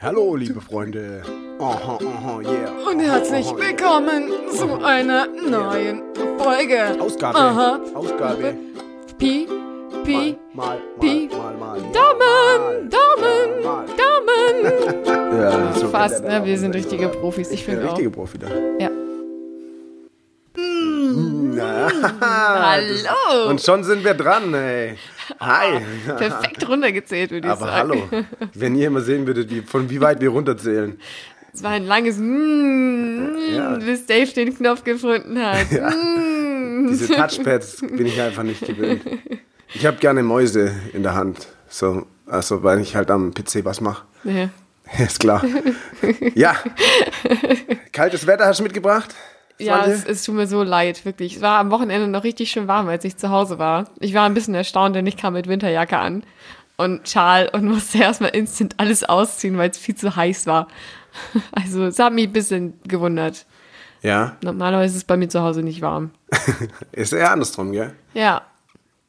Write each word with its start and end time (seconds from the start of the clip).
Hallo, 0.00 0.34
liebe 0.36 0.60
Freunde. 0.60 1.22
Aha, 1.60 1.98
aha, 2.04 2.40
yeah. 2.40 2.70
Und 2.90 3.00
herzlich 3.00 3.46
willkommen 3.56 4.28
zu 4.52 4.82
einer 4.84 5.26
neuen 5.28 6.02
Folge. 6.38 6.96
Ausgabe. 7.00 7.38
Aha. 7.38 7.80
Ausgabe. 7.94 8.54
Pi, 9.18 9.46
Pi, 10.04 10.36
Mal, 10.52 10.78
mal, 10.78 10.78
Pi. 11.00 11.28
mal, 11.30 11.54
mal, 11.56 11.80
mal. 11.80 11.92
Daumen, 11.92 12.90
Daumen. 12.90 13.62
Daumen. 13.64 14.08
Ja, 15.38 15.72
so 15.72 15.88
Fast, 15.88 16.24
ne? 16.24 16.44
Wir 16.44 16.58
sind 16.58 16.74
richtige 16.74 17.08
Profis. 17.08 17.50
Ich 17.52 17.64
Der 17.64 17.74
finde 17.74 17.86
auch. 17.86 17.92
richtige 17.92 18.10
Profi 18.10 18.38
da. 18.38 18.48
Ja. 18.80 18.90
Hallo. 22.48 22.94
Hallo. 23.28 23.50
Und 23.50 23.60
schon 23.60 23.84
sind 23.84 24.04
wir 24.04 24.14
dran, 24.14 24.54
ey. 24.54 24.96
Hi. 25.40 25.80
Perfekt 26.06 26.68
runtergezählt, 26.68 27.30
würde 27.30 27.48
ich 27.48 27.52
Aber 27.52 27.66
sagen. 27.66 28.02
hallo. 28.10 28.24
Wenn 28.54 28.74
ihr 28.76 28.86
immer 28.86 29.00
sehen 29.02 29.26
würdet, 29.26 29.50
wie, 29.50 29.60
von 29.62 29.90
wie 29.90 30.00
weit 30.00 30.20
wir 30.20 30.30
runterzählen. 30.30 30.98
Es 31.52 31.62
war 31.62 31.72
ein 31.72 31.86
langes 31.86 32.16
mm, 32.18 33.54
Ja. 33.54 33.76
bis 33.76 34.06
Dave 34.06 34.32
den 34.32 34.56
Knopf 34.56 34.84
gefunden 34.84 35.38
hat. 35.44 35.70
Ja. 35.70 35.90
Mm. 35.90 36.88
Diese 36.88 37.08
Touchpads 37.14 37.80
bin 37.80 38.06
ich 38.06 38.20
einfach 38.20 38.42
nicht 38.42 38.64
gewöhnt. 38.64 39.02
Ich 39.74 39.84
habe 39.84 39.98
gerne 39.98 40.22
Mäuse 40.22 40.72
in 40.94 41.02
der 41.02 41.14
Hand. 41.14 41.48
So, 41.68 42.06
also, 42.26 42.62
weil 42.62 42.80
ich 42.80 42.96
halt 42.96 43.10
am 43.10 43.34
PC 43.34 43.64
was 43.64 43.80
mache. 43.80 44.04
Ja. 44.24 44.48
Ist 45.04 45.20
klar. 45.20 45.44
Ja. 46.34 46.56
Kaltes 47.92 48.26
Wetter 48.26 48.46
hast 48.46 48.60
du 48.60 48.62
mitgebracht? 48.62 49.14
Ja, 49.58 49.84
es, 49.84 50.04
es 50.04 50.22
tut 50.24 50.34
mir 50.36 50.46
so 50.46 50.62
leid, 50.62 51.04
wirklich. 51.04 51.36
Es 51.36 51.42
war 51.42 51.58
am 51.58 51.70
Wochenende 51.70 52.06
noch 52.08 52.24
richtig 52.24 52.50
schön 52.50 52.68
warm, 52.68 52.88
als 52.88 53.04
ich 53.04 53.16
zu 53.16 53.30
Hause 53.30 53.58
war. 53.58 53.86
Ich 54.00 54.14
war 54.14 54.24
ein 54.24 54.34
bisschen 54.34 54.54
erstaunt, 54.54 54.94
denn 54.94 55.06
ich 55.06 55.16
kam 55.16 55.32
mit 55.34 55.48
Winterjacke 55.48 55.98
an 55.98 56.22
und 56.76 57.08
Schal 57.08 57.48
und 57.52 57.64
musste 57.64 57.98
erstmal 58.02 58.30
instant 58.30 58.74
alles 58.78 59.02
ausziehen, 59.04 59.58
weil 59.58 59.70
es 59.70 59.78
viel 59.78 59.94
zu 59.96 60.14
heiß 60.16 60.46
war. 60.46 60.68
Also, 61.52 61.84
es 61.86 61.98
hat 61.98 62.12
mich 62.12 62.26
ein 62.28 62.32
bisschen 62.32 62.78
gewundert. 62.86 63.46
Ja. 64.02 64.36
Normalerweise 64.44 64.92
ist 64.92 64.96
es 64.98 65.04
bei 65.04 65.16
mir 65.16 65.28
zu 65.28 65.40
Hause 65.42 65.62
nicht 65.62 65.80
warm. 65.82 66.10
Ist 66.92 67.12
eher 67.12 67.32
andersrum, 67.32 67.72
gell? 67.72 67.94
Ja, 68.14 68.42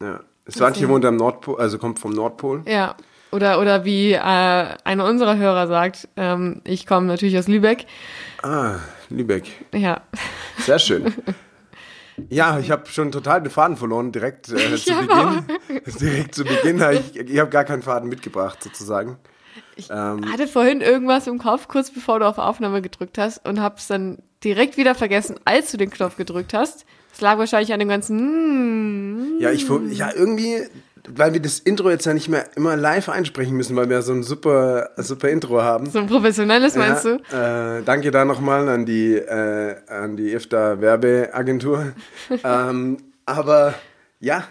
Ja. 0.01 0.21
Svante 0.49 0.89
wohnt 0.89 1.05
am 1.05 1.17
Nordpol, 1.17 1.59
also 1.59 1.77
kommt 1.77 1.99
vom 1.99 2.11
Nordpol. 2.13 2.63
ja. 2.65 2.95
Oder, 3.31 3.59
oder 3.61 3.85
wie 3.85 4.13
äh, 4.13 4.17
einer 4.19 5.05
unserer 5.05 5.37
Hörer 5.37 5.67
sagt, 5.67 6.07
ähm, 6.17 6.61
ich 6.63 6.87
komme 6.87 7.05
natürlich 7.05 7.37
aus 7.37 7.47
Lübeck. 7.47 7.85
Ah, 8.41 8.77
Lübeck. 9.09 9.49
Ja, 9.73 10.01
Sehr 10.59 10.79
schön. 10.79 11.13
Ja, 12.27 12.59
ich 12.59 12.69
habe 12.69 12.85
schon 12.87 13.13
total 13.13 13.41
den 13.41 13.49
Faden 13.49 13.77
verloren, 13.77 14.11
direkt 14.11 14.49
äh, 14.49 14.75
zu 14.75 14.93
Beginn. 14.93 15.81
Direkt 16.01 16.35
zu 16.35 16.43
Beginn. 16.43 16.83
Ich, 16.91 17.15
ich 17.15 17.39
habe 17.39 17.49
gar 17.49 17.63
keinen 17.63 17.81
Faden 17.81 18.09
mitgebracht, 18.09 18.61
sozusagen. 18.61 19.17
Ähm, 19.89 20.29
hatte 20.29 20.47
vorhin 20.47 20.81
irgendwas 20.81 21.27
im 21.27 21.37
Kopf, 21.37 21.69
kurz 21.69 21.91
bevor 21.91 22.19
du 22.19 22.27
auf 22.27 22.37
Aufnahme 22.37 22.81
gedrückt 22.81 23.17
hast 23.17 23.47
und 23.47 23.61
hab's 23.61 23.87
dann 23.87 24.17
direkt 24.43 24.75
wieder 24.75 24.95
vergessen, 24.95 25.39
als 25.45 25.71
du 25.71 25.77
den 25.77 25.89
Knopf 25.89 26.17
gedrückt 26.17 26.53
hast. 26.53 26.85
Es 27.13 27.21
lag 27.21 27.37
wahrscheinlich 27.37 27.73
an 27.73 27.79
dem 27.79 27.89
ganzen. 27.89 29.37
Mm, 29.37 29.39
Ja, 29.39 29.51
ich 29.51 29.67
ja 29.91 30.11
irgendwie, 30.13 30.57
weil 31.07 31.33
wir 31.33 31.41
das 31.41 31.59
Intro 31.59 31.89
jetzt 31.89 32.05
ja 32.05 32.13
nicht 32.13 32.29
mehr 32.29 32.45
immer 32.55 32.75
live 32.75 33.09
einsprechen 33.09 33.55
müssen, 33.55 33.75
weil 33.75 33.89
wir 33.89 34.01
so 34.01 34.13
ein 34.13 34.23
super 34.23 34.89
super 34.97 35.29
Intro 35.29 35.61
haben. 35.61 35.89
so 35.89 35.99
ein 35.99 36.07
professionelles, 36.07 36.75
meinst 36.75 37.05
ja, 37.05 37.17
du? 37.17 37.79
Äh, 37.79 37.83
danke 37.83 38.11
da 38.11 38.25
nochmal 38.25 38.67
an 38.69 38.85
die 38.85 39.15
äh, 39.15 39.75
an 39.87 40.17
die 40.17 40.33
IFTA 40.33 40.81
Werbeagentur. 40.81 41.93
ähm, 42.43 42.97
aber 43.25 43.75
ja, 44.19 44.43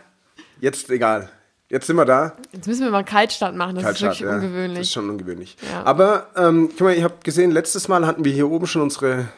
jetzt 0.61 0.91
egal. 0.91 1.29
Jetzt 1.71 1.87
sind 1.87 1.97
wir 1.97 2.07
da. 2.07 2.33
Jetzt 2.53 2.67
müssen 2.67 2.85
wir 2.85 2.91
mal 2.91 2.99
einen 2.99 3.07
Kaltstart 3.07 3.55
machen, 3.55 3.75
das 3.75 3.85
Kaltstart, 3.85 4.15
ist 4.15 4.21
wirklich 4.23 4.31
ja. 4.31 4.37
Das 4.37 4.43
ist 4.43 4.49
ungewöhnlich. 4.49 4.91
schon 4.91 5.11
ungewöhnlich. 5.11 5.57
Ja. 5.71 5.83
Aber 5.85 6.29
ähm, 6.35 6.71
guck 6.71 6.81
mal, 6.81 6.97
ihr 6.97 7.05
habt 7.05 7.25
gesehen, 7.25 7.51
letztes 7.51 7.89
Mal 7.89 8.07
hatten 8.07 8.25
wir 8.25 8.33
hier 8.33 8.51
oben 8.51 8.67
schon 8.67 8.81
unsere 8.81 9.29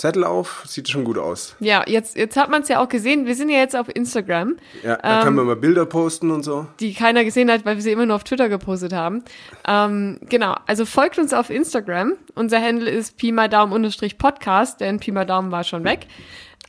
Zettel 0.00 0.24
auf. 0.24 0.62
Sieht 0.66 0.88
schon 0.88 1.04
gut 1.04 1.18
aus. 1.18 1.54
Ja, 1.60 1.84
jetzt, 1.86 2.16
jetzt 2.16 2.34
hat 2.38 2.48
man 2.48 2.62
es 2.62 2.68
ja 2.68 2.82
auch 2.82 2.88
gesehen. 2.88 3.26
Wir 3.26 3.34
sind 3.34 3.50
ja 3.50 3.58
jetzt 3.58 3.76
auf 3.76 3.86
Instagram, 3.94 4.56
Ja, 4.82 4.96
da 4.96 5.18
Ähm, 5.18 5.24
können 5.24 5.36
wir 5.36 5.44
mal 5.44 5.56
Bilder 5.56 5.84
posten 5.84 6.30
und 6.30 6.42
so. 6.42 6.66
die 6.80 6.94
keiner 6.94 7.22
gesehen 7.22 7.50
hat, 7.50 7.66
weil 7.66 7.76
wir 7.76 7.82
sie 7.82 7.92
immer 7.92 8.06
nur 8.06 8.16
auf 8.16 8.24
Twitter 8.24 8.48
gepostet 8.48 8.94
haben. 8.94 9.22
Ähm, 9.68 10.18
genau, 10.28 10.56
also 10.66 10.86
folgt 10.86 11.18
uns 11.18 11.34
auf 11.34 11.50
Instagram. 11.50 12.14
Unser 12.34 12.62
Handle 12.62 12.88
ist 12.88 13.18
Pi 13.18 13.30
mal 13.30 13.50
Daumen 13.50 13.74
unterstrich 13.74 14.16
Podcast, 14.16 14.80
denn 14.80 15.00
Pi 15.00 15.12
mal 15.12 15.26
Daumen 15.26 15.52
war 15.52 15.64
schon 15.64 15.84
weg. 15.84 16.06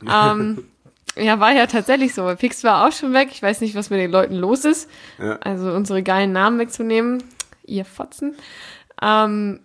Ähm, 0.06 0.64
ja, 1.16 1.40
war 1.40 1.52
ja 1.52 1.66
tatsächlich 1.66 2.12
so. 2.14 2.30
Pix 2.38 2.62
war 2.64 2.86
auch 2.86 2.92
schon 2.92 3.14
weg. 3.14 3.28
Ich 3.32 3.42
weiß 3.42 3.62
nicht, 3.62 3.74
was 3.74 3.88
mit 3.88 3.98
den 3.98 4.10
Leuten 4.10 4.34
los 4.34 4.66
ist. 4.66 4.90
Ja. 5.18 5.36
Also 5.40 5.72
unsere 5.72 6.02
geilen 6.02 6.32
Namen 6.32 6.58
wegzunehmen. 6.58 7.22
Ihr 7.64 7.86
Fotzen. 7.86 8.34
Ähm, 9.00 9.60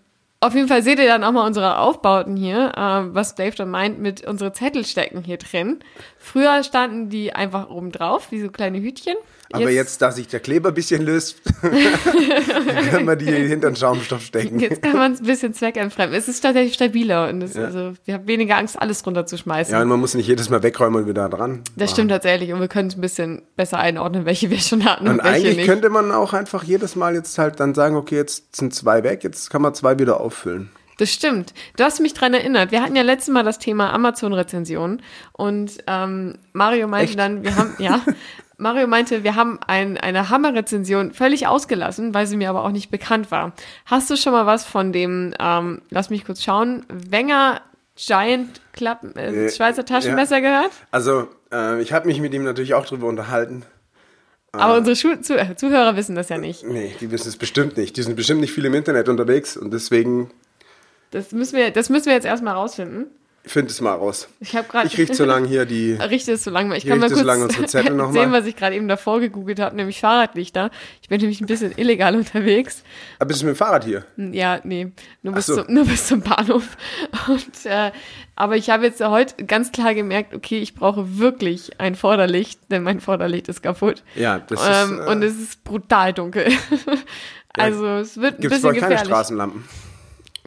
auf 0.48 0.56
jeden 0.56 0.68
Fall 0.68 0.82
seht 0.82 1.00
ihr 1.00 1.08
dann 1.08 1.24
auch 1.24 1.32
mal 1.32 1.46
unsere 1.46 1.78
Aufbauten 1.80 2.36
hier, 2.38 2.72
äh, 2.76 3.14
was 3.14 3.36
Dave 3.36 3.56
dann 3.56 3.70
meint 3.70 4.00
mit 4.00 4.26
unsere 4.26 4.54
Zettel 4.54 4.86
stecken 4.86 5.24
hier 5.24 5.38
drin. 5.38 5.80
Früher 6.18 6.64
standen 6.64 7.10
die 7.10 7.34
einfach 7.34 7.70
oben 7.70 7.92
drauf, 7.92 8.32
wie 8.32 8.40
so 8.40 8.50
kleine 8.50 8.80
Hütchen. 8.80 9.16
Aber 9.52 9.70
jetzt, 9.70 10.02
da 10.02 10.12
sich 10.12 10.28
der 10.28 10.40
Kleber 10.40 10.70
ein 10.70 10.76
bisschen 10.76 11.02
löst, 11.04 11.38
können 11.62 13.08
wir 13.08 13.16
die 13.16 13.26
hinter 13.26 13.70
den 13.72 13.76
Schaumstoff 13.76 14.22
stecken. 14.22 14.60
Jetzt 14.60 14.82
kann 14.82 14.98
man 14.98 15.14
es 15.14 15.22
ein 15.22 15.26
bisschen 15.26 15.54
zweckentfremden. 15.54 16.18
Es 16.18 16.28
ist 16.28 16.42
tatsächlich 16.42 16.74
stabiler 16.74 17.30
und 17.30 17.42
es, 17.42 17.56
also, 17.56 17.94
wir 18.06 18.16
haben 18.16 18.28
weniger 18.28 18.58
Angst, 18.58 18.80
alles 18.80 19.06
runterzuschmeißen. 19.06 19.74
Ja, 19.74 19.82
und 19.82 19.88
man 19.88 20.00
muss 20.00 20.14
nicht 20.16 20.28
jedes 20.28 20.50
Mal 20.50 20.64
wegräumen 20.64 21.04
und 21.04 21.10
wieder 21.10 21.30
dran. 21.30 21.62
das 21.76 21.92
stimmt 21.92 22.12
tatsächlich 22.12 22.52
und 22.54 22.60
wir 22.60 22.68
können 22.68 22.90
es 22.90 22.96
ein 22.98 23.02
bisschen 23.02 23.44
besser 23.56 23.80
einordnen, 23.80 24.26
welche 24.26 24.50
wir 24.50 24.60
schon 24.60 24.84
hatten 24.86 25.08
und, 25.08 25.16
Und 25.16 25.22
eigentlich 25.22 25.58
nicht. 25.58 25.68
könnte 25.68 25.90
man 25.90 26.12
auch 26.12 26.34
einfach 26.34 26.64
jedes 26.64 26.96
Mal 26.96 27.16
jetzt 27.16 27.38
halt 27.38 27.60
dann 27.60 27.74
sagen, 27.74 27.96
okay, 27.96 28.16
jetzt 28.16 28.56
sind 28.56 28.74
zwei 28.74 29.04
weg, 29.04 29.24
jetzt 29.24 29.50
kann 29.50 29.62
man 29.62 29.74
zwei 29.74 29.98
wieder 30.00 30.20
auffüllen. 30.20 30.70
Das 30.98 31.12
stimmt. 31.12 31.54
Du 31.78 31.84
hast 31.84 32.00
mich 32.00 32.16
dran 32.16 32.34
erinnert. 32.34 32.72
Wir 32.72 32.82
hatten 32.82 32.96
ja 32.96 33.04
letztes 33.04 33.32
Mal 33.32 33.44
das 33.44 33.60
Thema 33.60 33.94
Amazon-Rezension 33.94 35.02
und 35.32 35.78
ähm, 35.86 36.40
Mario 36.54 36.88
meinte 36.88 37.12
Echt? 37.12 37.20
dann, 37.20 37.44
wir 37.44 37.56
haben, 37.56 37.76
ja, 37.78 38.02
Mario 38.58 38.88
meinte, 38.88 39.24
wir 39.24 39.36
haben 39.36 39.60
ein, 39.68 39.98
eine 39.98 40.30
Hammer-Rezension 40.30 41.14
völlig 41.14 41.46
ausgelassen, 41.48 42.14
weil 42.14 42.26
sie 42.26 42.38
mir 42.38 42.50
aber 42.50 42.64
auch 42.66 42.72
nicht 42.72 42.90
bekannt 42.90 43.30
war. 43.30 43.54
Hast 43.86 44.10
du 44.10 44.16
schon 44.18 44.34
mal 44.34 44.46
was 44.48 44.66
von 44.66 44.92
dem, 44.92 45.34
ähm, 45.40 45.82
lass 45.92 46.10
mich 46.10 46.26
kurz 46.26 46.44
schauen, 46.44 46.84
Wenger 46.90 47.62
Giant 47.96 48.62
Klappen, 48.74 49.16
äh, 49.16 49.46
Äh, 49.46 49.52
Schweizer 49.52 49.86
Taschenmesser 49.86 50.42
gehört? 50.42 50.72
Also, 50.92 51.28
äh, 51.52 51.82
ich 51.82 51.94
habe 51.94 52.08
mich 52.08 52.20
mit 52.20 52.34
ihm 52.34 52.44
natürlich 52.44 52.74
auch 52.74 52.86
drüber 52.86 53.08
unterhalten. 53.08 53.64
Aber 54.54 54.78
unsere 54.78 54.96
Schu 54.96 55.16
Zuh 55.22 55.36
Zuhörer 55.56 55.96
wissen 55.96 56.16
das 56.16 56.30
ja 56.30 56.40
nicht. 56.40 56.64
Nee, 56.64 56.96
die 57.00 57.12
wissen 57.12 57.28
es 57.28 57.38
bestimmt 57.38 57.78
nicht. 57.78 57.96
Die 57.96 58.02
sind 58.02 58.16
bestimmt 58.16 58.42
nicht 58.42 58.54
viel 58.54 58.66
im 58.66 58.74
Internet 58.74 59.08
unterwegs 59.08 59.56
und 59.56 59.72
deswegen 59.72 60.32
Das 61.12 61.32
müssen 61.32 61.58
wir, 61.58 61.70
das 61.70 61.90
müssen 61.90 62.08
wir 62.08 62.14
jetzt 62.14 62.26
erstmal 62.26 62.56
rausfinden. 62.56 63.06
Find 63.48 63.70
es 63.70 63.82
mal 63.82 63.94
raus. 63.94 64.28
Ich 64.40 64.56
habe 64.56 64.68
gerade. 64.68 64.88
Ich 64.88 64.98
richte 64.98 65.16
so 65.16 65.26
lange 65.26 65.48
hier 65.48 65.66
die. 65.66 65.94
Richte 66.00 66.34
es 66.34 66.44
so 66.44 66.52
lange. 66.52 66.78
Ich 66.78 66.86
kann 66.86 67.00
mal 67.00 67.08
kurz 67.08 67.20
so 67.20 67.26
lange 67.26 67.46
unsere 67.46 67.66
Zettel 67.66 67.94
noch 67.96 68.12
sehen, 68.12 68.30
mal. 68.32 68.42
was 68.42 68.48
ich 68.48 68.56
gerade 68.56 68.76
eben 68.76 68.88
davor 68.88 69.20
gegoogelt 69.20 69.60
habe, 69.60 69.76
nämlich 69.76 70.00
Fahrradlichter. 70.00 70.70
Ich 71.02 71.10
bin 71.10 71.20
nämlich 71.20 71.42
ein 71.42 71.48
bisschen 71.48 71.74
illegal 71.78 72.16
unterwegs. 72.16 72.84
Aber 73.20 73.28
bist 73.28 73.42
du 73.42 73.46
mit 73.46 73.56
dem 73.56 73.58
Fahrrad 73.58 73.84
hier? 73.84 74.06
Ja, 74.18 74.60
nee, 74.64 74.92
nur 75.24 75.34
bis, 75.34 75.48
so. 75.48 75.64
zum, 75.64 75.74
nur 75.74 75.86
bis 75.86 76.08
zum 76.08 76.22
Bahnhof. 76.22 76.78
Und, 77.28 77.66
äh, 77.66 77.92
aber 78.36 78.56
ich 78.56 78.70
habe 78.70 78.86
jetzt 78.86 79.04
heute 79.04 79.46
ganz 79.46 79.72
klar 79.72 79.94
gemerkt, 79.94 80.36
okay, 80.36 80.60
ich 80.60 80.76
brauche 80.76 81.18
wirklich 81.18 81.80
ein 81.80 81.96
Vorderlicht, 81.96 82.60
denn 82.70 82.84
mein 82.84 83.00
Vorderlicht 83.00 83.48
ist 83.48 83.64
kaputt. 83.64 84.04
Ja, 84.16 84.40
das 84.40 84.62
ähm, 84.64 85.00
ist. 85.00 85.06
Äh, 85.06 85.10
und 85.10 85.24
es 85.24 85.40
ist 85.40 85.64
brutal 85.64 86.14
dunkel. 86.14 86.48
also 87.54 87.88
es 87.98 88.18
wird 88.18 88.36
ein 88.36 88.42
Gibt 88.42 88.54
es 88.54 88.62
bisschen 88.62 88.74
bei 88.74 88.80
keine 88.80 88.92
gefährlich. 88.92 89.08
Straßenlampen? 89.08 89.64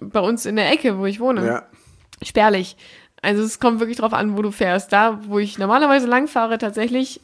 Bei 0.00 0.20
uns 0.20 0.46
in 0.46 0.56
der 0.56 0.70
Ecke, 0.72 0.98
wo 0.98 1.06
ich 1.06 1.20
wohne. 1.20 1.46
Ja. 1.46 1.66
Spärlich. 2.22 2.76
Also 3.22 3.42
es 3.42 3.60
kommt 3.60 3.80
wirklich 3.80 3.98
drauf 3.98 4.12
an, 4.12 4.36
wo 4.36 4.42
du 4.42 4.50
fährst. 4.50 4.92
Da, 4.92 5.20
wo 5.26 5.38
ich 5.38 5.58
normalerweise 5.58 6.06
lang 6.06 6.26
fahre, 6.28 6.58
tatsächlich 6.58 7.20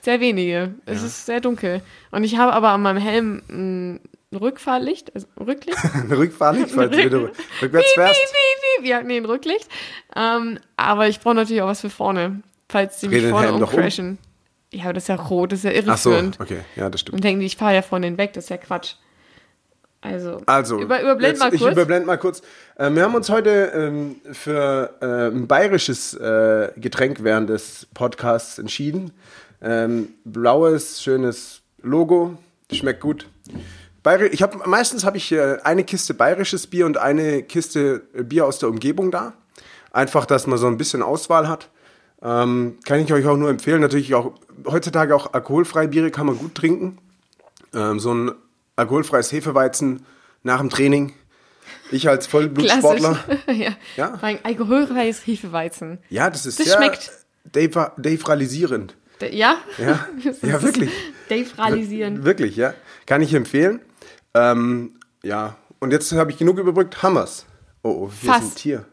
sehr 0.00 0.20
wenige. 0.20 0.74
Es 0.86 1.02
ist 1.02 1.26
sehr 1.26 1.40
dunkel. 1.40 1.82
Und 2.10 2.24
ich 2.24 2.36
habe 2.36 2.52
aber 2.52 2.70
an 2.70 2.82
meinem 2.82 2.98
Helm 2.98 3.42
ein 3.48 4.00
Rückfahrlicht, 4.34 5.14
also 5.14 5.26
Rücklicht. 5.38 5.78
Ein 5.94 6.12
Rückfahrlicht, 6.12 6.76
weil 6.76 6.90
du 6.90 6.98
wieder 6.98 7.20
rückwärts 7.62 7.92
fährst. 7.92 8.20
piep, 8.20 8.78
piep. 8.78 8.86
Ja, 8.88 9.02
nee, 9.02 9.16
ein 9.16 9.24
Rücklicht. 9.24 9.68
Ähm, 10.16 10.58
aber 10.76 11.08
ich 11.08 11.20
brauche 11.20 11.34
natürlich 11.36 11.62
auch 11.62 11.68
was 11.68 11.80
für 11.80 11.90
vorne, 11.90 12.42
falls 12.68 12.98
die 13.00 13.06
Dreh 13.06 13.14
mich 13.14 13.22
den 13.24 13.30
vorne 13.30 13.46
doch 13.48 13.54
um. 13.54 13.62
umcrashen. 13.62 14.18
Ja, 14.72 14.84
aber 14.84 14.94
das 14.94 15.04
ist 15.04 15.08
ja 15.08 15.14
rot, 15.14 15.52
das 15.52 15.60
ist 15.62 15.64
ja 15.64 15.82
Ach 15.86 15.96
so, 15.96 16.10
irreführend. 16.10 16.40
okay, 16.40 16.60
ja, 16.74 16.90
das 16.90 17.02
stimmt. 17.02 17.14
Und 17.14 17.24
denken 17.24 17.40
die, 17.40 17.46
ich 17.46 17.56
fahre 17.56 17.76
ja 17.76 17.82
von 17.82 18.02
denen 18.02 18.18
weg, 18.18 18.32
das 18.32 18.44
ist 18.44 18.50
ja 18.50 18.56
Quatsch. 18.56 18.94
Also, 20.04 20.42
Also, 20.44 20.80
über, 20.80 21.00
überblend 21.00 21.38
mal 21.38 21.52
ich 21.54 21.60
kurz. 21.60 21.72
überblende 21.72 22.06
mal 22.06 22.18
kurz. 22.18 22.42
Äh, 22.76 22.90
wir 22.90 23.02
haben 23.02 23.14
uns 23.14 23.30
heute 23.30 23.72
ähm, 23.74 24.16
für 24.32 24.90
äh, 25.00 25.34
ein 25.34 25.46
bayerisches 25.46 26.12
äh, 26.12 26.72
Getränk 26.76 27.24
während 27.24 27.48
des 27.48 27.86
Podcasts 27.94 28.58
entschieden. 28.58 29.12
Ähm, 29.62 30.08
blaues, 30.26 31.02
schönes 31.02 31.62
Logo, 31.82 32.36
schmeckt 32.70 33.00
gut. 33.00 33.26
Bayeri 34.02 34.26
ich 34.26 34.42
habe 34.42 34.58
meistens 34.68 35.04
habe 35.06 35.16
ich 35.16 35.32
äh, 35.32 35.56
eine 35.64 35.84
Kiste 35.84 36.12
bayerisches 36.12 36.66
Bier 36.66 36.84
und 36.84 36.98
eine 36.98 37.42
Kiste 37.42 38.02
äh, 38.12 38.22
Bier 38.24 38.44
aus 38.44 38.58
der 38.58 38.68
Umgebung 38.68 39.10
da. 39.10 39.32
Einfach, 39.90 40.26
dass 40.26 40.46
man 40.46 40.58
so 40.58 40.66
ein 40.66 40.76
bisschen 40.76 41.02
Auswahl 41.02 41.48
hat. 41.48 41.70
Ähm, 42.20 42.76
kann 42.84 43.00
ich 43.00 43.10
euch 43.10 43.24
auch 43.26 43.38
nur 43.38 43.48
empfehlen. 43.48 43.80
Natürlich 43.80 44.14
auch 44.14 44.32
heutzutage 44.66 45.16
auch 45.16 45.32
alkoholfreie 45.32 45.88
Biere 45.88 46.10
kann 46.10 46.26
man 46.26 46.36
gut 46.36 46.54
trinken. 46.54 46.98
Ähm, 47.72 47.98
so 47.98 48.12
ein 48.12 48.32
alkoholfreies 48.76 49.32
Hefeweizen 49.32 50.04
nach 50.42 50.60
dem 50.60 50.70
Training. 50.70 51.12
Ich 51.90 52.08
als 52.08 52.26
Vollblutsportler. 52.26 53.18
Ja. 53.48 53.70
Ja. 53.96 54.18
Ein 54.22 54.38
alkoholfreies 54.44 55.26
Hefeweizen. 55.26 55.98
Ja, 56.08 56.30
das 56.30 56.46
ist 56.46 56.58
Das 56.58 56.66
sehr 56.66 56.76
schmeckt. 56.76 57.10
Dave- 57.44 57.92
Devralisierend. 57.96 58.96
D- 59.20 59.34
Ja? 59.36 59.56
Ja, 59.78 60.06
ja 60.42 60.62
wirklich. 60.62 60.90
Devralisieren. 61.30 62.24
Wirklich, 62.24 62.56
ja. 62.56 62.74
Kann 63.06 63.22
ich 63.22 63.32
empfehlen. 63.34 63.80
Ähm, 64.34 64.98
ja, 65.22 65.56
und 65.80 65.92
jetzt 65.92 66.10
habe 66.12 66.30
ich 66.30 66.38
genug 66.38 66.58
überbrückt. 66.58 67.02
Hammers. 67.02 67.46
Oh, 67.82 67.88
oh 68.06 68.10
hier 68.20 68.30
Fast. 68.32 68.44
ist 68.44 68.52
ein 68.52 68.56
Tier. 68.56 68.84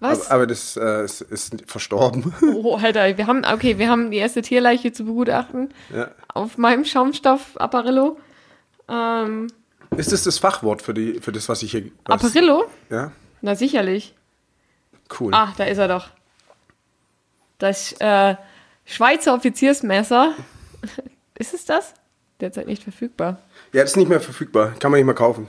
Was? 0.00 0.26
Aber, 0.26 0.34
aber 0.34 0.46
das 0.48 0.76
äh, 0.76 1.04
ist, 1.04 1.20
ist 1.20 1.62
verstorben. 1.66 2.32
Oh, 2.42 2.76
Alter, 2.76 3.16
wir 3.16 3.26
haben, 3.26 3.44
okay, 3.44 3.78
wir 3.78 3.88
haben 3.88 4.10
die 4.10 4.16
erste 4.18 4.42
Tierleiche 4.42 4.92
zu 4.92 5.04
begutachten. 5.04 5.72
ja. 5.94 6.10
Auf 6.34 6.56
meinem 6.58 6.84
Schaumstoff 6.84 7.56
Apparillo. 7.60 8.18
Ähm, 8.92 9.48
Ist 9.96 10.12
das 10.12 10.24
das 10.24 10.38
Fachwort 10.38 10.82
für, 10.82 10.92
die, 10.94 11.20
für 11.20 11.32
das, 11.32 11.48
was 11.48 11.62
ich 11.62 11.70
hier... 11.70 11.90
Was, 12.04 12.22
Apparillo? 12.22 12.64
Ja, 12.90 13.10
Na 13.40 13.54
sicherlich. 13.54 14.14
cool. 15.18 15.32
Ah, 15.34 15.52
da 15.56 15.64
ist 15.64 15.78
er 15.78 15.88
doch. 15.88 16.10
Das 17.58 17.92
äh, 18.00 18.36
Schweizer 18.84 19.34
Offiziersmesser. 19.34 20.34
ist 21.38 21.54
es 21.54 21.64
das? 21.64 21.94
Derzeit 22.40 22.66
nicht 22.66 22.82
verfügbar. 22.82 23.38
Ja, 23.72 23.82
das 23.82 23.92
ist 23.92 23.96
nicht 23.96 24.08
mehr 24.08 24.20
verfügbar. 24.20 24.74
Kann 24.78 24.90
man 24.90 24.98
nicht 24.98 25.06
mehr 25.06 25.14
kaufen. 25.14 25.46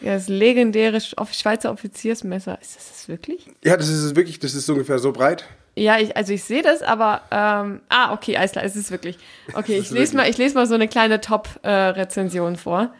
Das 0.00 0.28
legendäre 0.28 1.00
Schweizer 1.00 1.72
Offiziersmesser. 1.72 2.58
Ist 2.60 2.76
das 2.76 2.88
das 2.88 3.08
wirklich? 3.08 3.50
Ja, 3.64 3.76
das 3.76 3.88
ist 3.88 4.02
es 4.04 4.16
wirklich, 4.16 4.38
das 4.38 4.54
ist 4.54 4.68
ungefähr 4.70 4.98
so 4.98 5.12
breit. 5.12 5.44
Ja, 5.78 5.98
ich, 5.98 6.16
also 6.16 6.32
ich 6.32 6.44
sehe 6.44 6.62
das, 6.62 6.82
aber 6.82 7.22
ähm, 7.30 7.80
ah, 7.88 8.12
okay, 8.12 8.36
alles 8.36 8.52
klar, 8.52 8.64
es 8.64 8.76
ist 8.76 8.90
wirklich. 8.90 9.18
Okay, 9.54 9.78
ich 9.78 9.90
lese 9.90 10.16
mal, 10.16 10.28
ich 10.28 10.36
lese 10.38 10.54
mal 10.54 10.66
so 10.66 10.74
eine 10.74 10.88
kleine 10.88 11.20
Top-Rezension 11.20 12.56
vor. 12.56 12.92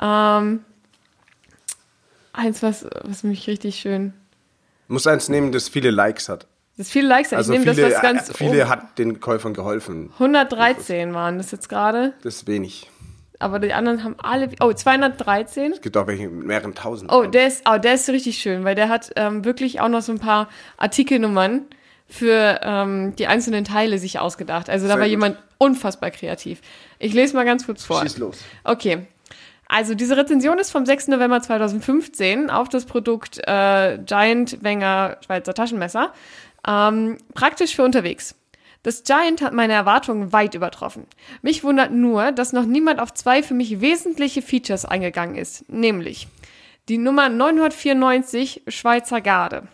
Ähm, 0.00 0.64
eins, 2.32 2.62
was, 2.62 2.86
was 3.02 3.22
mich 3.22 3.46
richtig 3.46 3.76
schön. 3.76 4.12
Muss 4.88 5.06
eins 5.06 5.28
nehmen, 5.28 5.52
das 5.52 5.68
viele 5.68 5.90
Likes 5.90 6.28
hat. 6.28 6.46
Das 6.76 6.90
viele 6.90 7.06
Likes, 7.08 7.30
hat. 7.32 7.38
Also 7.38 7.52
ich 7.52 7.60
nehme 7.60 7.74
viele, 7.74 7.86
das, 7.88 7.94
was 7.96 8.02
ganz 8.02 8.28
äh, 8.30 8.34
viele 8.34 8.62
oben- 8.62 8.68
hat 8.68 8.98
den 8.98 9.20
Käufern 9.20 9.54
geholfen. 9.54 10.10
113 10.14 11.14
waren 11.14 11.38
das 11.38 11.50
jetzt 11.52 11.68
gerade, 11.68 12.12
Das 12.22 12.36
ist 12.36 12.46
wenig. 12.48 12.90
aber 13.38 13.60
die 13.60 13.72
anderen 13.72 14.02
haben 14.02 14.16
alle. 14.20 14.50
Oh, 14.60 14.72
213. 14.72 15.72
Es 15.72 15.80
gibt 15.80 15.96
auch 15.96 16.06
welche 16.08 16.28
mit 16.28 16.46
mehreren 16.46 16.74
tausend. 16.74 17.12
Oh, 17.12 17.24
der 17.26 17.46
ist, 17.46 17.62
oh, 17.72 17.78
der 17.78 17.94
ist 17.94 18.08
richtig 18.08 18.38
schön, 18.38 18.64
weil 18.64 18.74
der 18.74 18.88
hat 18.88 19.12
ähm, 19.16 19.44
wirklich 19.44 19.80
auch 19.80 19.88
noch 19.88 20.02
so 20.02 20.10
ein 20.12 20.18
paar 20.18 20.48
Artikelnummern 20.76 21.62
für 22.14 22.60
ähm, 22.62 23.16
die 23.16 23.26
einzelnen 23.26 23.64
Teile 23.64 23.98
sich 23.98 24.20
ausgedacht. 24.20 24.70
Also 24.70 24.86
da 24.86 24.92
Sehr 24.92 25.00
war 25.00 25.06
gut. 25.06 25.10
jemand 25.10 25.38
unfassbar 25.58 26.10
kreativ. 26.12 26.60
Ich 27.00 27.12
lese 27.12 27.34
mal 27.34 27.44
ganz 27.44 27.66
kurz 27.66 27.84
vor. 27.84 28.02
Schieß 28.02 28.18
los. 28.18 28.38
Okay. 28.62 29.06
Also 29.66 29.94
diese 29.94 30.16
Rezension 30.16 30.58
ist 30.58 30.70
vom 30.70 30.86
6. 30.86 31.08
November 31.08 31.40
2015 31.40 32.50
auf 32.50 32.68
das 32.68 32.84
Produkt 32.84 33.40
äh, 33.46 33.98
Giant 34.04 34.62
Wenger 34.62 35.16
Schweizer 35.24 35.54
Taschenmesser. 35.54 36.12
Ähm, 36.66 37.18
praktisch 37.34 37.74
für 37.74 37.82
unterwegs. 37.82 38.36
Das 38.84 39.02
Giant 39.02 39.42
hat 39.42 39.52
meine 39.52 39.72
Erwartungen 39.72 40.32
weit 40.32 40.54
übertroffen. 40.54 41.06
Mich 41.42 41.64
wundert 41.64 41.90
nur, 41.90 42.30
dass 42.30 42.52
noch 42.52 42.66
niemand 42.66 43.00
auf 43.00 43.12
zwei 43.14 43.42
für 43.42 43.54
mich 43.54 43.80
wesentliche 43.80 44.42
Features 44.42 44.84
eingegangen 44.84 45.36
ist, 45.36 45.68
nämlich 45.68 46.28
die 46.88 46.98
Nummer 46.98 47.28
994 47.30 48.62
Schweizer 48.68 49.20
Garde. 49.22 49.66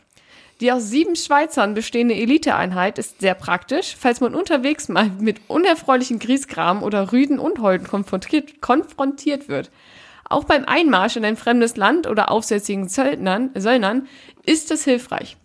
Die 0.60 0.70
aus 0.72 0.90
sieben 0.90 1.16
Schweizern 1.16 1.72
bestehende 1.72 2.14
Eliteeinheit 2.14 2.98
ist 2.98 3.20
sehr 3.20 3.34
praktisch, 3.34 3.96
falls 3.98 4.20
man 4.20 4.34
unterwegs 4.34 4.88
mal 4.88 5.10
mit 5.18 5.40
unerfreulichen 5.48 6.18
Griesgram 6.18 6.82
oder 6.82 7.12
rüden 7.12 7.38
Unholden 7.38 7.86
konfrontiert, 7.86 8.60
konfrontiert 8.60 9.48
wird. 9.48 9.70
Auch 10.28 10.44
beim 10.44 10.66
Einmarsch 10.66 11.16
in 11.16 11.24
ein 11.24 11.38
fremdes 11.38 11.76
Land 11.76 12.06
oder 12.06 12.30
aufsässigen 12.30 12.88
Söldnern, 12.88 13.50
Söldnern 13.54 14.06
ist 14.44 14.70
es 14.70 14.84
hilfreich. 14.84 15.38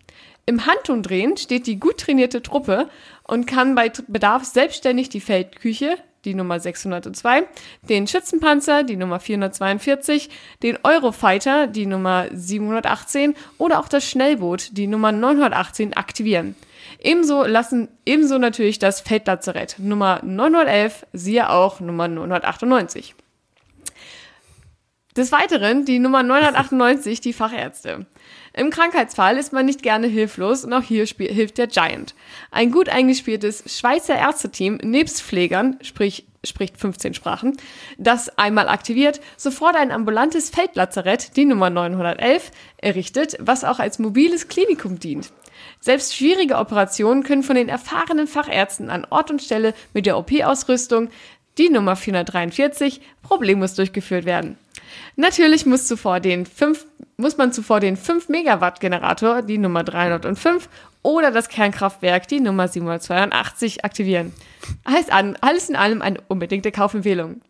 Im 0.45 0.67
Handumdrehen 0.67 1.38
steht 1.38 1.65
die 1.65 1.79
gut 1.79 2.01
trainierte 2.01 2.44
Truppe 2.44 2.89
und 3.23 3.47
kann 3.47 3.73
bei 3.73 3.91
Bedarf 4.07 4.44
selbstständig 4.44 5.09
die 5.09 5.21
Feldküche, 5.21 5.97
die 6.25 6.33
Nummer 6.33 6.60
602, 6.60 7.44
den 7.88 8.07
Schützenpanzer, 8.07 8.83
die 8.83 8.98
Nummer 8.98 9.19
442, 9.19 10.30
den 10.63 10.77
Eurofighter, 10.83 11.68
die 11.68 11.86
Nummer 11.86 12.25
718 12.33 13.36
oder 13.57 13.80
auch 13.80 13.88
das 13.88 14.10
Schnellboot, 14.10 14.69
die 14.72 14.88
Nummer 14.88 15.12
918 15.12 15.94
aktivieren. 15.94 16.56
Ebenso 17.00 17.44
lassen, 17.44 17.88
ebenso 18.06 18.38
natürlich 18.38 18.80
das 18.80 19.01
Feldlazarett, 19.01 19.77
Nummer 19.80 20.22
911, 20.24 21.06
siehe 21.13 21.50
auch 21.50 21.80
Nummer 21.80 22.07
998. 22.07 23.16
Des 25.16 25.31
Weiteren 25.31 25.86
die 25.86 26.00
Nummer 26.00 26.24
998, 26.24 27.22
die 27.22 27.31
Fachärzte. 27.31 28.06
Im 28.57 28.69
Krankheitsfall 28.69 29.38
ist 29.38 29.52
man 29.52 29.66
nicht 29.66 29.84
gerne 29.84 30.07
hilflos 30.07 30.63
und 30.63 30.72
auch 30.72 30.81
hier 30.81 31.06
hilft 31.06 31.57
der 31.57 31.68
Giant. 31.68 32.16
Ein 32.52 32.72
gut 32.72 32.88
eingespieltes 32.88 33.63
Schweizer 33.68 34.16
Ärzteteam 34.16 34.78
nebst 34.81 35.22
Pflegern, 35.22 35.78
sprich 35.81 36.25
spricht 36.46 36.78
15 36.78 37.16
Sprachen, 37.16 37.57
das 37.98 38.38
einmal 38.38 38.69
aktiviert, 38.69 39.19
sofort 39.36 39.75
ein 39.75 39.92
ambulantes 39.92 40.52
Feldlazarett, 40.52 41.36
die 41.36 41.44
Nummer 41.46 41.69
911, 41.69 42.52
errichtet, 42.78 43.36
was 43.40 43.63
auch 43.63 43.80
als 43.80 44.00
mobiles 44.00 44.48
Klinikum 44.48 45.00
dient. 45.00 45.34
Selbst 45.80 46.16
schwierige 46.16 46.58
Operationen 46.58 47.24
können 47.24 47.44
von 47.44 47.56
den 47.56 47.68
erfahrenen 47.68 48.28
Fachärzten 48.28 48.90
an 48.90 49.08
Ort 49.10 49.31
und 49.31 49.42
Stelle 49.42 49.74
mit 49.94 50.06
der 50.06 50.18
OP-Ausrüstung, 50.18 51.10
die 51.58 51.69
Nummer 51.69 51.96
443, 51.96 53.01
problemlos 53.22 53.74
durchgeführt 53.74 54.25
werden. 54.25 54.58
Natürlich 55.15 55.65
muss, 55.65 55.88
zuvor 55.88 56.19
den 56.19 56.45
5, 56.45 56.86
muss 57.18 57.38
man 57.38 57.51
zuvor 57.53 57.80
den 57.80 57.97
5 57.97 58.30
Megawatt 58.30 58.80
Generator, 58.80 59.42
die 59.42 59.57
Nummer 59.57 59.83
305, 59.83 60.69
oder 61.01 61.31
das 61.31 61.50
Kernkraftwerk, 61.50 62.27
die 62.27 62.39
Nummer 62.39 62.68
782, 62.68 63.86
aktivieren. 63.86 64.33
Heißt 64.89 65.12
an, 65.12 65.38
alles 65.42 65.69
in 65.69 65.75
allem 65.75 66.01
eine 66.01 66.19
unbedingte 66.27 66.71
Kaufempfehlung. 66.71 67.42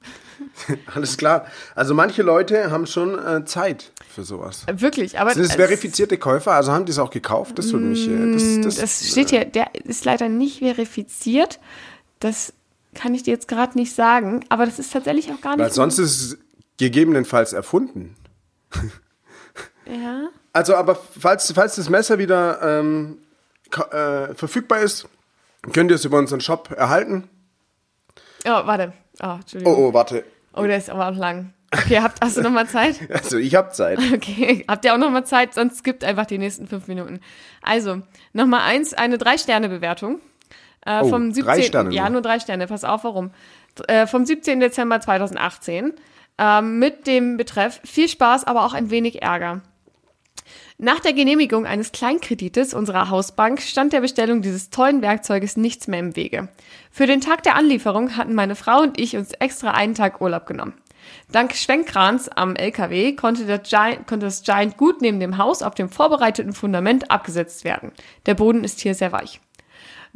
Alles 0.94 1.18
klar. 1.18 1.46
Also 1.76 1.94
manche 1.94 2.22
Leute 2.22 2.72
haben 2.72 2.88
schon 2.88 3.18
äh, 3.18 3.46
Zeit 3.46 3.92
für 4.14 4.24
sowas. 4.24 4.66
Wirklich, 4.74 5.20
aber 5.20 5.34
Sind 5.34 5.44
es 5.44 5.56
verifizierte 5.56 6.18
Käufer? 6.18 6.52
Also 6.52 6.72
haben 6.72 6.86
die 6.86 6.92
es 6.92 7.00
auch 7.00 7.10
gekauft? 7.10 7.58
Das 7.58 7.72
würde 7.72 7.86
mich. 7.86 8.08
Äh, 8.08 8.34
das, 8.34 8.62
das, 8.62 8.76
das 8.76 9.12
steht 9.12 9.30
hier, 9.30 9.46
der 9.46 9.74
ist 9.84 10.06
leider 10.06 10.30
nicht 10.30 10.60
verifiziert. 10.60 11.60
Das 12.20 12.54
kann 12.94 13.14
ich 13.14 13.24
dir 13.24 13.32
jetzt 13.32 13.48
gerade 13.48 13.78
nicht 13.78 13.94
sagen, 13.94 14.46
aber 14.50 14.66
das 14.66 14.80
ist 14.80 14.94
tatsächlich 14.94 15.32
auch 15.32 15.42
gar 15.42 15.58
Weil 15.58 15.66
nicht. 15.66 15.76
sonst 15.76 16.00
ist 16.00 16.38
gegebenenfalls 16.78 17.54
erfunden. 17.54 18.16
ja. 19.86 20.30
Also, 20.54 20.76
aber 20.76 20.96
falls, 20.96 21.52
falls 21.54 21.76
das 21.76 21.90
Messer 21.90 22.18
wieder 22.18 22.62
ähm, 22.80 23.18
äh, 23.92 24.34
verfügbar 24.34 24.80
ist, 24.80 25.08
könnt 25.74 25.92
ihr 25.92 25.96
es 25.96 26.06
über 26.06 26.18
unseren 26.18 26.42
Shop 26.42 26.72
erhalten. 26.72 27.28
Oh, 28.46 28.50
warte. 28.66 28.94
Oh, 29.22 29.26
Oh, 29.28 29.36
Entschuldigung. 29.40 29.76
oh, 29.76 29.94
warte. 29.94 30.24
Oh, 30.54 30.64
der 30.64 30.78
ist 30.78 30.90
aber 30.90 31.10
auch 31.10 31.16
lang. 31.16 31.54
Okay, 31.74 32.00
habt, 32.00 32.22
hast 32.22 32.38
du 32.38 32.42
noch 32.42 32.52
mal 32.52 32.68
Zeit? 32.68 33.00
Also, 33.10 33.38
ich 33.38 33.56
habe 33.56 33.72
Zeit. 33.72 34.00
Okay, 34.14 34.64
habt 34.68 34.86
ihr 34.86 34.94
auch 34.94 34.98
noch 34.98 35.10
mal 35.10 35.26
Zeit? 35.26 35.54
Sonst 35.54 35.84
gibt 35.84 36.04
einfach 36.04 36.26
die 36.26 36.38
nächsten 36.38 36.68
fünf 36.68 36.88
Minuten. 36.88 37.20
Also, 37.62 38.02
noch 38.34 38.46
mal 38.46 38.64
eins, 38.64 38.94
eine 38.94 39.18
Drei-Sterne-Bewertung. 39.18 40.20
Äh, 40.86 41.02
Oh, 41.02 41.10
vom 41.10 41.34
drei 41.34 41.56
17. 41.56 41.64
Sterne 41.64 41.94
Ja, 41.96 42.04
nur. 42.04 42.12
nur 42.14 42.22
drei 42.22 42.40
Sterne. 42.40 42.68
Pass 42.68 42.84
auf, 42.84 43.04
warum. 43.04 43.32
Äh, 43.88 44.06
vom 44.08 44.26
17. 44.26 44.60
Dezember 44.60 45.02
2018 45.02 45.94
ähm, 46.38 46.80
mit 46.80 47.08
dem 47.08 47.38
Betreff 47.38 47.80
viel 47.84 48.10
Spaß, 48.10 48.46
aber 48.46 48.66
auch 48.66 48.74
ein 48.74 48.90
wenig 48.90 49.22
Ärger. 49.22 49.62
Nach 50.78 51.00
der 51.00 51.14
Genehmigung 51.14 51.66
eines 51.66 51.94
Kleinkredites 51.94 52.74
unserer 52.74 53.10
Hausbank 53.10 53.62
stand 53.62 53.94
der 53.94 54.02
Bestellung 54.02 54.42
dieses 54.42 54.70
tollen 54.70 55.02
Werkzeuges 55.02 55.56
nichts 55.56 55.88
mehr 55.88 56.00
im 56.00 56.16
Wege. 56.18 56.50
Für 56.92 57.08
den 57.08 57.22
Tag 57.22 57.44
der 57.44 57.56
Anlieferung 57.56 58.18
hatten 58.18 58.34
meine 58.34 58.56
Frau 58.56 58.82
und 58.82 59.00
ich 59.00 59.16
uns 59.16 59.32
extra 59.32 59.72
einen 59.72 59.96
Tag 59.96 60.20
Urlaub 60.20 60.46
genommen. 60.46 60.74
Dank 61.32 61.56
Schwenkkrans 61.56 62.30
am 62.30 62.56
LKW 62.56 63.14
konnte, 63.14 63.46
Giant, 63.60 64.08
konnte 64.08 64.26
das 64.26 64.44
Giant 64.44 64.76
gut 64.76 65.02
neben 65.02 65.20
dem 65.20 65.38
Haus 65.38 65.62
auf 65.62 65.76
dem 65.76 65.90
vorbereiteten 65.90 66.54
Fundament 66.54 67.10
abgesetzt 67.10 67.64
werden. 67.64 67.92
Der 68.26 68.34
Boden 68.34 68.64
ist 68.64 68.82
hier 68.82 68.96
sehr 68.96 69.12
weich. 69.12 69.40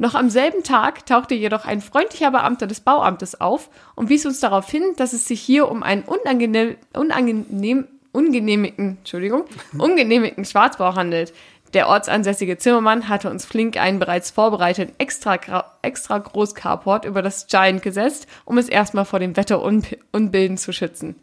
Noch 0.00 0.14
am 0.14 0.30
selben 0.30 0.62
Tag 0.62 1.04
tauchte 1.04 1.34
jedoch 1.34 1.66
ein 1.66 1.82
freundlicher 1.82 2.30
Beamter 2.30 2.66
des 2.66 2.80
Bauamtes 2.80 3.38
auf 3.38 3.68
und 3.96 4.08
wies 4.08 4.24
uns 4.24 4.40
darauf 4.40 4.66
hin, 4.70 4.82
dass 4.96 5.12
es 5.12 5.26
sich 5.26 5.42
hier 5.42 5.70
um 5.70 5.82
einen 5.82 6.04
unangenehm, 6.04 6.76
unangenehm, 6.94 7.86
ungenehmigten, 8.10 8.96
Entschuldigung, 8.96 9.44
ungenehmigten 9.78 10.46
Schwarzbau 10.46 10.94
handelt. 10.94 11.34
Der 11.74 11.86
ortsansässige 11.86 12.56
Zimmermann 12.56 13.10
hatte 13.10 13.28
uns 13.28 13.44
flink 13.44 13.76
einen 13.76 13.98
bereits 13.98 14.30
vorbereiteten 14.30 14.94
extra, 14.96 15.70
extra 15.82 16.16
groß 16.16 16.54
Carport 16.54 17.04
über 17.04 17.20
das 17.20 17.46
Giant 17.48 17.82
gesetzt, 17.82 18.26
um 18.46 18.56
es 18.56 18.70
erstmal 18.70 19.04
vor 19.04 19.18
dem 19.18 19.36
Wetterunbilden 19.36 20.56
zu 20.56 20.72
schützen. 20.72 21.16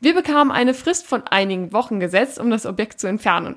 Wir 0.00 0.14
bekamen 0.14 0.50
eine 0.50 0.74
Frist 0.74 1.06
von 1.06 1.22
einigen 1.28 1.72
Wochen 1.72 2.00
gesetzt, 2.00 2.40
um 2.40 2.50
das 2.50 2.66
Objekt 2.66 2.98
zu 2.98 3.06
entfernen. 3.06 3.54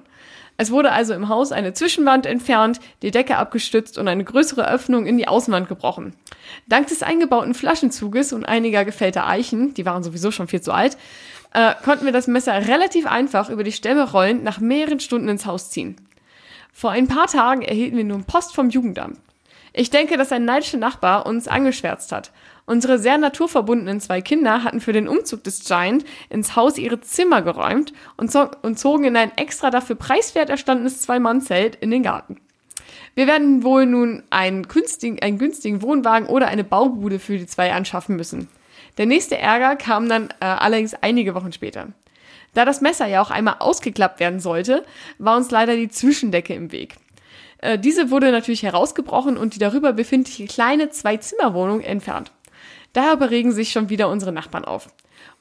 Es 0.57 0.72
wurde 0.72 0.91
also 0.91 1.13
im 1.13 1.29
Haus 1.29 1.51
eine 1.51 1.74
Zwischenwand 1.74 2.25
entfernt, 2.25 2.79
die 3.01 3.12
Decke 3.12 3.38
abgestützt 3.38 3.98
und 3.98 4.07
eine 4.07 4.24
größere 4.24 4.69
Öffnung 4.69 5.05
in 5.05 5.17
die 5.17 5.27
Außenwand 5.27 5.67
gebrochen. 5.67 6.15
Dank 6.67 6.88
des 6.88 7.01
eingebauten 7.01 7.53
Flaschenzuges 7.53 8.33
und 8.33 8.45
einiger 8.45 8.86
gefällter 8.86 9.27
Eichen, 9.27 9.74
die 9.74 9.86
waren 9.86 10.03
sowieso 10.03 10.31
schon 10.31 10.48
viel 10.48 10.62
zu 10.62 10.72
alt, 10.72 10.98
äh, 11.53 11.74
konnten 11.83 12.05
wir 12.05 12.12
das 12.12 12.27
Messer 12.27 12.67
relativ 12.67 13.05
einfach 13.07 13.50
über 13.50 13.63
die 13.63 13.72
Stämme 13.72 14.12
rollend 14.12 14.43
nach 14.43 14.60
mehreren 14.60 15.00
Stunden 15.00 15.29
ins 15.29 15.45
Haus 15.45 15.69
ziehen. 15.69 15.95
Vor 16.72 16.91
ein 16.91 17.07
paar 17.07 17.27
Tagen 17.27 17.62
erhielten 17.62 17.98
wir 17.98 18.03
nun 18.03 18.25
Post 18.25 18.55
vom 18.55 18.69
Jugendamt. 18.69 19.19
Ich 19.74 19.89
denke, 19.89 20.17
dass 20.17 20.31
ein 20.31 20.45
neidischer 20.45 20.77
Nachbar 20.77 21.25
uns 21.25 21.48
angeschwärzt 21.48 22.12
hat. 22.12 22.31
Unsere 22.65 22.98
sehr 22.98 23.17
naturverbundenen 23.17 24.00
zwei 24.00 24.22
Kinder 24.22 24.63
hatten 24.63 24.79
für 24.79 24.93
den 24.93 25.10
Umzug 25.10 25.43
des 25.43 25.65
Giant 25.65 26.05
ins 26.29 26.55
Haus 26.55 26.77
ihre 26.77 27.01
Zimmer 27.01 27.41
geräumt 27.41 27.91
und, 28.15 28.32
zo 28.32 28.50
und 28.62 28.79
zogen 28.79 29.03
in 29.03 29.17
ein 29.17 29.38
extra 29.38 29.70
dafür 29.70 29.98
preiswert 29.98 30.50
erstandenes 30.50 31.01
Zwei-Mann-Zelt 31.01 31.75
in 31.75 31.91
den 31.91 32.03
Garten. 32.03 32.38
Wir 33.15 33.27
werden 33.27 33.63
wohl 33.63 33.86
nun 33.86 34.24
einen 34.29 34.67
günstigen, 34.67 35.22
einen 35.22 35.38
günstigen 35.38 35.82
Wohnwagen 35.82 36.27
oder 36.27 36.48
eine 36.48 36.63
Baubude 36.63 37.20
für 37.20 37.38
die 37.38 37.46
zwei 37.46 37.74
anschaffen 37.74 38.15
müssen. 38.15 38.48
Der 38.98 39.05
nächste 39.08 39.38
Ärger 39.38 39.75
kam 39.75 40.08
dann 40.08 40.29
äh, 40.39 40.46
allerdings 40.46 40.93
einige 40.96 41.36
Wochen 41.36 41.51
später. 41.51 41.89
Da 42.53 42.65
das 42.65 42.82
Messer 42.82 43.08
ja 43.08 43.22
auch 43.22 43.32
einmal 43.32 43.58
ausgeklappt 43.60 44.20
werden 44.20 44.39
sollte, 44.39 44.86
war 45.17 45.36
uns 45.38 45.51
leider 45.51 45.75
die 45.75 45.89
Zwischendecke 45.89 46.53
im 46.53 46.72
Weg. 46.72 46.96
Äh, 47.58 47.77
diese 47.77 48.10
wurde 48.10 48.32
natürlich 48.32 48.63
herausgebrochen 48.63 49.38
und 49.38 49.55
die 49.55 49.60
darüber 49.60 49.93
befindliche 49.93 50.46
kleine 50.46 50.89
Zwei-Zimmer-Wohnung 50.89 51.82
entfernt. 51.82 52.32
Daher 52.93 53.17
beregen 53.17 53.51
sich 53.51 53.71
schon 53.71 53.89
wieder 53.89 54.09
unsere 54.09 54.31
Nachbarn 54.31 54.65
auf. 54.65 54.89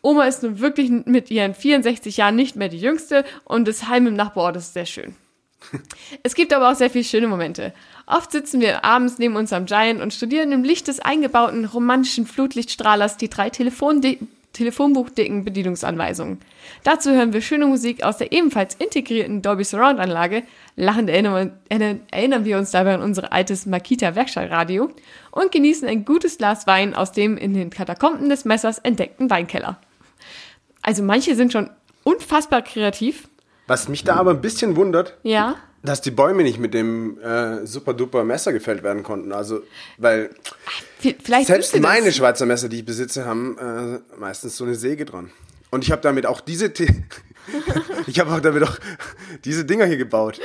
Oma 0.01 0.25
ist 0.25 0.43
nun 0.43 0.59
wirklich 0.59 0.91
mit 0.91 1.31
ihren 1.31 1.55
64 1.55 2.17
Jahren 2.17 2.37
nicht 2.37 2.57
mehr 2.57 2.69
die 2.69 2.81
jüngste 2.81 3.25
und 3.45 3.69
das 3.69 3.89
Heim 3.89 4.07
im 4.07 4.15
Nachbarort 4.15 4.57
ist 4.57 4.75
sehr 4.75 4.87
schön. 4.87 5.15
Es 6.23 6.35
gibt 6.35 6.53
aber 6.53 6.71
auch 6.71 6.75
sehr 6.75 6.91
viele 6.91 7.05
schöne 7.05 7.29
Momente. 7.29 7.73
Oft 8.07 8.33
sitzen 8.33 8.61
wir 8.61 8.85
abends 8.85 9.19
neben 9.19 9.37
unserem 9.37 9.67
Giant 9.67 10.01
und 10.01 10.13
studieren 10.13 10.53
im 10.53 10.65
Licht 10.65 10.89
des 10.89 11.01
eingebauten 11.01 11.65
romantischen 11.65 12.27
Flutlichtstrahlers 12.27 13.17
die 13.17 13.31
drei 13.31 13.51
Telefonde 13.51 14.19
Telefonbuchdicken 14.53 15.45
Bedienungsanweisungen. 15.45 16.41
Dazu 16.85 17.11
hören 17.11 17.33
wir 17.33 17.41
schöne 17.41 17.67
Musik 17.67 18.03
aus 18.03 18.19
der 18.19 18.33
ebenfalls 18.33 18.75
integrierten 18.75 19.43
Dolby 19.43 19.65
Surround 19.65 19.99
Anlage. 19.99 20.43
Lachend 20.77 21.11
erinnern, 21.11 21.59
erinnern 21.69 22.45
wir 22.45 22.59
uns 22.59 22.71
dabei 22.71 22.95
an 22.95 23.03
unser 23.03 23.33
altes 23.33 23.67
Makita 23.67 24.15
Werkstattradio 24.15 24.91
und 25.31 25.53
genießen 25.53 25.89
ein 25.89 26.05
gutes 26.05 26.39
Glas 26.39 26.67
Wein 26.67 26.95
aus 26.95 27.13
dem 27.13 27.37
in 27.37 27.55
den 27.55 27.71
Katakomben 27.71 28.29
des 28.29 28.45
Messers 28.45 28.79
entdeckten 28.79 29.31
Weinkeller. 29.31 29.79
Also 30.83 31.03
manche 31.03 31.35
sind 31.35 31.53
schon 31.53 31.71
unfassbar 32.05 32.63
kreativ. 32.63 33.29
Was 33.67 33.89
mich 33.89 34.05
da 34.05 34.17
aber 34.17 34.33
ein 34.33 34.41
bisschen 34.41 34.77
wundert, 34.77 35.17
Ja. 35.23 35.57
Dass 35.83 36.01
die 36.01 36.11
Bäume 36.11 36.43
nicht 36.43 36.59
mit 36.59 36.75
dem 36.75 37.19
äh, 37.21 37.67
super 37.67 37.95
duper 37.95 38.25
Messer 38.25 38.53
gefällt 38.53 38.83
werden 38.83 39.03
konnten. 39.03 39.33
Also, 39.33 39.63
weil 39.99 40.31
Vielleicht 41.23 41.49
selbst 41.49 41.79
meine 41.81 42.07
das. 42.07 42.17
Schweizer 42.17 42.47
Messer, 42.47 42.69
die 42.69 42.79
ich 42.79 42.85
besitze, 42.85 43.25
haben 43.25 43.59
äh, 43.59 44.19
meistens 44.19 44.57
so 44.57 44.65
eine 44.65 44.75
Säge 44.75 45.05
dran. 45.05 45.31
Und 45.71 45.85
ich 45.85 45.91
habe 45.91 46.03
damit 46.03 46.27
auch 46.27 46.41
diese, 46.41 46.73
T 46.73 46.87
ich 48.07 48.21
habe 48.21 48.31
auch 48.33 48.41
damit 48.41 48.63
auch 48.63 48.77
diese 49.45 49.65
Dinger 49.65 49.87
hier 49.87 49.97
gebaut. 49.97 50.39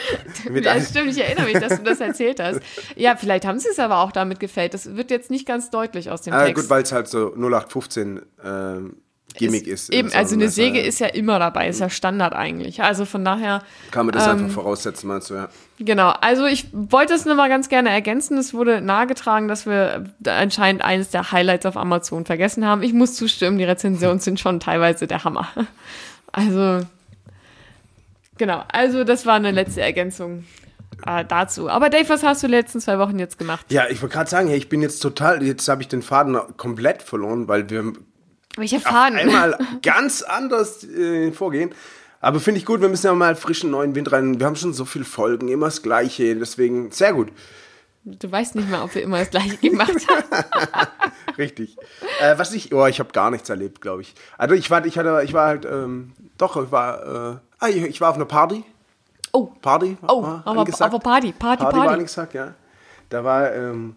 Mit 0.50 0.66
Ja, 0.66 0.80
stimmt, 0.82 1.12
ich 1.12 1.20
erinnere 1.22 1.46
mich, 1.46 1.60
dass 1.60 1.78
du 1.78 1.84
das 1.84 2.00
erzählt 2.00 2.40
hast. 2.40 2.62
Ja, 2.96 3.16
vielleicht 3.16 3.46
haben 3.46 3.60
sie 3.60 3.68
es 3.70 3.78
aber 3.78 3.98
auch 4.00 4.12
damit 4.12 4.40
gefällt. 4.40 4.74
Das 4.74 4.96
wird 4.96 5.12
jetzt 5.12 5.30
nicht 5.30 5.46
ganz 5.46 5.70
deutlich 5.70 6.10
aus 6.10 6.22
dem 6.24 6.34
Ah, 6.34 6.46
Text. 6.46 6.64
gut, 6.64 6.70
weil 6.72 6.82
es 6.82 6.92
halt 6.92 7.08
so 7.10 7.34
0815 7.36 8.22
ähm, 8.44 8.96
Gimmick 9.38 9.68
ist. 9.68 9.94
Eben, 9.94 10.10
so 10.10 10.18
also 10.18 10.36
eine 10.36 10.50
Säge 10.50 10.82
ist 10.82 11.00
ja 11.00 11.08
immer 11.08 11.40
dabei, 11.40 11.68
ist 11.68 11.80
ja 11.80 11.90
Standard 11.90 12.34
eigentlich. 12.34 12.82
Also 12.82 13.06
von 13.06 13.24
daher, 13.24 13.64
Kann 13.92 14.06
man 14.06 14.14
das 14.14 14.26
ähm, 14.26 14.32
einfach 14.32 14.50
voraussetzen, 14.50 15.08
meinst 15.08 15.30
du, 15.30 15.36
ja? 15.36 15.50
genau. 15.80 16.10
Also 16.22 16.46
ich 16.46 16.68
wollte 16.72 17.14
es 17.14 17.26
nur 17.26 17.36
mal 17.36 17.50
ganz 17.50 17.70
gerne 17.70 17.90
ergänzen. 17.90 18.38
Es 18.38 18.54
wurde 18.54 18.82
nahegetragen, 18.82 19.48
dass 19.48 19.66
wir 19.66 20.06
anscheinend 20.26 20.84
eines 20.84 21.10
der 21.10 21.32
Highlights 21.32 21.66
auf 21.66 21.78
Amazon 21.78 22.26
vergessen 22.26 22.66
haben. 22.66 22.84
Ich 22.84 22.94
muss 22.94 23.16
zustimmen, 23.16 23.58
die 23.58 23.64
Rezensionen 23.64 24.20
sind 24.20 24.40
schon 24.40 24.60
teilweise 24.60 25.08
der 25.08 25.24
Hammer. 25.24 25.48
Also, 26.34 26.86
genau. 28.38 28.64
Also 28.72 29.04
das 29.06 29.26
war 29.26 29.36
eine 29.36 29.50
letzte 29.50 29.82
Ergänzung 29.82 30.44
äh, 31.06 31.26
dazu. 31.26 31.70
Aber 31.70 31.90
Dave, 31.90 32.10
was 32.10 32.24
hast 32.24 32.44
du 32.44 32.48
die 32.48 32.54
letzten 32.54 32.80
zwei 32.80 33.00
Wochen 33.00 33.20
jetzt 33.20 33.38
gemacht? 33.38 33.66
Ja, 33.70 33.88
ich 33.90 34.02
wollte 34.02 34.14
gerade 34.16 34.30
sagen, 34.30 34.48
hey, 34.48 34.58
ich 34.58 34.70
bin 34.70 34.82
jetzt 34.82 35.00
total, 35.00 35.44
jetzt 35.44 35.68
habe 35.68 35.82
ich 35.82 35.88
den 35.88 36.02
Faden 36.02 36.38
komplett 36.58 37.04
verloren, 37.04 37.48
weil 37.48 37.70
wir 37.70 37.94
Welcher 38.58 38.80
Faden? 38.80 39.18
einmal 39.18 39.58
ganz 39.82 40.22
anders 40.22 40.84
äh, 40.84 41.32
vorgehen. 41.32 41.74
Aber 42.20 42.40
finde 42.40 42.60
ich 42.60 42.66
gut, 42.66 42.82
wir 42.82 42.90
müssen 42.90 43.06
ja 43.06 43.14
mal 43.14 43.36
frischen 43.36 43.70
neuen 43.70 43.94
Wind 43.96 44.12
rein. 44.12 44.40
Wir 44.40 44.48
haben 44.48 44.56
schon 44.56 44.74
so 44.74 44.86
viele 44.86 45.06
Folgen, 45.06 45.50
immer 45.50 45.68
das 45.68 45.84
Gleiche, 45.84 46.36
deswegen 46.36 46.92
sehr 46.92 47.14
gut. 47.14 47.30
Du 48.04 48.32
weißt 48.32 48.56
nicht 48.56 48.70
mehr, 48.70 48.84
ob 48.84 48.96
wir 48.96 49.04
immer 49.04 49.20
das 49.20 49.30
gleiche 49.30 49.58
gemacht 49.58 50.08
haben. 50.10 50.46
Richtig. 51.38 51.78
äh, 52.22 52.38
was 52.38 52.54
ich, 52.54 52.74
oh, 52.74 52.86
ich 52.88 53.00
habe 53.00 53.12
gar 53.12 53.30
nichts 53.30 53.50
erlebt, 53.50 53.82
glaube 53.82 54.02
ich. 54.02 54.16
Also 54.38 54.56
ich 54.56 54.72
war, 54.72 54.86
ich 54.86 54.98
hatte, 54.98 55.22
ich 55.24 55.34
war 55.34 55.48
halt, 55.48 55.66
ähm, 55.66 56.14
doch, 56.38 56.56
ich 56.56 56.72
war, 56.72 57.34
äh, 57.34 57.38
ah, 57.60 57.68
ich, 57.68 57.84
ich 57.84 58.02
war 58.02 58.10
auf 58.10 58.16
einer 58.16 58.26
Party. 58.26 58.64
Oh, 59.34 59.52
Party. 59.62 59.98
Oh, 60.08 60.24
war 60.24 60.42
aber, 60.46 60.62
aber 60.62 61.00
Party, 61.00 61.34
Party, 61.34 61.34
Party 61.38 61.64
war 61.64 61.72
Party. 61.72 61.94
angesagt, 61.94 62.34
ja. 62.34 62.54
Da 63.10 63.24
war 63.24 63.54
ähm, 63.54 63.96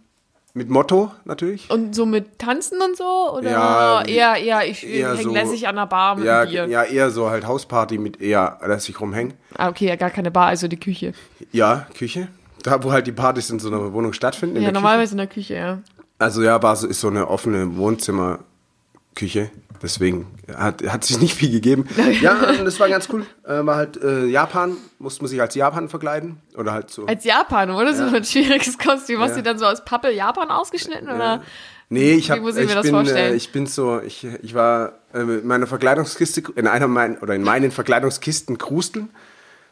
mit 0.55 0.69
Motto 0.69 1.11
natürlich. 1.25 1.71
Und 1.71 1.95
so 1.95 2.07
mit 2.07 2.39
Tanzen 2.39 2.81
und 2.83 2.97
so? 2.97 3.35
Oder 3.37 3.51
Ja, 3.51 4.03
eher, 4.03 4.37
eher, 4.37 4.67
ich 4.67 4.87
eher 4.87 5.15
häng 5.15 5.23
so- 5.25 5.33
lässig 5.33 5.69
an 5.69 5.77
der 5.77 5.87
Bar 5.87 6.17
mit 6.17 6.25
Ja, 6.27 6.45
Bier. 6.45 6.67
ja, 6.67 6.83
eher 6.83 7.11
so 7.11 7.31
halt 7.31 7.47
Hausparty 7.47 7.99
mit 7.99 8.21
eher 8.21 8.59
lässig 8.67 9.01
rumhängen. 9.01 9.35
Ah, 9.57 9.69
okay, 9.69 9.87
ja, 9.87 9.97
gar 9.97 10.11
keine 10.11 10.31
Bar, 10.31 10.47
also 10.49 10.67
die 10.69 10.79
Küche. 10.81 11.13
Ja, 11.53 11.87
Küche. 11.97 12.29
Da, 12.63 12.83
wo 12.83 12.93
halt 12.93 13.07
die 13.07 13.13
Partys 13.13 13.49
in 13.51 13.59
so 13.59 13.69
einer 13.69 13.93
Wohnung 13.93 14.13
stattfinden. 14.13 14.57
in 14.57 14.63
Ja, 14.63 14.67
der 14.69 14.73
Küche. 14.73 14.83
normalerweise 14.83 15.13
in 15.13 15.19
der 15.19 15.27
Küche, 15.29 15.55
ja. 15.55 15.79
Also 16.19 16.43
ja, 16.43 16.77
so, 16.77 16.87
ist 16.87 17.01
so 17.01 17.09
eine 17.09 17.29
offene 17.29 17.77
Wohnzimmerküche. 17.77 19.51
Deswegen 19.83 20.27
hat, 20.55 20.83
hat 20.87 21.05
sich 21.05 21.21
nicht 21.21 21.35
viel 21.35 21.51
gegeben. 21.51 21.87
Ja, 22.21 22.35
und 22.51 22.65
das 22.65 22.79
war 22.81 22.89
ganz 22.89 23.09
cool. 23.13 23.25
Äh, 23.45 23.65
war 23.65 23.77
halt 23.77 24.03
äh, 24.03 24.27
Japan, 24.27 24.77
musste 24.99 25.23
man 25.23 25.29
sich 25.31 25.41
als 25.41 25.55
Japan 25.55 25.89
verkleiden. 25.89 26.39
Oder 26.57 26.73
halt 26.73 26.91
so. 26.91 27.07
Als 27.07 27.25
Japan, 27.25 27.71
oder? 27.71 27.95
So 27.95 28.05
ein 28.05 28.25
schwieriges 28.25 28.77
Kostüm. 28.79 29.21
Hast 29.21 29.31
Ja. 29.31 29.37
du 29.37 29.43
dann 29.43 29.59
so 29.59 29.67
aus 29.67 29.85
Pappe 29.85 30.13
Japan 30.13 30.51
ausgeschnitten? 30.51 31.09
Oder? 31.09 31.43
Nee, 31.89 32.13
ich, 32.13 32.31
hab, 32.31 32.39
ich 32.39 32.57
ich, 32.57 32.83
bin, 32.83 33.07
äh, 33.09 33.35
ich 33.35 33.53
bin 33.53 33.67
so, 33.67 34.01
ich, 34.01 34.25
ich 34.43 34.55
war 34.55 34.93
äh, 35.13 35.21
in 35.23 35.47
meiner 35.47 35.67
Verkleidungskiste, 35.67 36.43
in 36.55 36.67
einer 36.69 36.87
meinen, 36.87 37.19
oder 37.19 37.35
in 37.35 37.43
meinen 37.43 37.73
Verkleidungskisten 37.73 38.59
krusteln, 38.59 39.09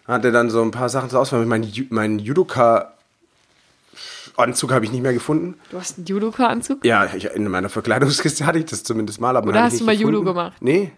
hatte 0.07 0.33
dann 0.33 0.51
so 0.51 0.63
ein 0.63 0.71
paar 0.73 0.89
Sachen 0.89 1.11
zur 1.11 1.21
Auswahl. 1.21 1.45
Mein, 1.47 1.71
mein 1.91 2.19
Judoka-Anzug 4.29 4.73
habe 4.73 4.85
ich 4.85 4.93
nicht 4.93 5.03
mehr 5.03 5.13
gefunden. 5.13 5.55
Du 5.71 5.79
hast 5.79 5.97
einen 5.99 6.07
Judoka-Anzug? 6.07 6.85
Ja, 6.85 7.07
ich, 7.15 7.25
in 7.27 7.49
meiner 7.49 7.69
Verkleidungskiste 7.69 8.47
hatte 8.47 8.59
ich 8.59 8.67
das 8.67 8.83
zumindest 8.85 9.21
mal. 9.21 9.37
Aber 9.37 9.49
Oder 9.49 9.63
hast 9.63 9.73
hab 9.75 9.79
du 9.81 9.85
mal 9.85 9.93
nicht 9.93 10.01
Judo 10.01 10.21
gefunden. 10.21 10.35
gemacht? 10.37 10.57
Nee, 10.61 10.93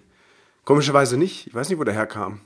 komischerweise 0.64 1.16
nicht. 1.16 1.46
Ich 1.46 1.54
weiß 1.54 1.68
nicht, 1.68 1.78
wo 1.78 1.84
der 1.84 1.94
herkam. 1.94 2.40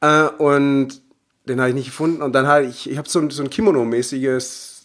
Äh, 0.00 0.24
und 0.38 1.00
den 1.46 1.58
habe 1.60 1.70
ich 1.70 1.74
nicht 1.74 1.86
gefunden. 1.86 2.22
Und 2.22 2.32
dann 2.34 2.46
habe 2.46 2.64
ich, 2.66 2.90
ich 2.90 2.98
habe 2.98 3.08
so, 3.08 3.18
ein- 3.20 3.30
so 3.30 3.42
ein 3.42 3.50
Kimono-mäßiges 3.50 4.82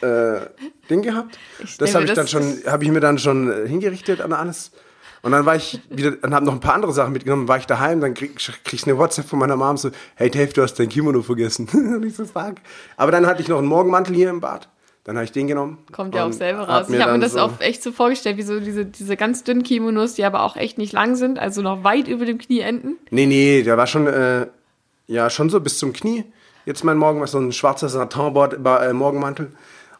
äh, 0.00 0.40
Ding 0.88 1.02
gehabt. 1.02 1.38
Ich 1.62 1.76
Das 1.76 1.94
habe 1.94 2.04
ich 2.04 2.12
dann 2.12 2.28
schon, 2.28 2.58
habe 2.66 2.84
ich 2.84 2.90
mir 2.90 3.00
dann 3.00 3.18
schon 3.18 3.50
äh, 3.50 3.68
hingerichtet 3.68 4.20
an 4.20 4.32
alles. 4.32 4.70
Und 5.20 5.32
dann 5.32 5.44
war 5.44 5.56
ich 5.56 5.80
wieder, 5.90 6.12
und 6.22 6.32
habe 6.32 6.46
noch 6.46 6.52
ein 6.52 6.60
paar 6.60 6.74
andere 6.74 6.92
Sachen 6.92 7.12
mitgenommen, 7.12 7.48
war 7.48 7.58
ich 7.58 7.66
daheim, 7.66 8.00
dann 8.00 8.14
krieg, 8.14 8.36
krieg 8.36 8.72
ich 8.72 8.84
eine 8.86 8.96
WhatsApp 8.96 9.26
von 9.28 9.40
meiner 9.40 9.56
Mom 9.56 9.76
so, 9.76 9.90
hey 10.14 10.30
Dave, 10.30 10.52
du 10.52 10.62
hast 10.62 10.74
dein 10.74 10.88
Kimono 10.88 11.22
vergessen. 11.22 11.68
und 11.72 12.04
ich 12.06 12.14
so, 12.14 12.24
fuck. 12.24 12.54
Aber 12.96 13.10
dann 13.10 13.26
hatte 13.26 13.42
ich 13.42 13.48
noch 13.48 13.58
einen 13.58 13.66
Morgenmantel 13.66 14.14
hier 14.14 14.30
im 14.30 14.40
Bad. 14.40 14.68
Dann 15.08 15.16
habe 15.16 15.24
ich 15.24 15.32
den 15.32 15.46
genommen. 15.46 15.78
Kommt 15.90 16.14
ja 16.14 16.26
auch 16.26 16.32
selber 16.34 16.64
raus. 16.68 16.90
Ich 16.90 17.00
habe 17.00 17.12
mir 17.12 17.18
das 17.20 17.32
so- 17.32 17.38
auch 17.40 17.60
echt 17.60 17.82
so 17.82 17.92
vorgestellt, 17.92 18.36
wie 18.36 18.42
so 18.42 18.60
diese, 18.60 18.84
diese 18.84 19.16
ganz 19.16 19.42
dünnen 19.42 19.62
Kimonos, 19.62 20.12
die 20.12 20.24
aber 20.24 20.42
auch 20.42 20.54
echt 20.56 20.76
nicht 20.76 20.92
lang 20.92 21.16
sind, 21.16 21.38
also 21.38 21.62
noch 21.62 21.82
weit 21.82 22.08
über 22.08 22.26
dem 22.26 22.36
Knie 22.36 22.60
enden. 22.60 22.96
Nee, 23.10 23.24
nee, 23.24 23.62
der 23.62 23.78
war 23.78 23.86
schon, 23.86 24.06
äh, 24.06 24.48
ja, 25.06 25.30
schon 25.30 25.48
so 25.48 25.60
bis 25.60 25.78
zum 25.78 25.94
Knie. 25.94 26.24
Jetzt 26.66 26.84
mein 26.84 26.98
Morgen 26.98 27.20
war 27.20 27.26
so 27.26 27.38
ein 27.38 27.52
schwarzer 27.52 27.88
Satinbord, 27.88 28.58
äh, 28.62 28.92
Morgenmantel. 28.92 29.50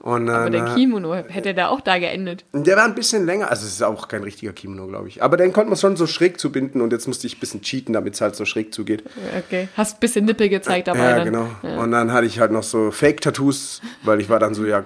Und, 0.01 0.29
äh, 0.29 0.31
Aber 0.31 0.51
der 0.51 0.63
na- 0.63 0.75
Kimono 0.77 1.13
hätte 1.15 1.55
da 1.55 1.69
auch 1.69 1.81
da 1.81 1.99
geendet. 1.99 2.45
der 2.53 2.77
war 2.77 2.85
ein 2.85 2.95
bisschen 2.95 3.27
länger, 3.27 3.51
also 3.51 3.67
es 3.67 3.73
ist 3.73 3.83
auch 3.83 4.07
kein 4.07 4.23
richtiger 4.23 4.53
Kimono, 4.53 4.87
glaube 4.87 5.09
ich. 5.09 5.25
Aber 5.25 5.37
den 5.37 5.53
konnte 5.53 5.71
man 5.71 5.77
schon 5.77 5.97
so 5.97 6.07
schräg 6.07 6.39
zubinden 6.39 6.81
und 6.83 6.93
jetzt 6.93 7.09
musste 7.09 7.27
ich 7.27 7.37
ein 7.37 7.41
bisschen 7.41 7.63
cheaten, 7.63 7.95
damit 7.95 8.15
es 8.15 8.21
halt 8.21 8.37
so 8.37 8.45
schräg 8.45 8.73
zugeht. 8.73 9.03
Okay. 9.37 9.67
Hast 9.77 9.97
ein 9.97 10.01
bisschen 10.01 10.25
Nippel 10.27 10.51
gezeigt 10.51 10.87
dabei. 10.87 11.01
ja, 11.01 11.17
dann. 11.17 11.25
genau. 11.25 11.83
Und 11.83 11.91
dann 11.91 12.13
hatte 12.13 12.27
ich 12.29 12.39
halt 12.39 12.53
noch 12.53 12.63
so 12.63 12.93
Fake-Tattoos, 12.93 13.81
weil 14.05 14.21
ich 14.21 14.29
war 14.29 14.39
dann 14.39 14.55
so, 14.55 14.65
ja, 14.67 14.85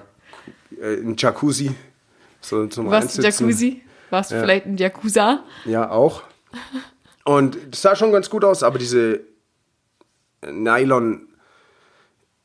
äh, 0.83 0.95
in 0.95 1.17
Jacuzzi. 1.17 1.75
So 2.41 2.67
zum 2.67 2.91
Warst 2.91 3.17
du 3.17 3.23
Einsitzen. 3.23 3.47
Jacuzzi? 3.49 3.83
Warst 4.11 4.31
du 4.33 4.41
vielleicht 4.41 4.67
ein 4.67 4.77
Yakuza? 4.77 5.43
Ja, 5.65 5.89
auch. 5.91 6.23
Und 7.25 7.57
das 7.71 7.81
sah 7.83 7.97
schon 7.97 8.13
ganz 8.13 8.29
gut 8.29 8.45
aus, 8.45 8.63
aber 8.63 8.79
diese 8.79 9.21
Nylon 10.45 11.29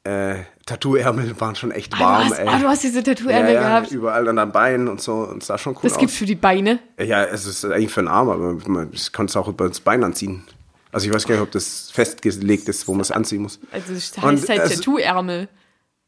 äh, 0.03 0.35
Tattoo-Ärmel 0.65 1.39
waren 1.41 1.55
schon 1.55 1.71
echt 1.71 1.93
Ah, 1.93 1.97
du 1.97 2.03
warm, 2.03 2.29
hast, 2.29 2.39
ey. 2.39 2.47
ah, 2.47 2.59
du 2.59 2.67
hast 2.67 2.83
diese 2.83 2.99
ja, 2.99 3.03
Tattoo-Ärmel 3.03 3.53
ja, 3.53 3.61
gehabt. 3.61 3.91
überall 3.91 4.27
an 4.27 4.35
den 4.37 4.51
Beinen 4.51 4.87
und 4.87 5.01
so 5.01 5.15
und 5.23 5.41
es 5.41 5.47
sah 5.47 5.57
schon 5.57 5.73
cool 5.75 5.81
Das 5.83 5.93
aus. 5.93 5.99
gibt's 5.99 6.15
für 6.15 6.25
die 6.25 6.35
Beine. 6.35 6.79
Ja, 6.99 7.23
es 7.25 7.45
ist 7.45 7.65
eigentlich 7.65 7.91
für 7.91 8.01
den 8.01 8.07
Arm, 8.07 8.29
aber 8.29 8.53
man 8.67 8.91
das 8.91 9.11
kannst 9.11 9.35
du 9.35 9.39
auch 9.39 9.47
über 9.47 9.67
das 9.67 9.79
Bein 9.79 10.03
anziehen. 10.03 10.43
Also 10.91 11.07
ich 11.07 11.13
weiß 11.13 11.27
gar 11.27 11.35
nicht, 11.35 11.43
ob 11.43 11.51
das 11.51 11.91
festgelegt 11.91 12.69
ist, 12.69 12.87
wo 12.87 12.93
man 12.93 13.01
es 13.01 13.11
anziehen 13.11 13.41
muss. 13.41 13.59
Also 13.71 13.93
es 13.93 14.17
heißt 14.17 14.49
halt 14.49 14.73
Tattoo-Ärmel. 14.73 15.49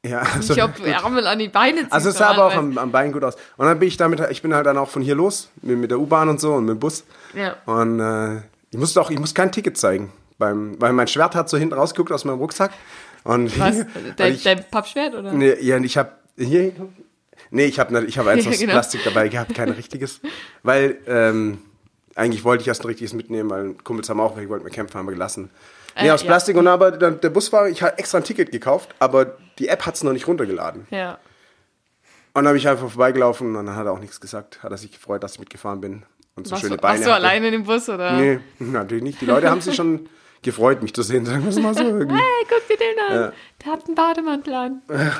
Ja, 0.05 0.21
also, 0.21 0.61
ob 0.63 0.75
du 0.75 0.83
Ärmel 0.83 1.27
an 1.27 1.39
die 1.39 1.49
Beine 1.49 1.81
ziehst. 1.81 1.91
also 1.91 2.09
es 2.09 2.17
sah 2.17 2.29
aber 2.29 2.45
auch 2.45 2.55
am, 2.55 2.77
am 2.77 2.91
Bein 2.91 3.11
gut 3.11 3.23
aus. 3.23 3.35
Und 3.57 3.65
dann 3.65 3.79
bin 3.79 3.87
ich 3.87 3.97
damit, 3.97 4.21
ich 4.31 4.41
bin 4.41 4.53
halt 4.53 4.65
dann 4.65 4.77
auch 4.77 4.89
von 4.89 5.01
hier 5.01 5.15
los, 5.15 5.49
mit, 5.61 5.77
mit 5.77 5.91
der 5.91 5.99
U-Bahn 5.99 6.29
und 6.29 6.39
so 6.39 6.53
und 6.53 6.65
mit 6.65 6.75
dem 6.75 6.79
Bus. 6.79 7.03
Ja. 7.33 7.57
Und 7.65 7.99
äh, 7.99 8.37
ich 8.71 8.77
musste 8.77 9.01
auch, 9.01 9.11
ich 9.11 9.19
muss 9.19 9.35
kein 9.35 9.51
Ticket 9.51 9.77
zeigen. 9.77 10.11
Beim, 10.37 10.79
weil 10.79 10.93
mein 10.93 11.07
Schwert 11.07 11.35
hat 11.35 11.49
so 11.49 11.57
hinten 11.57 11.73
rausgeguckt 11.73 12.13
aus 12.13 12.23
meinem 12.23 12.39
Rucksack. 12.39 12.71
Und 13.25 13.59
Was? 13.59 13.85
Dein, 14.15 14.33
ich, 14.35 14.43
dein 14.43 14.63
Pappschwert, 14.71 15.13
oder? 15.15 15.33
nee, 15.33 15.53
ja, 15.59 15.77
ich 15.77 15.97
habe 15.97 16.13
hier 16.37 16.71
Nee, 17.51 17.65
ich 17.65 17.79
habe 17.79 18.05
ich 18.05 18.17
hab 18.17 18.27
eins 18.27 18.47
aus 18.47 18.59
genau. 18.59 18.73
Plastik 18.73 19.01
dabei 19.03 19.27
gehabt, 19.27 19.53
kein 19.55 19.69
richtiges. 19.69 20.21
Weil 20.63 20.97
ähm, 21.07 21.59
eigentlich 22.15 22.43
wollte 22.43 22.61
ich 22.61 22.67
erst 22.67 22.81
ein 22.83 22.87
richtiges 22.87 23.13
mitnehmen, 23.13 23.49
weil 23.49 23.73
Kumpels 23.83 24.09
haben 24.09 24.19
auch, 24.19 24.35
welche 24.35 24.49
wollten 24.49 24.65
wir 24.65 24.71
kämpfen, 24.71 24.97
haben 24.97 25.07
wir 25.07 25.13
gelassen. 25.13 25.49
Nee, 25.99 26.07
Äh, 26.07 26.11
aus 26.11 26.21
ja. 26.21 26.27
Plastik 26.27 26.55
und 26.57 26.67
aber 26.67 26.91
dann, 26.91 27.19
der 27.19 27.29
Busfahrer, 27.29 27.69
ich 27.69 27.81
habe 27.81 27.97
extra 27.97 28.19
ein 28.19 28.23
Ticket 28.23 28.51
gekauft, 28.51 28.89
aber 28.99 29.37
die 29.59 29.67
App 29.67 29.85
hat 29.85 29.95
es 29.95 30.03
noch 30.03 30.13
nicht 30.13 30.27
runtergeladen. 30.27 30.87
Ja. 30.89 31.19
Und 32.33 32.43
dann 32.43 32.47
habe 32.47 32.57
ich 32.57 32.67
einfach 32.67 32.89
vorbeigelaufen 32.89 33.55
und 33.55 33.65
dann 33.65 33.75
hat 33.75 33.85
er 33.85 33.91
auch 33.91 33.99
nichts 33.99 34.21
gesagt. 34.21 34.63
Hat 34.63 34.71
er 34.71 34.77
sich 34.77 34.91
gefreut, 34.91 35.23
dass 35.23 35.33
ich 35.33 35.39
mitgefahren 35.39 35.81
bin 35.81 36.03
und 36.35 36.47
so 36.47 36.51
Warst, 36.51 36.61
schöne 36.61 36.77
du, 36.77 36.81
Beine 36.81 36.93
warst 36.93 37.07
du 37.07 37.11
hatte. 37.11 37.23
alleine 37.25 37.47
in 37.47 37.51
dem 37.53 37.63
Bus, 37.63 37.89
oder? 37.89 38.13
Nee, 38.13 38.39
natürlich 38.59 39.03
nicht. 39.03 39.21
Die 39.21 39.25
Leute 39.25 39.49
haben 39.49 39.61
sich 39.61 39.75
schon 39.75 40.07
gefreut, 40.41 40.81
mich 40.81 40.93
zu 40.93 41.01
sehen, 41.01 41.25
sagen 41.25 41.43
wir 41.43 41.49
es 41.49 41.59
mal 41.59 41.73
so 41.73 41.83
irgendwie. 41.83 42.15
Hey, 42.15 42.45
guck 42.47 42.67
dir 42.67 42.77
den 42.77 42.99
an. 42.99 43.15
Ja. 43.15 43.33
Der 43.63 43.71
hat 43.71 43.85
einen 43.85 43.95
Bademantel 43.95 44.53
an. 44.53 44.81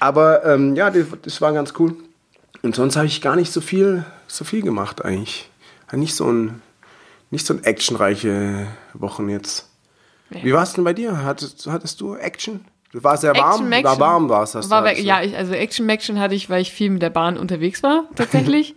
Aber 0.00 0.44
ähm, 0.44 0.76
ja, 0.76 0.90
das, 0.90 1.06
das 1.22 1.40
war 1.40 1.52
ganz 1.52 1.72
cool. 1.78 1.96
Und 2.62 2.74
sonst 2.76 2.96
habe 2.96 3.06
ich 3.06 3.20
gar 3.20 3.36
nicht 3.36 3.52
so 3.52 3.60
viel, 3.60 4.04
so 4.26 4.44
viel 4.44 4.62
gemacht 4.62 5.04
eigentlich. 5.04 5.50
Nicht 5.92 6.14
so 6.14 6.30
ein, 6.30 6.62
nicht 7.30 7.46
so 7.46 7.54
ein 7.54 7.62
actionreiche 7.62 8.66
Wochen 8.94 9.28
jetzt. 9.28 9.68
Wie 10.30 10.52
war 10.52 10.62
es 10.62 10.72
denn 10.72 10.84
bei 10.84 10.92
dir? 10.92 11.22
Hattest, 11.22 11.66
hattest 11.66 12.00
du 12.00 12.16
Action? 12.16 12.64
Du 12.94 13.02
war 13.02 13.16
sehr 13.16 13.34
warm. 13.34 13.72
Action, 13.72 13.84
War 13.84 13.98
warm 13.98 14.28
war 14.28 14.44
es. 14.44 14.52
du 14.52 14.70
War 14.70 14.82
halt 14.82 14.92
weg, 14.92 14.98
so. 14.98 15.02
ja, 15.08 15.20
ich, 15.20 15.36
also 15.36 15.52
Action 15.52 15.88
Action 15.88 16.20
hatte 16.20 16.36
ich, 16.36 16.48
weil 16.48 16.62
ich 16.62 16.70
viel 16.70 16.90
mit 16.90 17.02
der 17.02 17.10
Bahn 17.10 17.36
unterwegs 17.36 17.82
war, 17.82 18.04
tatsächlich. 18.14 18.76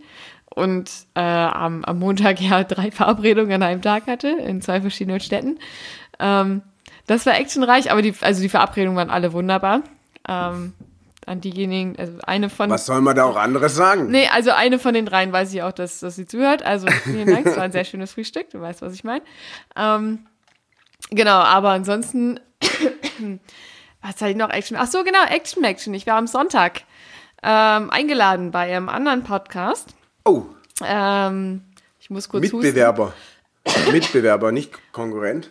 Und 0.50 0.90
äh, 1.14 1.20
am, 1.20 1.86
am 1.86 2.00
Montag 2.00 2.42
ja 2.42 2.64
drei 2.68 2.90
Verabredungen 2.90 3.52
an 3.52 3.62
einem 3.62 3.84
Tag 3.84 4.08
hatte, 4.08 4.30
in 4.30 4.60
zwei 4.64 4.82
verschiedenen 4.82 5.20
Städten. 5.20 5.60
Ähm, 6.20 6.64
das 7.06 7.28
war 7.28 7.40
actionreich, 7.40 7.92
aber 7.92 8.02
die, 8.02 8.16
also 8.22 8.42
die 8.42 8.50
Verabredungen 8.50 8.98
waren 8.98 9.12
alle 9.12 9.34
wunderbar. 9.34 9.84
Ähm, 10.28 10.74
an 11.28 11.40
diejenigen, 11.40 11.96
also 12.00 12.14
eine 12.26 12.50
von. 12.50 12.72
Was 12.72 12.88
soll 12.88 13.02
man 13.02 13.16
da 13.16 13.26
auch 13.26 13.36
anderes 13.36 13.76
sagen? 13.76 14.10
Nee, 14.10 14.28
also 14.34 14.50
eine 14.50 14.80
von 14.80 14.96
den 14.96 15.06
dreien 15.06 15.32
weiß 15.32 15.54
ich 15.54 15.62
auch, 15.62 15.74
dass, 15.74 16.00
dass 16.00 16.16
sie 16.16 16.26
zuhört. 16.26 16.64
Also 16.64 16.88
vielen 17.04 17.28
Dank, 17.28 17.46
es 17.46 17.56
war 17.56 17.64
ein 17.66 17.72
sehr 17.72 17.84
schönes 17.84 18.14
Frühstück, 18.14 18.50
du 18.50 18.60
weißt, 18.60 18.82
was 18.82 18.96
ich 18.96 19.04
meine. 19.04 19.22
Ähm, 19.76 20.26
genau, 21.12 21.38
aber 21.38 21.70
ansonsten, 21.70 22.40
was 24.02 24.16
hatte 24.16 24.30
ich 24.30 24.36
noch 24.38 24.50
Action? 24.50 24.78
Ach 24.80 24.88
so, 24.88 25.04
genau, 25.04 25.24
Action 25.30 25.64
Action. 25.64 25.94
Ich 25.94 26.08
war 26.08 26.16
am 26.16 26.28
Sonntag 26.28 26.82
ähm, 27.44 27.90
eingeladen 27.90 28.52
bei 28.52 28.74
einem 28.76 28.90
anderen 28.90 29.24
Podcast. 29.24 29.90
Oh, 30.26 30.44
Ähm, 30.86 31.62
ich 32.00 32.10
muss 32.10 32.30
kurz 32.30 32.46
husten. 32.46 32.58
Mitbewerber. 32.60 33.14
Mitbewerber, 33.92 34.52
nicht 34.52 34.72
Konkurrent. 34.94 35.50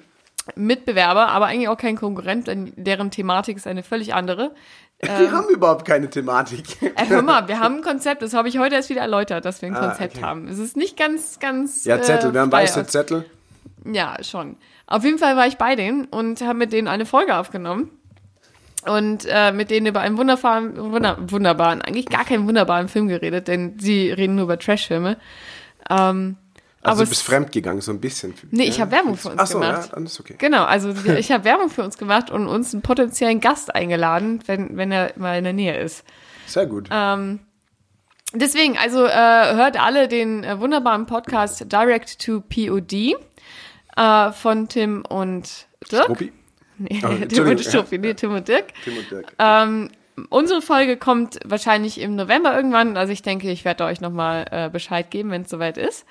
Mitbewerber, 0.55 1.29
aber 1.29 1.47
eigentlich 1.47 1.69
auch 1.69 1.77
kein 1.77 1.97
Konkurrent, 1.97 2.47
denn 2.47 2.73
deren 2.77 3.11
Thematik 3.11 3.57
ist 3.57 3.67
eine 3.67 3.83
völlig 3.83 4.15
andere. 4.15 4.55
Wir 5.01 5.31
haben 5.33 5.49
überhaupt 5.49 5.85
keine 5.85 6.09
Thematik. 6.09 6.81
Äh, 6.83 7.09
hör 7.09 7.21
mal, 7.21 7.47
wir 7.49 7.59
haben 7.61 7.77
ein 7.77 7.83
Konzept, 7.83 8.23
das 8.23 8.33
habe 8.33 8.49
ich 8.49 8.59
heute 8.59 8.77
erst 8.77 8.89
wieder 8.89 9.03
erläutert, 9.03 9.45
dass 9.45 9.61
wir 9.61 9.69
ein 9.69 9.77
Ah, 9.77 9.89
Konzept 9.89 10.17
okay. 10.17 10.25
haben. 10.25 10.49
Es 10.49 10.59
ist 10.59 10.75
nicht 10.75 10.97
ganz, 10.97 11.39
ganz. 11.39 11.85
Ja, 11.85 12.01
Zettel, 12.01 12.33
wir 12.33 12.41
haben 12.41 12.51
frei 12.51 12.63
weiße 12.63 12.87
Zettel. 12.87 13.27
Ja, 13.85 14.17
schon. 14.23 14.57
Auf 14.87 15.05
jeden 15.05 15.19
Fall 15.19 15.37
war 15.37 15.47
ich 15.47 15.59
bei 15.59 15.77
denen 15.77 16.07
und 16.07 16.41
habe 16.41 16.55
mit 16.55 16.73
denen 16.73 16.89
eine 16.89 17.05
Folge 17.05 17.37
aufgenommen. 17.37 17.91
Und 18.89 19.27
äh, 19.29 19.53
mit 19.53 19.71
denen 19.71 19.87
über 19.87 20.01
einen 20.01 20.17
wunderbaren, 20.17 20.77
wunder, 20.93 21.17
wunderbaren, 21.21 21.83
eigentlich 21.83 22.07
gar 22.07 22.25
keinen 22.25 22.47
wunderbaren 22.47 22.89
Film 22.89 23.09
geredet, 23.09 23.49
denn 23.49 23.79
sie 23.79 24.11
reden 24.13 24.37
nur 24.37 24.45
über 24.45 24.59
Trashfilme. 24.59 25.17
Ähm, 25.91 26.37
Also 26.83 27.01
aber 27.01 27.05
du 27.05 27.09
bist 27.09 27.23
fremdgegangen, 27.25 27.81
so 27.81 27.91
ein 27.91 28.01
bisschen. 28.01 28.35
Nee, 28.53 28.65
ich 28.65 28.81
hab 28.81 28.93
Werbung 28.93 29.17
für 29.17 29.31
uns 29.31 29.41
Ach 29.41 29.47
so, 29.49 29.59
gemacht. 29.59 29.89
ja, 29.89 29.95
dann 29.95 30.07
ist 30.07 30.21
okay. 30.21 30.37
Genau, 30.39 30.65
also 30.65 30.91
ich 31.19 31.33
habe 31.33 31.45
Werbung 31.45 31.69
für 31.69 31.83
uns 31.83 31.99
gemacht 31.99 32.31
und 32.31 32.47
uns 32.47 32.73
einen 32.73 32.83
potenziellen 32.83 33.41
Gast 33.41 33.75
eingeladen, 33.75 34.41
wenn, 34.47 34.77
wenn 34.77 34.93
er 34.93 35.13
mal 35.17 35.37
in 35.39 35.45
der 35.45 35.53
Nähe 35.53 35.79
ist. 35.81 36.05
Sehr 36.47 36.67
gut. 36.67 36.89
Ähm, 36.93 37.41
deswegen, 38.33 38.79
also 38.79 39.05
äh, 39.05 39.11
hört 39.11 39.81
alle 39.83 40.07
den 40.07 40.45
äh, 40.45 40.61
wunderbaren 40.61 41.07
Podcast 41.07 41.73
Direct 41.73 42.25
to 42.25 42.41
POD 42.41 43.17
äh, 43.97 44.33
von 44.33 44.69
Tim 44.69 45.05
und 45.09 45.67
Dirk. 45.91 46.09
Ruppi? 46.09 46.33
Nee, 46.79 47.01
Oh, 47.05 47.09
Tim 47.29 47.49
und 47.49 47.61
Struppi, 47.61 47.99
nee, 47.99 48.15
Tim 48.15 48.33
und 48.35 48.47
Dirk. 48.49 48.67
Tim 48.85 48.97
und 48.99 49.11
Dirk. 49.11 49.33
Ähm, 49.39 49.91
unsere 50.31 50.63
Folge 50.63 50.97
kommt 50.97 51.39
wahrscheinlich 51.45 52.01
im 52.01 52.17
November 52.17 52.55
irgendwann. 52.57 52.97
Also 52.97 53.13
ich 53.13 53.23
denke, 53.23 53.51
ich 53.51 53.65
werde 53.65 53.85
euch 53.85 54.01
nochmal 54.01 54.47
äh, 54.51 54.69
Bescheid 54.71 55.11
geben, 55.11 55.31
wenn 55.31 55.43
es 55.43 55.51
soweit 55.51 55.79
ist. 55.79 56.03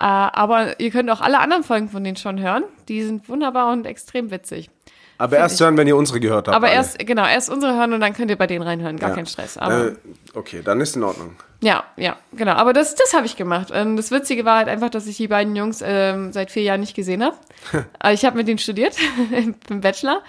Äh, 0.00 0.04
aber 0.04 0.80
ihr 0.80 0.90
könnt 0.90 1.10
auch 1.10 1.20
alle 1.20 1.38
anderen 1.38 1.62
Folgen 1.64 1.88
von 1.88 2.02
denen 2.04 2.16
schon 2.16 2.40
hören. 2.40 2.64
Die 2.88 3.02
sind 3.02 3.28
wunderbar 3.28 3.72
und 3.72 3.86
extrem 3.86 4.30
witzig. 4.30 4.70
Aber 5.18 5.36
erst 5.36 5.60
hören, 5.60 5.76
wenn 5.76 5.86
ihr 5.86 5.96
unsere 5.96 6.18
gehört 6.18 6.48
habt. 6.48 6.56
Aber 6.56 6.66
alle. 6.66 6.76
erst, 6.76 6.98
genau, 6.98 7.24
erst 7.26 7.48
unsere 7.50 7.74
hören 7.76 7.92
und 7.92 8.00
dann 8.00 8.12
könnt 8.12 8.30
ihr 8.30 8.36
bei 8.36 8.48
denen 8.48 8.62
reinhören. 8.62 8.98
Gar 8.98 9.10
Ja. 9.10 9.14
kein 9.16 9.26
Stress. 9.26 9.56
Aber 9.56 9.88
Äh, 9.88 9.94
okay, 10.34 10.62
dann 10.64 10.80
ist 10.80 10.96
in 10.96 11.04
Ordnung. 11.04 11.36
Ja, 11.62 11.84
ja, 11.96 12.16
genau. 12.32 12.52
Aber 12.52 12.72
das, 12.72 12.96
das 12.96 13.14
habe 13.14 13.24
ich 13.26 13.36
gemacht. 13.36 13.70
Und 13.70 13.96
das 13.96 14.10
Witzige 14.10 14.44
war 14.44 14.56
halt 14.58 14.68
einfach, 14.68 14.90
dass 14.90 15.06
ich 15.06 15.16
die 15.16 15.28
beiden 15.28 15.54
Jungs 15.56 15.80
ähm, 15.84 16.32
seit 16.32 16.50
vier 16.50 16.64
Jahren 16.64 16.80
nicht 16.80 16.94
gesehen 16.94 17.22
habe. 17.24 17.36
Ich 18.12 18.24
habe 18.24 18.36
mit 18.36 18.48
denen 18.48 18.58
studiert 18.58 18.96
im 19.70 19.80
Bachelor. 19.80 20.22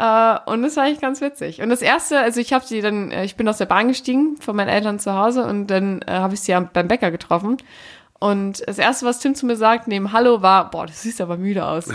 Äh, 0.00 0.36
und 0.50 0.62
das 0.62 0.76
war 0.76 0.82
eigentlich 0.84 1.00
ganz 1.00 1.20
witzig. 1.20 1.62
Und 1.62 1.68
das 1.68 1.80
erste, 1.80 2.18
also 2.18 2.40
ich 2.40 2.52
habe 2.52 2.66
sie 2.66 2.80
dann, 2.80 3.12
äh, 3.12 3.24
ich 3.24 3.36
bin 3.36 3.48
aus 3.48 3.58
der 3.58 3.66
Bahn 3.66 3.86
gestiegen 3.86 4.36
von 4.40 4.56
meinen 4.56 4.68
Eltern 4.68 4.98
zu 4.98 5.14
Hause 5.14 5.44
und 5.44 5.68
dann 5.68 6.02
äh, 6.02 6.10
habe 6.10 6.34
ich 6.34 6.40
sie 6.40 6.52
am- 6.54 6.68
beim 6.72 6.88
Bäcker 6.88 7.12
getroffen. 7.12 7.58
Und 8.18 8.66
das 8.66 8.78
erste, 8.78 9.06
was 9.06 9.20
Tim 9.20 9.36
zu 9.36 9.46
mir 9.46 9.54
sagt, 9.56 9.86
neben 9.86 10.10
Hallo, 10.12 10.42
war, 10.42 10.70
boah, 10.70 10.86
du 10.86 10.92
siehst 10.92 11.20
aber 11.20 11.36
müde 11.36 11.64
aus. 11.64 11.86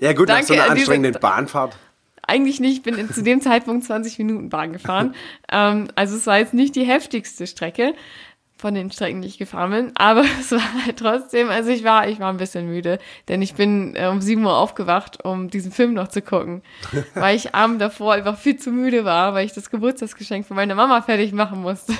Ja 0.00 0.12
gut, 0.14 0.28
nach 0.28 0.42
so 0.42 0.48
Danke 0.48 0.52
einer 0.54 0.62
an 0.72 0.76
diese- 0.76 0.90
anstrengenden 0.90 1.20
Bahnfahrt. 1.20 1.76
Eigentlich 2.26 2.60
nicht, 2.60 2.78
ich 2.78 2.82
bin 2.82 2.96
in- 2.96 3.12
zu 3.12 3.22
dem 3.22 3.40
Zeitpunkt 3.40 3.84
20 3.84 4.18
Minuten 4.18 4.48
Bahn 4.48 4.72
gefahren. 4.72 5.14
ähm, 5.52 5.88
also 5.94 6.16
es 6.16 6.26
war 6.26 6.38
jetzt 6.38 6.54
nicht 6.54 6.74
die 6.76 6.84
heftigste 6.84 7.46
Strecke 7.46 7.94
von 8.56 8.74
den 8.74 8.90
Strecken, 8.90 9.20
die 9.20 9.28
ich 9.28 9.36
gefahren 9.36 9.70
bin, 9.72 9.92
aber 9.96 10.24
es 10.40 10.52
war 10.52 10.62
halt 10.86 10.96
trotzdem, 10.98 11.50
also 11.50 11.70
ich 11.70 11.84
war, 11.84 12.08
ich 12.08 12.20
war 12.20 12.30
ein 12.30 12.36
bisschen 12.38 12.66
müde, 12.66 12.98
denn 13.28 13.42
ich 13.42 13.54
bin 13.54 13.94
äh, 13.96 14.06
um 14.06 14.20
7 14.22 14.42
Uhr 14.44 14.56
aufgewacht, 14.56 15.24
um 15.24 15.50
diesen 15.50 15.70
Film 15.72 15.92
noch 15.92 16.08
zu 16.08 16.22
gucken, 16.22 16.62
weil 17.14 17.36
ich 17.36 17.54
abend 17.54 17.80
davor 17.80 18.14
einfach 18.14 18.38
viel 18.38 18.56
zu 18.56 18.70
müde 18.70 19.04
war, 19.04 19.34
weil 19.34 19.44
ich 19.44 19.52
das 19.52 19.70
Geburtstagsgeschenk 19.70 20.46
von 20.46 20.56
meiner 20.56 20.74
Mama 20.76 21.02
fertig 21.02 21.32
machen 21.32 21.60
musste. 21.60 21.92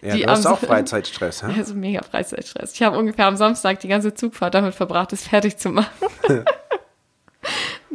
Ja, 0.00 0.14
die 0.14 0.22
du 0.22 0.28
hast 0.28 0.46
auch 0.46 0.60
Freizeitstress, 0.60 1.42
hä? 1.42 1.54
Also 1.58 1.74
mega 1.74 2.02
Freizeitstress. 2.02 2.72
Ich 2.74 2.82
habe 2.84 2.96
ungefähr 2.96 3.26
am 3.26 3.36
Samstag 3.36 3.80
die 3.80 3.88
ganze 3.88 4.14
Zugfahrt 4.14 4.54
damit 4.54 4.74
verbracht, 4.76 5.10
das 5.10 5.26
fertig 5.26 5.56
zu 5.56 5.70
machen. 5.70 5.88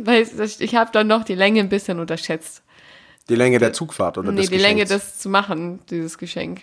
Weil 0.04 0.28
ich 0.60 0.76
habe 0.76 0.92
dann 0.92 1.08
noch 1.08 1.24
die 1.24 1.36
Länge 1.36 1.60
ein 1.60 1.70
bisschen 1.70 2.00
unterschätzt. 2.00 2.64
Die 3.30 3.36
Länge 3.36 3.60
der 3.60 3.74
Zugfahrt 3.74 4.18
oder 4.18 4.32
nee, 4.32 4.42
des 4.42 4.50
die 4.50 4.58
Länge, 4.58 4.86
das 4.86 5.20
zu 5.20 5.30
machen, 5.30 5.80
dieses 5.90 6.18
Geschenk. 6.18 6.62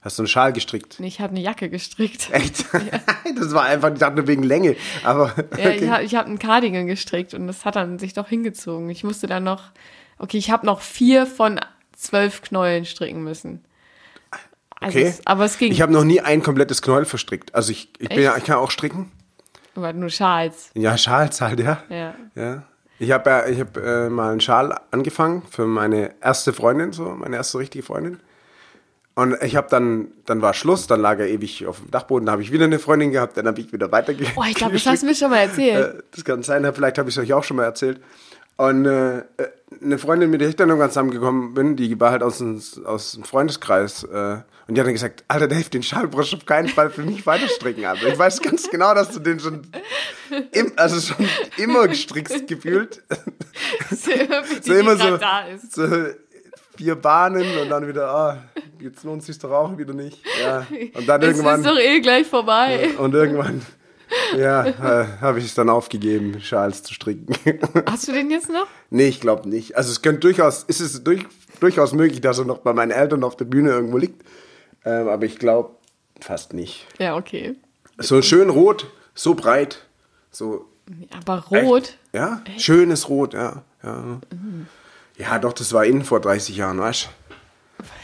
Hast 0.00 0.18
du 0.18 0.22
einen 0.22 0.28
Schal 0.28 0.52
gestrickt? 0.52 0.96
Nee, 1.00 1.06
ich 1.08 1.20
habe 1.20 1.30
eine 1.30 1.40
Jacke 1.40 1.70
gestrickt. 1.70 2.28
Echt? 2.32 2.66
das 3.36 3.52
war 3.54 3.62
einfach, 3.64 3.92
ich 3.92 3.98
dachte 3.98 4.16
nur 4.16 4.26
wegen 4.26 4.42
Länge. 4.42 4.76
Aber 5.02 5.34
Ja, 5.36 5.44
okay. 5.70 5.78
ich 5.82 5.88
habe 5.90 6.02
ich 6.04 6.14
hab 6.14 6.26
einen 6.26 6.38
Cardigan 6.38 6.86
gestrickt 6.86 7.32
und 7.34 7.46
das 7.46 7.64
hat 7.64 7.76
dann 7.76 7.98
sich 7.98 8.12
doch 8.12 8.28
hingezogen. 8.28 8.90
Ich 8.90 9.02
musste 9.02 9.26
dann 9.26 9.44
noch, 9.44 9.62
okay, 10.18 10.36
ich 10.36 10.50
habe 10.50 10.66
noch 10.66 10.82
vier 10.82 11.26
von 11.26 11.58
zwölf 11.96 12.42
Knäueln 12.42 12.84
stricken 12.84 13.24
müssen. 13.24 13.64
Also 14.78 14.98
Okay. 14.98 15.06
es, 15.08 15.26
aber 15.26 15.46
es 15.46 15.56
ging. 15.56 15.72
ich 15.72 15.80
habe 15.80 15.92
noch 15.92 16.04
nie 16.04 16.20
ein 16.20 16.42
komplettes 16.42 16.82
Knäuel 16.82 17.06
verstrickt. 17.06 17.54
Also 17.54 17.72
ich, 17.72 17.88
ich 17.98 18.08
bin 18.10 18.20
ja, 18.22 18.36
ich 18.36 18.44
kann 18.44 18.56
auch 18.56 18.70
stricken. 18.70 19.10
aber 19.74 19.92
nur 19.94 20.10
Schals. 20.10 20.70
Ja, 20.74 20.98
Schals 20.98 21.40
halt, 21.40 21.60
ja. 21.60 21.82
Ja. 21.88 22.14
Ja. 22.34 22.62
Ich 22.98 23.10
habe 23.10 23.28
ja, 23.30 23.46
ich 23.46 23.60
hab, 23.60 23.76
äh, 23.76 24.08
mal 24.08 24.30
einen 24.30 24.40
Schal 24.40 24.78
angefangen 24.90 25.42
für 25.50 25.66
meine 25.66 26.14
erste 26.20 26.52
Freundin, 26.52 26.92
so 26.92 27.04
meine 27.04 27.36
erste 27.36 27.58
richtige 27.58 27.84
Freundin. 27.84 28.20
Und 29.16 29.36
ich 29.42 29.54
habe 29.54 29.68
dann, 29.70 30.08
dann 30.26 30.42
war 30.42 30.54
Schluss, 30.54 30.88
dann 30.88 31.00
lag 31.00 31.18
er 31.20 31.28
ewig 31.28 31.66
auf 31.66 31.78
dem 31.78 31.90
Dachboden, 31.90 32.26
da 32.26 32.32
habe 32.32 32.42
ich 32.42 32.50
wieder 32.50 32.64
eine 32.64 32.80
Freundin 32.80 33.12
gehabt, 33.12 33.36
dann 33.36 33.46
habe 33.46 33.60
ich 33.60 33.72
wieder 33.72 33.92
weiterge. 33.92 34.26
Oh, 34.34 34.42
ich 34.48 34.54
glaube, 34.56 34.72
das 34.72 34.86
hast 34.86 35.02
du 35.02 35.06
mir 35.06 35.14
schon 35.14 35.30
mal 35.30 35.38
erzählt. 35.38 35.94
Äh, 35.98 36.02
Das 36.10 36.24
kann 36.24 36.42
sein, 36.42 36.68
vielleicht 36.74 36.98
habe 36.98 37.08
ich 37.08 37.16
es 37.16 37.22
euch 37.22 37.32
auch 37.32 37.44
schon 37.44 37.56
mal 37.56 37.64
erzählt. 37.64 38.00
Und 38.56 38.86
äh, 38.86 39.18
äh, 39.18 39.22
eine 39.82 39.98
Freundin, 39.98 40.30
mit 40.30 40.40
der 40.40 40.48
ich 40.48 40.56
dann 40.56 40.68
irgendwann 40.68 40.90
zusammengekommen 40.90 41.54
bin, 41.54 41.74
die 41.76 41.98
war 41.98 42.12
halt 42.12 42.22
aus 42.22 42.38
dem, 42.38 42.60
aus 42.84 43.12
dem 43.12 43.24
Freundeskreis. 43.24 44.04
Äh, 44.04 44.38
und 44.66 44.74
die 44.76 44.80
hat 44.80 44.86
dann 44.86 44.94
gesagt, 44.94 45.24
Alter 45.28 45.48
Dave, 45.48 45.68
den 45.68 45.82
Schal 45.82 46.06
brauchst 46.08 46.32
du 46.32 46.36
auf 46.36 46.46
keinen 46.46 46.68
Fall 46.68 46.90
für 46.90 47.02
mich 47.02 47.26
weiterstricken. 47.26 47.84
Also 47.84 48.06
ich 48.06 48.18
weiß 48.18 48.40
ganz 48.40 48.70
genau, 48.70 48.94
dass 48.94 49.10
du 49.10 49.18
den 49.20 49.40
schon, 49.40 49.62
im, 50.52 50.72
also 50.76 51.00
schon 51.00 51.28
immer 51.58 51.88
gestrickst 51.88 52.46
gefühlt. 52.46 53.02
so 53.90 54.10
immer, 54.12 54.44
So 54.62 54.74
immer 54.74 55.18
da 55.18 55.40
ist. 55.48 55.72
so 55.74 55.86
vier 56.76 56.94
Bahnen 56.96 57.46
und 57.58 57.68
dann 57.68 57.86
wieder, 57.88 58.08
ah, 58.08 58.42
jetzt 58.80 59.04
lohnt 59.04 59.22
sich 59.22 59.38
doch 59.38 59.50
auch 59.50 59.76
wieder 59.76 59.92
nicht. 59.94 60.18
Ja. 60.42 60.66
Und 60.94 61.08
dann 61.08 61.20
Es 61.22 61.28
irgendwann. 61.28 61.60
ist 61.60 61.66
doch 61.66 61.78
eh 61.78 62.00
gleich 62.00 62.26
vorbei. 62.26 62.90
Und 62.98 63.14
irgendwann, 63.14 63.60
Ja, 64.36 64.66
äh, 64.66 65.06
habe 65.20 65.38
ich 65.38 65.46
es 65.46 65.54
dann 65.54 65.68
aufgegeben, 65.68 66.40
Schals 66.40 66.82
zu 66.82 66.94
stricken. 66.94 67.34
Hast 67.90 68.08
du 68.08 68.12
den 68.12 68.30
jetzt 68.30 68.48
noch? 68.48 68.66
nee, 68.90 69.08
ich 69.08 69.20
glaube 69.20 69.48
nicht. 69.48 69.76
Also 69.76 69.90
es 69.90 70.02
könnte 70.02 70.20
durchaus, 70.20 70.64
ist 70.64 70.80
es 70.80 71.02
durch, 71.04 71.24
durchaus 71.60 71.92
möglich, 71.92 72.20
dass 72.20 72.38
er 72.38 72.44
noch 72.44 72.58
bei 72.58 72.72
meinen 72.72 72.90
Eltern 72.90 73.24
auf 73.24 73.36
der 73.36 73.44
Bühne 73.44 73.70
irgendwo 73.70 73.98
liegt. 73.98 74.22
Ähm, 74.84 75.08
aber 75.08 75.24
ich 75.24 75.38
glaube 75.38 75.76
fast 76.20 76.52
nicht. 76.52 76.86
Ja, 76.98 77.16
okay. 77.16 77.56
So 77.98 78.22
schön 78.22 78.50
rot, 78.50 78.90
so 79.14 79.34
breit, 79.34 79.84
so 80.30 80.66
Aber 81.24 81.44
rot. 81.44 81.82
Echt? 81.82 81.98
Ja, 82.12 82.42
schönes 82.58 83.08
Rot, 83.08 83.34
ja. 83.34 83.62
Ja. 83.82 84.20
ja, 85.16 85.38
doch, 85.38 85.52
das 85.52 85.72
war 85.72 85.84
innen 85.84 86.04
vor 86.04 86.20
30 86.20 86.56
Jahren, 86.56 86.78
weißt 86.78 87.08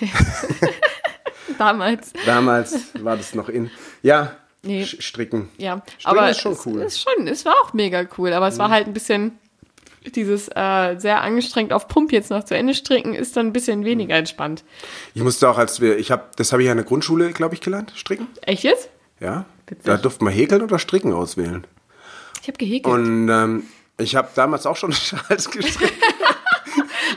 du? 0.00 0.06
Damals. 1.58 2.12
Damals 2.26 2.92
war 3.02 3.16
das 3.16 3.34
noch 3.34 3.48
in. 3.48 3.70
Ja, 4.02 4.36
Nee. 4.62 4.84
Stricken. 4.84 5.48
Ja, 5.56 5.82
Stricken 5.98 6.18
aber 6.18 6.30
ist 6.30 6.40
schon 6.40 6.52
es 6.52 6.66
cool. 6.66 6.74
Mhm. 6.74 6.82
Ist 6.82 7.00
schon, 7.00 7.26
es 7.26 7.44
war 7.44 7.54
auch 7.62 7.72
mega 7.72 8.06
cool, 8.18 8.32
aber 8.32 8.48
es 8.48 8.58
war 8.58 8.68
halt 8.70 8.86
ein 8.86 8.92
bisschen 8.92 9.38
dieses 10.14 10.48
äh, 10.48 10.96
sehr 10.98 11.20
angestrengt 11.22 11.72
auf 11.72 11.88
Pump 11.88 12.12
jetzt 12.12 12.30
noch 12.30 12.44
zu 12.44 12.56
Ende 12.56 12.74
stricken, 12.74 13.14
ist 13.14 13.36
dann 13.36 13.46
ein 13.46 13.52
bisschen 13.52 13.84
weniger 13.84 14.16
entspannt. 14.16 14.64
Ich 15.14 15.22
musste 15.22 15.48
auch, 15.48 15.58
als 15.58 15.80
wir, 15.80 15.98
ich 15.98 16.10
habe, 16.10 16.24
das 16.36 16.52
habe 16.52 16.62
ich 16.62 16.66
ja 16.66 16.72
in 16.72 16.78
der 16.78 16.86
Grundschule, 16.86 17.32
glaube 17.32 17.54
ich, 17.54 17.60
gelernt, 17.60 17.92
stricken. 17.96 18.26
Echt 18.42 18.62
jetzt? 18.62 18.88
Ja. 19.20 19.44
Witzig. 19.66 19.84
Da 19.84 19.96
durfte 19.98 20.24
man 20.24 20.32
häkeln 20.32 20.62
oder 20.62 20.78
stricken 20.78 21.12
auswählen. 21.12 21.66
Ich 22.42 22.48
habe 22.48 22.58
gehäkelt. 22.58 22.92
Und 22.92 23.28
ähm, 23.28 23.64
ich 23.98 24.16
habe 24.16 24.28
damals 24.34 24.66
auch 24.66 24.76
schon 24.76 24.92
Schals 24.92 25.50
gestrickt. 25.50 25.92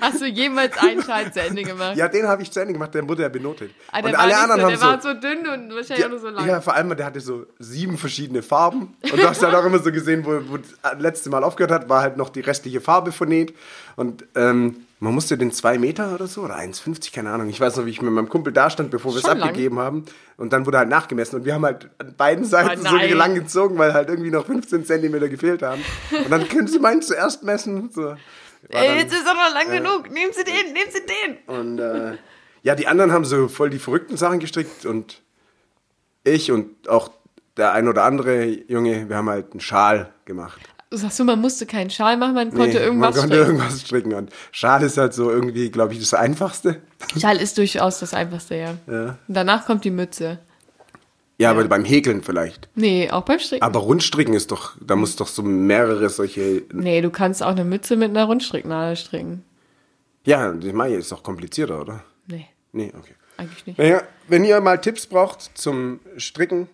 Hast 0.02 0.22
du 0.22 0.26
jemals 0.26 0.78
einen 0.78 1.02
Schal 1.02 1.32
zu 1.32 1.42
Ende 1.42 1.64
gemacht? 1.64 1.96
ja, 1.96 2.08
den 2.08 2.28
habe 2.28 2.42
ich 2.42 2.52
zu 2.52 2.60
Ende 2.60 2.74
gemacht, 2.74 2.94
der 2.94 3.08
wurde 3.08 3.24
ja 3.24 3.30
benotet. 3.30 3.72
Ah, 3.92 4.00
und 4.00 4.16
alle 4.16 4.38
anderen 4.38 4.62
so, 4.62 4.64
haben 4.64 4.70
der 4.70 4.78
so. 4.78 4.86
war 4.86 5.02
so 5.02 5.14
dünn 5.14 5.48
und 5.48 5.76
wahrscheinlich 5.76 6.00
ja, 6.00 6.06
auch 6.06 6.10
nur 6.10 6.20
so 6.20 6.30
lang. 6.30 6.48
ja, 6.48 6.62
vor 6.62 6.74
allem, 6.76 6.96
der 6.96 7.06
hatte 7.06 7.20
so 7.20 7.46
sieben 7.60 7.98
verschiedene 7.98 8.42
Farben. 8.44 8.96
Und 9.04 9.18
du 9.18 9.28
hast 9.28 9.42
halt 9.44 9.56
auch 9.56 9.66
immer 9.66 9.80
so 9.80 9.92
gesehen, 9.92 10.26
wo, 10.26 10.32
wo 10.50 10.58
das 10.58 11.00
letzte 11.00 11.30
Mal 11.30 11.44
aufgehört 11.44 11.72
hat, 11.72 11.90
war 11.90 12.02
halt 12.02 12.18
noch 12.18 12.30
die 12.30 12.42
restliche 12.42 12.82
Farbe 12.82 13.12
vernäht. 13.12 13.54
Und 13.96 14.26
ähm, 14.36 14.86
man 15.00 15.14
musste 15.14 15.38
den 15.38 15.52
zwei 15.52 15.78
Meter 15.78 16.14
oder 16.16 16.28
so, 16.28 16.42
oder 16.44 16.56
1,50, 16.56 17.14
keine 17.14 17.32
Ahnung. 17.32 17.50
Ich 17.50 17.60
weiß 17.60 17.76
noch, 17.76 17.86
wie 17.86 17.90
ich 17.90 18.02
mit 18.02 18.12
meinem 18.14 18.30
Kumpel 18.30 18.54
da 18.54 18.70
stand, 18.70 18.90
bevor 18.90 19.12
wir 19.14 19.18
es 19.18 19.24
Schon 19.24 19.38
lang. 19.38 19.50
abgegeben 19.50 19.78
haben. 19.80 20.06
Und 20.38 20.54
dann 20.54 20.66
wurde 20.66 20.78
halt 20.78 20.90
nachgemessen. 20.90 21.40
Und 21.40 21.46
wir 21.46 21.54
haben 21.54 21.66
halt 21.66 21.90
an 22.00 22.14
beiden 22.18 22.46
Seiten 22.46 22.86
Ah, 22.86 22.90
so 22.90 23.16
lang 23.16 23.36
gezogen, 23.36 23.78
weil 23.78 23.94
halt 23.94 24.10
irgendwie 24.10 24.32
noch 24.32 24.46
15 24.46 24.86
Zentimeter 24.86 25.28
gefehlt 25.28 25.62
haben. 25.62 25.82
Und 26.12 26.32
dann 26.32 26.48
können 26.48 26.68
sie 26.68 26.80
meinen 26.80 27.02
zuerst 27.02 27.44
messen. 27.44 27.90
So. 27.94 28.16
War 28.72 28.82
Ey, 28.82 28.88
dann- 28.90 28.98
jetzt 28.98 29.14
ist 29.14 29.26
doch 29.26 29.34
noch 29.34 29.54
lang 29.54 29.70
genug. 29.72 30.10
Nehmen 30.12 30.32
Sie 30.34 30.44
den, 30.44 30.74
nehmen 30.74 30.92
Sie 30.92 31.02
den. 31.06 31.56
und 31.56 31.80
äh, 31.80 32.18
ja, 32.64 32.76
die 32.76 32.88
anderen 32.88 33.12
haben 33.12 33.26
so 33.26 33.48
voll 33.50 33.70
die 33.70 33.80
verrückten 33.80 34.16
Sachen 34.18 34.40
gestrickt 34.40 34.86
und 34.86 35.22
ich 36.24 36.52
und 36.52 36.88
auch 36.88 37.12
der 37.58 37.74
ein 37.74 37.88
oder 37.88 38.04
andere 38.04 38.46
Junge, 38.46 39.10
wir 39.10 39.18
haben 39.18 39.30
halt 39.30 39.52
einen 39.52 39.60
Schal 39.60 40.14
gemacht. 40.26 40.62
Sagst 40.96 41.20
du, 41.20 41.24
man 41.24 41.42
musste 41.42 41.66
keinen 41.66 41.90
Schal 41.90 42.18
machen, 42.18 42.36
man 42.36 42.52
konnte 42.52 42.78
Nee, 42.78 42.84
irgendwas 42.86 43.16
man 43.16 43.22
konnte 43.22 43.36
stricken. 43.36 43.56
irgendwas 43.60 43.82
stricken. 43.82 44.14
Und 44.14 44.30
Schal 44.52 44.84
ist 44.84 44.98
halt 44.98 45.14
so 45.14 45.30
irgendwie, 45.32 45.70
glaube 45.72 45.94
ich, 45.94 46.00
das 46.00 46.14
Einfachste. 46.14 46.82
Schal 47.20 47.38
ist 47.38 47.58
durchaus 47.58 48.00
das 48.00 48.14
Einfachste, 48.14 48.56
ja. 48.56 48.76
Ja, 48.88 49.18
Und 49.28 49.34
danach 49.34 49.66
kommt 49.66 49.84
die 49.86 49.92
Mütze. 49.92 50.40
Ja 51.44 51.52
aber 51.52 51.64
beim 51.66 51.86
Häkeln 51.86 52.24
vielleicht. 52.24 52.68
Nee, 52.76 53.10
auch 53.12 53.22
beim 53.24 53.40
Stricken. 53.40 53.64
Aber 53.64 53.80
Rundstricken 53.80 54.34
ist 54.34 54.52
doch, 54.52 54.74
da 54.82 54.96
muss 54.96 55.16
doch 55.16 55.28
so 55.28 55.44
mehrere 55.44 56.10
solche. 56.10 56.64
nee, 56.74 57.02
du 57.02 57.10
kannst 57.10 57.44
auch 57.44 57.50
eine 57.52 57.64
Mütze 57.66 57.96
mit 57.96 58.10
einer 58.10 58.26
Rundstricknadel 58.26 58.96
stricken. 58.96 59.44
Ja, 60.26 60.52
das 60.52 60.74
meine 60.74 60.94
ich, 60.94 61.00
ist 61.02 61.12
doch 61.12 61.24
komplizierter, 61.24 61.82
oder? 61.82 62.04
Nee, 62.28 62.48
Nee, 62.72 62.92
okay. 62.98 63.14
eigentlich 63.38 63.66
nicht. 63.68 63.78
Naja, 63.78 64.02
wenn 64.28 64.44
ihr 64.46 64.60
mal 64.62 64.80
Tipps 64.82 65.06
braucht 65.06 65.52
zum 65.56 66.00
Stricken, 66.18 66.68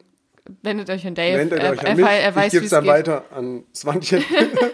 Wendet 0.64 0.90
euch 0.90 1.06
an 1.06 1.14
Dave. 1.14 1.38
Wendet 1.38 1.60
er, 1.60 1.72
euch 1.74 1.84
er, 1.84 1.90
an 1.92 1.98
mich. 1.98 2.06
er 2.06 2.36
weiß, 2.36 2.48
ich 2.48 2.52
gebe 2.54 2.66
es 2.66 2.72
dann 2.72 2.84
geht. 2.84 2.92
weiter 2.94 3.24
an 3.36 3.64
Swantje. 3.76 4.24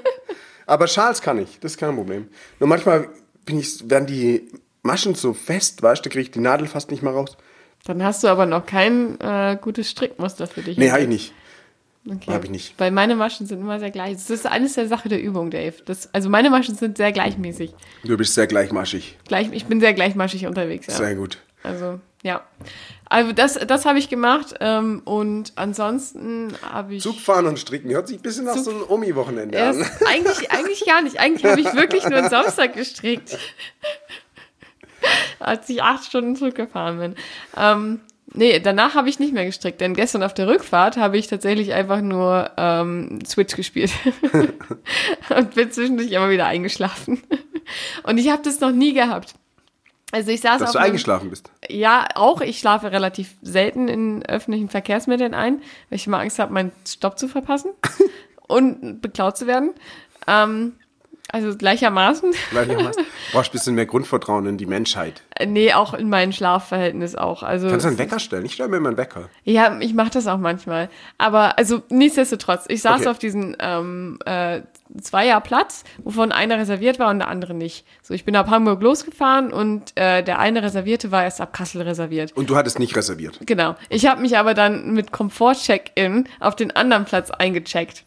Aber 0.66 0.88
Schals 0.88 1.22
kann 1.22 1.38
ich, 1.38 1.60
das 1.60 1.74
ist 1.74 1.78
kein 1.78 1.96
Problem. 1.96 2.28
Nur 2.60 2.70
manchmal 2.70 3.10
bin 3.46 3.60
ich, 3.60 3.90
werden 3.90 4.08
die 4.08 4.50
Maschen 4.84 5.16
so 5.16 5.34
fest, 5.34 5.84
weißt 5.84 6.00
du, 6.06 6.10
da 6.10 6.14
kriege 6.14 6.22
ich 6.24 6.32
die 6.32 6.40
Nadel 6.40 6.68
fast 6.68 6.92
nicht 6.92 7.04
mehr 7.04 7.12
raus. 7.14 7.36
Dann 7.86 8.04
hast 8.04 8.24
du 8.24 8.28
aber 8.28 8.46
noch 8.46 8.66
kein 8.66 9.20
äh, 9.22 9.58
gutes 9.62 9.90
Strickmuster 9.92 10.48
für 10.48 10.62
dich. 10.62 10.78
Nee, 10.78 10.92
habe 10.92 11.04
ich 11.04 11.08
nicht. 11.08 11.34
okay. 12.10 12.32
hab 12.32 12.44
ich 12.44 12.50
nicht. 12.50 12.74
Weil 12.80 12.90
meine 12.92 13.16
Maschen 13.16 13.46
sind 13.46 13.62
immer 13.62 13.80
sehr 13.80 13.92
gleich. 13.92 14.14
Das 14.14 14.30
ist 14.32 14.46
alles 14.48 14.74
der 14.74 14.88
Sache 14.88 15.08
der 15.08 15.22
Übung, 15.22 15.52
Dave. 15.52 15.76
Das, 15.86 16.12
also 16.14 16.30
meine 16.30 16.50
Maschen 16.50 16.76
sind 16.76 16.98
sehr 16.98 17.12
gleichmäßig. 17.12 17.74
Du 18.04 18.18
bist 18.18 18.34
sehr 18.34 18.48
gleichmaschig. 18.48 19.18
Gleich, 19.28 19.50
ich 19.52 19.66
bin 19.66 19.80
sehr 19.80 19.94
gleichmaschig 19.94 20.48
unterwegs, 20.48 20.88
ja. 20.88 20.96
Sehr 20.96 21.16
gut. 21.16 21.38
Also, 21.62 22.00
ja. 22.24 22.44
Also 23.08 23.32
das, 23.34 23.54
das 23.54 23.86
habe 23.86 24.00
ich 24.00 24.10
gemacht. 24.10 24.56
Ähm, 24.62 25.04
und 25.06 25.54
ansonsten 25.56 26.54
habe 26.68 26.96
ich. 26.96 27.04
Zugfahren 27.04 27.46
und 27.46 27.60
stricken, 27.60 27.92
hört 27.92 28.08
sich 28.08 28.18
ein 28.18 28.24
bisschen 28.24 28.46
nach 28.46 28.56
Zug- 28.56 28.64
so 28.66 28.72
einem 28.72 28.84
Omi-Wochenende 28.90 29.62
an. 29.64 29.86
eigentlich, 30.08 30.52
eigentlich 30.52 30.86
gar 30.88 31.04
nicht. 31.04 31.20
Eigentlich 31.20 31.46
habe 31.46 31.62
ich 31.62 31.72
wirklich 31.76 32.04
nur 32.10 32.18
einen 32.18 32.30
Samstag 32.32 32.74
gestrickt. 32.74 33.38
Als 35.40 35.70
ich 35.70 35.82
acht 35.84 36.06
Stunden 36.06 36.36
zurückgefahren 36.36 37.00
bin. 37.00 37.16
Ähm, 37.58 38.00
nee, 38.34 38.60
danach 38.60 38.96
habe 38.96 39.10
ich 39.10 39.20
nicht 39.20 39.34
mehr 39.34 39.46
gestrickt, 39.46 39.82
denn 39.82 39.94
gestern 39.94 40.24
auf 40.24 40.34
der 40.34 40.48
Rückfahrt 40.48 40.98
habe 40.98 41.18
ich 41.18 41.28
tatsächlich 41.28 41.74
einfach 41.74 42.02
nur 42.02 42.52
ähm, 42.58 43.20
Switch 43.26 43.56
gespielt. 43.56 43.92
Und 45.36 45.56
bin 45.56 45.72
zwischendurch 45.72 46.12
immer 46.12 46.30
wieder 46.30 46.46
eingeschlafen. 46.46 47.22
Und 48.04 48.18
ich 48.18 48.30
habe 48.30 48.42
das 48.44 48.60
noch 48.60 48.72
nie 48.72 48.94
gehabt. 48.94 49.34
Also 50.12 50.32
ich 50.32 50.42
saß 50.42 50.60
Dass 50.60 50.70
auf 50.70 50.74
du 50.74 50.78
einem- 50.80 50.88
eingeschlafen 50.92 51.30
bist. 51.30 51.50
ja, 51.68 52.08
auch. 52.16 52.40
Ich 52.42 52.60
schlafe 52.60 52.92
relativ 52.92 53.36
selten 53.42 53.88
in 53.88 54.24
öffentlichen 54.26 54.70
Verkehrsmitteln 54.70 55.34
ein, 55.34 55.58
weil 55.90 55.98
ich 55.98 56.08
immer 56.08 56.20
Angst 56.20 56.40
habe, 56.40 56.54
meinen 56.54 56.72
Stopp 56.88 57.18
zu 57.20 57.28
verpassen 57.28 57.72
und 58.48 59.02
beklaut 59.02 59.36
zu 59.36 59.48
werden. 59.48 59.72
Ähm, 60.28 60.74
also 61.32 61.56
gleichermaßen. 61.58 62.32
Gleichermaßen. 62.52 63.04
Brauchst 63.32 63.50
ein 63.50 63.52
bisschen 63.54 63.76
mehr 63.76 63.86
Grundvertrauen 63.86 64.46
in 64.46 64.58
die 64.58 64.66
Menschheit. 64.68 65.24
Äh, 65.36 65.46
nee, 65.48 65.74
auch 65.74 65.94
in 65.94 66.10
mein 66.10 66.32
Schlafverhältnis 66.32 67.16
auch. 67.16 67.44
Also 67.44 67.68
Kannst 67.70 67.84
du 67.86 67.90
einen 67.90 67.98
Wecker 67.98 68.20
stellen? 68.20 68.46
Ich 68.46 68.54
stelle 68.54 68.70
mir 68.70 68.78
immer 68.78 68.90
einen 68.90 68.98
Wecker. 68.98 69.30
ja, 69.44 69.78
ich 69.80 69.94
mache 69.94 70.12
das 70.12 70.28
auch 70.28 70.38
manchmal. 70.38 70.90
Aber 71.18 71.58
also 71.58 71.82
nichtsdestotrotz, 71.90 72.66
ich 72.68 72.82
saß 72.82 73.02
Okay. 73.02 73.10
auf 73.10 73.20
diesem 73.20 73.56
ähm, 73.60 74.20
äh, 74.26 74.62
Zweierplatz, 75.02 75.84
wovon 76.04 76.32
einer 76.32 76.58
reserviert 76.58 77.00
war 77.00 77.10
und 77.10 77.20
der 77.20 77.28
andere 77.28 77.54
nicht. 77.54 77.86
So, 78.02 78.14
ich 78.14 78.24
bin 78.24 78.36
ab 78.36 78.50
Hamburg 78.50 78.82
losgefahren 78.82 79.52
und 79.52 79.92
äh, 79.98 80.24
der 80.24 80.40
eine 80.40 80.64
reservierte 80.64 81.12
war 81.12 81.24
erst 81.24 81.42
ab 81.42 81.54
Kassel 81.54 81.82
reserviert. 81.82 82.32
Und 82.34 82.50
du 82.50 82.56
hattest 82.56 82.80
nicht 82.80 82.96
reserviert. 82.96 83.40
Genau. 83.46 83.76
Ich 83.90 84.06
habe 84.06 84.22
mich 84.22 84.38
aber 84.38 84.54
dann 84.54 84.94
mit 84.94 85.12
Komfort-Check-In 85.12 86.28
auf 86.40 86.56
den 86.56 86.76
anderen 86.76 87.06
Platz 87.06 87.32
eingecheckt. 87.32 88.04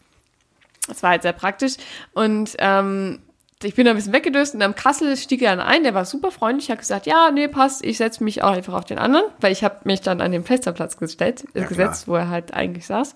Das 0.87 1.03
war 1.03 1.11
halt 1.11 1.21
sehr 1.21 1.33
praktisch. 1.33 1.75
Und 2.13 2.55
ähm, 2.59 3.19
ich 3.61 3.75
bin 3.75 3.83
da 3.83 3.91
ein 3.91 3.97
bisschen 3.97 4.13
weggedöst 4.13 4.55
und 4.55 4.61
am 4.61 4.73
Kassel 4.73 5.17
stieg 5.17 5.41
er 5.41 5.53
dann 5.55 5.65
ein, 5.65 5.83
der 5.83 5.93
war 5.93 6.05
super 6.05 6.31
freundlich, 6.31 6.71
hat 6.71 6.79
gesagt, 6.79 7.05
ja, 7.05 7.29
nee, 7.29 7.49
passt, 7.49 7.83
ich 7.83 7.97
setze 7.97 8.23
mich 8.23 8.41
auch 8.41 8.51
einfach 8.51 8.73
auf 8.73 8.85
den 8.85 8.97
anderen, 8.97 9.25
weil 9.41 9.51
ich 9.51 9.65
habe 9.65 9.79
mich 9.83 9.99
dann 9.99 10.21
an 10.21 10.31
den 10.31 10.45
Fensterplatz 10.45 10.95
gestellt, 10.95 11.43
äh, 11.53 11.61
Ja, 11.61 11.65
gesetzt, 11.67 12.07
wo 12.07 12.15
er 12.15 12.29
halt 12.29 12.53
eigentlich 12.53 12.85
saß. 12.85 13.15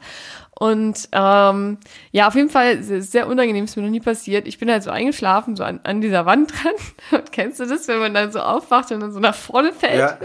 Und 0.60 1.08
ähm, 1.13 1.78
ja, 2.12 2.28
auf 2.28 2.36
jeden 2.36 2.49
Fall 2.49 2.84
sehr, 2.84 3.02
sehr 3.02 3.28
unangenehm, 3.28 3.63
ist 3.63 3.78
mir 3.78 3.84
noch 3.84 3.89
nie 3.89 4.02
passiert. 4.02 4.45
Ich 4.45 4.60
bin 4.60 4.69
halt 4.69 4.84
so 4.84 4.91
eingeschlafen, 4.91 5.56
so 5.56 5.63
an, 5.63 5.80
an 5.84 6.02
dieser 6.02 6.26
Wand 6.26 6.52
dran. 6.52 6.73
Und 7.21 7.32
kennst 7.32 7.62
du 7.62 7.65
das, 7.65 7.88
wenn 7.88 7.99
man 7.99 8.13
dann 8.13 8.32
so 8.32 8.39
aufwacht 8.39 8.91
und 8.91 8.99
dann 8.99 9.13
so 9.13 9.19
nach 9.19 9.36
vorne 9.36 9.71
fällt? 9.71 9.99
Ja. 9.99 10.17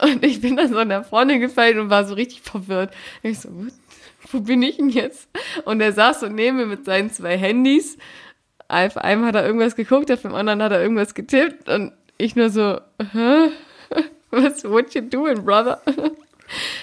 Und 0.00 0.24
ich 0.24 0.40
bin 0.40 0.56
dann 0.56 0.68
so 0.72 0.82
nach 0.84 1.04
vorne 1.04 1.38
gefallen 1.38 1.80
und 1.80 1.90
war 1.90 2.04
so 2.04 2.14
richtig 2.14 2.42
verwirrt. 2.42 2.94
Und 3.22 3.30
ich 3.30 3.40
so, 3.40 3.48
wo 4.30 4.40
bin 4.40 4.62
ich 4.62 4.76
denn 4.76 4.88
jetzt? 4.88 5.28
Und 5.64 5.80
er 5.80 5.92
saß 5.92 6.20
so 6.20 6.28
neben 6.28 6.56
mir 6.56 6.66
mit 6.66 6.84
seinen 6.84 7.10
zwei 7.10 7.36
Handys. 7.36 7.96
Auf 8.68 8.96
einem 8.96 9.24
hat 9.24 9.34
er 9.34 9.46
irgendwas 9.46 9.76
geguckt, 9.76 10.10
auf 10.10 10.22
dem 10.22 10.34
anderen 10.34 10.62
hat 10.62 10.72
er 10.72 10.82
irgendwas 10.82 11.14
getippt. 11.14 11.68
Und 11.68 11.92
ich 12.18 12.36
nur 12.36 12.50
so, 12.50 12.80
hä? 13.12 13.50
Was, 14.30 14.64
what 14.64 14.94
you 14.94 15.02
doing, 15.02 15.44
brother? 15.44 15.80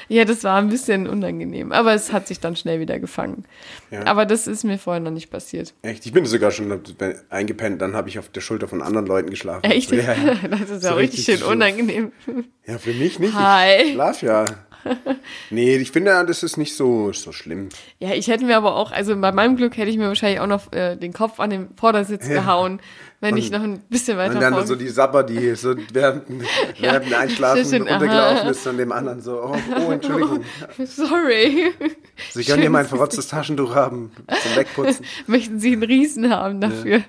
Ja, 0.10 0.26
das 0.26 0.44
war 0.44 0.58
ein 0.58 0.70
bisschen 0.70 1.08
unangenehm, 1.08 1.72
aber 1.72 1.94
es 1.94 2.12
hat 2.12 2.28
sich 2.28 2.40
dann 2.40 2.56
schnell 2.56 2.80
wieder 2.80 3.00
gefangen. 3.00 3.46
Ja. 3.92 4.06
Aber 4.06 4.26
das 4.26 4.48
ist 4.48 4.64
mir 4.64 4.78
vorher 4.78 5.00
noch 5.00 5.12
nicht 5.12 5.30
passiert. 5.30 5.74
Echt? 5.82 6.06
Ich 6.06 6.12
bin 6.12 6.26
sogar 6.26 6.52
schon 6.52 6.82
eingepennt, 7.30 7.82
dann 7.82 7.96
habe 7.96 8.10
ich 8.10 8.20
auf 8.20 8.30
der 8.30 8.42
Schulter 8.42 8.68
von 8.68 8.82
anderen 8.82 9.08
Leuten 9.08 9.30
geschlafen. 9.30 9.64
Echt? 9.64 9.92
Ja, 9.92 10.14
ja. 10.14 10.36
Das 10.50 10.70
ist 10.70 10.84
ja 10.84 10.90
So 10.92 10.96
richtig, 10.96 11.28
richtig 11.28 11.40
schön 11.40 11.44
unangenehm. 11.50 12.12
ja 12.66 12.78
für 12.78 12.94
mich 12.94 13.20
nicht. 13.20 13.34
Hi. 13.34 13.84
Ich 13.84 13.94
schlaf 13.94 14.22
ja. 14.22 14.46
Nee, 15.50 15.76
ich 15.78 15.92
finde, 15.92 16.24
das 16.26 16.44
ist 16.44 16.58
nicht 16.58 16.76
so, 16.76 17.12
so 17.14 17.32
schlimm. 17.32 17.70
Ja, 18.00 18.12
ich 18.14 18.28
hätte 18.28 18.46
mir 18.46 18.58
aber 18.58 18.76
auch, 18.76 18.92
also 18.92 19.16
bei 19.20 19.32
meinem 19.32 19.56
Glück 19.56 19.78
hätte 19.78 19.90
ich 19.90 19.98
mir 19.98 20.08
wahrscheinlich 20.08 20.40
auch 20.40 20.48
noch 20.48 20.72
äh, 20.74 20.96
den 20.96 21.14
Kopf 21.14 21.40
an 21.40 21.50
den 21.50 21.70
Vordersitz 21.76 22.28
gehauen, 22.28 22.80
wenn 23.20 23.38
ich 23.38 23.52
noch 23.52 23.62
ein 23.64 23.80
bisschen 23.90 24.18
weiter 24.18 24.36
Und 24.36 24.42
dann 24.42 24.54
vorn- 24.54 24.68
so 24.68 24.76
die 24.76 24.90
Sapper, 24.90 25.24
die 25.24 25.56
so 25.56 25.76
während, 25.94 26.24
während 26.80 27.06
dem 27.06 27.14
Einschlafen 27.14 27.64
schön, 27.66 27.88
aha. 27.88 27.92
runtergelaufen 27.98 28.50
ist 28.50 28.68
und 28.68 28.78
dem 28.78 28.92
anderen 28.92 29.22
so, 29.22 29.42
oh, 29.42 29.56
oh 29.88 29.92
Entschuldigung. 29.92 30.44
Sorry. 30.86 31.72
Sie 32.32 32.44
können 32.44 32.62
hier 32.62 32.70
mein 32.70 32.86
verrotztes 32.86 33.28
Taschentuch 33.28 33.76
haben 33.76 34.12
zum 34.42 34.56
Wegputzen. 34.58 35.06
Möchten 35.28 35.60
Sie 35.60 35.72
einen 35.74 35.84
Riesen 35.84 36.30
haben 36.30 36.60
dafür? 36.60 37.02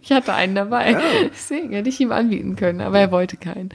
ich 0.00 0.12
hatte 0.12 0.32
einen 0.32 0.54
dabei. 0.54 0.96
Deswegen 1.30 1.72
hätte 1.72 1.90
ich 1.90 2.00
ihm 2.00 2.12
anbieten 2.12 2.56
können, 2.56 2.80
aber 2.80 2.98
er 3.00 3.10
wollte 3.10 3.36
keinen. 3.36 3.68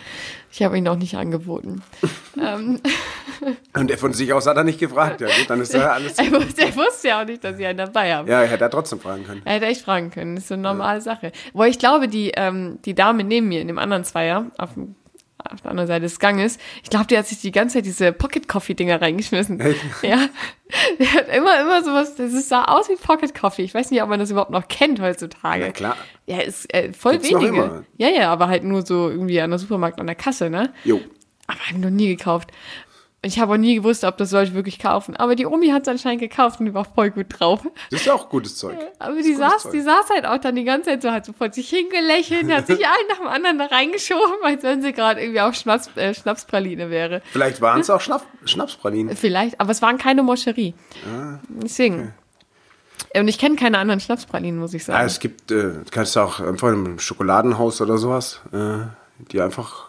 Ich 0.51 0.63
habe 0.63 0.75
ihn 0.77 0.87
auch 0.87 0.95
nicht 0.97 1.15
angeboten. 1.15 1.83
ähm, 2.41 2.79
Und 3.75 3.91
er 3.91 3.97
von 3.97 4.13
sich 4.13 4.33
aus 4.33 4.45
hat 4.47 4.57
er 4.57 4.63
nicht 4.63 4.79
gefragt. 4.79 5.21
Ja, 5.21 5.27
gut, 5.27 5.49
dann 5.49 5.61
ist 5.61 5.73
ja 5.73 5.89
alles. 5.93 6.17
er, 6.17 6.31
wusste, 6.31 6.61
er 6.61 6.75
wusste 6.75 7.07
ja 7.09 7.21
auch 7.21 7.25
nicht, 7.25 7.43
dass 7.43 7.57
ich 7.59 7.65
einen 7.65 7.77
dabei 7.77 8.13
habe. 8.15 8.29
Ja, 8.29 8.41
er 8.41 8.47
hätte 8.47 8.63
er 8.65 8.69
trotzdem 8.69 8.99
fragen 8.99 9.23
können. 9.25 9.41
Er 9.45 9.53
hätte 9.55 9.65
echt 9.67 9.81
fragen 9.81 10.11
können. 10.11 10.35
Das 10.35 10.43
ist 10.45 10.47
so 10.49 10.53
eine 10.55 10.63
normale 10.63 11.01
Sache. 11.01 11.31
Wo 11.53 11.63
ich 11.63 11.79
glaube, 11.79 12.07
die, 12.07 12.31
ähm, 12.35 12.79
die 12.85 12.95
Dame 12.95 13.23
neben 13.23 13.47
mir 13.47 13.61
in 13.61 13.67
dem 13.67 13.77
anderen 13.79 14.03
Zweier, 14.03 14.45
auf, 14.57 14.73
dem, 14.73 14.95
auf 15.37 15.61
der 15.61 15.71
anderen 15.71 15.87
Seite 15.87 16.01
des 16.01 16.19
Ganges, 16.19 16.57
ich 16.83 16.89
glaube, 16.89 17.07
die 17.07 17.17
hat 17.17 17.27
sich 17.27 17.39
die 17.41 17.51
ganze 17.51 17.75
Zeit 17.75 17.85
diese 17.85 18.11
Pocket-Coffee-Dinger 18.11 19.01
reingeschmissen. 19.01 19.59
Echt? 19.59 19.79
Ja. 20.01 20.19
Der 20.99 21.13
hat 21.13 21.27
immer, 21.29 21.61
immer 21.61 21.83
sowas, 21.83 22.15
das 22.15 22.47
sah 22.47 22.65
aus 22.65 22.89
wie 22.89 22.95
Pocket 22.95 23.33
Coffee. 23.33 23.63
Ich 23.63 23.73
weiß 23.73 23.89
nicht, 23.91 24.03
ob 24.03 24.09
man 24.09 24.19
das 24.19 24.29
überhaupt 24.31 24.51
noch 24.51 24.67
kennt 24.67 25.01
heutzutage. 25.01 25.63
Na 25.65 25.71
klar. 25.71 25.97
Ja, 26.27 26.39
ist 26.41 26.71
äh, 26.73 26.93
voll 26.93 27.13
Gibt's 27.13 27.29
wenige. 27.31 27.47
immer. 27.47 27.83
Ja, 27.97 28.09
ja, 28.09 28.31
aber 28.31 28.49
halt 28.49 28.63
nur 28.63 28.85
so 28.85 29.09
irgendwie 29.09 29.41
an 29.41 29.49
der 29.49 29.57
Supermarkt 29.59 29.99
an 29.99 30.05
der 30.07 30.15
Kasse, 30.15 30.49
ne? 30.49 30.71
Jo. 30.83 30.99
Aber 31.47 31.57
habe 31.61 31.71
ich 31.71 31.77
noch 31.79 31.89
nie 31.89 32.15
gekauft. 32.15 32.51
Ich 33.21 33.37
habe 33.37 33.53
auch 33.53 33.57
nie 33.57 33.75
gewusst, 33.75 34.05
ob 34.05 34.15
das 34.17 34.31
Leute 34.31 34.53
wirklich 34.53 34.79
kaufen. 34.79 35.13
Aber 35.17 35.35
die 35.35 35.45
Omi 35.45 35.67
hat 35.71 35.81
es 35.81 35.87
anscheinend 35.89 36.21
gekauft 36.21 36.61
und 36.61 36.67
die 36.67 36.73
war 36.73 36.85
voll 36.85 37.11
gut 37.11 37.25
drauf. 37.29 37.59
Das 37.91 37.99
ist 37.99 38.05
ja 38.05 38.13
auch 38.13 38.29
gutes 38.29 38.55
Zeug. 38.55 38.77
Aber 38.99 39.15
Das 39.15 39.25
die 39.25 39.33
saß, 39.35 39.63
Zeug. 39.63 39.71
die 39.73 39.81
saß 39.81 40.09
halt 40.09 40.25
auch 40.25 40.37
dann 40.37 40.55
die 40.55 40.63
ganze 40.63 40.91
Zeit 40.91 41.01
so, 41.01 41.11
hat 41.11 41.25
so 41.25 41.33
vor 41.33 41.51
sich 41.51 41.69
hingelächelt, 41.69 42.49
hat 42.49 42.67
sich 42.67 42.79
einen 42.85 43.07
nach 43.09 43.17
dem 43.17 43.27
anderen 43.27 43.57
da 43.57 43.65
reingeschoben, 43.65 44.35
als 44.43 44.63
wenn 44.63 44.81
sie 44.81 44.93
gerade 44.93 45.19
irgendwie 45.19 45.41
auf 45.41 45.53
Schnaps, 45.55 45.89
äh, 45.97 46.13
Schnapspraline 46.13 46.89
wäre. 46.89 47.21
Vielleicht 47.33 47.59
waren 47.59 47.81
es 47.81 47.89
auch 47.89 47.99
Schnapp 47.99 48.25
Schnapspralinen. 48.45 49.13
Vielleicht, 49.17 49.59
aber 49.59 49.71
es 49.71 49.81
waren 49.81 49.97
keine 49.97 50.23
Moscherie. 50.23 50.73
Ah, 51.05 51.39
Deswegen. 51.49 52.13
Und 53.15 53.27
ich 53.27 53.37
kenne 53.37 53.57
keine 53.57 53.79
anderen 53.79 53.99
Schnapspralinen, 53.99 54.59
muss 54.61 54.73
ich 54.73 54.83
Ja, 54.87 54.93
sagen. 54.93 55.05
es 55.07 55.19
gibt, 55.19 55.51
äh, 55.51 55.55
du 55.73 55.83
kannst 55.91 56.17
auch 56.17 56.39
einfach 56.39 56.69
im 56.69 56.99
Schokoladenhaus 56.99 57.81
oder 57.81 57.97
sowas, 57.97 58.39
äh, 58.53 58.85
die 59.31 59.41
einfach, 59.41 59.88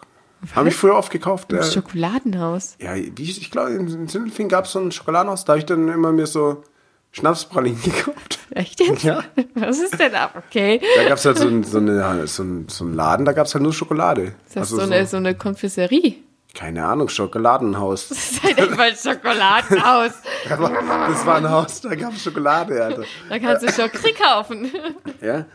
habe 0.55 0.69
ich 0.69 0.75
früher 0.75 0.95
oft 0.95 1.11
gekauft. 1.11 1.51
Äh, 1.53 1.63
Schokoladenhaus. 1.63 2.75
ja, 2.79 2.95
wie, 2.95 3.23
ich 3.23 3.51
glaube, 3.51 3.71
in 3.71 4.07
Sindelfingen 4.07 4.49
gab 4.49 4.65
es 4.65 4.71
so 4.71 4.79
ein 4.79 4.91
Schokoladenhaus, 4.91 5.45
da 5.45 5.53
habe 5.53 5.59
ich 5.59 5.65
dann 5.65 5.87
immer 5.87 6.11
mir 6.11 6.27
so 6.27 6.63
Schnapspralinen 7.11 7.81
gekauft. 7.83 8.39
Echt 8.51 8.79
jetzt? 8.79 9.03
Ja. 9.03 9.23
Was 9.55 9.79
ist 9.79 9.99
denn 9.99 10.15
ab? 10.15 10.43
Okay. 10.47 10.81
Da 10.97 11.09
gab 11.09 11.17
es 11.17 11.25
halt 11.25 11.37
so, 11.37 11.47
ein, 11.47 11.63
so, 11.63 11.77
eine, 11.77 12.27
so, 12.27 12.43
ein, 12.43 12.67
so 12.69 12.85
einen 12.85 12.95
Laden, 12.95 13.25
da 13.25 13.33
gab 13.33 13.47
es 13.47 13.53
halt 13.53 13.63
nur 13.63 13.73
Schokolade. 13.73 14.23
Ist 14.47 14.55
das 14.55 14.57
Also 14.57 14.77
so, 14.77 14.81
eine, 14.83 15.05
so 15.05 15.17
eine 15.17 15.35
Konfiserie? 15.35 16.15
keine 16.53 16.85
Ahnung, 16.85 17.07
Schokoladenhaus. 17.07 18.09
Das 18.09 18.17
ist 18.31 18.43
halt 18.43 18.59
ein 18.77 18.95
Schokoladenhaus. 18.95 20.11
Das 20.49 20.59
war, 20.59 20.69
das 21.07 21.25
war 21.25 21.35
ein 21.37 21.49
Haus, 21.49 21.79
da 21.81 21.95
gab 21.95 22.13
es 22.13 22.23
Schokolade, 22.23 22.83
Alter. 22.83 23.03
Da 23.29 23.39
kannst 23.39 23.63
du 23.63 23.71
Schokri 23.71 24.11
kaufen. 24.13 24.69
Ja. 25.21 25.45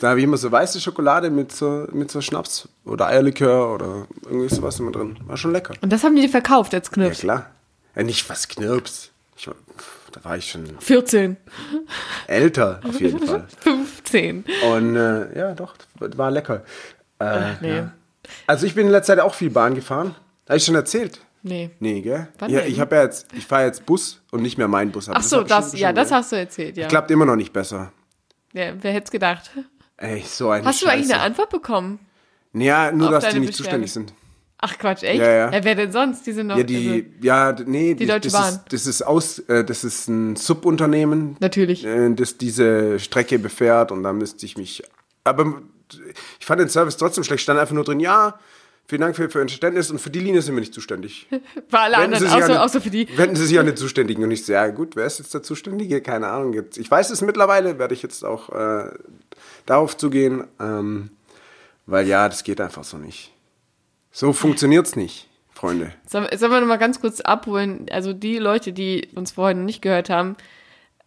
Da 0.00 0.10
habe 0.10 0.18
ich 0.20 0.24
immer 0.24 0.36
so 0.36 0.50
weiße 0.50 0.80
Schokolade 0.80 1.30
mit 1.30 1.52
so, 1.52 1.86
mit 1.92 2.10
so 2.10 2.20
Schnaps 2.20 2.68
oder 2.84 3.06
Eierlikör 3.06 3.74
oder 3.74 4.06
irgendwie 4.24 4.52
sowas 4.54 4.78
immer 4.80 4.92
drin. 4.92 5.18
War 5.26 5.36
schon 5.36 5.52
lecker. 5.52 5.74
Und 5.80 5.92
das 5.92 6.02
haben 6.04 6.16
die 6.16 6.22
dir 6.22 6.28
verkauft 6.28 6.74
als 6.74 6.88
Ja, 6.88 6.92
Knirps. 6.94 7.20
klar. 7.20 7.50
Ja, 7.96 8.02
nicht 8.02 8.28
was 8.28 8.48
Knirps. 8.48 9.10
Ich, 9.36 9.48
da 10.12 10.24
war 10.24 10.36
ich 10.36 10.50
schon 10.50 10.66
14, 10.78 11.36
älter, 12.26 12.80
auf 12.86 13.00
jeden 13.00 13.26
Fall. 13.26 13.46
15. 13.60 14.44
Und 14.70 14.96
äh, 14.96 15.38
ja, 15.38 15.54
doch, 15.54 15.74
war 15.98 16.30
lecker. 16.30 16.62
Äh, 17.18 17.52
nee. 17.60 17.76
ja. 17.76 17.92
Also 18.46 18.66
ich 18.66 18.74
bin 18.74 18.86
in 18.86 18.92
letzter 18.92 19.16
Zeit 19.16 19.24
auch 19.24 19.34
viel 19.34 19.50
Bahn 19.50 19.74
gefahren. 19.74 20.14
Habe 20.48 20.56
ich 20.56 20.64
schon 20.64 20.74
erzählt? 20.74 21.20
Nee. 21.42 21.70
Nee, 21.78 22.00
gell? 22.00 22.28
Wann 22.38 22.50
ja, 22.50 22.60
denn? 22.60 22.70
ich 22.70 22.80
habe 22.80 22.96
ja 22.96 23.02
jetzt, 23.02 23.26
ich 23.34 23.46
fahre 23.46 23.64
jetzt 23.64 23.84
Bus 23.86 24.22
und 24.30 24.40
nicht 24.42 24.56
mehr 24.56 24.68
meinen 24.68 24.92
Bus. 24.92 25.08
Ach 25.10 25.22
so, 25.22 25.38
hab 25.38 25.42
ich 25.44 25.48
das, 25.50 25.78
ja, 25.78 25.92
das 25.92 26.10
hast 26.10 26.32
du 26.32 26.36
erzählt, 26.36 26.76
ja. 26.76 26.88
Klappt 26.88 27.10
immer 27.10 27.26
noch 27.26 27.36
nicht 27.36 27.52
besser. 27.52 27.92
ja 28.52 28.72
wer 28.80 28.92
hätte 28.92 29.04
es 29.04 29.10
gedacht? 29.10 29.50
Ey, 29.96 30.22
so 30.26 30.50
eine 30.50 30.64
Hast 30.66 30.82
du 30.82 30.86
eigentlich 30.86 31.06
Scheiße. 31.06 31.14
eine 31.14 31.22
Antwort 31.22 31.50
bekommen? 31.50 31.98
Ja, 32.52 32.90
nur, 32.92 33.10
dass 33.10 33.28
die 33.30 33.40
nicht 33.40 33.48
Beschwerde? 33.48 33.56
zuständig 33.86 33.92
sind. 33.92 34.12
Ach 34.58 34.78
Quatsch, 34.78 35.02
echt? 35.02 35.20
Ja, 35.20 35.50
ja. 35.52 35.64
wer 35.64 35.74
denn 35.74 35.92
sonst? 35.92 36.26
Die 36.26 36.32
sind 36.32 36.48
doch. 36.48 36.56
Ja, 36.56 36.62
die, 36.62 37.12
ja, 37.20 37.52
d- 37.52 37.64
nee, 37.66 37.94
Die 37.94 38.06
Deutsche 38.06 38.30
das 38.30 38.32
Bahn. 38.32 38.54
Ist, 38.54 38.72
das 38.72 38.86
ist 38.86 39.02
aus, 39.02 39.38
äh, 39.40 39.62
das 39.64 39.84
ist 39.84 40.08
ein 40.08 40.36
Subunternehmen, 40.36 41.28
Also, 41.30 41.36
natürlich. 41.40 41.84
äh, 41.84 42.14
das 42.14 42.38
diese 42.38 42.98
Strecke 42.98 43.38
befährt 43.38 43.92
und 43.92 44.02
da 44.04 44.12
müsste 44.12 44.46
ich 44.46 44.56
mich, 44.56 44.82
aber 45.24 45.60
ich 46.40 46.46
fand 46.46 46.60
den 46.60 46.68
Service 46.70 46.96
trotzdem 46.96 47.24
schlecht. 47.24 47.42
Stand 47.42 47.60
einfach 47.60 47.74
nur 47.74 47.84
drin, 47.84 48.00
ja, 48.00 48.38
vielen 48.86 49.00
Dank 49.00 49.16
für, 49.16 49.28
für 49.30 49.40
Ihr 49.40 49.48
Verständnis 49.48 49.90
und 49.90 49.98
für 50.00 50.10
die 50.10 50.20
Linie 50.20 50.42
sind 50.42 50.54
wir 50.54 50.60
nicht 50.60 50.74
zuständig. 50.74 51.26
Für 51.68 51.78
alle 51.78 51.96
Wenden 51.98 52.14
anderen, 52.14 52.32
außer, 52.42 52.52
an- 52.54 52.58
außer 52.58 52.80
für 52.80 52.90
die. 52.90 53.08
Wenden 53.16 53.36
Sie 53.36 53.46
sich 53.46 53.58
an 53.58 53.66
den 53.66 53.76
Zuständigen 53.76 54.22
und 54.24 54.30
ich 54.30 54.44
so, 54.44 54.52
ja 54.52 54.66
gut, 54.68 54.96
wer 54.96 55.06
ist 55.06 55.18
jetzt 55.18 55.32
der 55.34 55.42
Zuständige? 55.42 56.00
Keine 56.02 56.28
Ahnung. 56.28 56.52
Jetzt, 56.52 56.76
ich 56.78 56.90
weiß 56.90 57.10
es 57.10 57.20
mittlerweile, 57.22 57.78
werde 57.78 57.94
ich 57.94 58.02
jetzt 58.02 58.24
auch 58.24 58.50
äh, 58.50 58.90
darauf 59.66 59.96
zugehen, 59.96 60.44
ähm, 60.60 61.10
weil 61.86 62.06
ja, 62.06 62.28
das 62.28 62.44
geht 62.44 62.60
einfach 62.60 62.84
so 62.84 62.96
nicht. 62.98 63.32
So 64.12 64.32
funktioniert's 64.32 64.94
nicht, 64.96 65.28
Freunde. 65.52 65.92
Sollen 66.06 66.28
sollen 66.38 66.52
wir 66.52 66.60
nochmal 66.60 66.78
ganz 66.78 67.00
kurz 67.00 67.20
abholen? 67.20 67.86
Also 67.90 68.12
die 68.12 68.38
Leute, 68.38 68.72
die 68.72 69.08
uns 69.14 69.32
vorhin 69.32 69.64
nicht 69.64 69.82
gehört 69.82 70.08
haben, 70.10 70.36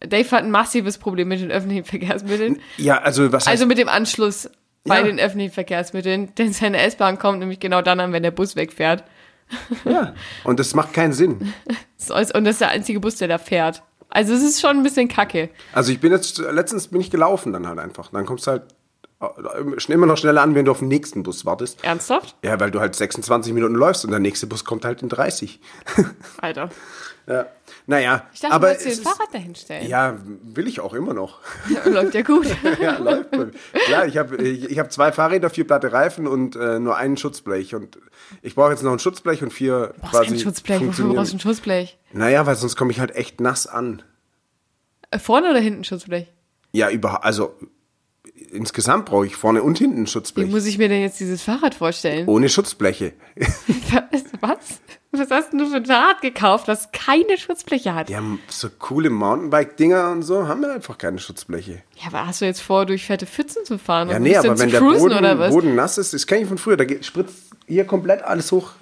Dave 0.00 0.30
hat 0.30 0.44
ein 0.44 0.50
massives 0.52 0.98
Problem 0.98 1.26
mit 1.28 1.40
den 1.40 1.50
öffentlichen 1.50 1.84
Verkehrsmitteln. 1.84 2.60
Ja, 2.76 2.98
also 2.98 3.32
was 3.32 3.44
heißt 3.46 3.48
Also 3.48 3.66
mit 3.66 3.78
dem 3.78 3.88
Anschluss 3.88 4.48
bei 4.88 4.98
Ja. 4.98 5.02
den 5.04 5.18
öffentlichen 5.20 5.52
Verkehrsmitteln, 5.52 6.34
denn 6.38 6.52
seine 6.52 6.78
S-Bahn 6.78 7.18
kommt 7.18 7.38
nämlich 7.40 7.60
genau 7.60 7.82
dann 7.82 8.00
an, 8.00 8.12
wenn 8.12 8.22
der 8.22 8.30
Bus 8.30 8.56
wegfährt. 8.56 9.04
Ja, 9.84 10.14
und 10.44 10.60
das 10.60 10.74
macht 10.74 10.92
keinen 10.92 11.12
Sinn. 11.14 11.52
Und 12.34 12.44
das 12.44 12.52
ist 12.54 12.60
der 12.60 12.68
einzige 12.70 13.00
Bus, 13.00 13.16
der 13.16 13.28
da 13.28 13.38
fährt. 13.38 13.82
Also 14.08 14.32
es 14.34 14.42
ist 14.42 14.60
schon 14.60 14.76
ein 14.78 14.82
bisschen 14.82 15.08
kacke. 15.08 15.50
Also 15.72 15.90
ich 15.92 16.00
bin 16.00 16.12
jetzt, 16.12 16.38
letztens 16.38 16.88
bin 16.88 17.00
ich 17.00 17.10
gelaufen 17.10 17.52
dann 17.52 17.66
halt 17.66 17.78
einfach. 17.78 18.10
Dann 18.12 18.24
kommst 18.24 18.46
du 18.46 18.52
halt 18.52 18.62
äh, 19.20 19.92
immer 19.92 20.06
noch 20.06 20.16
schneller 20.16 20.42
an, 20.42 20.54
wenn 20.54 20.64
du 20.64 20.70
auf 20.70 20.78
den 20.78 20.88
nächsten 20.88 21.22
Bus 21.22 21.44
wartest. 21.44 21.82
Ernsthaft? 21.84 22.36
Ja, 22.42 22.58
weil 22.60 22.70
du 22.70 22.80
halt 22.80 22.94
26 22.94 23.52
Minuten 23.52 23.74
läufst 23.74 24.04
und 24.04 24.10
der 24.12 24.20
nächste 24.20 24.46
Bus 24.46 24.64
kommt 24.64 24.84
halt 24.84 25.02
in 25.02 25.08
30. 25.08 25.60
Alter. 26.40 26.70
ja. 27.26 27.46
Naja, 27.90 28.26
Ich 28.34 28.40
dachte, 28.40 28.54
aber 28.54 28.66
du 28.68 28.72
wolltest 28.74 28.86
ein 28.86 28.92
ist- 28.92 29.02
Fahrrad 29.08 29.32
dahin 29.34 29.54
stellen. 29.54 29.88
Ja, 29.88 30.18
will 30.42 30.68
ich 30.68 30.80
auch 30.80 30.92
immer 30.92 31.14
noch. 31.14 31.40
Läuft 31.86 32.14
ja 32.14 32.20
gut. 32.20 32.46
ja, 32.82 32.98
läuft. 32.98 33.30
Klar, 33.86 34.06
ich 34.06 34.18
habe 34.18 34.36
ich, 34.36 34.64
ich 34.70 34.78
hab 34.78 34.92
zwei 34.92 35.10
Fahrräder, 35.10 35.48
vier 35.48 35.66
platte 35.66 35.90
Reifen 35.90 36.26
und 36.26 36.54
äh, 36.54 36.78
nur 36.78 36.98
einen 36.98 37.16
Schutzblech. 37.16 37.74
Und 37.74 37.98
ich 38.42 38.54
brauche 38.54 38.72
jetzt 38.72 38.82
noch 38.82 38.92
ein 38.92 38.98
Schutzblech 38.98 39.42
und 39.42 39.54
vier 39.54 39.94
Du 39.94 40.00
brauchst 40.02 40.12
quasi 40.12 40.28
kein 40.32 40.38
Schutzblech. 40.38 40.86
Wofür 40.86 41.14
brauchst 41.14 41.32
du 41.32 41.36
ein 41.38 41.40
Schutzblech? 41.40 41.98
Naja, 42.12 42.44
weil 42.46 42.56
sonst 42.56 42.76
komme 42.76 42.90
ich 42.90 43.00
halt 43.00 43.16
echt 43.16 43.40
nass 43.40 43.66
an. 43.66 44.02
Äh, 45.10 45.18
Vorne 45.18 45.48
oder 45.48 45.60
hinten 45.60 45.82
Schutzblech? 45.84 46.26
Ja, 46.72 46.90
über, 46.90 47.24
also 47.24 47.54
insgesamt 48.50 49.06
brauche 49.06 49.24
ich 49.26 49.34
vorne 49.36 49.62
und 49.62 49.78
hinten 49.78 50.02
ein 50.02 50.04
Wie 50.06 50.10
Schutzblech. 50.10 50.50
muss 50.50 50.66
ich 50.66 50.76
mir 50.76 50.90
denn 50.90 51.00
jetzt 51.00 51.20
dieses 51.20 51.40
Fahrrad 51.42 51.74
vorstellen? 51.74 52.28
Ohne 52.28 52.50
Schutzbleche. 52.50 53.14
Was? 54.40 54.80
Was 55.10 55.30
hast 55.30 55.52
denn 55.52 55.58
du 55.58 55.66
für 55.66 55.76
ein 55.76 55.86
Fahrrad 55.86 56.20
gekauft, 56.20 56.68
das 56.68 56.92
keine 56.92 57.38
Schutzbleche 57.38 57.94
hat? 57.94 58.10
Die 58.10 58.16
haben 58.16 58.40
so 58.48 58.68
coole 58.78 59.08
Mountainbike-Dinger 59.08 60.10
und 60.10 60.22
so, 60.22 60.46
haben 60.46 60.60
wir 60.60 60.72
einfach 60.72 60.98
keine 60.98 61.18
Schutzbleche. 61.18 61.82
Ja, 61.96 62.08
aber 62.08 62.26
hast 62.26 62.42
du 62.42 62.44
jetzt 62.44 62.60
vor, 62.60 62.84
durch 62.84 63.06
fette 63.06 63.24
Pfützen 63.24 63.64
zu 63.64 63.78
fahren? 63.78 64.10
Ja, 64.10 64.18
nee, 64.18 64.36
aber 64.36 64.58
wenn 64.58 64.70
der 64.70 64.80
Boden? 64.80 65.50
Boden 65.50 65.74
nass 65.74 65.96
ist, 65.96 66.12
das 66.12 66.26
kenne 66.26 66.42
ich 66.42 66.48
von 66.48 66.58
früher, 66.58 66.76
da 66.76 66.84
spritzt 67.00 67.52
hier 67.66 67.86
komplett 67.86 68.22
alles 68.22 68.52
hoch. 68.52 68.72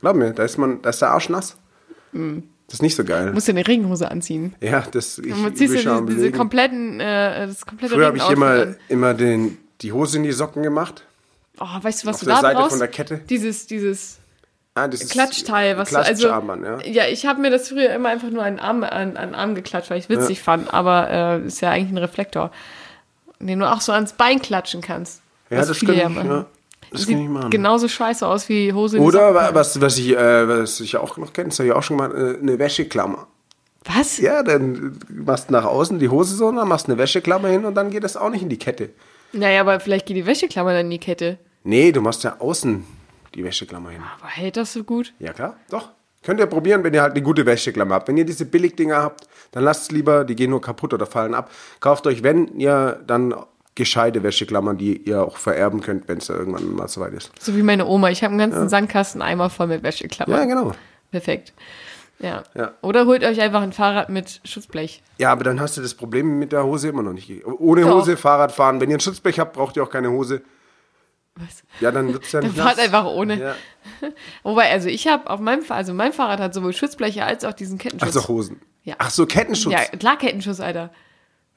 Glaub 0.00 0.16
mir, 0.16 0.32
da 0.32 0.44
ist, 0.44 0.56
man, 0.56 0.80
da 0.80 0.90
ist 0.90 1.02
der 1.02 1.10
Arsch 1.10 1.28
nass. 1.28 1.56
Hm. 2.12 2.44
Das 2.66 2.74
ist 2.76 2.82
nicht 2.82 2.96
so 2.96 3.04
geil. 3.04 3.26
Du 3.26 3.32
musst 3.34 3.46
dir 3.46 3.52
eine 3.52 3.66
Regenhose 3.66 4.10
anziehen. 4.10 4.54
ja, 4.60 4.80
das 4.90 5.18
ich 5.18 5.34
Und 5.34 5.58
ziehst 5.58 5.74
dir 5.74 5.80
schon 5.80 6.06
diese, 6.06 6.18
diese 6.18 6.32
kompletten, 6.32 6.98
äh, 7.00 7.46
das 7.46 7.66
komplette 7.66 7.94
Früher 7.94 8.06
habe 8.06 8.16
ich 8.16 8.30
immer, 8.30 8.50
an. 8.50 8.76
immer 8.88 9.12
den, 9.12 9.58
die 9.82 9.92
Hose 9.92 10.16
in 10.16 10.22
die 10.22 10.32
Socken 10.32 10.62
gemacht. 10.62 11.04
Oh, 11.60 11.66
weißt 11.82 12.02
du, 12.02 12.06
was 12.06 12.16
auf 12.16 12.20
du 12.20 12.26
der 12.26 12.34
da 12.36 12.40
Seite 12.40 12.56
brauchst? 12.56 12.70
von 12.70 12.78
der 12.78 12.88
Kette. 12.88 13.20
Dieses, 13.28 13.66
dieses 13.66 14.18
Ah, 14.76 14.88
das 14.88 15.02
ist 15.02 15.12
Klatschteil, 15.12 15.78
was 15.78 15.90
du, 15.90 15.98
also, 15.98 16.28
ja. 16.28 16.80
ja, 16.84 17.04
ich 17.06 17.26
habe 17.26 17.40
mir 17.40 17.50
das 17.50 17.68
früher 17.68 17.90
immer 17.90 18.08
einfach 18.08 18.30
nur 18.30 18.42
an 18.42 18.54
den 18.54 18.60
Arm, 18.60 18.82
an, 18.82 19.16
an 19.16 19.34
Arm 19.34 19.54
geklatscht, 19.54 19.88
weil 19.88 19.98
ich 19.98 20.08
witzig 20.08 20.42
fand, 20.42 20.74
aber 20.74 21.10
äh, 21.10 21.46
ist 21.46 21.60
ja 21.60 21.70
eigentlich 21.70 21.92
ein 21.92 21.98
Reflektor, 21.98 22.50
den 23.38 23.60
du 23.60 23.70
auch 23.70 23.80
so 23.80 23.92
ans 23.92 24.14
Bein 24.14 24.42
klatschen 24.42 24.80
kannst. 24.80 25.22
Ja, 25.48 25.64
das 25.64 25.78
kann 25.78 25.94
ja 25.94 26.08
ja, 26.08 26.46
das 26.90 27.02
Sieht 27.02 27.14
kann 27.14 27.24
ich 27.24 27.28
machen. 27.28 27.50
genauso 27.50 27.86
scheiße 27.86 28.26
aus 28.26 28.48
wie 28.48 28.72
Hose 28.72 28.98
Oder 28.98 29.32
packen. 29.32 29.54
was, 29.54 29.80
was, 29.80 29.96
ich, 29.98 30.16
äh, 30.16 30.48
was 30.48 30.80
ich 30.80 30.96
auch 30.96 31.16
noch 31.18 31.32
kenne, 31.32 31.50
das 31.50 31.58
habe 31.60 31.68
ich 31.68 31.74
auch 31.74 31.82
schon 31.82 31.96
mal, 31.96 32.10
äh, 32.10 32.38
eine 32.40 32.58
Wäscheklammer. 32.58 33.28
Was? 33.84 34.18
Ja, 34.18 34.42
dann 34.42 34.98
machst 35.08 35.50
du 35.50 35.52
nach 35.52 35.64
außen 35.64 36.00
die 36.00 36.08
Hose 36.08 36.34
so, 36.34 36.50
dann 36.50 36.66
machst 36.66 36.88
du 36.88 36.92
eine 36.92 36.98
Wäscheklammer 36.98 37.48
hin 37.48 37.64
und 37.64 37.74
dann 37.74 37.90
geht 37.90 38.02
das 38.02 38.16
auch 38.16 38.30
nicht 38.30 38.42
in 38.42 38.48
die 38.48 38.58
Kette. 38.58 38.90
Naja, 39.32 39.60
aber 39.60 39.78
vielleicht 39.78 40.06
geht 40.06 40.16
die 40.16 40.26
Wäscheklammer 40.26 40.72
dann 40.72 40.86
in 40.86 40.90
die 40.90 40.98
Kette. 40.98 41.38
Nee, 41.64 41.92
du 41.92 42.00
machst 42.00 42.24
ja 42.24 42.36
außen 42.40 42.84
die 43.34 43.44
Wäscheklammer 43.44 43.90
hin. 43.90 44.02
Aber 44.18 44.28
hält 44.28 44.56
das 44.56 44.72
so 44.72 44.84
gut? 44.84 45.12
Ja, 45.18 45.32
klar, 45.32 45.56
doch. 45.70 45.90
Könnt 46.22 46.40
ihr 46.40 46.46
probieren, 46.46 46.82
wenn 46.84 46.94
ihr 46.94 47.02
halt 47.02 47.12
eine 47.12 47.22
gute 47.22 47.44
Wäscheklammer 47.44 47.96
habt. 47.96 48.08
Wenn 48.08 48.16
ihr 48.16 48.24
diese 48.24 48.46
Billigdinger 48.46 49.02
habt, 49.02 49.28
dann 49.52 49.62
lasst 49.62 49.82
es 49.82 49.90
lieber, 49.90 50.24
die 50.24 50.34
gehen 50.34 50.50
nur 50.50 50.62
kaputt 50.62 50.94
oder 50.94 51.04
fallen 51.04 51.34
ab. 51.34 51.50
Kauft 51.80 52.06
euch, 52.06 52.22
wenn 52.22 52.58
ihr 52.58 53.02
dann 53.06 53.34
gescheite 53.74 54.22
Wäscheklammern, 54.22 54.78
die 54.78 54.96
ihr 54.96 55.22
auch 55.22 55.36
vererben 55.36 55.80
könnt, 55.80 56.08
wenn 56.08 56.18
es 56.18 56.28
ja 56.28 56.36
irgendwann 56.36 56.74
mal 56.74 56.88
soweit 56.88 57.12
ist. 57.12 57.30
So 57.40 57.54
wie 57.56 57.62
meine 57.62 57.86
Oma. 57.86 58.08
Ich 58.08 58.22
habe 58.24 58.30
einen 58.30 58.38
ganzen 58.38 58.68
Sandkasten 58.68 59.20
einmal 59.20 59.50
voll 59.50 59.66
mit 59.66 59.82
Wäscheklammern. 59.82 60.38
Ja, 60.38 60.44
genau. 60.46 60.72
Perfekt. 61.10 61.52
Ja. 62.20 62.44
Ja. 62.54 62.72
Oder 62.80 63.06
holt 63.06 63.24
euch 63.24 63.40
einfach 63.40 63.60
ein 63.60 63.72
Fahrrad 63.72 64.08
mit 64.08 64.40
Schutzblech. 64.44 65.02
Ja, 65.18 65.32
aber 65.32 65.44
dann 65.44 65.60
hast 65.60 65.76
du 65.76 65.82
das 65.82 65.94
Problem 65.94 66.38
mit 66.38 66.52
der 66.52 66.64
Hose 66.64 66.88
immer 66.88 67.02
noch 67.02 67.12
nicht. 67.12 67.44
Ohne 67.46 67.82
Doch. 67.82 67.96
Hose 67.96 68.16
Fahrrad 68.16 68.52
fahren. 68.52 68.80
Wenn 68.80 68.90
ihr 68.90 68.96
ein 68.96 69.00
Schutzblech 69.00 69.38
habt, 69.40 69.54
braucht 69.54 69.76
ihr 69.76 69.82
auch 69.82 69.90
keine 69.90 70.10
Hose. 70.10 70.40
Was? 71.36 71.64
Ja, 71.80 71.90
dann 71.90 72.12
wird's 72.12 72.30
ja 72.30 72.40
nicht 72.40 72.56
fahrt 72.56 72.76
nass. 72.76 72.84
einfach 72.86 73.06
ohne. 73.06 73.40
Ja. 73.40 73.54
Wobei, 74.44 74.70
also 74.70 74.88
ich 74.88 75.08
habe 75.08 75.28
auf 75.28 75.40
meinem, 75.40 75.64
also 75.68 75.92
mein 75.92 76.12
Fahrrad 76.12 76.38
hat 76.40 76.54
sowohl 76.54 76.72
Schutzbleche 76.72 77.24
als 77.24 77.44
auch 77.44 77.52
diesen 77.54 77.76
Kettenschutz. 77.78 78.06
Also 78.16 78.28
Hosen. 78.28 78.60
Ja. 78.84 78.94
Ach 78.98 79.10
so, 79.10 79.26
Kettenschutz. 79.26 79.72
ja, 79.72 79.80
klar 79.98 80.16
Kettenschutz, 80.16 80.60
Alter. 80.60 80.90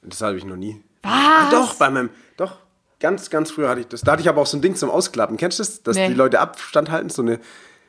Das 0.01 0.21
habe 0.21 0.37
ich 0.37 0.45
noch 0.45 0.55
nie. 0.55 0.81
Was? 1.03 1.11
Ah, 1.11 1.49
doch, 1.51 1.75
bei 1.75 1.89
meinem, 1.91 2.09
doch, 2.37 2.57
ganz, 2.99 3.29
ganz 3.29 3.51
früher 3.51 3.69
hatte 3.69 3.81
ich 3.81 3.87
das. 3.87 4.01
Da 4.01 4.13
hatte 4.13 4.21
ich 4.23 4.29
aber 4.29 4.41
auch 4.41 4.47
so 4.47 4.57
ein 4.57 4.61
Ding 4.61 4.75
zum 4.75 4.89
Ausklappen. 4.89 5.37
Kennst 5.37 5.59
du 5.59 5.63
das? 5.63 5.83
Dass 5.83 5.95
Nee. 5.95 6.07
die 6.07 6.13
Leute 6.15 6.39
Abstand 6.39 6.89
halten, 6.89 7.09
so 7.09 7.21
eine, 7.21 7.39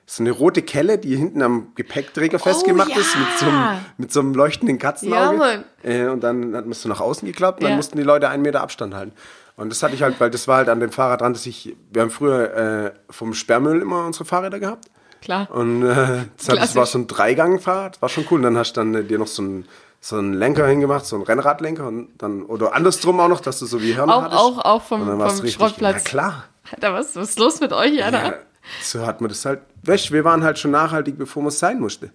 so 0.05 0.23
eine 0.23 0.31
rote 0.31 0.61
Kelle, 0.63 0.99
die 0.99 1.17
hinten 1.17 1.41
am 1.43 1.73
Gepäckträger 1.75 2.39
festgemacht 2.39 2.91
ja. 2.91 2.97
ist, 2.99 3.17
mit 3.17 3.39
so, 3.39 3.47
einem, 3.47 3.79
mit 3.97 4.13
so 4.13 4.21
einem 4.21 4.35
leuchtenden 4.35 4.79
Katzenauge. 4.79 5.65
Ja. 5.85 5.91
Äh, 5.91 6.09
und 6.09 6.21
dann 6.23 6.55
hat 6.55 6.65
man 6.65 6.73
es 6.73 6.83
so 6.83 6.89
nach 6.89 7.01
außen 7.01 7.27
geklappt 7.27 7.61
und 7.61 7.65
dann 7.65 7.73
Ja. 7.73 7.77
mussten 7.77 7.97
die 7.97 8.05
Leute 8.05 8.29
einen 8.29 8.43
Meter 8.43 8.61
Abstand 8.61 8.95
halten. 8.95 9.13
Und 9.59 9.71
das 9.71 9.83
hatte 9.83 9.95
ich 9.95 10.03
halt, 10.03 10.19
weil 10.21 10.31
das 10.31 10.49
war 10.49 10.59
halt 10.59 10.69
an 10.69 10.81
dem 10.81 10.91
Fahrrad 10.93 11.21
dran, 11.21 11.33
dass 11.35 11.45
ich, 11.45 11.77
wir 11.91 12.03
haben 12.03 12.11
früher 12.11 12.55
äh, 12.55 12.93
vom 13.11 13.35
Sperrmüll 13.35 13.83
immer 13.83 14.07
unsere 14.07 14.25
Fahrräder 14.25 14.61
gehabt. 14.61 14.87
Klar. 15.21 15.51
Und 15.51 15.83
äh, 15.83 16.27
das, 16.37 16.49
hat, 16.49 16.59
das 16.59 16.77
war 16.77 16.87
so 16.87 16.99
ein 16.99 17.09
Dreigangfahrrad, 17.09 18.01
war 18.01 18.09
schon 18.09 18.25
cool. 18.31 18.39
Und 18.39 18.45
dann 18.45 18.57
hast 18.57 18.73
du 18.77 18.81
dann 18.81 18.95
äh, 18.95 19.05
dir 19.05 19.19
noch 19.19 19.27
so 19.27 19.43
einen, 19.43 19.67
so 20.01 20.17
einen 20.17 20.33
Lenker 20.33 20.67
hingemacht, 20.67 21.05
so 21.07 21.17
einen 21.17 21.25
Rennradlenker 21.25 21.87
und 21.89 22.09
dann, 22.19 22.45
oder 22.45 22.73
andersrum 22.75 23.19
auch 23.19 23.29
noch, 23.29 23.41
dass 23.41 23.59
du 23.59 23.67
so 23.67 23.83
wie 23.83 23.97
Hörner 23.97 24.15
Auch, 24.17 24.23
hattest. 24.23 24.41
auch, 24.41 24.65
auch 24.65 24.83
vom, 24.83 25.05
vom 25.05 25.21
richtig- 25.23 25.55
Schrottplatz. 25.55 26.05
Ja, 26.05 26.09
klar. 26.09 26.45
Alter, 26.73 26.95
was, 26.95 27.17
was 27.17 27.31
ist 27.31 27.39
los 27.41 27.61
mit 27.61 27.73
euch, 27.73 28.03
Alter? 28.05 28.25
Ja, 28.27 28.35
so 28.81 29.05
hat 29.05 29.21
man 29.21 29.29
das 29.29 29.45
halt. 29.45 29.61
Weißt, 29.83 30.13
wir 30.13 30.23
waren 30.23 30.45
halt 30.45 30.59
schon 30.59 30.71
nachhaltig, 30.71 31.19
bevor 31.19 31.43
man 31.43 31.49
es 31.49 31.59
sein 31.59 31.81
musste. 31.81 32.11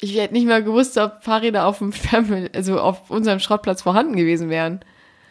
Ich 0.00 0.16
hätte 0.16 0.34
nicht 0.34 0.46
mal 0.46 0.62
gewusst, 0.62 0.96
ob 0.98 1.24
Fahrräder 1.24 1.66
auf 1.66 1.78
dem 1.78 1.92
Sperrmüll, 1.92 2.50
also 2.54 2.78
auf 2.78 3.10
unserem 3.10 3.40
Schrottplatz 3.40 3.82
vorhanden 3.82 4.14
gewesen 4.14 4.48
wären. 4.48 4.80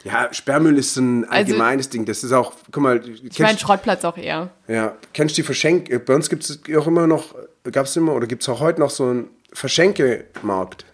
Ja, 0.04 0.34
Sperrmüll 0.34 0.78
ist 0.78 0.94
so 0.96 1.02
ein 1.02 1.24
Also- 1.24 1.36
allgemeines 1.36 1.89
Ding. 1.89 2.06
Das 2.06 2.24
ist 2.24 2.32
auch, 2.34 2.54
guck 2.72 2.84
mal, 2.84 3.02
Ich 3.24 3.39
meine 3.39 3.58
Schrottplatz 3.58 4.04
auch 4.04 4.18
eher. 4.18 4.50
ja, 4.68 4.96
kennst 5.13 5.38
du 5.38 5.42
die 5.42 5.46
Verschenk... 5.46 5.89
äh, 5.89 6.00
Bei 6.00 6.13
uns 6.16 6.30
gibt 6.30 6.44
es 6.44 6.60
auch 6.78 6.88
immer 6.88 7.08
noch, 7.08 7.34
gab 7.72 7.86
es 7.86 7.96
immer 7.96 8.13
oder 8.13 8.28
gibt 8.28 8.42
es 8.44 8.50
auch 8.50 8.60
heute 8.60 8.80
noch 8.82 8.89
so 8.89 9.06
einen 9.06 9.30
Verschenkemarkt. 9.54 10.86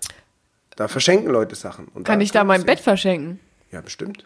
Da 0.75 0.87
verschenken 0.87 1.29
Leute 1.31 1.55
Sachen. 1.55 1.87
Und 1.93 2.03
Kann 2.05 2.21
ich 2.21 2.31
da 2.31 2.43
mein 2.43 2.63
Bett 2.65 2.79
verschenken? 2.79 3.39
Ja, 3.71 3.81
bestimmt. 3.81 4.25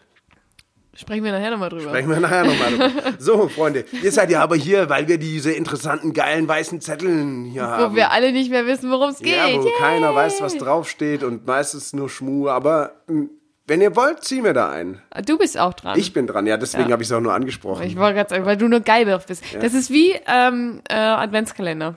Sprechen 0.96 1.24
wir 1.24 1.32
nachher 1.32 1.50
nochmal 1.50 1.70
drüber. 1.70 1.88
Sprechen 1.88 2.08
wir 2.10 2.20
nachher 2.20 2.44
nochmal 2.44 2.70
drüber. 2.90 3.14
So, 3.18 3.48
Freunde, 3.48 3.84
ihr 4.02 4.12
seid 4.12 4.30
ja 4.30 4.40
aber 4.42 4.54
hier, 4.54 4.88
weil 4.88 5.08
wir 5.08 5.18
diese 5.18 5.50
interessanten, 5.50 6.12
geilen, 6.12 6.46
weißen 6.46 6.80
Zetteln 6.80 7.46
hier 7.46 7.66
haben. 7.66 7.92
Wo 7.92 7.96
wir 7.96 8.12
alle 8.12 8.30
nicht 8.30 8.48
mehr 8.50 8.64
wissen, 8.66 8.90
worum 8.92 9.10
es 9.10 9.18
geht. 9.18 9.34
ja, 9.34 9.46
wo 9.60 9.64
Yay! 9.64 9.72
keiner 9.80 10.14
weiß, 10.14 10.40
was 10.40 10.56
draufsteht 10.56 11.24
und 11.24 11.46
meistens 11.48 11.92
nur 11.94 12.08
Schmu. 12.08 12.48
Aber 12.48 12.92
mh, 13.08 13.26
wenn 13.66 13.80
ihr 13.80 13.96
wollt, 13.96 14.24
ziehen 14.24 14.44
wir 14.44 14.52
da 14.52 14.70
ein. 14.70 15.00
Du 15.26 15.38
bist 15.38 15.58
auch 15.58 15.74
dran. 15.74 15.98
Ich 15.98 16.12
bin 16.12 16.26
dran, 16.26 16.46
ja, 16.46 16.56
deswegen 16.56 16.88
Ja. 16.88 16.92
habe 16.92 17.02
ich 17.02 17.08
es 17.08 17.12
auch 17.12 17.20
nur 17.20 17.32
angesprochen. 17.34 17.82
Ich 17.84 17.96
wollte 17.96 18.14
gerade 18.16 18.30
sagen, 18.30 18.44
weil 18.46 18.56
du 18.56 18.68
nur 18.68 18.80
geil 18.80 19.04
drauf 19.06 19.26
bist. 19.26 19.42
Das 19.60 19.74
ist 19.74 19.90
wie 19.90 20.14
ähm, 20.26 20.80
äh, 20.88 20.94
Adventskalender. 20.94 21.96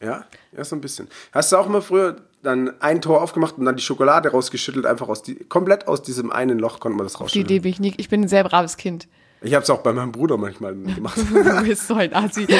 Ja, 0.00 0.24
ja, 0.56 0.64
so 0.64 0.74
ein 0.74 0.80
bisschen. 0.80 1.08
Hast 1.32 1.52
du 1.52 1.56
auch 1.56 1.68
mal 1.68 1.80
früher 1.82 2.16
dann 2.42 2.72
ein 2.80 3.00
Tor 3.00 3.22
aufgemacht 3.22 3.56
und 3.56 3.64
dann 3.66 3.76
die 3.76 3.82
Schokolade 3.82 4.30
rausgeschüttelt, 4.30 4.84
einfach 4.84 5.08
aus 5.08 5.22
die, 5.22 5.36
komplett 5.36 5.86
aus 5.86 6.02
diesem 6.02 6.32
einen 6.32 6.58
Loch 6.58 6.80
konnte 6.80 6.96
man 6.96 7.06
das 7.06 7.12
Die 7.14 7.18
rausschütteln. 7.22 7.44
Idee 7.46 7.58
bin 7.60 7.70
ich 7.70 7.78
nicht. 7.80 8.00
Ich 8.00 8.08
bin 8.08 8.22
ein 8.22 8.28
sehr 8.28 8.42
braves 8.42 8.76
Kind. 8.76 9.06
Ich 9.42 9.54
habe 9.54 9.62
es 9.62 9.70
auch 9.70 9.82
bei 9.82 9.92
meinem 9.92 10.10
Bruder 10.12 10.36
manchmal 10.38 10.74
gemacht. 10.74 11.18
Du 11.32 11.62
bist 11.62 11.86
so 11.86 11.94
ein 11.94 12.12
Asi. 12.14 12.46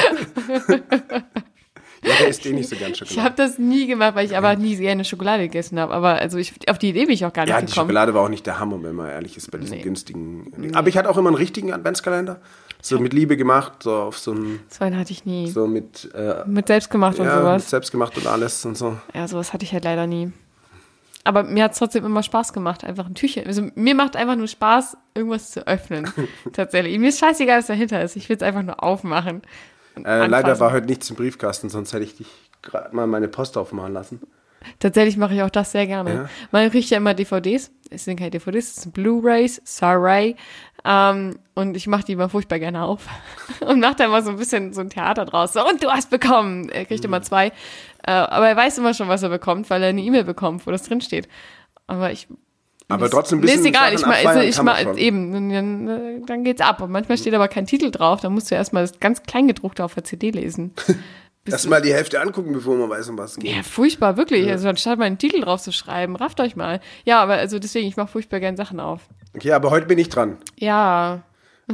ja, 2.03 2.11
der 2.19 2.27
isst 2.27 2.45
eh 2.45 2.53
nicht 2.53 2.69
so 2.69 2.75
gern 2.75 2.91
Ich 2.91 2.97
Schokolade. 2.97 3.23
habe 3.23 3.35
das 3.35 3.57
nie 3.57 3.87
gemacht, 3.87 4.15
weil 4.15 4.25
ich 4.25 4.35
aber 4.37 4.55
nie 4.55 4.75
gerne 4.75 5.05
Schokolade 5.05 5.43
gegessen 5.43 5.79
habe. 5.79 5.93
Aber 5.93 6.15
also 6.15 6.37
ich, 6.37 6.53
auf 6.69 6.77
die 6.77 6.89
Idee 6.89 7.05
bin 7.05 7.13
ich 7.13 7.25
auch 7.25 7.33
gar 7.33 7.43
nicht 7.43 7.51
Ja, 7.51 7.59
die 7.61 7.65
gekommen. 7.67 7.85
Schokolade 7.87 8.13
war 8.13 8.21
auch 8.23 8.29
nicht 8.29 8.45
der 8.45 8.59
Hammer, 8.59 8.81
wenn 8.83 8.95
man 8.95 9.09
ehrlich 9.09 9.37
ist, 9.37 9.49
bei 9.51 9.57
diesen 9.57 9.77
Nee. 9.77 9.83
günstigen. 9.83 10.51
Dingen. 10.51 10.75
Aber 10.75 10.87
ich 10.89 10.97
hatte 10.97 11.09
auch 11.09 11.17
immer 11.17 11.29
einen 11.29 11.37
richtigen 11.37 11.73
Adventskalender. 11.73 12.39
So 12.81 12.99
mit 12.99 13.13
Liebe 13.13 13.37
gemacht, 13.37 13.83
so 13.83 13.93
auf 13.95 14.17
so 14.19 14.33
ein, 14.33 14.59
So 14.69 14.83
einen 14.83 14.97
hatte 14.99 15.11
ich 15.13 15.23
nie. 15.25 15.49
so 15.49 15.67
mit, 15.67 16.13
äh, 16.13 16.43
Mit 16.45 16.67
selbstgemacht 16.67 17.17
und 17.17 17.25
ja, 17.25 17.35
mit 17.35 17.41
sowas. 17.43 17.69
selbst 17.69 17.91
gemacht 17.91 18.17
und 18.17 18.27
alles 18.27 18.65
und 18.65 18.77
so. 18.77 18.97
Ja, 19.13 19.25
sowas 19.27 19.53
hatte 19.53 19.63
ich 19.63 19.71
halt 19.71 19.85
leider 19.85 20.05
nie. 20.05 20.33
Aber 21.25 21.43
mir 21.43 21.63
hat 21.63 21.71
es 21.71 21.77
trotzdem 21.79 22.03
immer 22.05 22.21
Spaß 22.21 22.51
gemacht, 22.51 22.83
einfach 22.83 23.05
ein 23.05 23.15
Tüchchen. 23.15 23.47
Also 23.47 23.65
mir 23.75 23.95
macht 23.95 24.17
einfach 24.17 24.35
nur 24.35 24.49
Spaß, 24.49 24.97
irgendwas 25.15 25.51
zu 25.51 25.65
öffnen. 25.65 26.11
Tatsächlich. 26.51 26.99
Mir 26.99 27.07
ist 27.07 27.19
scheißegal, 27.19 27.59
was 27.59 27.67
dahinter 27.67 28.01
ist. 28.03 28.17
Ich 28.17 28.27
will 28.27 28.35
es 28.35 28.43
einfach 28.43 28.61
nur 28.63 28.83
aufmachen. 28.83 29.41
Äh, 29.95 30.27
leider 30.27 30.59
war 30.59 30.71
heute 30.71 30.87
nichts 30.87 31.09
im 31.09 31.15
Briefkasten, 31.15 31.69
sonst 31.69 31.93
hätte 31.93 32.03
ich 32.03 32.17
dich 32.17 32.27
gerade 32.61 32.95
mal 32.95 33.07
meine 33.07 33.27
Post 33.27 33.57
aufmachen 33.57 33.93
lassen. 33.93 34.21
Tatsächlich 34.79 35.17
mache 35.17 35.35
ich 35.35 35.41
auch 35.41 35.49
das 35.49 35.71
sehr 35.71 35.87
gerne. 35.87 36.13
Ja. 36.13 36.29
Man 36.51 36.71
kriegt 36.71 36.89
ja 36.89 36.97
immer 36.97 37.13
DVDs. 37.13 37.71
Es 37.89 38.05
sind 38.05 38.17
keine 38.17 38.31
DVDs, 38.31 38.77
es 38.77 38.83
sind 38.83 38.93
Blu-Rays, 38.93 39.61
sorry. 39.65 40.35
Ähm, 40.85 41.39
und 41.53 41.75
ich 41.75 41.87
mache 41.87 42.05
die 42.05 42.13
immer 42.13 42.29
furchtbar 42.29 42.59
gerne 42.59 42.83
auf. 42.83 43.07
und 43.65 43.79
mache 43.79 43.95
da 43.95 44.05
immer 44.05 44.21
so 44.21 44.31
ein 44.31 44.37
bisschen 44.37 44.73
so 44.73 44.81
ein 44.81 44.89
Theater 44.89 45.25
draus. 45.25 45.53
So, 45.53 45.67
und 45.67 45.83
du 45.83 45.89
hast 45.89 46.09
bekommen. 46.09 46.69
Er 46.69 46.85
kriegt 46.85 47.05
immer 47.05 47.21
zwei. 47.21 47.47
Äh, 48.05 48.11
aber 48.11 48.49
er 48.49 48.55
weiß 48.55 48.77
immer 48.77 48.93
schon, 48.93 49.07
was 49.07 49.23
er 49.23 49.29
bekommt, 49.29 49.69
weil 49.69 49.83
er 49.83 49.89
eine 49.89 50.01
E-Mail 50.01 50.23
bekommt, 50.23 50.65
wo 50.65 50.71
das 50.71 50.83
drin 50.83 51.01
steht. 51.01 51.27
Aber 51.87 52.11
ich. 52.11 52.27
Aber 52.93 53.05
ist- 53.05 53.11
trotzdem 53.11 53.39
ein 53.39 53.41
nee, 53.45 53.51
ist 53.51 53.57
bisschen 53.57 53.67
egal, 53.67 53.93
ich 53.93 54.01
mach, 54.01 54.09
abfeiern 54.09 54.37
also, 54.77 54.91
ich 54.91 54.97
eben, 55.01 55.31
dann, 55.51 56.25
dann 56.25 56.43
geht's 56.43 56.61
ab. 56.61 56.81
Und 56.81 56.91
manchmal 56.91 57.17
steht 57.17 57.33
aber 57.33 57.47
kein 57.47 57.65
Titel 57.65 57.91
drauf, 57.91 58.21
dann 58.21 58.33
musst 58.33 58.49
du 58.51 58.55
erstmal 58.55 58.83
das 58.83 58.99
ganz 58.99 59.23
Kleingedruckte 59.23 59.83
auf 59.83 59.93
der 59.95 60.03
CD 60.03 60.31
lesen. 60.31 60.73
Erst 61.45 61.69
mal 61.69 61.81
die 61.81 61.93
Hälfte 61.93 62.21
angucken, 62.21 62.53
bevor 62.53 62.77
man 62.77 62.89
weiß, 62.89 63.09
um 63.09 63.17
was 63.17 63.31
es 63.31 63.37
geht. 63.37 63.53
Ja, 63.53 63.63
furchtbar, 63.63 64.15
wirklich. 64.15 64.49
Also 64.49 64.69
anstatt 64.69 64.97
mal 64.97 65.03
einen 65.05 65.17
Titel 65.17 65.41
drauf 65.41 65.61
zu 65.61 65.73
schreiben, 65.73 66.15
rafft 66.15 66.39
euch 66.39 66.55
mal. 66.55 66.79
Ja, 67.03 67.21
aber 67.21 67.33
also 67.33 67.59
deswegen, 67.59 67.85
ich 67.85 67.97
mache 67.97 68.07
furchtbar 68.07 68.39
gern 68.39 68.55
Sachen 68.55 68.79
auf. 68.79 69.01
Okay, 69.35 69.51
aber 69.51 69.69
heute 69.69 69.85
bin 69.85 69.97
ich 69.99 70.07
dran. 70.07 70.37
Ja, 70.57 71.23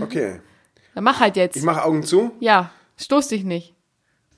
Okay. 0.01 0.39
dann 0.95 1.03
mach 1.03 1.19
halt 1.19 1.35
jetzt. 1.35 1.55
Ich 1.55 1.61
mache 1.61 1.83
Augen 1.83 2.01
zu, 2.01 2.31
ja, 2.39 2.71
stoß 2.97 3.27
dich 3.27 3.43
nicht. 3.43 3.75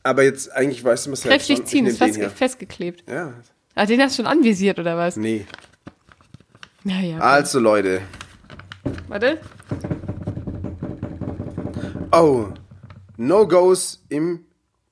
aber 0.03 0.23
jetzt 0.23 0.51
eigentlich 0.51 0.83
weißt 0.83 1.07
du, 1.07 1.11
was 1.13 1.21
Kräftig 1.21 1.65
ziehen, 1.65 1.85
ist 1.85 1.97
fest, 1.99 2.19
festgeklebt. 2.35 3.09
Ja, 3.09 3.33
Ah, 3.73 3.85
den 3.85 4.01
hast 4.01 4.17
du 4.19 4.23
schon 4.23 4.31
anvisiert, 4.31 4.79
oder 4.79 4.97
was? 4.97 5.15
nee. 5.15 5.45
Ja, 6.83 6.99
ja. 6.99 7.17
Also 7.19 7.59
Leute. 7.59 8.01
Warte. 9.07 9.39
Oh, 12.11 12.47
No-Gos 13.17 14.03
im 14.09 14.45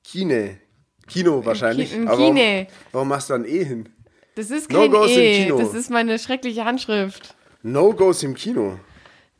Kine. 0.04 0.58
Kino 1.06 1.44
wahrscheinlich. 1.44 1.90
Ki- 1.90 1.96
im 1.96 2.08
Aber 2.08 2.18
warum- 2.18 2.34
Kine. 2.36 2.66
Warum 2.92 3.08
machst 3.08 3.28
du 3.30 3.34
dann 3.34 3.44
E 3.44 3.64
hin? 3.64 3.88
Das 4.36 4.50
ist 4.50 4.68
kein 4.68 4.92
im 4.92 5.02
E, 5.20 5.42
Kino. 5.44 5.58
das 5.58 5.74
ist 5.74 5.90
meine 5.90 6.18
schreckliche 6.18 6.64
Handschrift. 6.64 7.34
No-Gos 7.62 8.22
im 8.22 8.34
Kino. 8.34 8.78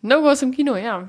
No-Gos 0.03 0.43
im 0.43 0.51
Kino, 0.51 0.77
ja. 0.77 1.09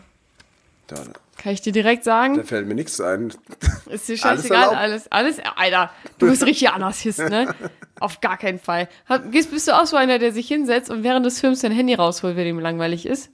Da, 0.92 1.04
Kann 1.38 1.54
ich 1.54 1.62
dir 1.62 1.72
direkt 1.72 2.04
sagen. 2.04 2.36
da 2.36 2.44
fällt 2.44 2.68
mir 2.68 2.76
nichts 2.76 3.00
ein. 3.00 3.30
Ist 3.90 4.08
dir 4.10 4.14
Alles 4.14 4.20
scheißegal, 4.20 4.58
erlaubt. 4.64 4.78
alles, 4.78 5.12
alles, 5.12 5.38
Alter, 5.56 5.90
du 6.18 6.28
bist 6.30 6.46
richtig 6.46 6.70
Anarchist, 6.70 7.20
ne? 7.20 7.56
Auf 8.02 8.20
gar 8.20 8.38
keinen 8.38 8.60
Fall. 8.60 8.90
Bist 9.32 9.68
du 9.68 9.80
auch 9.80 9.86
so 9.86 9.96
einer, 9.96 10.20
der 10.20 10.34
sich 10.34 10.48
hinsetzt 10.48 10.90
und 10.90 11.04
während 11.04 11.26
des 11.26 11.40
Films 11.40 11.62
sein 11.62 11.72
Handy 11.72 11.94
rausholt, 11.94 12.36
wenn 12.36 12.46
ihm 12.48 12.60
langweilig 12.60 13.06
ist? 13.06 13.30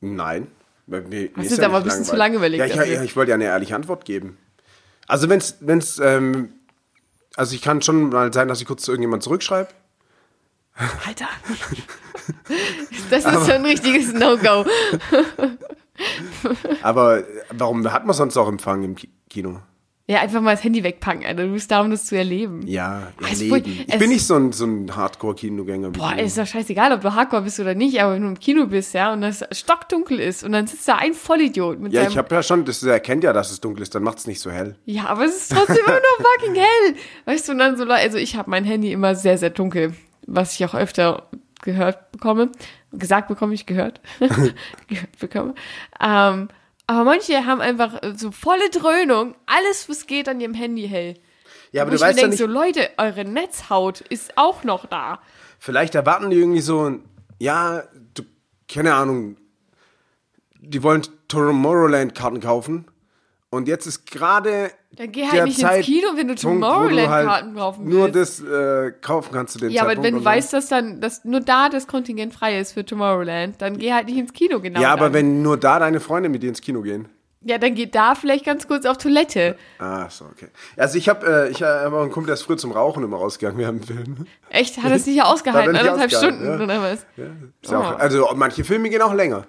Nein. 0.00 0.48
Mir, 0.86 1.02
mir 1.02 1.30
Hast 1.36 1.46
ist 1.50 1.58
du 1.58 1.64
aber 1.64 1.78
ein 1.78 1.84
bisschen 1.84 2.04
zu 2.04 2.16
lange 2.16 2.36
überlegt 2.36 2.60
Ja, 2.60 2.82
ich, 2.84 2.90
ja, 2.92 3.02
ich 3.02 3.16
wollte 3.16 3.30
ja 3.30 3.34
eine 3.34 3.44
ehrliche 3.44 3.74
Antwort 3.74 4.04
geben. 4.04 4.36
Also 5.08 5.28
wenn's, 5.28 5.56
wenn's, 5.60 5.98
ähm, 5.98 6.52
also 7.36 7.54
ich 7.54 7.62
kann 7.62 7.82
schon 7.82 8.10
mal 8.10 8.32
sein, 8.32 8.48
dass 8.48 8.60
ich 8.60 8.66
kurz 8.66 8.82
zu 8.82 8.92
irgendjemand 8.92 9.22
zurückschreibe. 9.22 9.68
Alter. 11.06 11.28
Das 13.10 13.24
ist 13.24 13.32
schon 13.46 13.50
ein 13.56 13.64
richtiges 13.64 14.12
No-Go. 14.12 14.64
Aber 16.82 17.22
warum 17.50 17.90
hat 17.92 18.04
man 18.06 18.14
sonst 18.14 18.36
auch 18.36 18.48
Empfang 18.48 18.82
im 18.82 18.96
Ki- 18.96 19.10
Kino? 19.30 19.60
Ja, 20.08 20.20
einfach 20.20 20.40
mal 20.40 20.52
das 20.54 20.62
Handy 20.62 20.84
wegpacken, 20.84 21.24
Alter. 21.26 21.46
Du 21.46 21.52
bist 21.52 21.68
da, 21.70 21.80
um 21.80 21.90
das 21.90 22.06
zu 22.06 22.16
erleben. 22.16 22.66
Ja, 22.66 23.12
Es 23.28 23.40
erleben. 23.40 23.84
Ich 23.86 23.92
es- 23.92 23.98
bin 23.98 24.10
nicht 24.10 24.24
so 24.24 24.36
ein, 24.36 24.52
so 24.52 24.64
ein 24.64 24.94
Hardcore-Kinogänger. 24.94 25.90
Boah, 25.90 26.14
du. 26.16 26.22
ist 26.22 26.38
doch 26.38 26.46
scheißegal, 26.46 26.92
ob 26.92 27.00
du 27.00 27.12
Hardcore 27.14 27.42
bist 27.42 27.58
oder 27.58 27.74
nicht, 27.74 28.00
aber 28.00 28.14
wenn 28.14 28.22
du 28.22 28.28
im 28.28 28.38
Kino 28.38 28.66
bist, 28.66 28.94
ja, 28.94 29.12
und 29.12 29.20
das 29.20 29.44
stockdunkel 29.52 30.20
ist 30.20 30.44
und 30.44 30.52
dann 30.52 30.66
sitzt 30.68 30.86
da 30.86 30.96
ein 30.96 31.12
Vollidiot 31.14 31.80
mit 31.80 31.92
ja, 31.92 32.02
seinem 32.02 32.10
ich 32.12 32.18
habe 32.18 32.34
ja 32.34 32.42
schon, 32.42 32.64
das 32.64 32.82
erkennt 32.84 33.24
ja, 33.24 33.32
dass 33.32 33.50
es 33.50 33.60
dunkel 33.60 33.82
ist, 33.82 33.94
dann 33.96 34.04
macht 34.04 34.18
es 34.18 34.26
nicht 34.28 34.40
so 34.40 34.50
hell. 34.50 34.76
Ja, 34.84 35.06
aber 35.06 35.24
es 35.24 35.36
ist 35.36 35.52
trotzdem 35.52 35.76
immer 35.84 35.96
noch 35.96 36.26
fucking 36.40 36.54
hell. 36.54 36.94
Weißt 37.24 37.48
du, 37.48 37.52
und 37.52 37.58
dann 37.58 37.76
so, 37.76 37.84
also 37.84 38.18
ich 38.18 38.36
habe 38.36 38.48
mein 38.50 38.64
Handy 38.64 38.92
immer 38.92 39.14
sehr, 39.16 39.38
sehr 39.38 39.50
dunkel, 39.50 39.92
was 40.26 40.54
ich 40.54 40.64
auch 40.64 40.74
öfter 40.74 41.28
gehört 41.62 42.12
bekomme. 42.12 42.50
Gesagt 42.92 43.28
bekomme 43.28 43.54
ich 43.54 43.66
gehört. 43.66 44.00
gehört 44.88 45.18
bekomme. 45.18 45.54
Ähm, 46.00 46.48
aber 46.88 47.04
manche 47.04 47.44
haben 47.46 47.60
einfach 47.60 48.00
so 48.16 48.30
volle 48.30 48.70
Dröhnung, 48.70 49.34
alles, 49.46 49.88
was 49.88 50.06
geht 50.06 50.28
an 50.28 50.40
ihrem 50.40 50.54
Handy 50.54 50.88
hell. 50.88 51.14
Ja, 51.72 51.82
aber 51.82 51.90
Wo 51.92 51.96
du 51.96 52.00
weißt 52.02 52.16
ja 52.18 52.22
denk, 52.22 52.30
nicht, 52.30 52.38
so 52.38 52.46
Leute, 52.46 52.88
eure 52.96 53.24
Netzhaut 53.24 54.00
ist 54.02 54.38
auch 54.38 54.62
noch 54.64 54.86
da. 54.86 55.20
vielleicht 55.58 55.94
erwarten 55.96 56.30
die 56.30 56.36
irgendwie 56.36 56.60
so, 56.60 56.88
ein- 56.90 57.04
ja, 57.38 57.82
du, 58.14 58.22
keine 58.68 58.94
Ahnung, 58.94 59.36
die 60.60 60.82
wollen 60.82 61.02
Tomorrowland-Karten 61.28 62.40
kaufen 62.40 62.86
Und 63.50 63.68
jetzt 63.68 63.86
ist 63.86 64.06
gerade 64.10 64.70
Dann 64.96 65.12
geh 65.12 65.22
halt 65.24 65.34
der 65.34 65.44
nicht 65.44 65.58
ins 65.58 65.68
Zeit- 65.68 65.84
Kino, 65.84 66.08
wenn 66.16 66.28
du 66.28 66.34
Tomorrowland-Karten 66.34 67.54
kaufen 67.54 67.88
Nur 67.88 68.12
willst. 68.12 68.42
das 68.42 68.48
äh, 68.48 68.92
kaufen 69.00 69.30
kannst 69.32 69.54
du 69.54 69.60
den 69.60 69.70
Ja, 69.70 69.82
aber 69.82 69.90
Zeitpunkt 69.90 70.06
wenn 70.06 70.14
du 70.18 70.24
weißt, 70.24 70.52
dass 70.52 70.68
dann 70.68 71.00
dass 71.00 71.24
nur 71.24 71.40
da 71.40 71.68
das 71.68 71.86
Kontingent 71.86 72.34
frei 72.34 72.58
ist 72.58 72.72
für 72.72 72.84
Tomorrowland, 72.84 73.62
dann 73.62 73.78
geh 73.78 73.92
halt 73.92 74.06
nicht 74.06 74.18
ins 74.18 74.32
Kino 74.32 74.60
genau. 74.60 74.80
Ja, 74.80 74.92
aber 74.92 75.04
dann. 75.06 75.12
wenn 75.14 75.42
nur 75.42 75.56
da 75.56 75.78
deine 75.78 76.00
Freunde 76.00 76.28
mit 76.28 76.42
dir 76.42 76.48
ins 76.48 76.60
Kino 76.60 76.82
gehen. 76.82 77.08
Ja, 77.48 77.58
dann 77.58 77.76
geht 77.76 77.94
da 77.94 78.16
vielleicht 78.16 78.44
ganz 78.44 78.66
kurz 78.66 78.84
auf 78.86 78.98
Toilette. 78.98 79.56
Ah, 79.78 80.10
so, 80.10 80.24
okay. 80.24 80.48
Also 80.76 80.98
ich 80.98 81.08
habe 81.08 81.46
äh, 81.46 81.50
ich 81.50 81.62
hab 81.62 81.92
auch 81.92 82.02
einen 82.02 82.10
Kumpel, 82.10 82.26
der 82.26 82.34
ist 82.34 82.42
früher 82.42 82.56
zum 82.56 82.72
Rauchen 82.72 83.04
immer 83.04 83.18
rausgegangen 83.18 83.58
während 83.60 83.88
dem 83.88 83.96
Film. 83.96 84.26
Echt? 84.50 84.82
Hat 84.82 84.90
es 84.90 85.06
nicht 85.06 85.22
ausgehalten? 85.24 85.72
Er 85.76 85.80
Anderthalb 85.82 86.10
Stunden 86.10 86.44
ja. 86.44 86.56
oder 86.56 86.82
was? 86.82 87.06
Ja 87.16 87.26
Oh. 87.70 87.74
auch, 87.76 87.98
also 88.00 88.28
manche 88.34 88.64
Filme 88.64 88.90
gehen 88.90 89.00
auch 89.02 89.14
länger. 89.14 89.44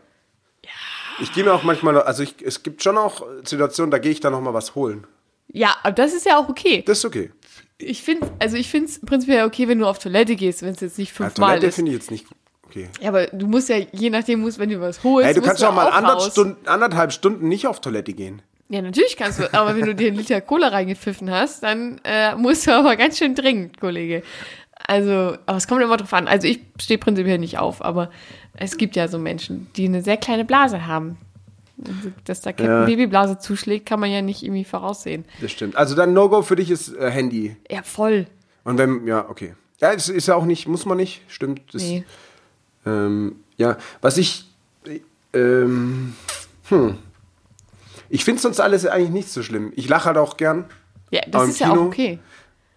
Ja. 1.18 1.24
Ich 1.24 1.34
gehe 1.34 1.44
mir 1.44 1.54
auch 1.54 1.64
manchmal, 1.64 2.00
also 2.02 2.24
ich, 2.24 2.36
es 2.44 2.64
gibt 2.64 2.84
schon 2.84 2.98
auch 2.98 3.26
Situationen, 3.44 3.92
da 3.92 3.98
gehe 3.98 4.12
ich 4.12 4.20
dann 4.20 4.34
noch 4.34 4.42
mal 4.42 4.54
was 4.54 4.76
holen. 4.76 5.06
Ja, 5.52 5.76
aber 5.84 5.94
das 5.94 6.14
ist 6.14 6.26
ja 6.26 6.38
auch 6.38 6.50
okay. 6.50 6.84
Das 6.86 7.00
ist 7.00 7.06
okay. 7.06 7.32
Ich 7.80 8.02
finde, 8.04 8.30
also 8.40 8.58
ich 8.58 8.70
finde 8.70 8.88
es 8.88 9.00
prinzipiell 9.00 9.46
okay, 9.46 9.68
wenn 9.68 9.80
du 9.80 9.86
auf 9.86 10.00
Toilette 10.00 10.36
gehst, 10.36 10.62
wenn 10.62 10.74
es 10.74 10.82
jetzt 10.82 10.98
nicht 10.98 11.12
Ja, 11.12 11.26
fünfmal 11.26 11.50
Toilette 11.52 11.68
ist. 11.68 11.76
finde 11.76 11.92
ich 11.92 11.98
jetzt 11.98 12.12
nicht 12.12 12.26
okay. 12.66 12.90
Ja, 13.00 13.10
aber 13.10 13.28
du 13.28 13.48
musst 13.48 13.70
ja, 13.70 13.78
je 13.92 14.10
nachdem, 14.10 14.40
musst, 14.42 14.60
wenn 14.60 14.70
du 14.70 14.80
was 14.82 15.04
holst, 15.04 15.28
Hey, 15.28 15.34
du 15.36 15.42
kannst 15.42 15.64
auch 15.64 15.74
mal 15.74 15.88
anderthalb. 15.90 16.32
Stunden, 16.32 16.68
anderthalb 16.68 17.14
Stunden 17.14 17.48
nicht 17.48 17.68
auf 17.68 17.80
Toilette 17.82 18.14
gehen. 18.14 18.42
Ja, 18.70 18.82
natürlich 18.82 19.16
kannst 19.16 19.40
du, 19.40 19.54
aber 19.54 19.76
wenn 19.78 19.86
du 19.86 19.96
dir 19.96 20.08
einen 20.08 20.18
Liter 20.18 20.42
Cola 20.42 20.68
reingepfiffen 20.68 21.32
hast, 21.32 21.64
dann 21.64 22.02
äh, 22.04 22.36
musst 22.36 22.68
du 22.68 22.72
aber 22.72 22.96
ganz 22.98 23.18
schön 23.18 23.34
dringend, 23.34 23.80
Kollege. 23.80 24.24
Also, 24.86 25.38
aber 25.46 25.58
es 25.58 25.68
kommt 25.68 25.82
immer 25.82 25.98
drauf 25.98 26.14
an. 26.14 26.28
Also 26.28 26.48
ich 26.48 26.60
stehe 26.80 26.98
prinzipiell 26.98 27.38
nicht 27.38 27.58
auf, 27.58 27.84
aber 27.84 28.10
es 28.58 28.78
gibt 28.78 28.96
ja 28.96 29.08
so 29.08 29.18
Menschen, 29.20 29.68
die 29.76 29.86
eine 29.86 30.02
sehr 30.02 30.18
kleine 30.18 30.46
Blase 30.46 30.86
haben. 30.88 31.18
Dass 32.26 32.42
da 32.42 32.52
Captain 32.54 32.68
Ja. 32.68 32.86
Babyblase 32.86 33.38
zuschlägt, 33.38 33.86
kann 33.86 34.00
man 34.00 34.10
ja 34.12 34.24
nicht 34.24 34.42
irgendwie 34.44 34.64
voraussehen. 34.64 35.26
Das 35.42 35.52
stimmt. 35.52 35.76
Also 35.76 35.96
dann 35.96 36.12
No-Go 36.14 36.42
für 36.42 36.56
dich 36.56 36.72
ist 36.72 36.96
äh, 36.96 37.12
Handy. 37.12 37.56
Ja, 37.70 37.84
voll. 37.84 38.26
Und 38.64 38.80
wenn, 38.80 39.06
ja, 39.06 39.30
okay. 39.30 39.54
Ja, 39.80 39.94
es 39.94 40.10
ist 40.10 40.28
ja 40.28 40.34
auch 40.36 40.46
nicht, 40.46 40.68
muss 40.68 40.86
man 40.88 40.98
nicht, 40.98 41.22
stimmt. 41.28 41.62
Das, 41.72 41.84
Nee. 41.84 42.04
ähm, 42.88 43.36
ja, 43.58 43.78
was 44.02 44.18
ich, 44.18 44.46
ähm, 45.34 46.14
hm. 46.70 46.98
Ich 48.10 48.24
finde 48.24 48.42
sonst 48.42 48.60
alles 48.60 48.86
eigentlich 48.88 49.12
nicht 49.12 49.30
so 49.30 49.44
schlimm. 49.44 49.72
Ich 49.76 49.88
lache 49.90 50.06
halt 50.06 50.18
auch 50.18 50.38
gern, 50.38 50.66
Ja, 51.12 51.22
das 51.28 51.50
ist 51.50 51.60
ja 51.60 51.68
auch 51.70 51.74
Kino? 51.74 51.86
okay. 51.88 52.20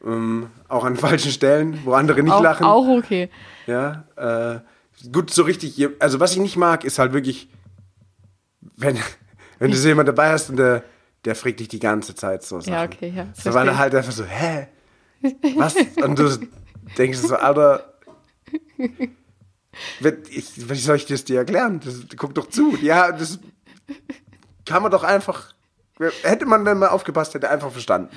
ähm, 0.05 0.49
auch 0.69 0.85
an 0.85 0.97
falschen 0.97 1.31
Stellen, 1.31 1.79
wo 1.85 1.93
andere 1.93 2.23
nicht 2.23 2.33
Auch, 2.33 2.43
lachen. 2.43 2.67
auch 2.67 2.87
okay. 2.89 3.31
Ja, 3.67 4.05
äh, 4.17 4.61
gut, 5.13 5.31
so 5.31 5.43
richtig, 5.43 5.89
also 5.99 6.21
was 6.21 6.33
ich 6.33 6.39
nicht 6.39 6.57
mag, 6.57 6.85
ist 6.85 6.99
halt 6.99 7.13
wirklich, 7.13 7.49
wenn, 8.77 8.99
wenn 9.59 9.71
du 9.71 9.77
so 9.77 9.89
jemand 9.89 10.09
dabei 10.09 10.31
hast 10.31 10.51
und 10.51 10.57
der, 10.57 10.85
der 11.25 11.35
fragt 11.35 11.61
dich 11.61 11.69
die 11.69 11.81
ganze 11.81 12.15
Zeit 12.15 12.43
so 12.43 12.61
Sachen. 12.61 12.73
Ja, 12.73 12.85
okay, 12.85 13.13
ja. 13.15 13.27
So, 13.35 13.53
weil 13.55 13.69
er 13.69 13.75
verstehe 13.75 13.79
halt 13.79 13.95
einfach 13.95 14.13
so, 14.13 14.25
hä? 14.25 14.69
Was? 15.57 15.75
Und 16.03 16.19
du 16.19 16.49
denkst 16.97 17.19
so, 17.19 17.37
Alter, 17.37 17.95
ich, 20.31 20.69
wie 20.69 20.75
soll 20.79 20.97
ich 20.97 21.07
das 21.07 21.25
dir 21.25 21.39
erklären? 21.39 21.81
Das, 21.85 22.01
guck 22.17 22.35
doch 22.35 22.49
zu. 22.49 22.77
Ja, 22.81 23.13
das 23.13 23.39
kann 24.65 24.83
man 24.83 24.91
doch 24.91 25.05
einfach, 25.05 25.53
hätte 26.23 26.47
man 26.47 26.65
dann 26.65 26.79
mal 26.79 26.89
aufgepasst, 26.89 27.35
hätte 27.35 27.51
einfach 27.51 27.71
verstanden. 27.71 28.11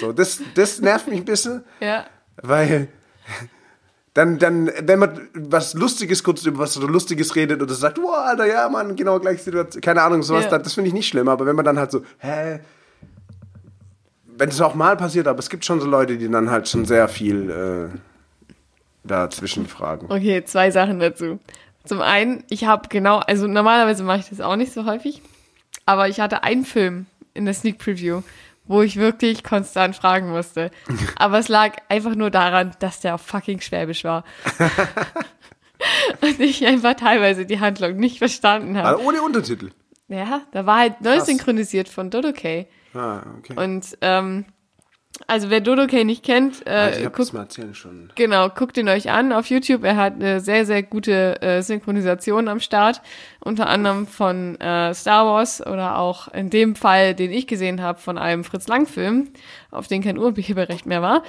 So, 0.00 0.12
das, 0.12 0.40
das 0.54 0.80
nervt 0.80 1.06
mich 1.06 1.20
ein 1.20 1.24
bisschen. 1.24 1.64
Ja. 1.78 2.06
Weil 2.36 2.88
dann, 4.14 4.38
dann, 4.38 4.70
wenn 4.82 4.98
man 4.98 5.28
was 5.34 5.74
Lustiges 5.74 6.24
kurz 6.24 6.44
über 6.44 6.58
was 6.58 6.76
Lustiges 6.76 7.36
redet 7.36 7.62
oder 7.62 7.74
sagt, 7.74 7.98
wow, 7.98 8.26
Alter, 8.26 8.46
ja, 8.46 8.68
Mann, 8.68 8.96
genau 8.96 9.20
gleiche 9.20 9.42
Situation, 9.42 9.80
keine 9.80 10.02
Ahnung, 10.02 10.22
sowas, 10.22 10.44
Ja. 10.44 10.50
dann, 10.50 10.62
das 10.64 10.74
finde 10.74 10.88
ich 10.88 10.94
nicht 10.94 11.06
schlimm, 11.08 11.28
aber 11.28 11.46
wenn 11.46 11.54
man 11.56 11.64
dann 11.64 11.78
halt 11.78 11.90
so, 11.92 12.02
hä, 12.18 12.58
wenn 14.26 14.48
es 14.48 14.60
auch 14.60 14.74
mal 14.74 14.96
passiert, 14.96 15.28
aber 15.28 15.38
es 15.38 15.48
gibt 15.50 15.64
schon 15.64 15.80
so 15.80 15.86
Leute, 15.86 16.16
die 16.16 16.28
dann 16.28 16.50
halt 16.50 16.68
schon 16.68 16.86
sehr 16.86 17.08
viel 17.08 17.50
äh, 17.50 17.98
dazwischen 19.04 19.66
fragen. 19.66 20.06
Okay, 20.10 20.44
zwei 20.44 20.70
Sachen 20.70 20.98
dazu. 20.98 21.38
Zum 21.84 22.00
einen, 22.00 22.44
ich 22.48 22.64
habe 22.64 22.88
genau, 22.88 23.18
also 23.18 23.46
normalerweise 23.46 24.02
mache 24.02 24.20
ich 24.20 24.28
das 24.28 24.40
auch 24.40 24.56
nicht 24.56 24.72
so 24.72 24.86
häufig, 24.86 25.22
aber 25.86 26.08
ich 26.08 26.20
hatte 26.20 26.42
einen 26.42 26.64
Film 26.64 27.06
in 27.34 27.44
der 27.44 27.54
Sneak 27.54 27.78
Preview, 27.78 28.22
wo 28.70 28.82
ich 28.82 28.94
wirklich 28.94 29.42
konstant 29.42 29.96
fragen 29.96 30.30
musste. 30.30 30.70
Aber 31.16 31.40
es 31.40 31.48
lag 31.48 31.78
einfach 31.88 32.14
nur 32.14 32.30
daran, 32.30 32.70
dass 32.78 33.00
der 33.00 33.16
auf 33.16 33.20
fucking 33.22 33.60
Schwäbisch 33.60 34.04
war. 34.04 34.22
Und 36.20 36.38
ich 36.38 36.64
einfach 36.64 36.94
teilweise 36.94 37.46
die 37.46 37.58
Handlung 37.58 37.96
nicht 37.96 38.18
verstanden 38.18 38.78
habe. 38.78 38.88
Also 38.88 39.08
ohne 39.08 39.22
Untertitel. 39.22 39.70
Ja, 40.06 40.42
da 40.52 40.66
war 40.66 40.78
halt 40.78 41.00
neu 41.00 41.18
synchronisiert 41.18 41.88
von 41.88 42.10
Dodo 42.10 42.32
Kay. 42.32 42.68
Ah, 42.94 43.22
okay. 43.38 43.54
Und 43.56 43.98
ähm, 44.02 44.44
also 45.26 45.50
wer 45.50 45.60
Dodo 45.60 45.86
Kay 45.86 46.04
nicht 46.04 46.24
kennt, 46.24 46.66
äh, 46.66 46.70
also 46.70 47.00
ich 47.00 47.12
guckt 47.12 47.32
mal 47.32 47.40
erzählen 47.40 47.74
schon. 47.74 48.12
Genau, 48.14 48.48
guckt 48.48 48.76
ihn 48.78 48.88
euch 48.88 49.10
an 49.10 49.32
auf 49.32 49.46
YouTube. 49.46 49.84
Er 49.84 49.96
hat 49.96 50.14
eine 50.14 50.40
sehr, 50.40 50.64
sehr 50.64 50.82
gute 50.82 51.40
äh, 51.42 51.62
Synchronisation 51.62 52.48
am 52.48 52.60
Start. 52.60 53.02
Unter 53.40 53.68
anderem 53.68 54.06
von 54.06 54.58
äh, 54.60 54.94
Star 54.94 55.26
Wars 55.26 55.64
oder 55.64 55.98
auch 55.98 56.28
in 56.28 56.50
dem 56.50 56.74
Fall, 56.74 57.14
den 57.14 57.32
ich 57.32 57.46
gesehen 57.46 57.82
habe, 57.82 57.98
von 57.98 58.18
einem 58.18 58.44
Fritz 58.44 58.66
Lang-Film, 58.68 59.28
auf 59.70 59.88
den 59.88 60.02
kein 60.02 60.18
Urheberrecht 60.18 60.86
mehr 60.86 61.02
war, 61.02 61.22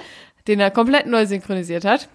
den 0.48 0.60
er 0.60 0.70
komplett 0.70 1.06
neu 1.06 1.26
synchronisiert 1.26 1.84
hat. 1.84 2.08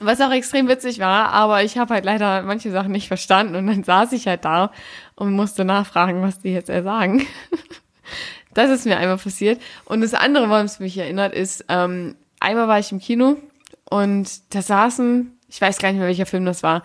Was 0.00 0.20
auch 0.22 0.32
extrem 0.32 0.66
witzig 0.66 0.98
war, 0.98 1.28
aber 1.28 1.62
ich 1.62 1.76
habe 1.76 1.92
halt 1.92 2.06
leider 2.06 2.42
manche 2.42 2.70
Sachen 2.70 2.92
nicht 2.92 3.08
verstanden 3.08 3.54
und 3.54 3.66
dann 3.66 3.84
saß 3.84 4.12
ich 4.12 4.26
halt 4.26 4.46
da 4.46 4.72
und 5.14 5.32
musste 5.32 5.66
nachfragen, 5.66 6.22
was 6.22 6.40
die 6.40 6.52
jetzt 6.52 6.68
sagen. 6.68 7.26
Das 8.54 8.70
ist 8.70 8.86
mir 8.86 8.96
einmal 8.96 9.18
passiert. 9.18 9.60
Und 9.84 10.00
das 10.00 10.14
andere, 10.14 10.48
woran 10.48 10.66
es 10.66 10.80
mich 10.80 10.96
erinnert, 10.98 11.34
ist, 11.34 11.64
ähm, 11.68 12.16
einmal 12.40 12.68
war 12.68 12.78
ich 12.78 12.92
im 12.92 12.98
Kino 12.98 13.36
und 13.88 14.54
da 14.54 14.62
saßen, 14.62 15.38
ich 15.48 15.60
weiß 15.60 15.78
gar 15.78 15.90
nicht 15.90 15.98
mehr, 15.98 16.08
welcher 16.08 16.26
Film 16.26 16.44
das 16.44 16.62
war, 16.62 16.82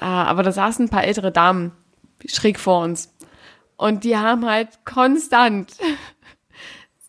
äh, 0.00 0.04
aber 0.04 0.42
da 0.42 0.52
saßen 0.52 0.86
ein 0.86 0.90
paar 0.90 1.04
ältere 1.04 1.32
Damen 1.32 1.72
schräg 2.26 2.58
vor 2.58 2.82
uns. 2.82 3.12
Und 3.76 4.04
die 4.04 4.16
haben 4.16 4.46
halt 4.46 4.68
konstant 4.84 5.72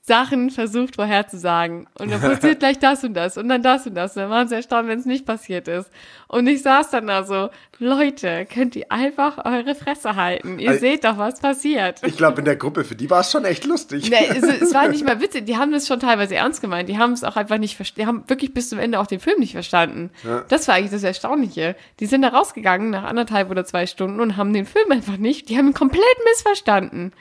Sachen 0.08 0.50
versucht 0.52 0.96
vorherzusagen. 0.96 1.88
Und 2.00 2.12
dann 2.12 2.22
passiert 2.22 2.60
gleich 2.60 2.80
das 2.80 3.04
und 3.04 3.14
das 3.14 3.38
und 3.38 3.50
dann 3.50 3.62
das 3.62 3.86
und 3.86 3.94
das. 3.96 4.16
Und 4.16 4.22
dann 4.24 4.30
waren 4.32 4.48
sie 4.48 4.56
erstaunt, 4.56 4.88
wenn 4.88 5.00
es 5.00 5.06
nicht 5.06 5.26
passiert 5.26 5.68
ist. 5.68 5.92
Und 6.30 6.48
ich 6.48 6.62
saß 6.62 6.90
dann 6.92 7.08
da 7.08 7.24
so, 7.24 7.50
Leute, 7.80 8.46
könnt 8.52 8.76
ihr 8.78 8.90
einfach 8.92 9.44
eure 9.46 9.76
Fresse 9.76 10.16
halten? 10.16 10.60
Ihr 10.60 10.70
Also- 10.70 10.80
seht 10.82 11.04
doch, 11.04 11.18
was 11.18 11.40
passiert. 11.42 12.00
Ich 12.06 12.16
glaube, 12.18 12.40
in 12.40 12.46
der 12.46 12.56
Gruppe, 12.56 12.86
für 12.86 12.96
die 12.96 13.10
war 13.10 13.20
es 13.20 13.32
schon 13.32 13.44
echt 13.46 13.66
lustig. 13.66 14.10
Nee, 14.10 14.28
es, 14.30 14.44
es 14.44 14.74
war 14.74 14.88
nicht 14.88 15.06
mal 15.06 15.20
witzig. 15.22 15.46
Die 15.46 15.58
haben 15.58 15.72
das 15.74 15.88
schon 15.88 16.00
teilweise 16.00 16.36
ernst 16.36 16.62
gemeint. 16.62 16.88
Die 16.88 16.98
haben 16.98 17.12
es 17.12 17.24
auch 17.26 17.36
einfach 17.36 17.58
nicht 17.58 17.76
verstanden. 17.76 18.02
Die 18.02 18.08
haben 18.08 18.24
wirklich 18.30 18.54
bis 18.54 18.70
zum 18.70 18.80
Ende 18.80 19.00
auch 19.00 19.08
den 19.08 19.20
Film 19.20 19.40
nicht 19.40 19.52
verstanden. 19.52 20.10
Ja. 20.24 20.44
Das 20.48 20.68
war 20.70 20.76
eigentlich 20.76 20.92
das 20.92 21.04
Erstaunliche. 21.04 21.76
Die 22.00 22.06
sind 22.06 22.22
da 22.22 22.30
rausgegangen 22.30 22.90
nach 22.92 23.04
anderthalb 23.04 23.52
oder 23.52 23.66
zwei 23.66 23.86
Stunden 23.86 24.22
und 24.22 24.38
haben 24.38 24.54
den 24.54 24.66
Film 24.66 24.90
einfach 24.92 25.18
nicht. 25.18 25.50
Die 25.50 25.58
haben 25.58 25.68
ihn 25.68 25.74
komplett 25.74 26.04
missverstanden. 26.32 27.12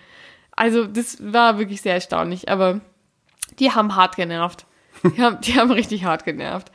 Also, 0.56 0.86
das 0.86 1.18
war 1.20 1.58
wirklich 1.58 1.82
sehr 1.82 1.94
erstaunlich. 1.94 2.48
Aber 2.48 2.80
die 3.58 3.70
haben 3.70 3.94
hart 3.94 4.16
genervt. 4.16 4.66
Die 5.04 5.22
haben, 5.22 5.40
die 5.42 5.54
haben 5.54 5.70
richtig 5.70 6.04
hart 6.04 6.24
genervt. 6.24 6.72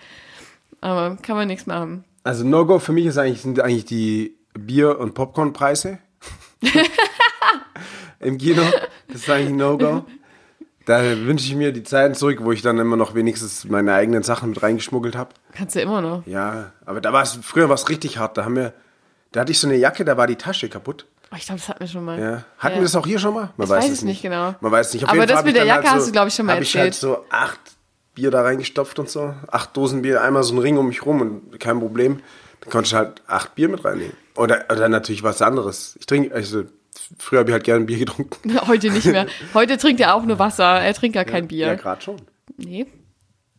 Aber 0.79 1.17
kann 1.17 1.35
man 1.35 1.47
nichts 1.47 1.65
machen. 1.65 2.03
Also 2.23 2.45
No-Go 2.45 2.79
für 2.79 2.93
mich 2.93 3.05
ist 3.05 3.17
eigentlich, 3.17 3.41
sind 3.41 3.59
eigentlich 3.59 3.85
die 3.85 4.37
Bier- 4.53 4.99
und 4.99 5.13
Popcornpreise. 5.13 5.99
Im 8.19 8.37
Kino. 8.37 8.61
Das 9.07 9.21
ist 9.21 9.29
eigentlich 9.29 9.55
No-Go. 9.55 10.05
Da 10.85 11.01
wünsche 11.03 11.45
ich 11.45 11.55
mir 11.55 11.71
die 11.71 11.83
Zeiten 11.83 12.15
zurück, 12.15 12.39
wo 12.41 12.51
ich 12.51 12.61
dann 12.61 12.79
immer 12.79 12.95
noch 12.95 13.13
wenigstens 13.13 13.65
meine 13.65 13.93
eigenen 13.93 14.23
Sachen 14.23 14.49
mit 14.49 14.61
reingeschmuggelt 14.61 15.15
habe. 15.15 15.31
Kannst 15.53 15.75
du 15.75 15.81
immer 15.81 16.01
noch. 16.01 16.25
Ja, 16.25 16.73
aber 16.85 17.01
da 17.01 17.13
war 17.13 17.23
es, 17.23 17.39
früher 17.41 17.69
war 17.69 17.75
es 17.75 17.89
richtig 17.89 18.17
hart. 18.17 18.37
Da 18.37 18.45
haben 18.45 18.55
wir, 18.55 18.73
da 19.31 19.41
hatte 19.41 19.51
ich 19.51 19.59
so 19.59 19.67
eine 19.67 19.77
Jacke, 19.77 20.05
da 20.05 20.17
war 20.17 20.27
die 20.27 20.35
Tasche 20.35 20.69
kaputt. 20.69 21.05
Oh, 21.31 21.35
ich 21.37 21.45
glaube, 21.45 21.59
das 21.61 21.69
hatten 21.69 21.79
wir 21.79 21.87
schon 21.87 22.03
mal. 22.03 22.19
Ja. 22.19 22.43
Hatten 22.57 22.73
Ja. 22.75 22.79
wir 22.79 22.83
das 22.83 22.95
auch 22.95 23.05
hier 23.07 23.17
schon 23.19 23.33
mal? 23.33 23.49
Man 23.55 23.65
Ich 23.65 23.69
weiß 23.71 23.89
es 23.89 24.01
nicht 24.03 24.21
genau. 24.21 24.53
Man 24.59 24.71
weiß 24.71 24.93
nicht. 24.93 25.05
Auf 25.05 25.11
Aber 25.11 25.25
das 25.25 25.43
mit 25.45 25.55
der 25.55 25.65
Jacke 25.65 25.89
hast 25.89 26.07
du, 26.07 26.11
glaub 26.11 26.27
ich, 26.27 26.33
schon 26.35 26.45
mal 26.45 26.55
hab 26.55 26.61
ich 26.61 26.75
halt 26.75 26.87
erzählt. 26.87 27.01
so 27.01 27.25
acht 27.29 27.59
Bier 28.15 28.31
da 28.31 28.41
reingestopft 28.41 28.99
und 28.99 29.09
so. 29.09 29.33
Acht 29.49 29.75
Dosen 29.77 30.01
Bier, 30.01 30.21
einmal 30.21 30.43
so 30.43 30.53
ein 30.55 30.57
Ring 30.59 30.77
um 30.77 30.87
mich 30.87 31.05
rum 31.05 31.21
und 31.21 31.59
kein 31.59 31.79
Problem. 31.79 32.21
Dann 32.59 32.69
konnte 32.69 32.87
ich 32.87 32.93
halt 32.93 33.21
acht 33.27 33.55
Bier 33.55 33.69
mit 33.69 33.83
reinnehmen. 33.85 34.13
Oder, 34.35 34.65
oder 34.69 34.89
natürlich 34.89 35.23
was 35.23 35.41
anderes. 35.41 35.95
Ich 35.99 36.05
trinke, 36.05 36.35
also, 36.35 36.63
früher 37.17 37.39
habe 37.39 37.49
ich 37.49 37.53
halt 37.53 37.63
gerne 37.63 37.85
Bier 37.85 37.99
getrunken. 37.99 38.59
Heute 38.67 38.89
nicht 38.89 39.05
mehr. 39.05 39.25
Heute 39.53 39.77
trinkt 39.77 40.01
er 40.01 40.15
auch 40.15 40.23
nur 40.23 40.37
Wasser. 40.37 40.81
Er 40.81 40.93
trinkt 40.93 41.15
gar 41.15 41.25
kein 41.25 41.47
Bier. 41.47 41.67
Ja, 41.67 41.75
gerade 41.75 42.01
schon. 42.01 42.17
Nee, 42.57 42.85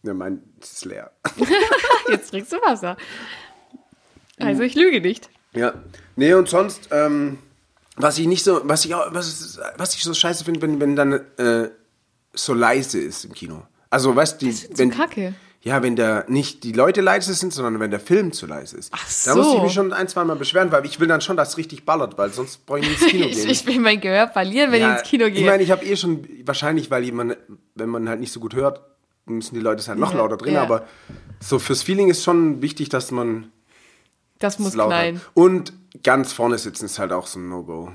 Ja, 0.03 0.13
mein, 0.13 0.43
es 0.61 0.73
ist 0.73 0.85
leer. 0.85 1.11
jetzt 2.11 2.29
trinkst 2.31 2.53
du 2.53 2.57
Wasser. 2.59 2.97
Also 4.39 4.63
ich 4.63 4.75
lüge 4.75 5.01
nicht. 5.01 5.31
Ja. 5.55 5.73
Nee, 6.17 6.35
und 6.35 6.49
sonst, 6.49 6.89
ähm, 6.91 7.39
was 7.97 8.19
ich 8.19 8.27
nicht 8.27 8.45
so, 8.45 8.61
was 8.65 8.85
ich 8.85 8.95
auch, 8.95 9.13
was, 9.13 9.59
was 9.77 9.95
ich 9.95 10.03
so 10.03 10.15
scheiße 10.15 10.45
finde, 10.45 10.63
wenn, 10.63 10.81
wenn 10.81 10.97
dann 10.97 11.13
äh, 11.37 11.69
so 12.33 12.55
leise 12.55 12.99
ist 13.01 13.25
im 13.25 13.33
Kino. 13.35 13.63
Also, 13.91 14.15
weißt 14.17 14.41
du, 14.41 14.47
wenn, 14.77 14.91
du 14.91 14.97
kacke. 14.97 15.35
Ja, 15.61 15.81
wenn 15.83 15.95
der 15.95 16.25
nicht 16.29 16.65
die 16.65 16.73
Leute 16.73 17.03
leise 17.03 17.35
sind, 17.35 17.53
sondern 17.53 17.79
wenn 17.79 17.91
der 17.93 18.01
Film 18.01 18.33
zu 18.33 18.47
leise 18.47 18.77
ist. 18.79 18.91
Ach 18.93 19.07
Da 19.27 19.37
muss 19.37 19.47
ich 19.47 19.53
so. 19.53 19.63
mich 19.63 19.73
schon 19.73 19.93
ein, 19.93 20.09
zwei 20.09 20.25
Mal 20.25 20.35
beschweren, 20.37 20.73
weil 20.73 20.85
ich 20.87 20.99
will 20.99 21.07
dann 21.07 21.21
schon, 21.21 21.37
dass 21.37 21.51
es 21.51 21.57
richtig 21.59 21.85
ballert, 21.85 22.19
weil 22.19 22.33
sonst 22.33 22.67
brauche 22.67 22.81
ich 22.81 22.89
nicht 22.89 23.01
ins 23.03 23.11
Kino 23.11 23.27
Ich, 23.29 23.37
gehen. 23.37 23.51
ich 23.51 23.67
will 23.67 23.79
mein 23.79 24.01
Gehör 24.01 24.27
verlieren, 24.29 24.73
wenn 24.73 24.81
Ja, 24.81 24.95
ich 24.95 25.01
ins 25.03 25.09
Kino 25.11 25.27
gehe. 25.27 25.35
Ich 25.41 25.45
meine, 25.45 25.63
ich 25.63 25.71
habe 25.71 25.85
eh 25.85 25.95
schon, 25.97 26.27
wahrscheinlich, 26.45 26.91
weil 26.91 27.05
jemand, 27.05 27.37
wenn 27.77 27.91
man 27.91 28.09
halt 28.09 28.19
nicht 28.19 28.33
so 28.33 28.41
gut 28.41 28.55
hört, 28.55 28.81
müssen 29.27 29.55
die 29.55 29.61
Leute 29.61 29.81
es 29.81 29.87
halt 29.89 30.01
noch 30.01 30.11
Ja, 30.13 30.19
lauter 30.19 30.37
drin, 30.37 30.55
ja. 30.55 30.63
aber 30.63 30.85
so 31.39 31.61
fürs 31.61 31.83
Feeling 31.85 32.09
ist 32.11 32.25
schon 32.25 32.61
wichtig, 32.61 32.89
dass 32.89 33.13
man 33.13 33.53
das 34.43 34.59
muss 34.59 34.73
knallen. 34.75 35.21
Und 35.35 35.73
ganz 36.03 36.33
vorne 36.33 36.59
sitzen 36.59 36.87
ist 36.87 36.99
halt 36.99 37.13
auch 37.13 37.27
so 37.27 37.39
ein 37.39 37.49
No-Go. 37.49 37.91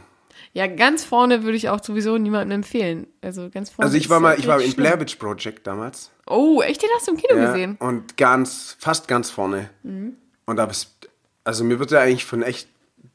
Ja, 0.54 0.68
ganz 0.68 1.04
vorne 1.04 1.44
würde 1.44 1.58
ich 1.58 1.70
auch 1.70 1.84
sowieso 1.84 2.18
niemandem 2.18 2.60
empfehlen. 2.60 3.08
Also 3.22 3.50
ganz 3.50 3.70
vorne. 3.70 3.88
Also 3.88 3.98
ich 3.98 4.10
war 4.10 4.20
mal, 4.20 4.40
ich 4.40 4.48
war 4.48 4.56
im 4.56 4.72
schlimm. 4.72 4.76
Blair 4.76 5.00
Witch 5.00 5.16
Project 5.16 5.68
damals. 5.68 6.12
Oh, 6.26 6.62
echt? 6.62 6.82
Den 6.82 6.90
hast 6.96 7.08
du 7.08 7.12
im 7.12 7.18
Kino 7.18 7.40
Ja, 7.40 7.52
gesehen? 7.52 7.76
Und 7.80 8.18
ganz, 8.18 8.76
fast 8.80 9.08
ganz 9.08 9.30
vorne. 9.30 9.70
Mhm. 9.84 10.16
Und 10.46 10.56
da 10.56 10.66
bist, 10.66 11.10
also 11.44 11.64
mir 11.64 11.80
wird 11.80 11.92
ja 11.92 12.00
eigentlich 12.00 12.26
von 12.26 12.42
echt 12.42 12.70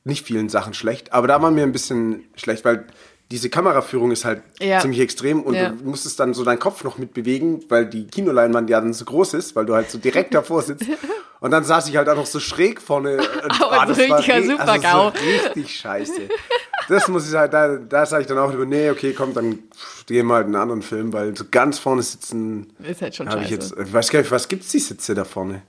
nicht 0.05 0.27
vielen 0.27 0.49
Sachen 0.49 0.75
schlecht, 0.75 1.13
aber 1.13 1.29
da 1.29 1.41
war 1.43 1.51
mir 1.51 1.63
ein 1.63 1.73
bisschen 1.73 2.25
schlecht, 2.35 2.65
weil 2.65 2.87
diese 3.33 3.49
Kameraführung 3.51 4.11
ist 4.13 4.25
halt 4.25 4.43
Ja. 4.61 4.79
ziemlich 4.81 5.01
extrem 5.01 5.43
und 5.43 5.55
Ja. 5.55 5.71
du 5.71 5.85
musstest 5.85 6.21
dann 6.21 6.35
so 6.35 6.45
deinen 6.45 6.59
Kopf 6.59 6.85
noch 6.85 6.99
mitbewegen, 6.99 7.65
weil 7.69 7.87
die 7.87 8.07
Kinoleinwand 8.07 8.69
ja 8.71 8.81
dann 8.81 8.93
so 8.93 9.05
groß 9.07 9.35
ist, 9.35 9.57
weil 9.57 9.65
du 9.67 9.75
halt 9.75 9.91
so 9.91 9.99
direkt 9.99 10.35
davor 10.35 10.63
sitzt. 10.63 10.85
Und 11.41 11.51
dann 11.51 11.65
saß 11.65 11.89
ich 11.89 11.97
halt 11.97 12.09
auch 12.09 12.15
noch 12.15 12.27
so 12.27 12.39
schräg 12.39 12.81
vorne. 12.81 13.19
Aber 13.61 13.93
so 13.93 14.01
das 14.01 14.09
war 14.11 14.19
richtiger 14.19 14.37
ri- 14.37 14.47
Super-GAU. 14.47 15.07
Also 15.09 15.19
so 15.19 15.25
richtig 15.49 15.75
scheiße. 15.81 16.13
Das 16.89 17.07
muss 17.07 17.29
ich 17.29 17.35
halt, 17.37 17.53
da, 17.55 17.77
da 17.77 18.05
sage 18.07 18.23
ich 18.23 18.27
dann 18.29 18.39
auch 18.39 18.53
über, 18.53 18.67
nee, 18.67 18.91
okay, 18.91 19.13
komm, 19.17 19.33
dann 19.35 19.61
gehen 20.07 20.27
wir 20.27 20.35
halt 20.35 20.49
in 20.49 20.55
einen 20.55 20.63
anderen 20.63 20.83
Film, 20.83 21.13
weil 21.13 21.35
so 21.37 21.45
ganz 21.49 21.79
vorne 21.79 22.03
sitzen, 22.03 22.73
Ist 22.83 23.01
halt 23.03 23.15
schon 23.15 23.29
habe 23.29 23.43
ich 23.43 23.51
scheiße. 23.51 23.75
jetzt, 23.77 23.89
ich 23.89 23.93
weiß 23.93 24.11
gar 24.11 24.19
nicht, 24.19 24.33
was 24.33 24.49
gibt's 24.49 24.69
die 24.73 24.81
Sitze 24.81 25.15
da 25.15 25.25
vorne? 25.25 25.63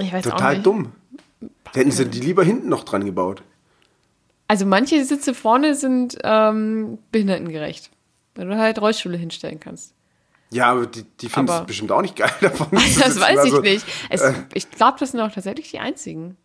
ich 0.00 0.12
weiß 0.12 0.24
auch 0.28 0.30
Total 0.32 0.54
nicht. 0.54 0.66
dumm. 0.66 0.92
Da 1.40 1.48
hätten 1.80 1.90
sie 1.90 2.06
die 2.06 2.20
lieber 2.20 2.44
hinten 2.44 2.68
noch 2.68 2.84
dran 2.84 3.04
gebaut. 3.04 3.42
Also 4.52 4.66
manche 4.66 5.02
Sitze 5.02 5.32
vorne 5.32 5.74
sind 5.74 6.18
ähm, 6.24 6.98
behindertengerecht. 7.10 7.90
Weil 8.34 8.48
du 8.48 8.58
halt 8.58 8.78
Rollstühle 8.82 9.16
hinstellen 9.16 9.58
kannst. 9.60 9.94
Ja, 10.50 10.66
aber 10.72 10.84
die, 10.84 11.04
die 11.22 11.30
finden 11.30 11.50
es 11.50 11.64
bestimmt 11.64 11.90
auch 11.90 12.02
nicht 12.02 12.16
geil 12.16 12.30
davon. 12.42 12.66
zu 12.78 13.00
Das 13.00 13.18
weiß 13.18 13.38
Also, 13.38 13.62
ich 13.62 13.82
nicht. 13.82 13.86
Es, 14.10 14.22
ich 14.52 14.70
glaube, 14.70 14.98
das 15.00 15.12
sind 15.12 15.20
auch 15.20 15.32
tatsächlich 15.32 15.70
die 15.70 15.78
einzigen 15.78 16.36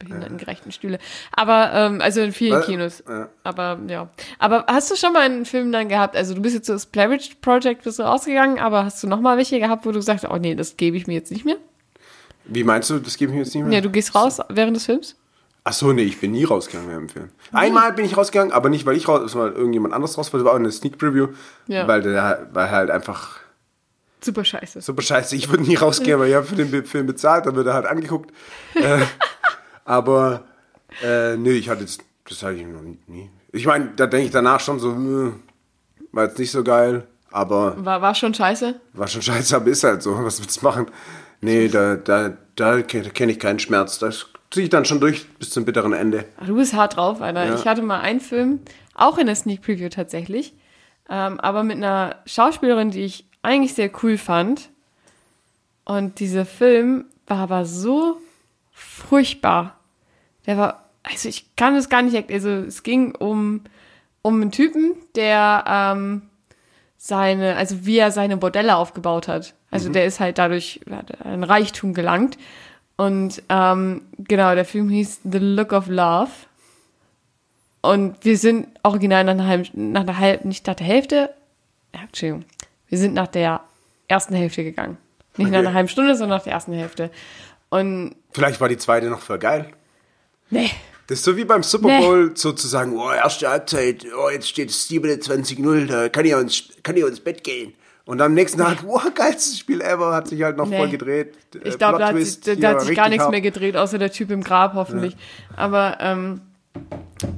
behindertengerechten 0.00 0.72
Stühle. 0.72 0.98
Aber, 1.30 1.72
ähm, 1.72 2.00
also 2.00 2.22
in 2.22 2.32
vielen 2.32 2.60
Äh, 2.60 2.64
Kinos. 2.64 3.04
ja. 3.08 3.28
Aber, 3.44 3.78
ja. 3.86 4.10
Aber 4.40 4.64
hast 4.66 4.90
du 4.90 4.96
schon 4.96 5.12
mal 5.12 5.20
einen 5.22 5.44
Film 5.44 5.70
dann 5.70 5.88
gehabt? 5.88 6.16
Also 6.16 6.34
du 6.34 6.42
bist 6.42 6.56
jetzt 6.56 6.66
so 6.66 6.72
das 6.72 6.88
Witch 6.92 7.36
Project 7.40 7.84
bist 7.84 8.00
du 8.00 8.02
rausgegangen, 8.02 8.58
aber 8.58 8.84
hast 8.84 9.00
du 9.00 9.06
noch 9.06 9.20
mal 9.20 9.36
welche 9.36 9.60
gehabt, 9.60 9.86
wo 9.86 9.92
du 9.92 10.00
sagst, 10.00 10.24
oh 10.28 10.38
nee, 10.38 10.56
das 10.56 10.76
gebe 10.76 10.96
ich 10.96 11.06
mir 11.06 11.14
jetzt 11.14 11.30
nicht 11.30 11.44
mehr? 11.44 11.58
Wie 12.46 12.64
meinst 12.64 12.90
du, 12.90 12.98
das 12.98 13.16
gebe 13.16 13.30
ich 13.30 13.36
mir 13.36 13.44
jetzt 13.44 13.54
nicht 13.54 13.62
mehr? 13.64 13.74
Ja, 13.74 13.80
du 13.80 13.90
gehst 13.90 14.16
raus 14.16 14.40
während 14.48 14.74
des 14.76 14.86
Films? 14.86 15.14
Ach 15.66 15.72
so, 15.72 15.92
nee, 15.92 16.02
ich 16.02 16.20
bin 16.20 16.32
nie 16.32 16.44
rausgegangen 16.44 16.90
während 16.90 17.10
dem 17.10 17.12
Film. 17.14 17.28
Einmal 17.52 17.92
bin 17.94 18.04
ich 18.04 18.16
rausgegangen, 18.16 18.52
aber 18.52 18.68
nicht, 18.68 18.84
weil 18.84 18.96
ich 18.96 19.08
raus, 19.08 19.32
sondern 19.32 19.52
weil 19.52 19.58
irgendjemand 19.58 19.94
anderes 19.94 20.18
raus 20.18 20.30
wollte, 20.32 20.44
war 20.44 20.52
auch 20.52 20.56
eine 20.58 20.70
Sneak 20.70 20.98
Preview, 20.98 21.28
Ja. 21.66 21.88
weil 21.88 22.02
der 22.02 22.48
weil 22.52 22.70
halt 22.70 22.90
einfach 22.90 23.38
Super 24.22 24.44
scheiße. 24.44 24.80
super 24.82 25.00
scheiße. 25.02 25.34
Ich 25.36 25.48
würde 25.48 25.62
nie 25.64 25.74
rausgehen, 25.76 26.18
weil 26.20 26.28
ich 26.28 26.34
habe 26.34 26.46
für 26.46 26.54
den 26.56 26.70
Be- 26.70 26.82
Film 26.84 27.06
bezahlt, 27.06 27.46
dann 27.46 27.56
wird 27.56 27.66
er 27.66 27.74
halt 27.74 27.86
angeguckt. 27.86 28.30
äh, 28.74 28.98
aber 29.84 30.44
äh, 31.02 31.36
nee, 31.36 31.52
ich 31.52 31.68
hatte 31.68 31.80
jetzt, 31.82 32.02
das 32.28 32.42
hatte 32.42 32.54
ich 32.54 32.66
noch 32.66 32.82
nie. 33.06 33.30
Ich 33.52 33.66
meine, 33.66 33.90
da 33.96 34.06
denke 34.06 34.26
ich 34.26 34.32
danach 34.32 34.60
schon 34.60 34.78
so, 34.80 34.92
äh, 34.92 35.32
war 36.12 36.24
jetzt 36.24 36.38
nicht 36.38 36.50
so 36.50 36.62
geil, 36.64 37.06
aber 37.30 37.82
War, 37.84 38.02
war 38.02 38.14
schon 38.14 38.34
scheiße? 38.34 38.78
war 38.92 39.08
schon 39.08 39.22
scheiße, 39.22 39.56
aber 39.56 39.66
ist 39.68 39.84
halt 39.84 40.02
so. 40.02 40.14
Was 40.24 40.40
willst 40.40 40.60
du 40.60 40.64
machen? 40.66 40.86
Nee, 41.40 41.68
da, 41.68 41.96
da, 41.96 42.36
da 42.56 42.82
kenne 42.82 43.10
kenn 43.10 43.28
ich 43.28 43.38
keinen 43.38 43.58
Schmerz. 43.58 43.98
Das 43.98 44.26
ziehe 44.54 44.64
ich 44.64 44.70
dann 44.70 44.84
schon 44.84 45.00
durch 45.00 45.26
bis 45.38 45.50
zum 45.50 45.64
bitteren 45.64 45.92
Ende. 45.92 46.24
Ah, 46.38 46.44
Du 46.46 46.54
bist 46.56 46.72
hart 46.74 46.96
drauf, 46.96 47.20
Alter. 47.20 47.44
Ja. 47.44 47.54
Ich 47.56 47.66
hatte 47.66 47.82
mal 47.82 48.00
einen 48.00 48.20
Film, 48.20 48.60
auch 48.94 49.18
in 49.18 49.26
der 49.26 49.34
Sneak 49.34 49.62
Preview 49.62 49.88
tatsächlich, 49.88 50.54
ähm, 51.10 51.38
aber 51.40 51.62
mit 51.64 51.76
einer 51.76 52.16
Schauspielerin, 52.26 52.90
die 52.90 53.02
ich 53.02 53.26
eigentlich 53.42 53.74
sehr 53.74 53.90
cool 54.02 54.16
fand. 54.16 54.70
Und 55.84 56.18
dieser 56.20 56.46
Film 56.46 57.04
war 57.26 57.38
aber 57.38 57.66
so 57.66 58.18
furchtbar. 58.72 59.78
Der 60.46 60.56
war, 60.56 60.88
also 61.02 61.28
ich 61.28 61.54
kann 61.56 61.74
es 61.76 61.88
gar 61.88 62.02
nicht, 62.02 62.16
erk- 62.16 62.32
also 62.32 62.48
es 62.48 62.82
ging 62.82 63.14
um, 63.14 63.62
um 64.22 64.40
einen 64.40 64.52
Typen, 64.52 64.94
der 65.16 65.64
ähm, 65.66 66.22
seine, 66.96 67.56
also 67.56 67.84
wie 67.86 67.98
er 67.98 68.10
seine 68.12 68.36
Bordelle 68.36 68.76
aufgebaut 68.76 69.28
hat. 69.28 69.54
Also 69.70 69.88
der 69.90 70.04
ist 70.06 70.20
halt 70.20 70.38
dadurch 70.38 70.80
ein 71.24 71.42
Reichtum 71.42 71.94
gelangt. 71.94 72.38
Und 72.96 73.42
ähm, 73.48 74.02
genau, 74.18 74.54
der 74.54 74.64
Film 74.64 74.88
hieß 74.88 75.20
The 75.24 75.38
Look 75.38 75.72
of 75.72 75.88
Love. 75.88 76.30
Und 77.82 78.24
wir 78.24 78.38
sind 78.38 78.68
original 78.82 79.24
nach 79.24 79.32
einer 79.32 79.46
halben, 79.46 79.92
nach 79.92 80.04
der 80.04 80.18
halben, 80.18 80.48
nicht 80.48 80.66
nach 80.66 80.74
der 80.74 80.86
Hälfte, 80.86 81.30
ja, 81.94 82.00
Entschuldigung, 82.02 82.44
wir 82.88 82.98
sind 82.98 83.14
nach 83.14 83.26
der 83.26 83.60
ersten 84.08 84.34
Hälfte 84.34 84.64
gegangen. 84.64 84.96
Nicht 85.36 85.50
nach 85.50 85.58
Okay. 85.58 85.66
einer 85.66 85.74
halben 85.74 85.88
Stunde, 85.88 86.14
sondern 86.16 86.38
nach 86.38 86.44
der 86.44 86.52
ersten 86.54 86.72
Hälfte. 86.72 87.10
Und 87.68 88.14
Vielleicht 88.32 88.60
war 88.60 88.68
die 88.68 88.78
zweite 88.78 89.06
noch 89.10 89.20
voll 89.20 89.38
geil. 89.38 89.70
nee, 90.50 90.70
Das 91.08 91.18
ist 91.18 91.24
so 91.24 91.36
wie 91.36 91.44
beim 91.44 91.62
Super 91.62 91.88
Nee. 91.88 92.00
Bowl 92.00 92.36
sozusagen, 92.36 92.96
oh, 92.96 93.10
erste 93.12 93.48
Halbzeit, 93.50 94.06
oh, 94.16 94.30
jetzt 94.30 94.48
steht 94.48 94.70
es 94.70 94.88
27-0, 94.88 95.86
da 95.86 96.08
kann 96.08 96.24
ich, 96.24 96.32
ins, 96.32 96.68
kann 96.82 96.96
ich 96.96 97.04
auch 97.04 97.08
ins 97.08 97.20
Bett 97.20 97.44
gehen. 97.44 97.74
Und 98.06 98.20
am 98.20 98.34
nächsten 98.34 98.58
Tag, 98.58 98.84
wow, 98.86 99.02
geilstes 99.14 99.58
Spiel 99.58 99.80
ever, 99.80 100.12
hat 100.14 100.28
sich 100.28 100.42
halt 100.42 100.56
noch 100.56 100.66
Nee. 100.68 100.76
voll 100.76 100.88
gedreht. 100.90 101.34
Ich 101.64 101.78
glaube, 101.78 101.98
da, 101.98 102.08
hat 102.08 102.16
sich- 102.18 102.40
da, 102.60 102.70
hat 102.70 102.82
sich 102.82 102.96
gar 102.96 103.08
nichts 103.08 103.28
mehr 103.28 103.40
gedreht, 103.40 103.76
außer 103.76 103.98
der 103.98 104.12
Typ 104.12 104.30
im 104.30 104.42
Grab, 104.44 104.74
hoffentlich. 104.74 105.16
Aber 105.56 105.98
ähm, 106.00 106.40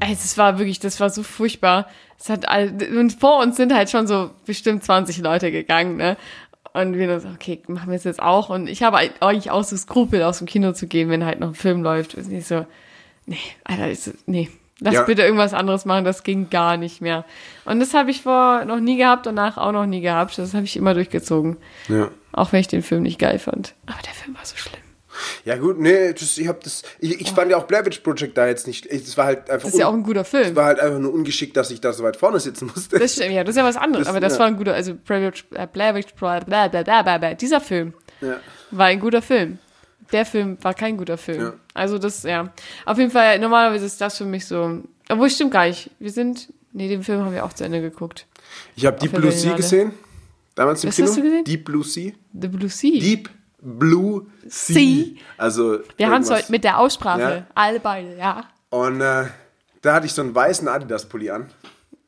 es 0.01 0.37
war 0.39 0.59
wirklich, 0.59 0.81
das 0.81 0.99
war 1.01 1.11
so 1.11 1.23
furchtbar. 1.23 1.87
Es 2.19 2.29
hat 2.31 2.49
all, 2.49 2.73
und 2.97 3.13
vor 3.13 3.41
uns 3.43 3.57
sind 3.57 3.75
halt 3.75 3.91
schon 3.91 4.07
so 4.07 4.31
bestimmt 4.47 4.83
20 4.83 5.19
Leute 5.19 5.53
gegangen, 5.53 5.97
ne? 5.97 6.17
Und 6.73 6.95
wir 6.97 7.21
so, 7.21 7.29
okay, 7.29 7.63
machen 7.69 7.89
wir 7.91 7.97
es 7.97 8.05
jetzt 8.05 8.21
auch. 8.21 8.51
Und 8.51 8.67
ich 8.69 8.83
habe 8.83 8.99
eigentlich 8.99 9.51
auch 9.51 9.65
so 9.65 9.77
Skrupel, 9.77 10.23
aus 10.23 10.39
dem 10.39 10.47
Kino 10.47 10.73
zu 10.73 10.87
gehen, 10.87 11.09
wenn 11.09 11.25
halt 11.25 11.41
noch 11.41 11.49
ein 11.49 11.55
Film 11.55 11.83
läuft. 11.83 12.15
Ist 12.15 12.29
nicht 12.31 12.47
so, 12.47 12.67
nee, 13.25 13.39
Alter, 13.65 13.91
ist, 13.91 14.13
nee. 14.27 14.51
Lass 14.81 14.93
Ja. 14.95 15.03
bitte 15.05 15.23
irgendwas 15.23 15.55
anderes 15.55 15.87
machen, 15.87 16.05
das 16.05 16.23
ging 16.23 16.51
gar 16.51 16.77
nicht 16.77 17.01
mehr. 17.01 17.25
Und 17.65 17.81
das 17.81 17.95
habe 17.95 18.11
ich 18.11 18.23
vor 18.23 18.65
noch 18.67 18.79
nie 18.81 18.99
gehabt, 18.99 19.25
danach 19.25 19.57
auch 19.57 19.73
noch 19.73 19.87
nie 19.87 20.03
gehabt. 20.03 20.37
Das 20.37 20.53
habe 20.53 20.65
ich 20.65 20.77
immer 20.77 20.93
durchgezogen. 20.93 21.57
Ja. 21.89 22.11
Auch 22.33 22.53
wenn 22.53 22.61
ich 22.61 22.69
den 22.69 22.83
Film 22.83 23.03
nicht 23.03 23.19
geil 23.19 23.39
fand. 23.39 23.75
Aber 23.87 24.03
der 24.05 24.13
Film 24.13 24.37
war 24.37 24.45
so 24.45 24.55
schlimm. 24.57 24.81
ja 25.47 25.57
gut, 25.57 25.79
nee, 25.81 26.13
das, 26.13 26.37
ich 26.37 26.47
hab 26.47 26.63
das, 26.63 26.83
ich, 26.99 27.19
ich 27.23 27.31
fand 27.31 27.51
ja 27.51 27.57
auch 27.57 27.65
Blair 27.65 27.87
Witch 27.87 28.01
Project 28.01 28.37
da 28.37 28.47
jetzt 28.47 28.67
nicht, 28.67 28.85
es 28.85 29.17
war 29.17 29.25
halt 29.25 29.49
einfach, 29.49 29.65
Das 29.65 29.73
ist 29.73 29.81
ja 29.81 29.87
auch 29.89 29.95
ein 29.95 30.03
guter 30.03 30.25
Film. 30.27 30.55
war 30.55 30.67
halt 30.67 30.79
einfach 30.79 30.99
nur 30.99 31.15
ungeschickt, 31.15 31.57
dass 31.57 31.71
ich 31.71 31.81
da 31.81 31.95
so 31.95 32.05
weit 32.05 32.19
vorne 32.19 32.39
sitzen 32.39 32.67
musste. 32.75 32.99
Das 32.99 33.15
stimmt, 33.15 33.33
ja, 33.33 33.43
das 33.45 33.55
ist 33.55 33.59
ja 33.59 33.65
was 33.65 33.79
anderes. 33.79 34.05
Das- 34.05 34.11
aber 34.11 34.21
das 34.21 34.35
ja. 34.35 34.41
war 34.41 34.47
ein 34.49 34.59
guter, 34.59 34.75
also 34.75 34.93
Blair 34.95 35.23
Witch, 35.29 35.47
äh, 35.55 35.67
Blair 35.67 35.95
Witch, 35.95 36.13
bla. 36.15 36.41
dieser 37.35 37.63
Film 37.63 37.95
ja. 38.21 38.37
war 38.71 38.87
ein 38.89 39.01
guter 39.01 39.23
Film. 39.23 39.59
Der 40.13 40.25
Film 40.27 40.59
war 40.63 40.75
kein 40.75 40.97
guter 40.97 41.19
Film. 41.19 41.41
Ja. 41.41 41.53
Also 41.75 41.99
das, 41.99 42.23
ja. 42.23 42.53
Auf 42.85 42.99
jeden 42.99 43.11
Fall, 43.11 43.39
normalerweise 43.39 43.87
ist 43.87 44.01
das 44.01 44.19
für 44.19 44.25
mich 44.25 44.47
so, 44.47 44.83
obwohl 45.09 45.31
stimmt 45.31 45.53
gar 45.53 45.67
nicht. 45.67 45.91
Wir 45.99 46.11
sind, 46.11 46.53
nee, 46.73 46.89
den 46.89 47.03
Film 47.03 47.23
haben 47.23 47.33
wir 47.33 47.45
auch 47.45 47.53
zu 47.53 47.65
Ende 47.65 47.81
geguckt. 47.81 48.27
Ich 48.77 48.87
habe 48.87 48.99
Deep 48.99 49.13
Blue 49.13 49.33
Sea 49.33 49.55
gesehen, 49.55 49.93
damals 50.55 50.85
im 50.85 50.89
Was 50.89 50.97
Kino. 50.97 51.09
hast 51.09 51.17
du 51.17 51.23
gesehen? 51.23 51.45
Deep 51.45 51.65
Blue 51.65 51.85
Sea. 51.85 52.13
The 52.33 52.49
Blue 52.49 52.69
Sea. 52.69 53.01
Deep 53.01 53.31
Blue 53.61 54.27
Sea. 54.47 54.75
Sea. 54.75 55.05
Also 55.37 55.81
wir 55.97 56.09
haben 56.09 56.23
es 56.23 56.31
heute 56.31 56.53
mit 56.53 56.65
der 56.65 56.79
Aussprache. 56.79 57.21
Ja. 57.21 57.47
Alle 57.55 57.81
beide, 57.81 58.17
ja. 58.17 58.49
Und 58.71 59.01
äh, 59.01 59.25
da 59.83 59.95
hatte 59.95 60.07
ich 60.07 60.13
so 60.13 60.23
einen 60.23 60.35
weißen 60.35 60.69
Adidas-Pulli 60.69 61.31
an. 61.31 61.49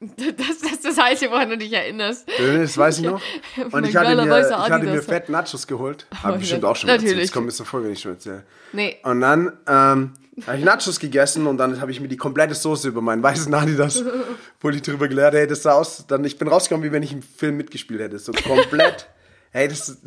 Das, 0.01 0.61
das 0.61 0.73
ist 0.75 0.85
das 0.85 0.99
Einzige, 0.99 1.31
woran 1.33 1.51
du 1.51 1.59
dich 1.59 1.73
erinnerst. 1.73 2.29
Das 2.39 2.79
weiß 2.79 2.99
ich 2.99 3.05
noch. 3.05 3.21
Und 3.73 3.85
ich 3.87 3.97
hatte, 3.97 4.15
mir, 4.15 4.41
ich 4.41 4.53
hatte 4.55 4.87
mir 4.87 5.03
fett 5.03 5.29
Nachos 5.29 5.67
geholt. 5.67 6.07
Oh, 6.13 6.17
Hab 6.23 6.35
ich 6.35 6.41
bestimmt 6.43 6.65
auch 6.65 6.77
schon 6.77 6.87
mal 6.87 6.93
erzählt. 6.95 7.11
Natürlich. 7.11 7.29
Das 7.31 7.35
kommt 7.35 7.47
mir 7.47 7.53
so 7.53 7.65
vor, 7.65 7.83
wenn 7.83 7.93
ich 7.93 8.01
schon 8.01 8.13
erzähle. 8.13 8.45
Nee. 8.73 8.97
Und 9.03 9.21
dann 9.21 9.53
ähm, 9.67 10.13
habe 10.47 10.59
ich 10.59 10.65
Nachos 10.65 11.01
gegessen 11.01 11.49
und 11.49 11.57
dann 11.59 11.81
habe 11.81 11.91
ich 11.91 12.01
mir 12.01 12.07
die 12.07 12.17
komplette 12.17 12.55
Soße 12.55 12.89
über 12.89 13.01
meinen 13.01 13.23
weißen 13.25 13.53
Adidas 13.53 14.05
Pulli 14.61 14.81
drüber 14.81 15.09
geleert. 15.09 15.35
Hey, 15.35 15.49
das 15.49 15.63
sah 15.65 15.73
aus, 15.73 16.05
dann, 16.07 16.25
ich 16.25 16.39
bin 16.39 16.47
rausgekommen, 16.47 16.89
wie 16.89 16.93
wenn 16.93 17.03
ich 17.03 17.13
im 17.13 17.23
Film 17.23 17.57
mitgespielt 17.57 18.01
hätte. 18.01 18.21
So 18.21 18.31
komplett. 18.31 19.09
hey, 19.51 19.67
das 19.67 19.99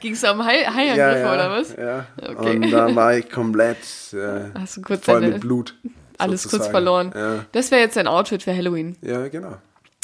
Ging 0.00 0.12
es 0.12 0.24
um 0.24 0.44
Hai- 0.44 0.64
Haiangriff 0.66 0.98
ja, 0.98 1.18
ja, 1.18 1.34
oder 1.34 1.50
was? 1.52 1.74
Ja. 1.74 2.06
Okay. 2.20 2.56
Und 2.56 2.70
da 2.70 2.94
war 2.94 3.16
ich 3.16 3.30
komplett 3.30 3.78
äh, 4.12 4.50
voll 4.76 4.98
deine- 5.06 5.28
mit 5.28 5.40
Blut. 5.40 5.74
Alles 6.18 6.48
kurz 6.48 6.66
verloren. 6.68 7.12
Ja, 7.14 7.44
Das 7.52 7.70
wäre 7.70 7.80
jetzt 7.80 7.96
dein 7.96 8.06
Outfit 8.08 8.42
für 8.42 8.54
Halloween. 8.54 8.96
ja 9.02 9.28
genau. 9.28 9.56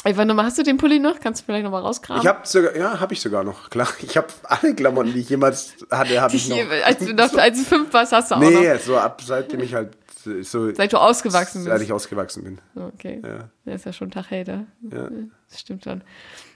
Einfach 0.05 0.27
nochmal, 0.27 0.45
hast 0.45 0.59
du 0.59 0.63
den 0.63 0.77
Pulli 0.77 0.99
noch? 0.99 1.19
Kannst 1.19 1.41
du 1.41 1.47
vielleicht 1.47 1.65
nochmal 1.65 1.81
rauskramen? 1.81 2.21
Ich 2.23 2.29
habe 2.29 2.41
sogar, 2.47 2.77
ja, 2.77 3.01
habe 3.01 3.15
ich 3.15 3.21
sogar 3.23 3.43
noch, 3.43 3.71
klar. 3.71 3.89
Ich 4.03 4.17
habe 4.19 4.27
alle 4.43 4.75
Klamotten, 4.75 5.15
die 5.15 5.21
ich 5.21 5.31
jemals 5.31 5.73
hatte, 5.91 6.21
habe 6.21 6.37
ich 6.37 6.47
noch. 6.49 6.59
als, 6.85 6.99
du 6.99 7.15
noch 7.15 7.35
als 7.39 7.59
du 7.59 7.65
fünf 7.65 7.93
warst, 7.95 8.13
hast 8.13 8.31
du 8.31 8.35
auch 8.35 8.39
Nee, 8.41 8.75
noch. 8.75 8.81
so 8.81 8.99
ab 8.99 9.23
seitdem 9.25 9.61
ich 9.61 9.73
halt 9.75 9.97
so 10.43 10.73
Seit 10.75 10.93
du 10.93 10.99
ausgewachsen 10.99 11.65
seit 11.65 11.73
bist. 11.75 11.85
ich 11.85 11.93
ausgewachsen 11.93 12.45
bin. 12.45 12.59
Okay. 12.75 13.21
Ja. 13.25 13.49
Der 13.65 13.75
ist 13.75 13.85
ja 13.87 13.93
schon 13.95 14.09
ein 14.09 14.11
Tag 14.11 14.31
älter. 14.31 14.65
Ja. 14.91 15.09
Das 15.51 15.61
stimmt 15.61 15.85
schon. 15.85 16.03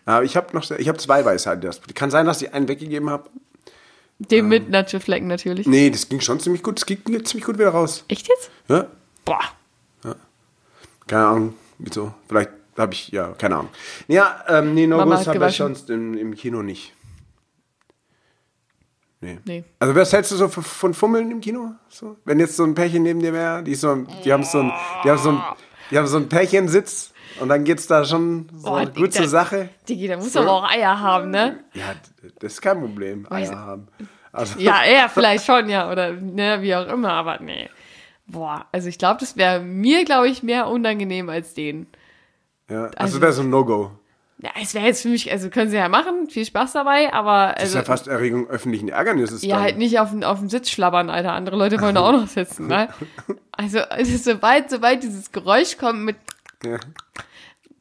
Aber 0.05 0.25
ich 0.25 0.37
habe 0.37 0.55
noch, 0.55 0.71
ich 0.71 0.89
habe 0.89 0.99
zwei 0.99 1.25
weiße 1.25 1.51
Adidas. 1.51 1.81
Kann 1.95 2.11
sein, 2.11 2.27
dass 2.27 2.41
ich 2.43 2.53
einen 2.55 2.69
weggegeben 2.69 3.09
habe. 3.11 3.29
Dem 4.19 4.49
mit 4.49 4.69
Nacho-Flecken 4.71 5.27
natürlich. 5.29 5.67
Nee, 5.67 5.91
das 5.91 6.09
ging 6.09 6.21
schon 6.21 6.41
ziemlich 6.41 6.63
gut. 6.63 6.77
Das 6.81 6.87
ging 6.87 6.99
ziemlich 7.25 7.45
gut 7.45 7.59
wieder 7.59 7.69
raus. 7.71 8.05
Echt 8.09 8.29
jetzt? 8.29 8.51
Ja? 8.69 8.87
Boah. 9.29 10.15
Keine 11.07 11.27
Ahnung, 11.27 11.55
wieso. 11.79 12.13
Vielleicht 12.29 12.51
habe 12.77 12.93
ich, 12.93 13.09
ja, 13.09 13.29
keine 13.39 13.57
Ahnung. 13.57 13.71
Ja, 14.09 14.45
ähm, 14.49 14.75
nee, 14.75 14.87
hat 14.91 15.27
habe 15.27 15.49
ich 15.49 15.57
sonst 15.57 15.89
im, 15.91 16.15
im 16.19 16.35
Kino 16.35 16.63
nicht. 16.63 16.93
Nee. 19.21 19.39
Nee. 19.45 19.65
Also, 19.81 19.95
was 19.97 20.13
hältst 20.13 20.31
du 20.31 20.37
so 20.37 20.49
von- 20.49 20.63
von 20.63 20.95
Fummeln 20.95 21.31
im 21.31 21.41
Kino? 21.41 21.73
So? 21.89 22.17
Wenn 22.25 22.39
jetzt 22.39 22.57
so 22.57 22.63
ein 22.65 22.75
Pärchen 22.75 23.03
neben 23.03 23.21
dir 23.21 23.33
wäre, 23.33 23.63
die, 23.65 23.75
so, 23.75 23.95
die 24.25 24.33
haben 24.33 24.45
so 24.45 24.61
ein, 24.61 24.73
die 25.05 25.11
haben 25.11 25.19
so 25.19 25.31
ein, 25.31 25.43
die 25.91 25.99
haben 25.99 26.07
so 26.07 26.19
ein 26.19 26.29
Pärchensitz 26.29 27.13
und 27.41 27.49
dann 27.49 27.65
geht's 27.65 27.87
da 27.89 28.05
schon 28.05 28.49
so 28.55 28.69
Boah, 28.71 28.87
gut 28.87 29.13
zur 29.13 29.23
Digga. 29.23 29.29
Sache. 29.29 29.71
Digi, 29.89 30.07
da 30.07 30.17
muss 30.19 30.37
aber 30.37 30.53
auch 30.53 30.71
Eier 30.71 31.01
haben, 31.01 31.31
ne? 31.31 31.65
Ja, 31.75 31.95
das 32.39 32.53
ist 32.53 32.61
kein 32.63 32.81
Problem, 32.81 33.27
Weiß- 33.27 33.49
Eier 33.51 33.59
haben. 33.59 33.89
Also, 34.31 34.59
Ja, 34.61 34.83
er 34.85 35.09
vielleicht 35.09 35.45
schon, 35.47 35.69
ja. 35.69 35.91
Oder 35.91 36.13
ne, 36.13 36.59
wie 36.63 36.77
auch 36.77 36.87
immer, 36.87 37.13
aber 37.15 37.41
nee. 37.41 37.69
Boah, 38.31 38.67
also 38.73 38.89
ich 38.89 38.99
glaube, 38.99 39.21
das 39.21 39.37
wäre 39.37 39.61
mir, 39.61 40.05
glaube 40.05 40.29
ich, 40.29 40.43
mehr 40.43 40.69
unangenehm 40.69 41.29
als 41.31 41.55
denen. 41.55 41.87
ja. 42.69 42.85
Also, 42.85 42.97
also- 42.99 43.21
wäre 43.23 43.33
so 43.33 43.43
ein 43.43 43.51
No-Go. 43.51 43.91
Ja, 44.41 44.51
es 44.63 44.73
wäre 44.73 44.87
jetzt 44.87 45.03
für 45.03 45.09
mich, 45.09 45.33
also 45.33 45.51
können 45.51 45.69
sie 45.69 45.77
ja 45.77 45.89
machen, 45.89 46.31
viel 46.31 46.45
Spaß 46.45 46.73
dabei, 46.75 47.13
aber 47.13 47.55
Das 47.57 47.71
ist 47.71 47.75
also, 47.75 47.79
ja 47.79 47.85
fast 47.85 48.07
Erregung 48.07 48.47
öffentlichen 48.49 48.89
Ärgernisses. 48.89 49.43
ja, 49.43 49.57
dann. 49.57 49.65
halt 49.65 49.79
nicht 49.79 49.99
auf, 49.99 50.11
den- 50.11 50.23
auf 50.23 50.39
dem 50.39 50.49
Sitz 50.49 50.71
schlabbern, 50.71 51.11
Alter. 51.11 51.33
Andere 51.33 51.57
Leute 51.57 51.81
wollen 51.81 51.97
da 51.97 52.03
auch 52.03 52.13
noch 52.13 52.29
sitzen, 52.29 52.69
ne? 52.69 52.89
Also, 53.51 53.81
also 53.81 54.17
sobald, 54.17 54.71
sobald 54.71 55.03
dieses 55.03 55.33
Geräusch 55.33 55.77
kommt 55.79 56.05
mit, 56.05 56.15
Ja. 56.65 56.79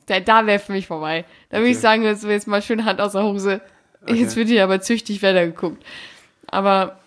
da, 0.07 0.19
da 0.19 0.47
wäre 0.47 0.57
für 0.57 0.71
mich 0.71 0.87
vorbei. 0.87 1.25
Da 1.51 1.57
würde 1.57 1.69
ich 1.69 1.77
sagen, 1.79 2.01
jetzt, 2.01 2.23
jetzt 2.23 2.47
mal 2.47 2.63
schön 2.63 2.83
Hand 2.85 2.99
aus 3.01 3.11
der 3.11 3.21
Hose. 3.21 3.61
Jetzt 4.07 4.35
wird 4.35 4.47
hier 4.47 4.63
aber 4.63 4.81
züchtig 4.81 5.21
weitergeguckt. 5.21 5.85
Aber, 6.47 6.97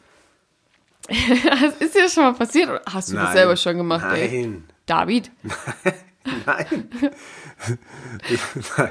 das 1.61 1.75
ist 1.81 1.95
dir 1.95 2.09
schon 2.09 2.25
mal 2.25 2.35
passiert? 2.35 2.69
Oder 2.71 2.83
hast 2.91 3.11
du 3.11 3.15
das 3.17 3.25
Nein. 3.25 3.33
selber 3.37 3.57
schon 3.57 3.77
gemacht, 3.77 4.07
ey? 4.15 4.29
Nein. 4.47 4.65
David? 4.87 5.31
Nein. 6.47 6.89
Nein. 8.77 8.91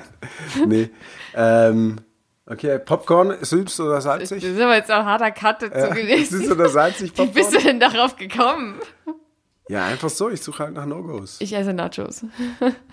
Nee. 0.67 0.89
Ähm, 1.33 1.97
okay, 2.45 2.79
Popcorn, 2.79 3.37
süß 3.41 3.79
oder 3.81 3.95
Das 3.95 4.03
salzig? 4.05 4.43
ist 4.43 4.59
aber 4.59 4.75
jetzt 4.75 4.91
auch 4.91 4.99
ein 4.99 5.05
harter 5.05 5.31
Cut 5.31 5.61
dazu 5.61 5.75
Äh, 5.97 6.01
gewesen. 6.01 6.39
süß 6.41 6.51
oder 6.51 6.69
salzig 6.69 7.11
Wie 7.17 7.25
bist 7.27 7.51
du 7.53 7.57
Popcorn? 7.57 7.63
denn 7.65 7.79
darauf 7.79 8.15
gekommen? 8.15 8.79
Ja, 9.69 9.85
einfach 9.85 10.09
so. 10.09 10.29
Ich 10.29 10.41
suche 10.41 10.63
halt 10.63 10.73
nach 10.73 10.85
No-Gos. 10.87 11.37
Ich 11.39 11.53
esse 11.53 11.73
Nachos. 11.73 12.25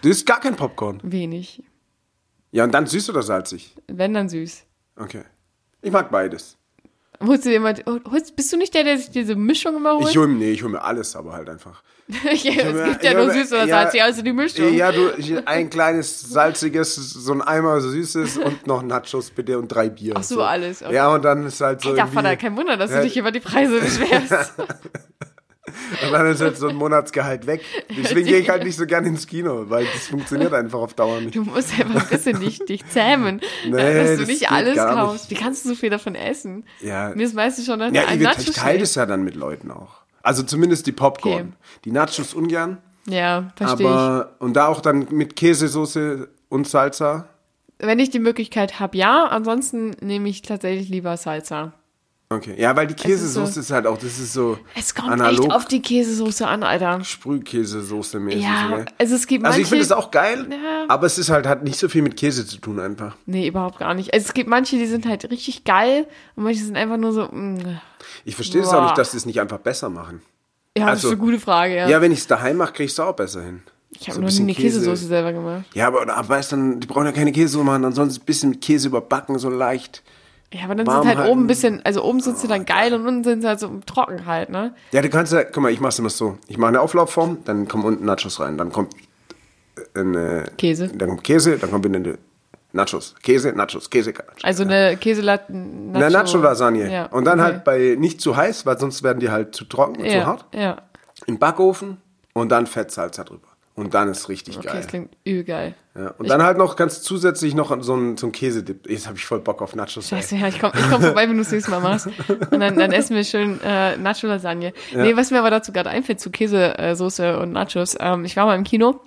Du 0.03 0.09
isst 0.09 0.27
gar 0.27 0.41
kein 0.41 0.57
Popcorn. 0.57 1.01
Wenig. 1.03 1.63
Ja, 2.53 2.65
und 2.65 2.73
dann 2.73 2.87
süß 2.87 3.09
oder 3.11 3.23
salzig? 3.23 3.75
Wenn, 3.89 4.13
dann 4.13 4.29
süß. 4.29 4.65
Okay. 4.97 5.23
Ich 5.83 5.91
mag 5.91 6.11
beides. 6.11 6.59
Holst 7.25 7.45
du 7.47 7.51
dir 7.51 7.61
mal, 7.61 7.75
holst, 8.11 8.37
bist 8.37 8.53
du 8.53 8.57
nicht 8.57 8.75
der, 8.75 8.85
der 8.85 8.99
sich 8.99 9.11
diese 9.11 9.37
Mischung 9.37 9.77
immer 9.77 9.95
holt? 9.97 10.09
Ich 10.11 10.17
hole 10.19 10.29
nee, 10.29 10.51
ich 10.51 10.63
hol 10.63 10.71
mir 10.71 10.83
alles, 10.83 11.17
aber 11.17 11.33
halt 11.33 11.49
einfach. 11.49 11.83
es 12.09 12.43
gibt 12.43 12.63
hol 12.65 12.73
mir- 12.73 12.87
ja 13.03 13.11
ich 13.11 13.15
nur 13.15 13.23
hol 13.27 13.31
süß 13.33 13.53
oder 13.53 13.65
ja, 13.65 13.83
salzig, 13.83 14.03
also 14.03 14.23
die 14.23 14.33
Mischung. 14.33 14.75
Ja, 14.75 14.93
du, 14.93 15.11
ich, 15.17 15.47
ein 15.49 15.71
kleines 15.71 16.21
salziges, 16.21 16.95
so 16.95 17.33
ein 17.33 17.43
Eimer 17.43 17.81
süßes 17.81 18.39
und 18.39 18.67
noch 18.67 18.83
Nachos 18.83 19.31
bitte 19.31 19.59
und 19.59 19.69
drei 19.69 19.89
Bier. 19.89 20.15
Ach 20.17 20.23
so, 20.23 20.43
alles, 20.43 20.83
okay. 20.83 20.95
Ja, 20.95 21.13
und 21.15 21.25
dann 21.25 21.47
ist 21.47 21.61
halt 21.61 21.81
so 21.81 21.95
irgendwie, 21.95 22.15
Vater, 22.15 22.37
kein 22.37 22.57
Wunder, 22.57 22.77
dass 22.77 22.91
Ja. 22.91 22.99
du 22.99 23.05
dich 23.05 23.17
über 23.17 23.33
die 23.33 23.41
Preise 23.41 23.81
beschwerst. 23.81 24.53
Und 26.05 26.13
dann 26.13 26.27
ist 26.27 26.41
halt 26.41 26.57
so 26.57 26.69
ein 26.69 26.77
Monatsgehalt 26.77 27.47
weg. 27.47 27.63
Deswegen 27.97 28.27
gehe 28.27 28.39
ich 28.39 28.49
halt 28.49 28.65
nicht 28.65 28.77
so 28.77 28.87
gerne 28.87 29.09
ins 29.09 29.27
Kino, 29.27 29.65
weil 29.69 29.85
das 29.93 30.07
funktioniert 30.09 30.53
einfach 30.55 30.79
auf 30.81 30.95
Dauer 30.95 31.21
nicht. 31.21 31.35
Du 31.35 31.45
musst 31.45 31.73
einfach 31.79 32.03
ein 32.03 32.09
bisschen 32.09 32.41
dich, 32.41 32.59
dich 32.65 32.87
zähmen, 32.89 33.41
Nee, 33.65 33.73
dass 33.73 34.19
du 34.19 34.25
nicht 34.27 34.51
alles 34.51 34.77
kaufst. 34.77 35.31
nicht. 35.31 35.39
Wie 35.39 35.43
kannst 35.45 35.65
du 35.65 35.71
so 35.71 35.75
viel 35.75 35.91
davon 35.91 36.15
essen? 36.15 36.65
Ja, 36.81 37.11
Mir 37.15 37.25
ist 37.27 37.35
meistens 37.35 37.67
schon 37.67 37.81
ein 37.83 37.95
ja 37.95 38.07
ein 38.07 38.19
ich, 38.19 38.25
Nacho 38.25 38.41
ich 38.43 38.51
teile 38.53 38.79
das 38.81 38.95
ja 38.95 39.07
dann 39.07 39.23
mit 39.25 39.35
Leuten 39.35 39.71
auch. 39.71 40.03
Also 40.23 40.43
zumindest 40.43 40.87
die 40.87 40.93
Popcorn. 40.93 41.35
Okay. 41.35 41.79
Die 41.85 41.93
Nachos 41.93 42.35
ungern, 42.35 42.79
Ja, 43.07 43.53
verstehe 43.57 43.87
ich. 43.87 43.93
aber 43.93 44.33
und 44.41 44.55
da 44.55 44.67
auch 44.69 44.81
dann 44.81 45.07
mit 45.11 45.37
Käsesoße 45.37 46.29
und 46.49 46.67
Salsa. 46.69 47.29
Wenn 47.79 47.99
ich 47.99 48.11
die 48.11 48.19
Möglichkeit 48.19 48.81
habe, 48.81 48.97
ja. 48.97 49.27
Ansonsten 49.27 49.91
nehme 50.01 50.29
ich 50.29 50.43
tatsächlich 50.43 50.89
lieber 50.89 51.17
Salsa. 51.17 51.73
Okay, 52.29 52.57
ja, 52.61 52.75
weil 52.75 52.89
die 52.89 52.95
ist 52.95 53.03
Käsesoße 53.05 53.53
so- 53.53 53.61
ist, 53.61 53.71
halt 53.71 53.87
auch, 53.87 53.97
das 53.99 54.19
ist 54.19 54.33
so 54.33 54.59
Es 54.75 54.93
kommt 54.97 55.11
analog 55.13 55.45
echt 55.45 55.53
auf 55.53 55.65
die 55.67 55.81
Käsesoße 55.81 56.45
an, 56.47 56.65
Alter. 56.65 57.05
Sprühkäsesoße 57.05 58.19
mäßig. 58.19 58.43
Ja, 58.43 58.69
ne? 58.69 58.85
also 58.99 59.15
es 59.15 59.29
gibt 59.29 59.45
Also 59.45 59.55
manche... 59.55 59.63
ich 59.63 59.69
finde 59.69 59.85
es 59.85 59.93
auch 59.93 60.11
geil, 60.11 60.47
Ja. 60.51 60.87
aber 60.89 61.07
es 61.07 61.19
ist 61.19 61.31
halt 61.31 61.47
hat 61.47 61.63
nicht 61.63 61.79
so 61.79 61.89
viel 61.89 62.03
mit 62.03 62.17
Käse 62.17 62.45
zu 62.45 62.59
tun 62.59 62.81
einfach. 62.81 63.15
Nee, 63.27 63.47
überhaupt 63.47 63.79
gar 63.79 63.95
nicht. 63.95 64.13
Also 64.13 64.27
es 64.27 64.35
gibt 64.35 64.51
manche, 64.51 64.77
die 64.77 64.87
sind 64.87 65.07
halt 65.07 65.31
richtig 65.31 65.63
geil 65.63 66.07
und 66.35 66.43
manche 66.45 66.65
sind 66.65 66.77
einfach 66.77 66.97
nur 66.97 67.13
so... 67.13 67.27
mm. 67.31 67.79
Ich 68.25 68.35
verstehe 68.35 68.63
es 68.63 68.69
auch 68.71 68.83
nicht, 68.83 68.99
dass 68.99 69.13
sie 69.13 69.19
es 69.19 69.27
nicht 69.27 69.41
einfach 69.41 69.59
besser 69.59 69.89
machen. 69.89 70.21
Ja, 70.77 70.87
das 70.87 70.91
Also- 70.97 71.09
ist 71.09 71.13
eine 71.15 71.21
gute 71.23 71.39
Frage, 71.39 71.77
ja. 71.77 71.89
Ja, 71.89 72.01
wenn 72.01 72.11
ich 72.11 72.19
es 72.19 72.27
daheim 72.27 72.57
mache, 72.57 72.73
kriege 72.73 72.87
ich 72.87 72.93
es 72.93 72.99
auch 73.01 73.15
besser 73.15 73.43
hin. 73.43 73.63
ich 73.91 74.09
habe 74.09 74.17
so 74.17 74.21
noch 74.23 74.31
nie 74.33 74.41
eine 74.41 74.55
Käse. 74.55 74.79
Käsesoße 74.81 75.07
selber 75.07 75.33
gemacht. 75.33 75.65
Ja, 75.75 75.87
aber 75.87 76.13
aber 76.13 76.29
weißt 76.29 76.51
dann, 76.53 76.81
die 76.81 76.89
brauchen 76.89 77.07
ja 77.07 77.13
keine 77.13 77.31
Käse 77.31 77.57
machen, 77.59 77.85
ansonsten 77.85 78.21
ein 78.21 78.27
bisschen 78.27 78.51
mit 78.51 78.61
Käse 78.63 78.89
überbacken, 78.89 79.39
so 79.39 79.49
leicht. 79.49 80.03
Ja, 80.57 80.65
aber 80.65 80.75
dann 80.75 80.87
sind 80.87 81.07
halt 81.07 81.19
halten. 81.19 81.31
oben 81.31 81.45
ein 81.45 81.47
bisschen, 81.47 81.85
also 81.85 82.03
oben 82.03 82.21
sind 82.21 82.39
sie 82.39 82.49
dann 82.49 82.65
geil 82.65 82.95
und 82.95 83.07
unten 83.07 83.25
sind 83.25 83.43
sie 83.43 83.49
halt 83.49 83.61
so 83.61 83.69
trocken 83.85 84.27
halt, 84.27 84.49
ne? 84.49 84.75
Ja, 84.93 85.03
du 85.03 85.11
kannst 85.11 85.33
ja, 85.33 85.45
guck 85.45 85.63
mal, 85.63 85.71
ich 85.71 85.81
mache 85.81 85.91
es 85.91 85.99
immer 85.99 86.11
so. 86.11 86.39
Ich 86.49 86.57
mache 86.57 86.69
eine 86.69 86.81
Auflaufform, 86.81 87.39
dann 87.45 87.69
kommen 87.69 87.85
unten 87.85 88.05
Nachos 88.05 88.41
rein, 88.41 88.57
dann 88.57 88.73
kommt 88.73 88.95
äh, 89.95 90.01
eine, 90.01 90.45
Käse. 90.57 90.89
dann 90.89 91.09
kommt 91.11 91.25
Käse, 91.25 91.59
dann 91.59 91.71
kommt 91.71 91.85
eine 91.87 92.19
Nachos. 92.73 93.15
Käse, 93.23 93.53
Nachos, 93.53 93.91
Käse, 93.91 94.11
Nachos. 94.11 94.45
Also 94.45 94.63
eine 94.63 94.97
Käselatten. 94.97 95.95
Eine 95.95 96.11
Nacho-Lasagne. 96.11 96.91
Ja, 96.91 97.07
und 97.07 97.25
dann 97.25 97.41
okay. 97.41 97.53
halt 97.53 97.65
bei 97.65 97.97
nicht 97.99 98.21
zu 98.21 98.37
heiß, 98.37 98.67
weil 98.67 98.79
sonst 98.79 99.03
werden 99.03 99.21
die 99.21 99.31
halt 99.31 99.55
zu 99.55 99.65
trocken 99.65 99.97
und 99.97 100.07
ja, 100.07 100.21
zu 100.21 100.27
hart. 100.27 100.45
Ja, 100.55 100.83
Im 101.27 101.39
Backofen 101.39 101.99
und 102.35 102.51
dann 102.51 102.67
Fettsalz 102.67 103.17
da 103.17 103.25
drüber. 103.25 103.49
Und 103.77 103.93
dann 103.93 104.09
ist 104.09 104.31
richtig 104.31 104.57
okay, 104.57 104.69
geil. 104.69 104.77
das 104.77 104.87
klingt 104.87 105.17
übel 105.25 105.45
geil. 105.45 105.75
Ja, 105.95 106.09
und 106.17 106.31
dann 106.31 106.43
halt 106.43 106.57
noch 106.57 106.77
ganz 106.77 107.03
zusätzlich 107.03 107.55
noch 107.55 107.77
so 107.83 107.95
ein, 107.95 108.17
so 108.17 108.27
ein 108.27 108.33
Käsedip. 108.33 108.89
Jetzt 108.89 109.07
habe 109.07 109.19
ich 109.19 109.25
voll 109.27 109.41
Bock 109.41 109.61
auf 109.61 109.77
Nachos. 109.77 110.11
ey. 110.11 110.19
Scheiße, 110.19 110.37
ja, 110.37 110.49
ich 110.49 110.59
komme 110.59 110.73
ich 110.75 110.91
komm 110.91 111.03
vorbei, 111.03 111.29
wenn 111.29 111.37
du 111.37 111.43
es 111.43 111.53
nächstes 111.53 111.71
Mal 111.71 111.81
machst. 111.81 112.07
Und 112.29 112.59
dann, 112.59 112.79
dann 112.79 112.93
essen 112.93 113.15
wir 113.15 113.23
schön 113.23 113.61
äh, 113.63 113.99
Nacho-Lasagne. 113.99 114.73
Nee, 114.95 115.15
was 115.15 115.31
mir 115.31 115.41
aber 115.41 115.51
dazu 115.51 115.73
gerade 115.73 115.91
einfällt, 115.91 116.21
zu 116.21 116.31
Käsesoße 116.31 117.39
und 117.39 117.53
Nachos. 117.53 117.97
Ähm, 118.01 118.25
ich 118.25 118.35
war 118.37 118.47
mal 118.47 118.57
im 118.57 118.65
Kino 118.65 119.01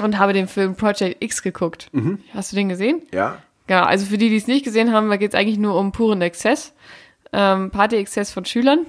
und 0.00 0.18
habe 0.18 0.32
den 0.32 0.46
Film 0.46 0.76
Project 0.76 1.22
X 1.22 1.42
geguckt. 1.42 1.88
Mhm. 1.90 2.20
Hast 2.32 2.52
du 2.52 2.56
den 2.56 2.68
gesehen? 2.68 3.02
Ja? 3.12 3.42
Genau, 3.66 3.82
also 3.82 4.06
für 4.06 4.16
die, 4.16 4.28
die 4.28 4.36
es 4.36 4.46
nicht 4.46 4.64
gesehen 4.64 4.92
haben, 4.92 5.10
da 5.10 5.16
geht 5.16 5.34
es 5.34 5.38
eigentlich 5.38 5.58
nur 5.58 5.76
um 5.76 5.90
puren 5.90 6.22
Exzess. 6.22 6.72
Ähm, 7.32 7.70
Party-Exzess 7.70 8.30
von 8.30 8.44
Schülern. 8.44 8.86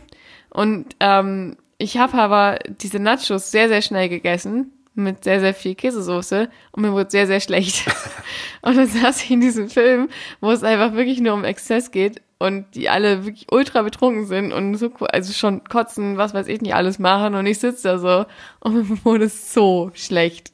Und 0.49 0.95
ähm, 0.99 1.57
ich 1.77 1.97
habe 1.97 2.17
aber 2.17 2.59
diese 2.67 2.99
Nachos 2.99 3.51
sehr, 3.51 3.67
sehr 3.69 3.81
schnell 3.81 4.09
gegessen. 4.09 4.71
Mit 4.99 5.23
sehr, 5.23 5.39
sehr 5.39 5.53
viel 5.53 5.75
Käsesoße. 5.75 6.49
Und 6.71 6.81
mir 6.81 6.91
wurde 6.91 7.09
sehr, 7.09 7.27
sehr 7.27 7.39
schlecht. 7.39 7.85
und 8.61 8.77
dann 8.77 8.87
saß 8.87 9.23
ich 9.23 9.31
in 9.31 9.41
diesem 9.41 9.69
Film, 9.69 10.09
wo 10.41 10.51
es 10.51 10.63
einfach 10.63 10.93
wirklich 10.93 11.21
nur 11.21 11.33
um 11.33 11.43
Exzess 11.43 11.91
geht. 11.91 12.21
Und 12.37 12.75
die 12.75 12.89
alle 12.89 13.25
wirklich 13.25 13.47
ultra 13.51 13.81
betrunken 13.81 14.25
sind 14.25 14.53
und 14.53 14.75
so, 14.75 14.91
also 15.09 15.33
schon 15.33 15.65
kotzen, 15.65 16.17
was 16.17 16.33
weiß 16.33 16.47
ich 16.47 16.61
nicht 16.61 16.73
alles 16.73 16.97
machen. 16.97 17.35
Und 17.35 17.45
ich 17.45 17.59
sitze 17.59 17.89
da 17.89 17.97
so 17.97 18.25
und 18.59 18.75
mir 18.75 18.97
wurde 19.05 19.29
so 19.29 19.91
schlecht 19.93 20.51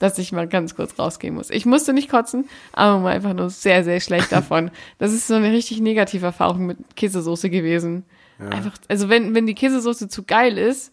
dass 0.00 0.18
ich 0.18 0.32
mal 0.32 0.48
ganz 0.48 0.74
kurz 0.74 0.98
rausgehen 0.98 1.34
muss. 1.34 1.48
Ich 1.48 1.64
musste 1.64 1.94
nicht 1.94 2.10
kotzen, 2.10 2.46
aber 2.72 2.98
mir 2.98 3.04
war 3.04 3.12
einfach 3.12 3.32
nur 3.32 3.48
sehr, 3.48 3.84
sehr 3.84 4.00
schlecht 4.00 4.32
davon. 4.32 4.70
Das 4.98 5.12
ist 5.12 5.28
so 5.28 5.34
eine 5.34 5.50
richtig 5.50 5.80
negative 5.80 6.26
Erfahrung 6.26 6.66
mit 6.66 6.96
Käsesoße 6.96 7.48
gewesen. 7.48 8.04
Einfach, 8.38 8.72
also 8.88 9.08
wenn, 9.08 9.34
wenn 9.34 9.46
die 9.46 9.54
Käsesoße 9.54 10.08
zu 10.08 10.24
geil 10.24 10.58
ist, 10.58 10.92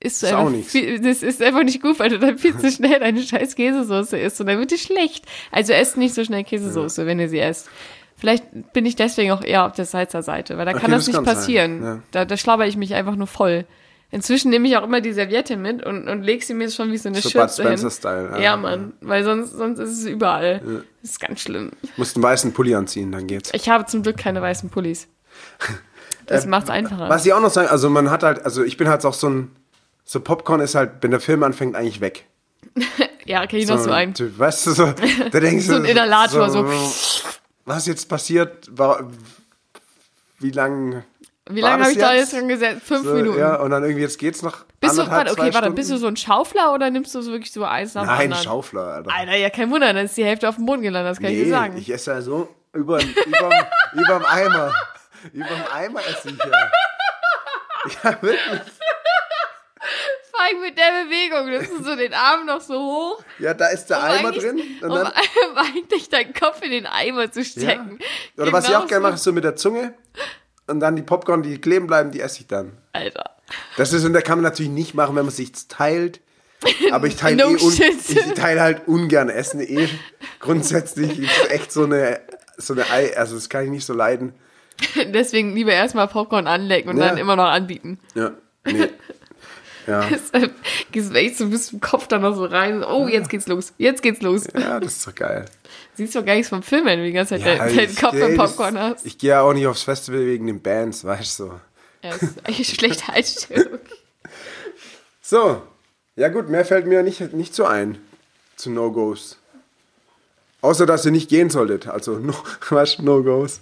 ist, 0.00 0.22
Ist 0.22 0.32
auch 0.32 0.38
einfach 0.40 0.50
nichts. 0.52 0.72
viel, 0.72 1.00
das 1.00 1.22
ist 1.22 1.42
einfach 1.42 1.64
nicht 1.64 1.82
gut, 1.82 1.98
weil 1.98 2.10
du 2.10 2.18
dann 2.18 2.38
viel 2.38 2.56
zu 2.56 2.70
schnell 2.70 3.00
deine 3.00 3.20
scheiß 3.22 3.54
Käsesoße 3.56 4.16
isst 4.18 4.40
und 4.40 4.46
dann 4.46 4.58
wird 4.58 4.70
die 4.70 4.78
schlecht. 4.78 5.24
Also 5.50 5.72
esst 5.72 5.96
nicht 5.96 6.14
so 6.14 6.24
schnell 6.24 6.44
Käsesoße, 6.44 7.06
wenn 7.06 7.18
ihr 7.18 7.28
sie 7.28 7.40
esst. 7.40 7.68
Vielleicht 8.16 8.72
bin 8.72 8.84
ich 8.86 8.96
deswegen 8.96 9.30
auch 9.32 9.42
eher 9.44 9.64
auf 9.66 9.72
der 9.72 9.84
Salzer 9.84 10.22
Seite, 10.22 10.58
weil 10.58 10.64
da 10.66 10.72
Okay, 10.72 10.80
kann 10.80 10.90
das, 10.90 11.00
das 11.00 11.06
nicht 11.08 11.16
kann 11.16 11.24
passieren. 11.24 11.82
ja. 11.82 11.98
Da, 12.10 12.24
da 12.24 12.36
schlabber 12.36 12.66
ich 12.66 12.76
mich 12.76 12.94
einfach 12.94 13.14
nur 13.16 13.26
voll. 13.28 13.64
Inzwischen 14.10 14.50
nehme 14.50 14.66
ich 14.66 14.76
auch 14.76 14.84
immer 14.84 15.00
die 15.02 15.12
Serviette 15.12 15.56
mit 15.58 15.84
und, 15.84 16.08
und 16.08 16.22
leg 16.22 16.42
sie 16.42 16.54
mir 16.54 16.70
schon 16.70 16.90
wie 16.90 16.96
so 16.96 17.10
eine 17.10 17.18
So 17.20 17.24
Bud 17.28 17.32
Schürze 17.32 17.62
hin. 17.62 17.76
Spencer-Style. 17.78 18.42
Ja, 18.42 18.56
Mann, 18.56 18.94
weil 19.02 19.22
sonst, 19.22 19.50
sonst 19.52 19.78
ist 19.78 19.90
es 19.90 20.06
überall. 20.06 20.60
Das 21.02 21.10
ist 21.10 21.20
ganz 21.20 21.40
schlimm. 21.40 21.70
Musst 21.98 22.16
einen 22.16 22.22
weißen 22.22 22.52
Pulli 22.54 22.74
anziehen, 22.74 23.12
dann 23.12 23.26
geht's. 23.26 23.50
Ich 23.52 23.68
habe 23.68 23.84
zum 23.86 24.02
Glück 24.02 24.16
keine 24.16 24.40
weißen 24.42 24.70
Pullis. 24.70 25.08
Das 26.26 26.44
macht's 26.44 26.68
einfacher. 26.68 27.08
Was 27.08 27.24
ich 27.24 27.32
auch 27.32 27.40
noch 27.40 27.48
sagen, 27.48 27.68
also 27.68 27.88
man 27.88 28.10
hat 28.10 28.22
halt, 28.22 28.44
also 28.44 28.62
ich 28.62 28.76
bin 28.76 28.86
halt 28.86 29.02
auch 29.06 29.14
so 29.14 29.30
ein, 29.30 29.50
so 30.08 30.20
Popcorn 30.20 30.60
ist 30.60 30.74
halt, 30.74 30.92
wenn 31.02 31.10
der 31.10 31.20
Film 31.20 31.42
anfängt, 31.42 31.76
eigentlich 31.76 32.00
weg. 32.00 32.24
Ja, 33.24 33.44
okay, 33.44 33.62
noch 33.66 33.78
so 33.78 33.90
ein. 33.90 34.14
Typ, 34.14 34.38
weißt 34.38 34.68
du, 34.68 34.70
so, 34.70 34.86
da 34.86 35.38
denkst 35.38 35.66
So 35.66 35.74
ein 35.74 35.84
Inhalator, 35.84 36.48
so. 36.48 36.64
Was 37.66 37.84
jetzt 37.84 38.08
passiert, 38.08 38.66
war, 38.70 39.06
wie 40.38 40.50
lang 40.50 41.04
Wie 41.50 41.60
lange 41.60 41.82
habe 41.82 41.92
ich 41.92 41.98
da 41.98 42.14
jetzt? 42.14 42.32
jetzt 42.32 42.40
dran 42.40 42.48
gesetzt? 42.48 42.86
Fünf 42.86 43.04
so, 43.04 43.12
Minuten. 43.12 43.38
Ja, 43.38 43.56
und 43.56 43.70
dann 43.70 43.82
irgendwie, 43.82 44.00
jetzt 44.00 44.18
geht's 44.18 44.40
noch 44.40 44.64
bist 44.80 44.96
du, 44.96 45.06
warte, 45.10 45.32
okay, 45.32 45.52
warte, 45.52 45.70
bist 45.72 45.90
du 45.90 45.98
so 45.98 46.06
ein 46.06 46.16
Schaufler 46.16 46.72
oder 46.72 46.88
nimmst 46.88 47.14
du 47.14 47.20
so 47.20 47.30
wirklich 47.30 47.52
so 47.52 47.64
eins 47.64 47.92
nach 47.92 48.06
Nein, 48.06 48.32
anderen? 48.32 48.44
Schaufler, 48.44 48.80
Alter. 48.80 49.10
Alter, 49.14 49.36
ja, 49.36 49.50
kein 49.50 49.70
Wunder, 49.70 49.92
dann 49.92 50.06
ist 50.06 50.16
die 50.16 50.24
Hälfte 50.24 50.48
auf 50.48 50.56
dem 50.56 50.64
Boden 50.64 50.80
gelandet, 50.80 51.10
das 51.10 51.20
kann 51.20 51.30
ich 51.30 51.42
dir 51.42 51.50
sagen. 51.50 51.76
ich 51.76 51.92
esse 51.92 52.12
ja 52.12 52.22
so 52.22 52.48
über, 52.72 52.98
überm, 53.26 53.52
überm 53.92 54.24
Eimer. 54.24 54.72
Über 55.34 55.48
dem 55.48 55.64
Eimer 55.74 56.00
esse 56.00 56.28
ich 56.28 56.38
ja. 56.38 56.70
Ja, 58.04 58.22
wirklich. 58.22 58.60
Allem 60.48 60.60
mit 60.62 60.78
der 60.78 61.04
Bewegung, 61.04 61.52
dass 61.52 61.68
du 61.68 61.84
so 61.84 61.96
den 61.96 62.14
Arm 62.14 62.46
noch 62.46 62.60
so 62.60 62.74
hoch, 62.74 63.24
Ja, 63.38 63.54
da 63.54 63.68
ist 63.68 63.86
der 63.86 63.98
um 63.98 64.04
Eimer 64.04 64.32
drin. 64.32 64.60
Und 64.80 64.90
um 64.90 64.96
dann, 64.96 65.12
eigentlich 65.56 66.08
deinen 66.08 66.32
Kopf 66.32 66.62
in 66.62 66.70
den 66.70 66.86
Eimer 66.86 67.30
zu 67.30 67.40
ja. 67.40 67.44
stecken. 67.44 67.98
Oder 68.36 68.52
was 68.52 68.68
ich 68.68 68.74
auch 68.76 68.86
gerne 68.86 69.02
mache, 69.02 69.14
ist 69.14 69.24
so 69.24 69.32
mit 69.32 69.44
der 69.44 69.56
Zunge. 69.56 69.94
Und 70.66 70.80
dann 70.80 70.96
die 70.96 71.02
Popcorn, 71.02 71.42
die 71.42 71.60
kleben 71.60 71.86
bleiben, 71.86 72.10
die 72.10 72.20
esse 72.20 72.40
ich 72.40 72.46
dann. 72.46 72.76
Alter. 72.92 73.30
Das 73.76 73.92
ist, 73.92 74.04
und 74.04 74.12
da 74.12 74.20
kann 74.20 74.38
man 74.38 74.44
natürlich 74.44 74.70
nicht 74.70 74.94
machen, 74.94 75.16
wenn 75.16 75.24
man 75.24 75.34
sich 75.34 75.52
teilt. 75.68 76.20
Aber 76.90 77.06
ich 77.06 77.16
teile 77.16 77.36
No 77.36 77.50
eh 77.50 77.62
un, 77.62 77.72
ich 77.72 78.34
teile 78.34 78.60
halt 78.60 78.86
ungern 78.88 79.28
Essen 79.28 79.60
eh 79.60 79.88
grundsätzlich. 80.40 81.18
Ich 81.18 81.42
bin 81.42 81.50
echt 81.50 81.72
so 81.72 81.84
eine 81.84 82.20
so 82.58 82.74
eine 82.74 82.90
Ei, 82.90 83.16
also 83.16 83.36
das 83.36 83.48
kann 83.48 83.64
ich 83.64 83.70
nicht 83.70 83.86
so 83.86 83.94
leiden. 83.94 84.34
Deswegen 84.96 85.54
lieber 85.54 85.72
erstmal 85.72 86.08
Popcorn 86.08 86.46
anlecken 86.46 86.90
und 86.90 86.98
Ja. 86.98 87.08
dann 87.08 87.18
immer 87.18 87.36
noch 87.36 87.46
anbieten. 87.46 87.98
Ja, 88.14 88.32
nee. 88.66 88.88
Ja, 89.88 90.06
Deshalb 90.10 90.52
gehst 90.92 91.10
du 91.10 91.14
echt 91.14 91.38
so 91.38 91.48
bis 91.48 91.68
zum 91.68 91.80
Kopf 91.80 92.06
dann 92.08 92.20
noch 92.22 92.34
so 92.36 92.44
rein. 92.44 92.84
Oh, 92.84 93.08
jetzt 93.08 93.28
geht's 93.30 93.48
los. 93.48 93.72
Jetzt 93.78 94.02
geht's 94.02 94.20
los. 94.22 94.46
ja, 94.54 94.78
das 94.78 94.96
ist 94.98 95.06
doch 95.06 95.14
geil. 95.14 95.46
Siehst 95.94 96.14
doch 96.14 96.24
gar 96.24 96.34
nichts 96.34 96.50
vom 96.50 96.62
Film, 96.62 96.84
wenn 96.84 96.98
du 97.00 97.06
die 97.06 97.12
ganze 97.12 97.36
Zeit 97.38 97.46
Ja, 97.46 97.64
deinen, 97.64 97.76
deinen 97.76 97.96
Kopf 97.96 98.14
im 98.14 98.36
das- 98.36 98.54
Popcorn 98.56 98.78
hast. 98.78 99.06
Ich 99.06 99.16
gehe 99.18 99.30
ja 99.30 99.40
auch 99.42 99.52
nicht 99.54 99.66
aufs 99.66 99.82
Festival 99.82 100.26
wegen 100.26 100.46
den 100.46 100.60
Bands, 100.62 101.04
weißt 101.04 101.38
du. 101.40 101.44
So. 101.46 101.60
Ja, 102.02 102.10
das 102.10 102.22
ist 102.22 102.38
eigentlich 102.46 102.68
eine 102.68 102.76
schlechte 102.76 103.12
Einstellung. 103.12 103.78
So, 105.22 105.62
ja 106.16 106.28
gut, 106.28 106.48
mehr 106.48 106.64
fällt 106.64 106.86
mir 106.86 107.02
nicht, 107.02 107.32
nicht 107.32 107.54
so 107.54 107.64
ein 107.64 107.98
zu 108.56 108.70
No-Gos. 108.70 109.38
Außer, 110.60 110.86
dass 110.86 111.04
ihr 111.06 111.12
nicht 111.12 111.28
gehen 111.28 111.50
solltet. 111.50 111.86
Also, 111.86 112.12
no, 112.18 112.34
was, 112.70 112.98
No-Gos. 112.98 113.60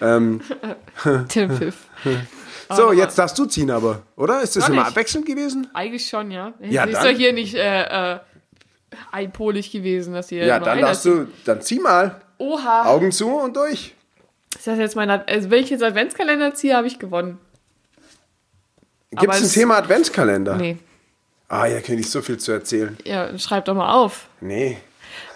Ähm, 0.00 0.40
Tim 1.28 1.50
Pfiff. 1.56 1.76
So, 2.74 2.92
jetzt 2.92 3.18
darfst 3.18 3.38
du 3.38 3.44
ziehen 3.46 3.70
aber, 3.70 4.02
oder? 4.16 4.40
Ist 4.42 4.56
das 4.56 4.68
immer 4.68 4.86
abwechselnd 4.86 5.26
gewesen? 5.26 5.68
Eigentlich 5.74 6.08
schon, 6.08 6.30
ja. 6.30 6.52
Ja, 6.60 6.84
ist 6.84 6.94
dann- 6.96 7.04
doch 7.12 7.16
hier 7.18 7.32
nicht 7.32 7.54
äh, 7.54 8.14
äh, 8.14 8.18
einpolig 9.12 9.70
gewesen, 9.72 10.14
dass 10.14 10.28
hier 10.28 10.44
Ja, 10.44 10.58
dann 10.58 10.80
darfst 10.80 11.04
du, 11.04 11.28
dann 11.44 11.60
zieh 11.62 11.78
mal. 11.80 12.20
Oha. 12.38 12.84
Augen 12.86 13.12
zu 13.12 13.28
und 13.28 13.56
durch. 13.56 13.94
Ist 14.56 14.66
das 14.66 14.78
jetzt 14.78 14.96
mein 14.96 15.10
Ad 15.10 15.32
also 15.32 15.50
wenn 15.50 15.62
ich 15.62 15.70
jetzt 15.70 15.82
Adventskalender 15.82 16.54
ziehe, 16.54 16.74
habe 16.76 16.86
ich 16.86 16.98
gewonnen. 16.98 17.38
Gibt 19.10 19.32
es 19.34 19.42
ein 19.42 19.50
Thema 19.50 19.76
Adventskalender? 19.78 20.56
Nee. 20.56 20.78
Ah, 21.48 21.66
ja, 21.66 21.80
könnte 21.80 22.00
ich 22.00 22.10
so 22.10 22.22
viel 22.22 22.38
zu 22.38 22.52
erzählen. 22.52 22.96
Ja, 23.04 23.38
schreibt 23.38 23.68
doch 23.68 23.74
mal 23.74 23.92
auf. 23.92 24.26
Nee. 24.40 24.78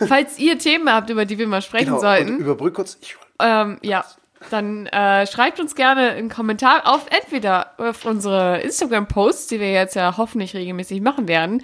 Falls 0.07 0.39
ihr 0.39 0.59
Themen 0.59 0.93
habt, 0.93 1.09
über 1.11 1.25
die 1.25 1.39
wir 1.39 1.47
mal 1.47 1.63
sprechen 1.63 1.87
Genau, 1.87 2.01
sollten, 2.01 2.39
überbrück 2.39 2.75
kurz. 2.75 2.99
Ich, 3.01 3.17
ähm, 3.39 3.79
ja, 3.83 4.05
dann 4.49 4.87
äh, 4.87 5.27
schreibt 5.27 5.61
uns 5.61 5.75
gerne 5.75 6.13
einen 6.13 6.31
Kommentar 6.31 6.87
auf 6.87 7.05
entweder 7.11 7.75
auf 7.77 8.07
unsere 8.07 8.61
Instagram-Posts, 8.61 9.49
die 9.49 9.61
wir 9.61 9.73
jetzt 9.73 9.97
ja 9.97 10.17
hoffentlich 10.17 10.55
regelmäßig 10.55 11.03
machen 11.03 11.29
werden, 11.29 11.63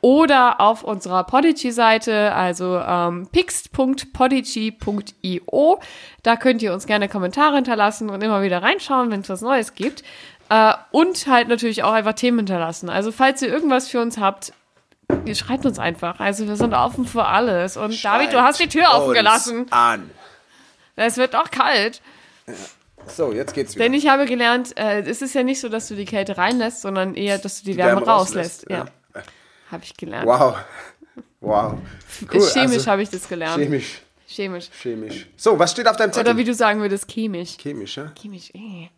oder 0.00 0.60
auf 0.60 0.84
unserer 0.84 1.24
Podigy-Seite, 1.24 2.32
also 2.32 2.78
ähm, 2.78 3.26
pixt.podigy.io. 3.32 5.80
Da 6.22 6.36
könnt 6.36 6.62
ihr 6.62 6.72
uns 6.72 6.86
gerne 6.86 7.08
Kommentare 7.08 7.56
hinterlassen 7.56 8.08
und 8.08 8.22
immer 8.22 8.42
wieder 8.42 8.62
reinschauen, 8.62 9.10
wenn 9.10 9.22
es 9.22 9.28
was 9.28 9.40
Neues 9.40 9.74
gibt. 9.74 10.04
Äh, 10.50 10.74
und 10.92 11.26
halt 11.26 11.48
natürlich 11.48 11.82
auch 11.82 11.90
einfach 11.92 12.12
Themen 12.12 12.38
hinterlassen. 12.38 12.90
Also 12.90 13.10
falls 13.10 13.42
ihr 13.42 13.48
irgendwas 13.48 13.88
für 13.88 14.00
uns 14.00 14.18
habt, 14.18 14.52
ihr 15.24 15.34
schreibt 15.34 15.66
uns 15.66 15.80
einfach. 15.80 16.20
Also 16.20 16.46
wir 16.46 16.54
sind 16.54 16.74
offen 16.74 17.04
für 17.04 17.24
alles. 17.24 17.76
Und 17.76 18.04
David, 18.04 18.32
du 18.32 18.40
hast 18.40 18.60
die 18.60 18.68
Tür 18.68 18.90
offen 18.92 19.14
gelassen. 19.14 19.66
An. 19.70 20.08
Es 20.94 21.16
wird 21.16 21.34
auch 21.34 21.50
kalt. 21.50 22.02
So, 23.06 23.32
jetzt 23.32 23.54
geht's 23.54 23.74
wieder. 23.74 23.84
Denn 23.84 23.94
ich 23.94 24.08
habe 24.08 24.26
gelernt, 24.26 24.76
äh, 24.76 25.00
es 25.00 25.22
ist 25.22 25.34
ja 25.34 25.42
nicht 25.42 25.60
so, 25.60 25.68
dass 25.68 25.88
du 25.88 25.94
die 25.94 26.04
Kälte 26.04 26.36
reinlässt, 26.36 26.82
sondern 26.82 27.14
eher, 27.14 27.38
dass 27.38 27.62
du 27.62 27.70
die, 27.70 27.76
Wärme, 27.76 28.04
rauslässt. 28.04 28.66
Ja, 28.68 28.86
habe 29.70 29.84
ich 29.84 29.96
gelernt. 29.96 30.26
Wow. 30.26 30.56
Wow. 31.40 31.78
Cool, 32.32 32.40
Chemisch 32.52 32.78
also, 32.78 32.90
habe 32.90 33.02
ich 33.02 33.10
das 33.10 33.28
gelernt. 33.28 33.62
Chemisch. 33.62 34.02
Chemisch. 34.26 34.68
Chemisch. 34.82 35.26
So, 35.36 35.58
was 35.58 35.70
steht 35.72 35.86
auf 35.86 35.96
deinem 35.96 36.12
Zettel? 36.12 36.30
Oder 36.30 36.36
wie 36.38 36.44
du 36.44 36.52
sagen 36.52 36.80
würdest, 36.80 37.10
chemisch. 37.10 37.56
Chemisch, 37.56 37.96
ja? 37.96 38.12
Chemisch, 38.20 38.50
eh. 38.54 38.90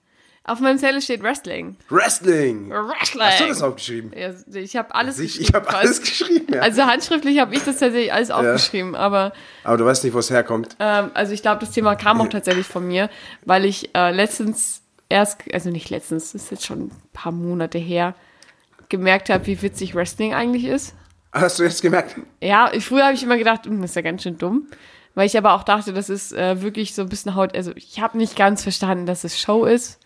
Auf 0.45 0.59
meinem 0.61 0.79
Zettel 0.79 1.01
steht 1.03 1.23
Wrestling. 1.23 1.77
Wrestling. 1.91 2.71
Wrestling. 2.71 3.23
Hast 3.23 3.41
du 3.41 3.47
das 3.49 3.63
aufgeschrieben? 3.63 4.13
Ja, 4.17 4.31
ich 4.59 4.75
habe 4.77 4.95
alles 4.95 5.19
Ich, 5.19 5.39
geschrieben. 5.39 5.49
ich 5.49 5.55
habe 5.55 5.77
alles 5.77 6.01
geschrieben, 6.01 6.55
ja. 6.55 6.61
Also 6.63 6.83
handschriftlich 6.87 7.39
habe 7.39 7.55
ich 7.55 7.63
das 7.63 7.79
tatsächlich 7.79 8.13
alles 8.13 8.31
aufgeschrieben, 8.31 8.95
aber 8.95 9.33
Aber 9.65 9.77
du 9.77 9.85
weißt 9.85 10.03
nicht, 10.05 10.15
wo 10.15 10.19
es 10.19 10.31
herkommt. 10.31 10.77
ähm, 10.81 11.11
also 11.15 11.33
ich 11.33 11.43
glaube, 11.43 11.61
das 11.61 11.71
Thema 11.73 11.95
kam 11.95 12.21
auch 12.21 12.29
tatsächlich 12.29 12.67
von 12.67 12.87
mir, 12.87 13.11
weil 13.45 13.65
ich 13.67 13.95
äh, 13.95 14.11
letztens 14.13 14.83
erst, 15.11 15.43
also 15.53 15.71
nicht 15.71 15.91
letztens, 15.91 16.33
das 16.33 16.43
ist 16.45 16.51
jetzt 16.51 16.67
schon 16.67 16.85
ein 16.87 16.93
paar 17.13 17.33
Monate 17.33 17.79
her, 17.79 18.15
gemerkt 18.89 19.29
habe, 19.29 19.47
wie 19.47 19.61
witzig 19.63 19.95
Wrestling 19.95 20.35
eigentlich 20.35 20.65
ist. 20.65 20.95
Hast 21.33 21.59
du 21.59 21.63
jetzt 21.65 21.83
gemerkt? 21.83 22.17
Ja, 22.41 22.73
früher 22.81 23.05
habe 23.05 23.15
ich 23.15 23.23
immer 23.23 23.37
gedacht, 23.39 23.67
"Hm, 23.67 23.81
das 23.83 23.91
ist 23.91 23.97
ja 23.97 24.03
ganz 24.03 24.23
schön 24.23 24.39
dumm. 24.39 24.67
Weil 25.15 25.27
ich 25.27 25.37
aber 25.37 25.55
auch 25.55 25.65
dachte, 25.65 25.93
das 25.93 26.09
ist 26.09 26.33
äh, 26.33 26.63
wirklich 26.63 26.95
so 26.95 27.03
ein 27.03 27.09
bisschen 27.09 27.35
Haut. 27.35 27.55
Also 27.57 27.73
ich 27.75 28.01
habe 28.01 28.17
nicht 28.17 28.37
ganz 28.37 28.63
verstanden, 28.63 29.07
dass 29.07 29.25
es 29.25 29.39
Show 29.41 29.65
ist. 29.65 29.99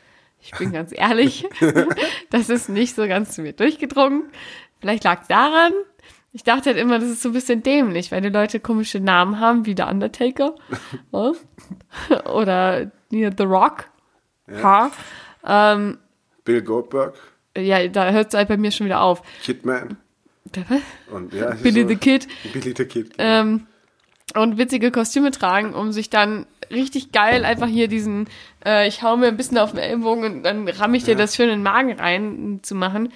Ich 0.45 0.53
bin 0.59 0.73
ganz 0.73 0.93
ehrlich. 0.95 1.47
das 2.31 2.51
ist 2.51 2.69
nicht 2.69 2.95
so 2.95 3.07
ganz 3.09 3.35
zu 3.35 3.43
mir 3.43 3.53
durchgedrungen. 3.53 4.25
Vielleicht 4.81 5.05
lag 5.05 5.27
daran. 5.27 5.73
Ich 6.33 6.43
dachte 6.43 6.71
halt 6.71 6.79
immer, 6.79 6.99
das 6.99 7.09
ist 7.09 7.23
so 7.23 7.31
ein 7.31 7.33
bisschen 7.33 7.63
dämlich, 7.63 8.13
weil 8.13 8.21
die 8.21 8.29
Leute 8.29 8.61
komische 8.61 9.01
Namen 9.01 9.41
haben, 9.41 9.67
wie 9.67 9.75
der 9.75 9.89
Undertaker. 9.89 10.55
Ja. 11.13 11.33
Oder 12.31 12.91
The 13.11 13.45
Rock. 13.45 13.87
Ja. 14.51 14.91
Ähm, 15.47 15.99
Bill 16.45 16.63
Goldberg, 16.63 17.15
ja, 17.57 17.87
da 17.89 18.11
hört 18.11 18.29
es 18.29 18.35
halt 18.35 18.49
bei 18.49 18.57
mir 18.57 18.71
schon 18.71 18.87
wieder 18.87 19.01
auf. 19.01 19.23
Kidman 19.43 19.97
und 21.11 21.33
ja, 21.33 21.55
Billy 21.55 21.83
so, 21.83 21.89
the 21.89 21.97
Kid. 21.97 22.29
Billy 22.53 22.75
the 22.77 22.85
Kid. 22.85 23.13
ähm, 23.19 23.67
und 24.35 24.59
witzige 24.59 24.91
Kostüme 24.91 25.31
tragen, 25.31 25.75
um 25.75 25.93
sich 25.93 26.11
dann 26.11 26.47
richtig 26.75 27.13
geil 27.13 27.45
einfach 27.45 27.69
hier 27.69 27.89
diesen, 27.89 28.29
äh, 28.65 28.87
ich 28.87 29.03
hau 29.03 29.17
mir 29.17 29.29
ein 29.29 29.37
bisschen 29.37 29.59
auf 29.59 29.71
den 29.71 29.81
Ellenbogen 29.81 30.25
und 30.25 30.43
dann 30.43 30.69
ramme 30.69 30.97
ich 30.97 31.05
dir 31.05 31.17
das 31.17 31.37
schön 31.37 31.49
in 31.49 31.57
den 31.57 31.63
Magen 31.63 31.93
rein 31.93 32.61
zu 32.63 32.75
machen. 32.75 33.13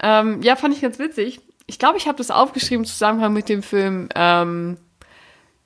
Ähm, 0.00 0.42
ja, 0.42 0.56
fand 0.56 0.74
ich 0.74 0.80
ganz 0.80 0.98
witzig. 0.98 1.40
Ich 1.66 1.78
glaube, 1.78 1.98
ich 1.98 2.06
habe 2.06 2.18
das 2.18 2.30
aufgeschrieben 2.30 2.84
im 2.84 2.88
Zusammenhang 2.88 3.32
mit 3.32 3.48
dem 3.48 3.62
Film, 3.62 4.08
ähm, 4.14 4.76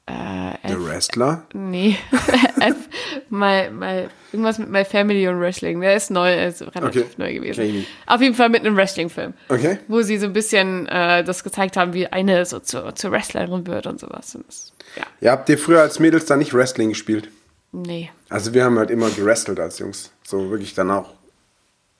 The 0.08 0.74
Wrestler. 0.84 1.42
nee, 1.52 1.96
my, 3.30 3.68
my, 3.70 4.08
irgendwas 4.32 4.58
mit 4.58 4.68
My 4.70 4.84
Family 4.84 5.26
und 5.28 5.40
Wrestling. 5.40 5.80
Der 5.80 5.96
ist 5.96 6.10
neu, 6.10 6.46
ist 6.46 6.62
relativ 6.62 7.02
Okay. 7.02 7.14
neu 7.16 7.34
gewesen. 7.34 7.86
Auf 8.06 8.20
jeden 8.20 8.34
Fall 8.34 8.48
mit 8.48 8.60
einem 8.60 8.76
Wrestling-Film 8.76 9.34
Okay. 9.48 9.78
wo 9.88 10.02
sie 10.02 10.18
so 10.18 10.26
ein 10.26 10.32
bisschen 10.32 10.86
äh, 10.86 11.24
das 11.24 11.42
gezeigt 11.44 11.76
haben, 11.76 11.92
wie 11.92 12.06
eine 12.06 12.44
so 12.46 12.60
zur, 12.60 12.94
zur 12.94 13.10
Wrestlerin 13.12 13.66
wird 13.66 13.86
und 13.86 13.98
sowas. 14.00 14.34
Und 14.34 14.46
das, 14.46 14.72
ja, 14.96 15.02
Ja, 15.20 15.32
habt 15.32 15.48
ihr 15.48 15.58
früher 15.58 15.80
als 15.80 15.98
Mädels 15.98 16.26
da 16.26 16.36
nicht 16.36 16.54
Wrestling 16.54 16.90
gespielt? 16.90 17.28
nee. 17.72 18.10
Also 18.28 18.54
wir 18.54 18.64
haben 18.64 18.78
halt 18.78 18.90
immer 18.90 19.08
gerestelt 19.10 19.60
als 19.60 19.78
Jungs. 19.78 20.10
So 20.24 20.50
wirklich 20.50 20.74
dann 20.74 20.90
auch 20.90 21.10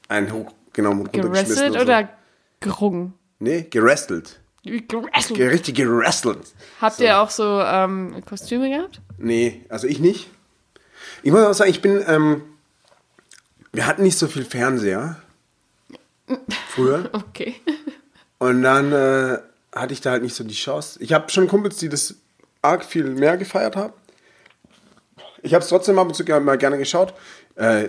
einen 0.09 0.33
hochgenommen 0.33 1.01
und 1.03 1.07
runtergeschmissen. 1.15 1.33
Gerestelt 1.33 1.71
und 1.73 1.77
so. 1.79 1.83
oder 1.83 2.09
gerungen? 2.61 3.15
Nee, 3.39 3.67
gerestelt. 3.71 4.41
Gerestelt. 4.67 5.39
Ge- 5.39 5.49
Richtig 5.49 5.75
gerestelt. 5.77 6.39
Habt 6.81 7.01
ihr 7.01 7.19
auch 7.21 7.31
so 7.31 7.61
ähm, 7.61 8.23
Kostüme 8.29 8.69
gehabt? 8.69 9.01
Nee, 9.19 9.65
also 9.69 9.87
ich 9.87 9.99
nicht. 10.01 10.29
Ich 11.23 11.31
muss 11.33 11.41
auch 11.43 11.53
sagen, 11.55 11.71
ich 11.71 11.81
bin, 11.83 12.05
ähm, 12.07 12.43
wir 13.73 13.87
hatten 13.87 14.03
nicht 14.03 14.19
so 14.19 14.27
viel 14.27 14.45
Fernseher. 14.45 15.17
Früher. 16.69 17.09
Okay. 17.13 17.55
Und 18.39 18.63
dann 18.63 18.93
äh, 18.93 19.39
hatte 19.75 19.93
ich 19.93 20.01
da 20.01 20.11
halt 20.11 20.23
nicht 20.23 20.35
so 20.35 20.45
die 20.45 20.55
Chance. 20.55 20.99
Ich 21.03 21.13
habe 21.13 21.31
schon 21.31 21.49
Kumpels, 21.49 21.77
die 21.77 21.89
das 21.89 22.17
arg 22.63 22.85
viel 22.85 23.05
mehr 23.05 23.37
gefeiert 23.37 23.77
haben. 23.77 23.93
Ich 25.43 25.55
habe 25.55 25.63
es 25.63 25.69
trotzdem 25.69 25.99
ab 25.99 26.09
und 26.09 26.15
zu 26.15 26.25
gerne- 26.25 26.45
mal 26.45 26.59
gerne 26.59 26.79
geschaut. 26.79 27.15
Äh, 27.55 27.89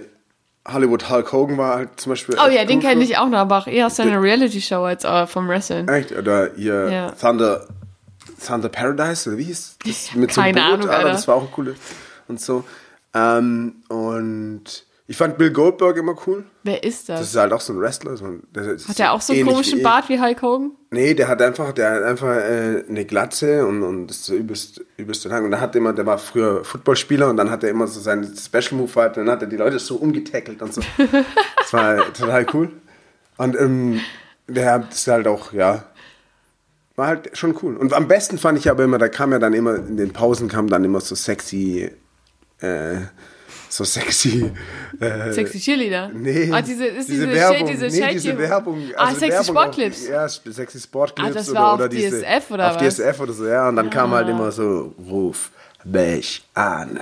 Hollywood 0.72 1.10
Hulk 1.10 1.32
Hogan 1.32 1.58
war 1.58 1.76
halt 1.76 2.00
zum 2.00 2.12
Beispiel. 2.12 2.36
Oh 2.44 2.50
ja, 2.50 2.66
den 2.66 2.80
kenne 2.80 3.04
ich 3.04 3.18
auch 3.18 3.28
noch, 3.30 3.38
aber 3.40 3.60
auch 3.60 3.68
eher 3.68 3.88
aus 3.88 4.00
einer 4.00 4.22
Reality-Show 4.22 4.84
als 4.84 5.04
äh, 5.04 5.26
vom 5.28 5.48
Wrestling. 5.48 5.88
Echt? 5.88 6.12
Oder 6.12 6.56
ihr 6.56 6.90
Ja. 6.92 7.12
Thunder, 7.12 7.68
Thunder 8.46 8.70
Paradise, 8.70 9.30
oder 9.30 9.38
wie 9.38 9.44
hieß 9.46 9.78
das? 9.86 10.14
Mit 10.16 10.34
so 10.34 10.42
einem 10.42 10.56
Keine 10.56 10.66
Ahnung, 10.68 10.82
Alter, 10.90 10.98
Alter. 10.98 11.12
Das 11.12 11.28
war 11.28 11.36
auch 11.36 11.48
cool. 11.58 11.76
Und 12.28 12.42
so. 12.42 12.64
Ähm, 13.14 13.76
und 13.88 14.64
ich 15.10 15.16
fand 15.16 15.38
Bill 15.38 15.52
Goldberg 15.52 15.96
immer 15.96 16.16
cool. 16.28 16.44
Wer 16.64 16.84
ist 16.84 17.08
Das 17.08 17.20
das? 17.22 17.30
ist 17.30 17.36
halt 17.38 17.54
auch 17.54 17.62
so 17.62 17.72
ein 17.72 17.80
Wrestler. 17.80 18.18
So 18.18 18.26
ein, 18.26 18.44
Hat 18.88 19.00
der 19.00 19.14
auch 19.14 19.22
so 19.22 19.32
einen 19.32 19.46
komischen 19.46 19.80
wie. 19.80 19.84
Bart 19.84 20.10
wie 20.10 20.20
Hulk 20.20 20.42
Hogan? 20.42 20.72
Nee, 20.92 21.14
der 21.14 21.30
hat 21.30 21.42
einfach, 21.42 21.72
der 21.72 21.92
hat 21.92 22.04
einfach 22.04 22.36
äh, 22.36 22.84
eine 22.90 23.06
Glatze 23.06 23.66
und, 23.66 23.84
und 23.84 24.12
ist 24.12 24.26
so 24.26 24.36
übelst, 24.36 24.82
übelst 24.98 25.24
lang. 25.26 25.46
Und 25.46 25.52
der 25.52 25.62
hat 25.62 25.76
immer, 25.78 25.94
der 25.94 26.06
war 26.06 26.18
früher 26.18 26.66
Footballspieler 26.66 27.30
und 27.30 27.38
dann 27.38 27.50
hat 27.50 27.64
er 27.64 27.70
immer 27.70 27.88
so 27.88 28.02
seinen 28.02 28.36
Special 28.36 28.74
Move 28.74 28.92
halt, 28.96 29.16
dann 29.16 29.30
hat 29.30 29.42
er 29.42 29.48
die 29.48 29.56
Leute 29.56 29.80
so 29.80 29.96
umgetackelt 29.96 30.62
und 30.62 30.74
so. 30.74 30.82
Das 31.60 31.74
war 31.74 31.98
total 32.14 32.46
cool. 32.54 32.72
Und 33.38 33.56
ähm, 33.60 34.00
der 34.48 34.88
ist 34.90 35.08
halt 35.08 35.28
auch, 35.28 35.52
ja, 35.54 35.84
war 36.96 37.08
halt 37.08 37.38
schon 37.38 37.56
cool. 37.62 37.78
Und 37.78 37.94
am 37.94 38.08
besten 38.08 38.38
fand 38.38 38.58
ich 38.58 38.70
aber 38.70 38.84
immer, 38.84 38.98
da 38.98 39.08
kam 39.08 39.32
ja 39.32 39.40
dann 39.40 39.54
immer, 39.54 39.76
in 39.76 39.98
den 39.98 40.12
Pausen 40.14 40.48
kam 40.50 40.68
dann 40.70 40.84
immer 40.84 41.00
so 41.02 41.14
sexy 41.16 41.92
äh, 42.60 42.96
so 43.70 43.84
sexy. 43.84 44.52
Äh, 45.00 45.32
Sexy 45.34 45.60
Cheerleader. 45.60 46.10
Nee, 46.14 46.50
Ah, 46.52 46.62
diese, 46.62 46.86
ist 46.86 47.10
diese, 47.10 47.30
Werbung, 47.32 47.58
Shade, 47.68 47.72
diese 47.72 47.86
nee, 48.02 48.14
diese 48.14 48.38
Werbung. 48.38 48.82
Ah, 48.96 49.06
also 49.06 49.20
sexy 49.20 49.32
Werbung 49.34 49.46
Sportclips. 49.56 50.04
Auf, 50.06 50.10
ja, 50.10 50.28
sexy 50.30 50.80
Sportclips 50.80 51.30
Ah, 51.30 51.34
das 51.34 51.50
oder, 51.50 51.60
war 51.60 51.74
oder 51.76 51.84
auf 51.86 51.90
diese, 51.90 52.22
DSF 52.22 52.52
oder 52.52 52.72
auf 52.72 52.82
was? 52.82 52.96
DSF 52.96 53.20
oder 53.20 53.34
so, 53.34 53.48
ja. 53.48 53.70
Und 53.70 53.76
dann 53.76 53.90
kam 53.90 54.12
halt 54.12 54.30
immer 54.30 54.52
so, 54.52 54.94
ruf 55.10 55.52
mich 55.84 56.44
an, 56.54 57.00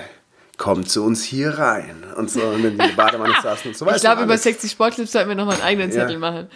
komm 0.58 0.86
zu 0.86 1.04
uns 1.04 1.24
hier 1.24 1.58
rein. 1.58 2.04
Und 2.16 2.30
so, 2.30 2.42
und 2.42 2.64
in 2.66 2.78
die 2.78 2.92
Badewanne 2.96 3.34
saßen 3.44 3.70
und 3.72 3.78
so 3.78 3.86
Ich 3.86 3.92
weißt 3.94 4.04
glaube, 4.04 4.24
über. 4.24 4.38
Sexy 4.38 4.68
Sportclips 4.70 5.12
sollten 5.12 5.30
wir 5.30 5.36
nochmal 5.36 5.56
einen 5.56 5.64
eigenen 5.64 5.90
Ja. 5.92 6.02
Zettel 6.02 6.18
machen. 6.20 6.48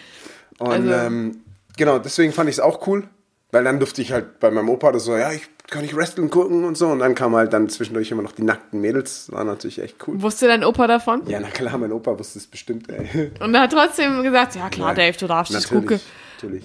Und 0.58 0.72
also- 0.72 0.92
ähm, 0.92 1.42
genau, 1.78 2.00
deswegen 2.00 2.34
fand 2.34 2.50
ich 2.50 2.56
es 2.56 2.60
auch 2.60 2.86
cool. 2.88 3.08
Weil 3.52 3.64
dann 3.64 3.80
durfte 3.80 4.02
ich 4.04 4.12
halt 4.12 4.40
bei 4.40 4.52
meinem 4.52 4.70
Opa 4.70 4.92
das 4.92 5.06
so, 5.06 5.18
ja, 5.18 5.32
ich 5.32 5.42
kann 5.68 5.82
nicht 5.82 5.96
Wrestling 5.96 6.30
gucken 6.30 6.66
und 6.66 6.78
so. 6.78 6.88
Und 6.88 7.00
dann 7.00 7.16
kam 7.16 7.36
halt 7.36 7.52
dann 7.52 7.68
zwischendurch 7.68 8.12
immer 8.12 8.22
noch 8.22 8.32
die 8.32 8.44
nackten 8.44 8.80
Mädels. 8.80 9.26
Das 9.26 9.36
war 9.36 9.44
natürlich 9.44 9.82
echt 9.82 9.96
cool. 10.08 10.22
Wusste 10.22 10.48
dein 10.48 10.64
Opa 10.64 10.86
davon? 10.86 11.24
Ja, 11.28 11.40
na 11.40 11.48
klar, 11.50 11.78
mein 11.80 11.92
Opa 11.92 12.18
wusste 12.20 12.38
es 12.40 12.46
bestimmt, 12.48 12.90
ey. 12.92 13.32
Und 13.40 13.56
er 13.56 13.62
hat 13.62 13.72
trotzdem 13.72 14.22
gesagt, 14.22 14.56
ja 14.56 14.70
klar, 14.70 14.90
Ja, 14.90 14.94
Dave, 14.96 15.18
du 15.18 15.26
darfst 15.28 15.52
Natürlich, 15.54 15.70
gucken. 15.88 16.00
natürlich. 16.36 16.64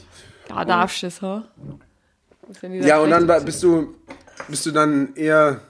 Da 0.49 0.64
darfst 0.64 1.03
du 1.03 1.07
es, 1.07 1.22
ha? 1.22 1.45
Ja, 2.82 2.99
und 2.99 3.11
dann 3.11 3.26
war- 3.26 3.41
bist 3.41 3.62
du, 3.62 3.95
bist 4.49 4.66
du 4.66 4.70
dann 4.70 5.14
eher, 5.14 5.61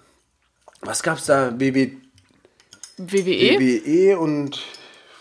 was 0.80 1.00
gab's 1.02 1.26
da? 1.26 1.50
BB, 1.50 1.92
WWE? 2.96 3.58
WWE 3.60 4.18
und, 4.18 4.60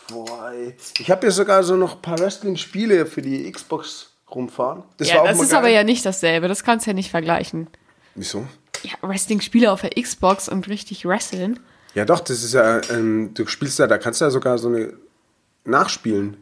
boah, 0.09 0.51
ey. 0.51 0.75
ich 0.99 1.11
habe 1.11 1.25
ja 1.27 1.31
sogar 1.31 1.63
so 1.63 1.75
noch 1.75 1.95
ein 1.97 2.01
paar 2.01 2.17
Wrestling-Spiele 2.19 3.05
für 3.05 3.21
die 3.21 3.51
Xbox 3.51 4.09
rumfahren. 4.35 4.83
Das 4.97 5.09
Ja, 5.09 5.23
das 5.23 5.39
ist 5.39 5.49
geil. 5.51 5.59
aber 5.59 5.69
ja 5.69 5.83
nicht 5.83 6.05
dasselbe. 6.05 6.47
Das 6.47 6.63
kannst 6.63 6.85
du 6.85 6.91
ja 6.91 6.93
nicht 6.95 7.11
vergleichen. 7.11 7.67
Wieso? 8.15 8.45
Ja, 8.83 8.91
Wrestling-Spiele 9.01 9.71
auf 9.71 9.81
der 9.81 9.91
Xbox 9.91 10.49
und 10.49 10.67
richtig 10.67 11.05
wresteln. 11.05 11.59
Ja, 11.95 12.05
doch, 12.05 12.19
das 12.19 12.43
ist 12.43 12.53
ja, 12.53 12.81
ähm, 12.89 13.33
du 13.33 13.45
spielst 13.47 13.79
da, 13.79 13.87
da 13.87 13.97
kannst 13.97 14.19
du 14.21 14.25
ja 14.25 14.31
sogar 14.31 14.57
so 14.57 14.67
eine 14.67 14.93
nachspielen, 15.63 16.37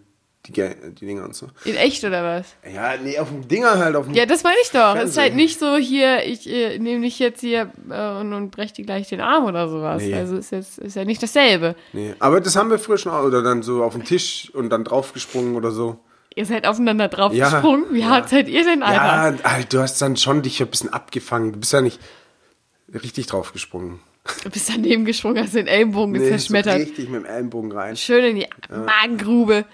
die, 0.48 0.54
die 0.54 1.06
Dinger 1.06 1.26
und 1.26 1.36
so. 1.36 1.48
In 1.66 1.76
echt 1.76 2.04
oder 2.04 2.24
was? 2.24 2.56
Ja, 2.74 2.98
nee, 2.98 3.20
auf 3.20 3.30
dem 3.30 3.48
Dinger 3.48 3.78
halt, 3.78 3.96
auf 3.96 4.06
dem. 4.06 4.16
Ja, 4.16 4.26
das 4.26 4.44
meine 4.44 4.56
ich 4.64 4.72
doch. 4.72 4.96
Es 4.96 5.10
ist 5.10 5.14
Fernsehen. 5.14 5.22
halt 5.24 5.36
nicht 5.36 5.60
so 5.60 5.76
hier, 5.78 6.26
ich 6.26 6.50
äh, 6.50 6.80
nehme 6.80 7.02
dich 7.04 7.20
jetzt 7.20 7.42
hier 7.42 7.72
äh, 7.90 8.20
und, 8.20 8.34
und 8.34 8.50
brech 8.50 8.74
dir 8.74 8.86
gleich 8.86 9.08
den 9.10 9.22
Arm 9.22 9.46
oder 9.46 9.70
sowas. 9.70 10.02
Nee. 10.02 10.16
Also 10.16 10.38
ist 10.38 10.52
jetzt 10.52 10.80
ist 10.80 10.96
ja 10.96 11.06
nicht 11.06 11.22
dasselbe. 11.22 11.76
Nee, 11.94 12.16
aber 12.18 12.42
das 12.42 12.56
haben 12.56 12.72
wir 12.72 12.80
früher 12.80 12.98
schon, 12.98 13.14
oder 13.14 13.44
dann 13.44 13.62
so 13.62 13.84
auf 13.84 13.94
den 13.94 14.04
Tisch 14.04 14.50
und 14.56 14.70
dann 14.70 14.84
draufgesprungen 14.84 15.56
oder 15.56 15.70
so. 15.72 16.00
Ihr 16.36 16.46
seid 16.46 16.66
aufeinander 16.66 17.08
drauf 17.10 17.34
Ja. 17.34 17.64
Wie 17.92 18.00
ja. 18.00 18.08
hart 18.10 18.30
seid 18.30 18.48
ihr 18.48 18.64
denn, 18.64 18.84
Alter? 18.84 19.38
Ja, 19.44 19.64
du 19.64 19.80
hast 19.82 20.02
dann 20.02 20.16
schon 20.18 20.42
dich 20.42 20.62
ein 20.62 20.68
bisschen 20.68 20.92
abgefangen. 20.92 21.52
Du 21.54 21.60
bist 21.60 21.74
ja 21.74 21.82
nicht 21.82 22.00
richtig 22.94 23.28
draufgesprungen. 23.28 24.00
Du 24.44 24.50
bist 24.50 24.70
daneben 24.70 25.04
gesprungen, 25.06 25.44
hast 25.44 25.56
den 25.56 25.68
Ellenbogen 25.68 26.14
Nee, 26.14 26.30
zerschmettert. 26.30 26.74
So 26.76 26.80
richtig 26.84 27.10
mit 27.10 27.24
dem 27.24 27.26
Ellenbogen 27.26 27.72
rein. 27.72 27.96
Schön 27.98 28.24
in 28.24 28.36
die 28.38 28.48
Magengrube. 28.70 29.66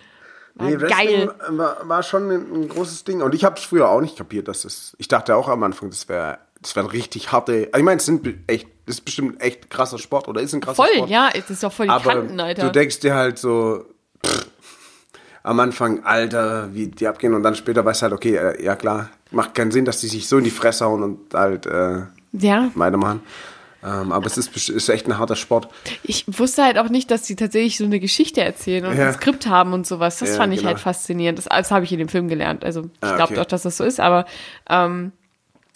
War 0.55 0.69
Nee, 0.69 0.77
geil. 0.77 1.31
war, 1.49 1.87
war 1.87 2.01
schon 2.01 2.31
ein, 2.31 2.69
großes 2.69 3.03
Ding. 3.03 3.21
Und 3.21 3.35
ich 3.35 3.43
habe 3.43 3.57
es 3.57 3.63
früher 3.63 3.89
auch 3.89 4.01
nicht 4.01 4.17
kapiert, 4.17 4.47
dass 4.47 4.63
das. 4.63 4.95
Ich 4.97 5.07
dachte 5.07 5.35
auch 5.35 5.49
am 5.49 5.61
Anfang, 5.63 5.89
das 5.89 6.09
wäre 6.09 6.39
das 6.61 6.75
wär 6.75 6.83
ein 6.83 6.89
richtig 6.89 7.31
harte. 7.31 7.69
Ich 7.75 7.83
meine, 7.83 7.97
es 7.97 8.05
sind 8.05 8.27
echt, 8.47 8.67
das 8.87 8.95
ist 8.95 9.01
bestimmt 9.01 9.41
echt 9.41 9.69
krasser 9.69 9.99
Sport 9.99 10.27
oder 10.27 10.41
ist 10.41 10.53
ein 10.53 10.61
krasser 10.61 10.83
Voll, 10.83 10.93
Sport. 10.95 11.09
ja, 11.09 11.29
das 11.31 11.49
ist 11.51 11.61
doch 11.63 11.71
voll 11.71 11.85
die 11.85 11.91
Aber 11.91 12.11
Kanten, 12.13 12.39
Alter. 12.39 12.63
du 12.63 12.71
denkst 12.71 12.99
dir 13.01 13.13
halt 13.13 13.37
so 13.37 13.85
pff, 14.25 14.47
am 15.43 15.59
Anfang, 15.59 16.03
Alter, 16.03 16.73
wie 16.73 16.87
die 16.87 17.07
abgehen 17.07 17.33
und 17.33 17.43
dann 17.43 17.55
später 17.55 17.83
weißt 17.85 18.01
du 18.01 18.03
halt, 18.03 18.13
okay, 18.13 18.35
äh, 18.35 18.63
ja 18.63 18.75
klar, 18.75 19.09
macht 19.31 19.55
keinen 19.55 19.71
Sinn, 19.71 19.85
dass 19.85 20.01
die 20.01 20.07
sich 20.07 20.27
so 20.27 20.37
in 20.37 20.43
die 20.43 20.49
Fresse 20.51 20.85
hauen 20.85 21.03
und 21.03 21.33
halt 21.33 21.65
äh, 21.65 22.01
ja, 22.33 22.69
weitermachen. 22.75 23.21
Ähm, 23.83 24.11
aber 24.11 24.25
es 24.25 24.37
ist, 24.37 24.69
ist 24.69 24.89
echt 24.89 25.07
ein 25.07 25.17
harter 25.19 25.35
Sport. 25.35 25.69
ich 26.03 26.25
wusste 26.27 26.63
halt 26.63 26.77
auch 26.79 26.89
nicht, 26.89 27.11
dass 27.11 27.21
die 27.23 27.35
tatsächlich 27.35 27.77
so 27.77 27.85
eine 27.85 27.99
Geschichte 27.99 28.41
erzählen 28.41 28.85
und 28.85 28.97
Ja. 28.97 29.07
ein 29.09 29.13
Skript 29.13 29.47
haben 29.47 29.71
und 29.73 29.85
sowas. 29.85 30.17
Das 30.17 30.31
Ja, 30.31 30.35
fand 30.37 30.51
ich 30.53 30.59
genau. 30.61 30.69
halt 30.69 30.79
faszinierend. 30.79 31.37
Das, 31.37 31.45
das 31.45 31.69
habe 31.71 31.85
ich 31.85 31.91
in 31.93 31.99
dem 31.99 32.09
Film 32.09 32.27
gelernt. 32.27 32.65
Also 32.65 32.81
ich 32.85 32.89
Ah, 33.07 33.15
glaube 33.15 33.33
okay. 33.33 33.35
doch, 33.35 33.45
dass 33.45 33.61
das 33.61 33.77
so 33.77 33.83
ist, 33.83 33.99
aber 33.99 34.25
ähm, 34.69 35.11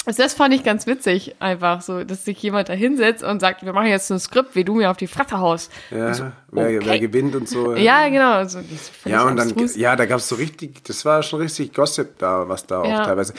also 0.05 0.23
das 0.23 0.33
fand 0.33 0.53
ich 0.53 0.63
ganz 0.63 0.87
witzig, 0.87 1.35
einfach 1.39 1.81
so, 1.81 2.03
dass 2.03 2.25
sich 2.25 2.41
jemand 2.41 2.69
da 2.69 2.73
hinsetzt 2.73 3.23
und 3.23 3.39
sagt, 3.39 3.63
wir 3.63 3.71
machen 3.71 3.87
jetzt 3.87 4.11
ein 4.11 4.19
Skript, 4.19 4.55
wie 4.55 4.63
du 4.63 4.75
mir 4.75 4.89
auf 4.89 4.97
die 4.97 5.07
Fresse 5.07 5.37
haust. 5.39 5.71
Ja, 5.91 6.13
so, 6.13 6.23
wer, 6.51 6.69
wer 6.69 6.81
okay. 6.81 6.99
gewinnt 6.99 7.35
und 7.35 7.47
so. 7.47 7.75
Ja, 7.75 8.09
genau. 8.09 8.31
Also, 8.33 8.59
Ja, 9.05 9.23
und 9.23 9.35
dann, 9.37 9.53
ja, 9.75 9.95
da 9.95 10.05
gab 10.05 10.17
es 10.17 10.27
so 10.27 10.35
richtig, 10.35 10.83
das 10.85 11.05
war 11.05 11.21
schon 11.21 11.41
richtig 11.41 11.73
Gossip 11.73 12.17
da, 12.17 12.49
was 12.49 12.65
da 12.65 12.83
Ja. 12.83 13.01
auch 13.01 13.05
teilweise. 13.05 13.33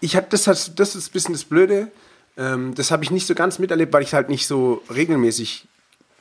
Ich 0.00 0.16
hab, 0.16 0.28
das, 0.30 0.44
das 0.44 0.94
ist 0.94 1.08
ein 1.08 1.12
bisschen 1.12 1.32
das 1.32 1.44
Blöde. 1.44 1.88
Ähm, 2.36 2.74
das 2.74 2.90
habe 2.90 3.04
ich 3.04 3.10
nicht 3.10 3.26
so 3.26 3.34
ganz 3.34 3.58
miterlebt, 3.58 3.92
weil 3.92 4.02
ich 4.02 4.14
halt 4.14 4.28
nicht 4.28 4.46
so 4.46 4.82
regelmäßig 4.94 5.66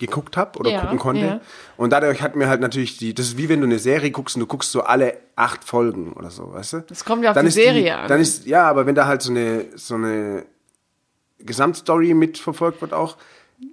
geguckt 0.02 0.36
habe 0.36 0.60
oder 0.60 0.72
Ja, 0.72 0.82
gucken 0.82 1.00
konnte. 1.00 1.22
ja. 1.26 1.42
Und 1.78 1.92
dadurch 1.94 2.22
hat 2.22 2.36
mir 2.36 2.50
halt 2.50 2.60
natürlich 2.60 2.98
die, 2.98 3.14
das 3.14 3.28
ist 3.28 3.38
wie 3.38 3.48
wenn 3.48 3.62
du 3.62 3.66
eine 3.68 3.80
Serie 3.80 4.12
guckst 4.12 4.36
und 4.36 4.42
du 4.42 4.48
guckst 4.48 4.72
so 4.72 4.82
alle 4.82 5.18
acht 5.38 5.64
Folgen 5.64 6.12
oder 6.14 6.30
so, 6.30 6.52
weißt 6.54 6.74
du? 6.74 6.80
Das 6.82 7.06
kommt 7.06 7.24
ja 7.24 7.30
auf 7.32 7.36
dann 7.36 7.46
die 7.46 7.50
ist 7.50 7.56
Serie 7.56 7.98
an. 7.98 8.08
Dann 8.10 8.20
ist, 8.20 8.46
ja, 8.46 8.68
aber 8.68 8.86
wenn 8.86 8.96
da 8.96 9.06
halt 9.06 9.22
so 9.22 9.32
eine, 9.32 9.66
so 9.76 9.96
eine 9.96 10.44
Gesamtstory 11.40 12.14
mitverfolgt 12.14 12.82
wird 12.82 12.94
auch, 12.94 13.18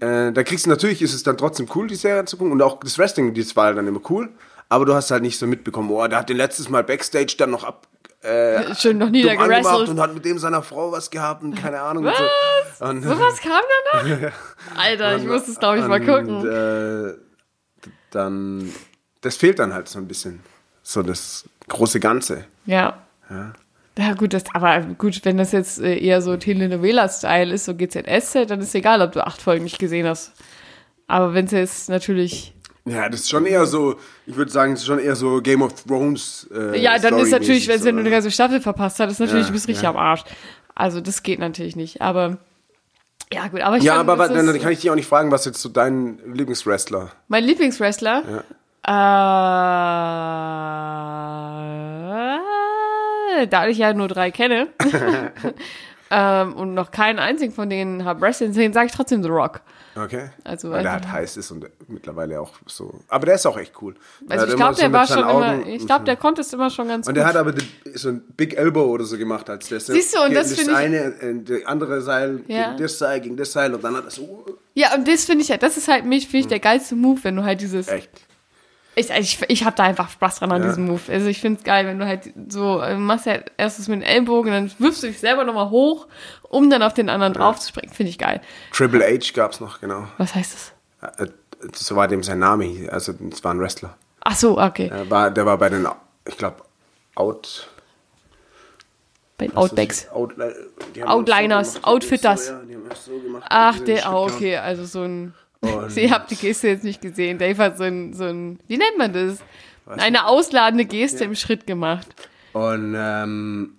äh, 0.00 0.32
da 0.32 0.42
kriegst 0.42 0.66
du 0.66 0.70
natürlich, 0.70 1.02
ist 1.02 1.14
es 1.14 1.22
dann 1.22 1.36
trotzdem 1.36 1.66
cool, 1.74 1.86
die 1.86 1.94
Serie 1.96 2.24
zu 2.24 2.36
gucken 2.36 2.52
und 2.52 2.62
auch 2.62 2.80
das 2.80 2.98
Wrestling, 2.98 3.34
das 3.34 3.56
war 3.56 3.72
dann 3.74 3.86
immer 3.86 4.00
cool, 4.10 4.28
aber 4.68 4.84
du 4.84 4.94
hast 4.94 5.10
halt 5.10 5.22
nicht 5.22 5.38
so 5.38 5.46
mitbekommen, 5.46 5.90
oh, 5.90 6.06
der 6.06 6.18
hat 6.18 6.28
den 6.28 6.36
letztes 6.36 6.68
Mal 6.68 6.84
Backstage 6.84 7.34
dann 7.38 7.50
noch 7.50 7.64
ab, 7.64 7.86
Schön 8.20 8.98
noch 8.98 9.06
dumm 9.06 9.12
nieder 9.12 9.30
angemacht 9.30 9.62
gerasselt. 9.62 9.88
und 9.90 10.00
hat 10.00 10.12
mit 10.12 10.24
dem 10.24 10.38
seiner 10.38 10.62
Frau 10.62 10.90
was 10.90 11.10
gehabt 11.10 11.42
und 11.42 11.54
keine 11.54 11.80
Ahnung. 11.80 12.04
Und 12.04 12.14
so. 12.78 12.84
Und, 12.84 13.02
Sowas 13.02 13.40
kam 13.40 13.60
da 13.92 14.02
noch? 14.16 14.32
Alter, 14.76 15.16
ich 15.16 15.24
muss 15.24 15.46
es, 15.46 15.58
glaube 15.58 15.78
ich, 15.78 15.86
mal 15.86 16.00
gucken. 16.00 16.36
Und, 16.36 16.48
äh, 16.48 17.14
dann, 18.10 18.72
das 19.20 19.36
fehlt 19.36 19.58
dann 19.58 19.72
halt 19.72 19.88
so 19.88 19.98
ein 19.98 20.08
bisschen, 20.08 20.40
so 20.82 21.02
das 21.02 21.44
große 21.68 22.00
Ganze. 22.00 22.44
Ja. 22.66 22.98
Ja. 23.98 24.14
gut, 24.14 24.32
das, 24.32 24.44
aber 24.52 24.80
gut, 24.80 25.24
wenn 25.24 25.36
das 25.36 25.52
jetzt 25.52 25.80
äh, 25.80 25.98
eher 25.98 26.20
so 26.22 26.36
Telenovela-Style 26.36 27.52
ist, 27.52 27.66
so 27.66 27.74
GZSZ, 27.74 28.46
dann 28.48 28.60
ist 28.60 28.74
egal, 28.74 29.02
ob 29.02 29.12
du 29.12 29.24
acht 29.24 29.42
Folgen 29.42 29.64
nicht 29.64 29.78
gesehen 29.78 30.06
hast. 30.06 30.32
Aber 31.06 31.34
wenn 31.34 31.46
es 31.46 31.52
jetzt 31.52 31.88
natürlich. 31.88 32.54
Ja, 32.90 33.08
das 33.08 33.20
ist 33.20 33.30
schon 33.30 33.46
eher 33.46 33.66
so, 33.66 33.96
ich 34.26 34.36
würde 34.36 34.50
sagen, 34.50 34.72
es 34.72 34.80
ist 34.80 34.86
schon 34.86 34.98
eher 34.98 35.16
so 35.16 35.40
Game 35.40 35.62
of 35.62 35.84
Thrones. 35.84 36.48
Äh, 36.54 36.80
ja, 36.80 36.98
dann 36.98 37.18
ist 37.18 37.30
natürlich, 37.30 37.68
wenn 37.68 37.80
du 37.80 37.88
eine 37.88 38.02
ne? 38.02 38.10
ganze 38.10 38.30
Staffel 38.30 38.60
verpasst 38.60 39.00
hast, 39.00 39.12
ist 39.12 39.20
natürlich, 39.20 39.42
Ja, 39.42 39.46
du 39.48 39.52
bist 39.52 39.68
richtig 39.68 39.84
ja. 39.84 39.90
am 39.90 39.96
Arsch. 39.96 40.24
Also, 40.74 41.00
das 41.00 41.22
geht 41.22 41.38
natürlich 41.38 41.76
nicht. 41.76 42.00
Aber. 42.00 42.38
Ja, 43.32 43.48
gut, 43.48 43.60
aber 43.60 43.76
ich 43.76 43.82
Ja, 43.82 43.96
fand, 43.96 44.08
aber 44.08 44.28
dann 44.28 44.48
ist 44.48 44.62
kann 44.62 44.72
ich 44.72 44.80
dich 44.80 44.90
auch 44.90 44.94
nicht 44.94 45.08
fragen, 45.08 45.30
was 45.30 45.44
jetzt 45.44 45.60
so 45.60 45.68
dein 45.68 46.18
Lieblingswrestler? 46.32 47.12
mein 47.28 47.44
Lieblingswrestler. 47.44 48.44
Äh, 48.84 48.88
da 53.48 53.66
ich 53.66 53.78
ja 53.78 53.92
nur 53.92 54.08
drei 54.08 54.30
kenne 54.30 54.68
ähm, 56.10 56.54
und 56.54 56.74
noch 56.74 56.90
keinen 56.90 57.18
einzigen 57.18 57.52
von 57.52 57.68
denen 57.68 58.04
habe 58.04 58.20
Wrestling 58.22 58.50
gesehen, 58.50 58.72
sage 58.72 58.86
ich 58.86 58.92
trotzdem 58.92 59.22
The 59.22 59.28
Rock. 59.28 59.60
Okay. 60.04 60.30
Also, 60.44 60.70
Weil 60.70 60.82
der 60.82 60.92
halt 60.92 61.10
heiß 61.10 61.36
ist 61.36 61.50
und 61.50 61.66
mittlerweile 61.88 62.40
auch 62.40 62.52
so. 62.66 63.00
Aber 63.08 63.26
der 63.26 63.34
ist 63.36 63.46
auch 63.46 63.56
echt 63.58 63.72
cool. 63.82 63.94
Also 64.28 64.46
ich 64.46 64.56
glaube, 64.56 64.74
der 64.76 64.86
so 64.88 64.92
war 64.92 65.06
schon 65.06 65.16
seinen 65.18 65.30
immer, 65.30 65.52
Augen- 65.54 65.66
ich 65.68 65.86
glaube, 65.86 66.04
der 66.04 66.16
konnte 66.16 66.40
es 66.42 66.52
immer 66.52 66.70
schon 66.70 66.88
ganz 66.88 67.06
Und 67.06 67.14
gut. 67.14 67.16
der 67.16 67.26
hat 67.26 67.36
aber 67.36 67.52
so 67.94 68.10
ein 68.10 68.22
Big 68.36 68.56
Elbow 68.56 68.84
oder 68.84 69.04
so 69.04 69.16
gemacht 69.18 69.48
als 69.50 69.68
der. 69.68 69.80
Siehst 69.80 70.14
du, 70.14 70.20
und 70.22 70.34
das 70.34 70.50
das 70.50 70.58
finde 70.58 70.72
ich- 70.72 70.76
eine, 70.78 70.96
äh, 71.20 71.34
der 71.42 71.68
andere 71.68 72.00
Seil 72.02 72.42
Ja. 72.46 72.70
gegen 72.70 72.82
das 72.82 72.98
Seil, 72.98 73.20
gegen 73.20 73.36
das 73.36 73.52
Seil 73.52 73.74
und 73.74 73.82
dann 73.82 73.96
hat 73.96 74.04
er 74.04 74.10
so, 74.10 74.44
ja, 74.74 74.94
und 74.94 75.08
das 75.08 75.24
finde 75.24 75.42
ich 75.42 75.48
ja, 75.48 75.56
das 75.56 75.76
ist 75.76 75.88
halt 75.88 76.04
mich, 76.04 76.26
finde 76.26 76.38
ich, 76.40 76.46
der 76.46 76.60
geilste 76.60 76.94
Move, 76.94 77.18
wenn 77.24 77.36
du 77.36 77.42
halt 77.44 77.60
dieses, 77.60 77.88
echt. 77.88 78.10
Ich, 78.98 79.10
ich, 79.10 79.40
ich 79.48 79.64
habe 79.64 79.76
da 79.76 79.84
einfach 79.84 80.10
Spaß 80.10 80.40
dran 80.40 80.52
an 80.52 80.62
Ja. 80.62 80.68
diesem 80.68 80.86
Move. 80.86 81.00
Also 81.10 81.26
ich 81.26 81.40
finde 81.40 81.58
es 81.58 81.64
geil, 81.64 81.86
wenn 81.86 81.98
du 81.98 82.06
halt 82.06 82.30
so, 82.48 82.80
äh, 82.80 82.96
machst 82.96 83.26
ja 83.26 83.38
erstes 83.56 83.88
mit 83.88 84.00
dem 84.00 84.02
Ellbogen, 84.02 84.52
dann 84.52 84.72
wirfst 84.78 85.02
du 85.02 85.06
dich 85.06 85.18
selber 85.20 85.44
nochmal 85.44 85.70
hoch, 85.70 86.06
um 86.42 86.68
dann 86.70 86.82
auf 86.82 86.94
den 86.94 87.08
anderen 87.08 87.32
drauf 87.32 87.58
zu 87.58 87.68
springen. 87.68 87.92
Finde 87.92 88.10
ich 88.10 88.18
geil. 88.18 88.40
Triple 88.72 89.04
H 89.04 89.32
gab's 89.34 89.60
noch, 89.60 89.80
genau. 89.80 90.06
Was 90.18 90.34
heißt 90.34 90.72
das? 91.00 91.18
Äh, 91.18 91.26
So 91.72 91.96
war 91.96 92.06
dem 92.08 92.22
sein 92.22 92.38
Name, 92.38 92.88
also 92.92 93.12
es 93.32 93.42
war 93.42 93.52
ein 93.54 93.60
Wrestler. 93.60 93.96
Ach 94.20 94.36
so, 94.36 94.60
okay. 94.60 94.88
Er 94.88 95.08
war, 95.10 95.30
der 95.30 95.46
war 95.46 95.56
bei 95.58 95.68
den, 95.68 95.86
ich 96.26 96.36
glaube, 96.36 96.56
Out... 97.14 97.68
Bei 99.38 99.46
den 99.46 99.56
Outbacks. 99.56 100.08
Haben 100.10 100.32
Outliners, 101.04 101.74
so 101.74 101.82
Outfitters. 101.84 102.46
So, 102.48 102.52
ja, 102.54 102.78
so 102.94 103.18
gemacht, 103.20 103.44
Ach, 103.48 103.78
der, 103.78 104.06
ah, 104.08 104.16
okay, 104.22 104.56
also 104.56 104.84
so 104.84 105.02
ein, 105.02 105.32
Und- 105.76 105.90
Sie 105.90 106.10
habt 106.10 106.30
die 106.30 106.36
Geste 106.36 106.68
jetzt 106.68 106.84
nicht 106.84 107.00
gesehen. 107.00 107.38
Dave 107.38 107.62
hat 107.62 107.78
so 107.78 107.84
ein, 107.84 108.12
so 108.14 108.24
ein, 108.24 108.58
wie 108.68 108.76
nennt 108.76 108.98
man 108.98 109.12
das? 109.12 109.38
Eine 109.86 110.26
ausladende 110.26 110.84
Geste 110.84 111.24
im 111.24 111.34
Schritt 111.34 111.66
gemacht. 111.66 112.06
Und 112.52 112.94
ähm, 112.96 113.74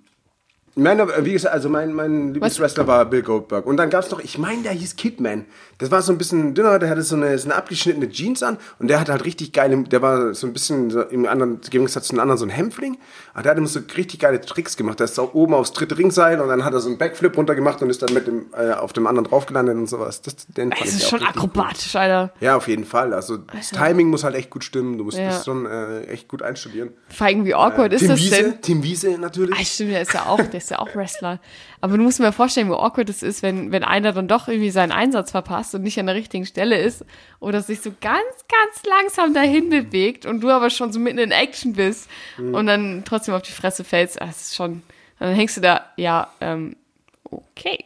Meine, 0.82 1.07
wie 1.25 1.34
gesagt, 1.34 1.53
also 1.53 1.69
mein, 1.69 1.93
mein 1.93 2.34
Lieblingswrestler 2.34 2.88
war 2.88 3.05
Bill 3.05 3.21
Goldberg. 3.21 3.65
Und 3.65 3.77
dann 3.77 3.89
gab 3.89 4.03
es 4.03 4.11
noch, 4.11 4.19
ich 4.19 4.38
meine, 4.38 4.63
der 4.63 4.71
hieß 4.71 4.95
Kidman. 4.95 5.45
Das 5.77 5.91
war 5.91 6.01
so 6.01 6.11
ein 6.11 6.17
bisschen 6.17 6.53
dünner, 6.53 6.77
der 6.80 6.89
hatte 6.89 7.01
so 7.03 7.15
eine, 7.15 7.38
so 7.38 7.45
eine 7.47 7.55
abgeschnittene 7.55 8.09
Jeans 8.09 8.43
an 8.43 8.57
und 8.80 8.89
der 8.89 8.99
hatte 8.99 9.11
halt 9.13 9.23
richtig 9.25 9.53
geile, 9.53 9.82
der 9.84 10.01
war 10.01 10.34
so 10.34 10.45
ein 10.45 10.51
bisschen 10.53 10.89
so 10.89 11.01
im 11.01 11.25
anderen, 11.25 11.55
im 11.63 11.69
Gegensatz 11.69 12.07
zu 12.07 12.13
den 12.13 12.19
anderen 12.19 12.38
so 12.38 12.45
ein 12.45 12.49
Hämpfling. 12.49 12.97
Aber 13.34 13.43
der 13.43 13.51
hat 13.51 13.57
immer 13.57 13.67
so 13.67 13.80
richtig 13.95 14.19
geile 14.19 14.41
Tricks 14.41 14.75
gemacht. 14.75 14.99
Der 14.99 15.05
ist 15.05 15.17
auch 15.19 15.34
oben 15.34 15.53
aufs 15.53 15.71
dritte 15.71 15.97
Ringseil 15.97 16.41
und 16.41 16.49
dann 16.49 16.65
hat 16.65 16.73
er 16.73 16.82
so 16.82 16.89
einen 16.89 16.97
Backflip 16.97 17.38
runtergemacht 17.38 17.82
und 17.82 17.89
ist 17.89 18.01
dann 18.01 18.13
mit 18.13 18.27
dem, 18.27 18.47
äh, 18.57 18.71
auf 18.73 18.91
dem 18.93 19.07
anderen 19.07 19.27
drauf 19.30 19.45
gelandet 19.45 19.75
und 19.77 19.88
sowas. 19.88 20.21
Das, 20.21 20.36
den 20.47 20.71
Das 20.71 20.88
ist 20.89 21.07
schon 21.09 21.23
akrobatisch, 21.23 21.95
Alter. 21.95 22.34
Ja, 22.41 22.57
auf 22.57 22.67
jeden 22.67 22.84
Fall. 22.86 23.13
Also 23.13 23.38
das 23.38 23.69
Timing 23.69 24.07
muss 24.09 24.23
halt 24.25 24.36
echt 24.36 24.49
gut 24.49 24.63
stimmen. 24.63 24.97
Du 24.97 25.05
musst 25.05 25.17
Ja. 25.17 25.27
das 25.30 25.45
schon 25.45 25.65
äh, 25.65 26.01
echt 26.07 26.27
gut 26.27 26.41
einstudieren. 26.41 26.89
Allem, 27.19 27.45
wie 27.45 27.53
awkward 27.53 27.93
ist 27.93 27.99
Tim 28.01 28.09
das 28.09 28.19
Wiese, 28.19 28.36
denn? 28.36 28.61
Tim 28.61 28.84
Wiese 28.84 29.17
natürlich. 29.17 29.55
Ah, 29.57 29.63
stimmt, 29.63 29.91
der 29.91 30.01
ist 30.01 30.13
ja 30.13 30.25
auch, 30.25 30.41
der 30.41 30.55
ist 30.70 30.78
ja 30.78 30.80
auch 30.80 30.95
Wrestler. 30.95 31.39
Aber 31.82 31.97
du 31.97 32.03
musst 32.03 32.20
mal 32.20 32.32
vorstellen, 32.32 32.70
wie 32.70 32.74
awkward 32.74 33.09
es 33.09 33.24
ist, 33.24 33.41
wenn, 33.43 33.72
wenn 33.72 33.84
einer 33.84 34.11
dann 34.13 34.28
doch 34.28 34.47
irgendwie 34.47 34.70
seinen 34.70 34.91
Einsatz 34.91 35.32
verpasst 35.32 35.74
und 35.76 35.82
nicht 35.84 35.99
an 35.99 36.05
der 36.05 36.15
richtigen 36.15 36.45
Stelle 36.45 36.78
ist 36.78 37.03
oder 37.39 37.61
sich 37.61 37.82
so 37.82 37.91
ganz, 38.01 38.24
ganz 38.47 38.84
langsam 38.86 39.34
dahin 39.34 39.70
bewegt 39.70 40.26
und 40.26 40.41
du 40.41 40.49
aber 40.49 40.70
schon 40.70 40.91
so 40.93 40.99
mitten 40.99 41.17
in 41.20 41.32
Action 41.32 41.74
bist 41.74 42.09
Mhm. 42.38 42.53
und 42.53 42.65
dann 42.67 43.03
trotzdem 43.05 43.34
auf 43.34 43.41
die 43.41 43.51
Fresse 43.51 43.84
fällst. 43.84 44.22
Ah, 44.22 44.26
Das 44.28 44.41
ist 44.41 44.55
schon, 44.55 44.82
dann 45.20 45.34
hängst 45.34 45.57
du 45.57 45.61
da, 45.61 45.86
ja, 45.97 46.28
ähm, 46.41 46.76
okay. 47.24 47.86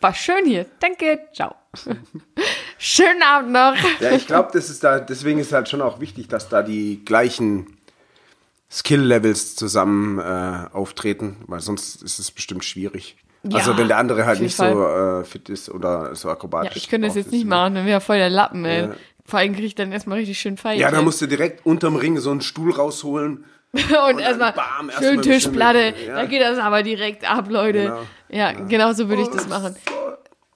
War 0.00 0.14
schön 0.14 0.44
hier. 0.46 0.66
Danke. 0.80 1.20
Ciao. 1.34 1.54
Schönen 2.78 3.22
Abend 3.22 3.52
noch. 3.52 3.74
Ja, 4.00 4.12
ich 4.12 4.26
glaube, 4.26 4.50
das 4.52 4.70
ist 4.70 4.84
da, 4.84 5.00
deswegen 5.00 5.40
ist 5.40 5.52
halt 5.52 5.68
schon 5.68 5.82
auch 5.82 6.00
wichtig, 6.00 6.28
dass 6.28 6.48
da 6.48 6.62
die 6.62 7.04
gleichen 7.04 7.77
Skill-Levels 8.70 9.56
zusammen 9.56 10.18
äh, 10.18 10.68
auftreten, 10.72 11.36
weil 11.46 11.60
sonst 11.60 12.02
ist 12.02 12.18
es 12.18 12.30
bestimmt 12.30 12.64
schwierig. 12.64 13.16
Ja, 13.44 13.58
also 13.58 13.78
wenn 13.78 13.88
der 13.88 13.98
andere 13.98 14.26
halt 14.26 14.40
nicht 14.40 14.56
so 14.56 14.64
äh, 14.64 15.24
fit 15.24 15.48
ist 15.48 15.70
oder 15.70 16.14
so 16.14 16.28
akrobatisch. 16.28 16.72
Ja, 16.72 16.76
ich 16.76 16.88
könnte 16.88 17.06
das 17.06 17.16
jetzt 17.16 17.32
nicht 17.32 17.44
ne? 17.44 17.50
machen, 17.50 17.76
dann 17.76 17.86
wäre 17.86 18.00
voll 18.00 18.18
der 18.18 18.30
Lappen, 18.30 18.64
ey. 18.64 18.82
Ja. 18.82 18.94
Vor 19.24 19.38
allem 19.38 19.54
krieg 19.54 19.64
ich 19.64 19.74
dann 19.74 19.92
erstmal 19.92 20.18
richtig 20.18 20.38
schön 20.38 20.56
feiern. 20.56 20.80
Ja, 20.80 20.90
da 20.90 21.02
musst 21.02 21.20
du 21.20 21.26
direkt 21.26 21.64
unterm 21.64 21.96
Ring 21.96 22.18
so 22.18 22.30
einen 22.30 22.40
Stuhl 22.40 22.72
rausholen. 22.72 23.44
und 23.72 24.18
erstmal 24.18 24.52
bam, 24.52 24.88
erst 24.88 25.02
schön 25.02 25.16
mal 25.16 25.22
Tischplatte, 25.22 25.94
ja. 26.06 26.14
da 26.14 26.24
geht 26.24 26.40
das 26.40 26.58
aber 26.58 26.82
direkt 26.82 27.30
ab, 27.30 27.50
Leute. 27.50 27.82
Genau. 27.82 28.02
Ja, 28.30 28.52
genau 28.52 28.92
so 28.94 29.08
würde 29.08 29.22
ich 29.22 29.28
das 29.28 29.46
machen. 29.48 29.76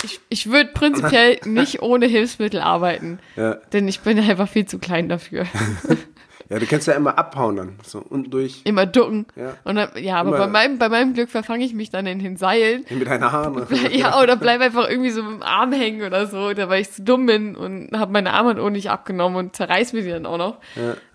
Ich, 0.02 0.20
ich 0.30 0.50
würde 0.50 0.70
prinzipiell 0.72 1.38
nicht 1.44 1.82
ohne 1.82 2.06
Hilfsmittel 2.06 2.60
arbeiten, 2.60 3.20
Ja. 3.36 3.54
denn 3.72 3.86
ich 3.86 4.00
bin 4.00 4.18
einfach 4.18 4.48
viel 4.48 4.66
zu 4.66 4.78
klein 4.78 5.08
dafür. 5.08 5.46
Ja, 6.48 6.58
du 6.58 6.66
kannst 6.66 6.86
ja 6.86 6.94
immer 6.94 7.18
abhauen 7.18 7.56
dann, 7.56 7.76
so 7.82 7.98
unten 8.08 8.30
durch 8.30 8.60
Immer 8.64 8.86
ducken. 8.86 9.26
Ja. 9.36 9.54
Und 9.64 9.76
dann, 9.76 9.90
ja, 9.96 10.16
aber 10.16 10.30
Immer- 10.30 10.38
bei 10.38 10.46
meinem, 10.48 10.78
bei 10.78 10.88
meinem 10.88 11.14
Glück 11.14 11.30
verfange 11.30 11.64
ich 11.64 11.74
mich 11.74 11.90
dann 11.90 12.06
in 12.06 12.18
den 12.18 12.36
Seilen. 12.36 12.84
mit 12.90 13.06
deinen 13.06 13.30
Haaren. 13.30 13.66
Ja, 13.92 14.20
oder 14.20 14.36
bleib 14.36 14.60
einfach 14.60 14.88
irgendwie 14.88 15.10
so 15.10 15.22
mit 15.22 15.32
dem 15.34 15.42
Arm 15.42 15.72
hängen 15.72 16.02
oder 16.06 16.26
so, 16.26 16.38
oder 16.48 16.68
weil 16.68 16.82
ich 16.82 16.90
zu 16.92 17.02
dumm 17.02 17.26
bin 17.26 17.56
und 17.56 17.90
habe 17.96 18.12
meine 18.12 18.32
Armbanduhr 18.32 18.70
nicht 18.70 18.90
abgenommen 18.90 19.36
und 19.36 19.56
zerreiß 19.56 19.92
mir 19.92 20.02
die 20.02 20.10
dann 20.10 20.26
auch 20.26 20.38
noch. 20.38 20.58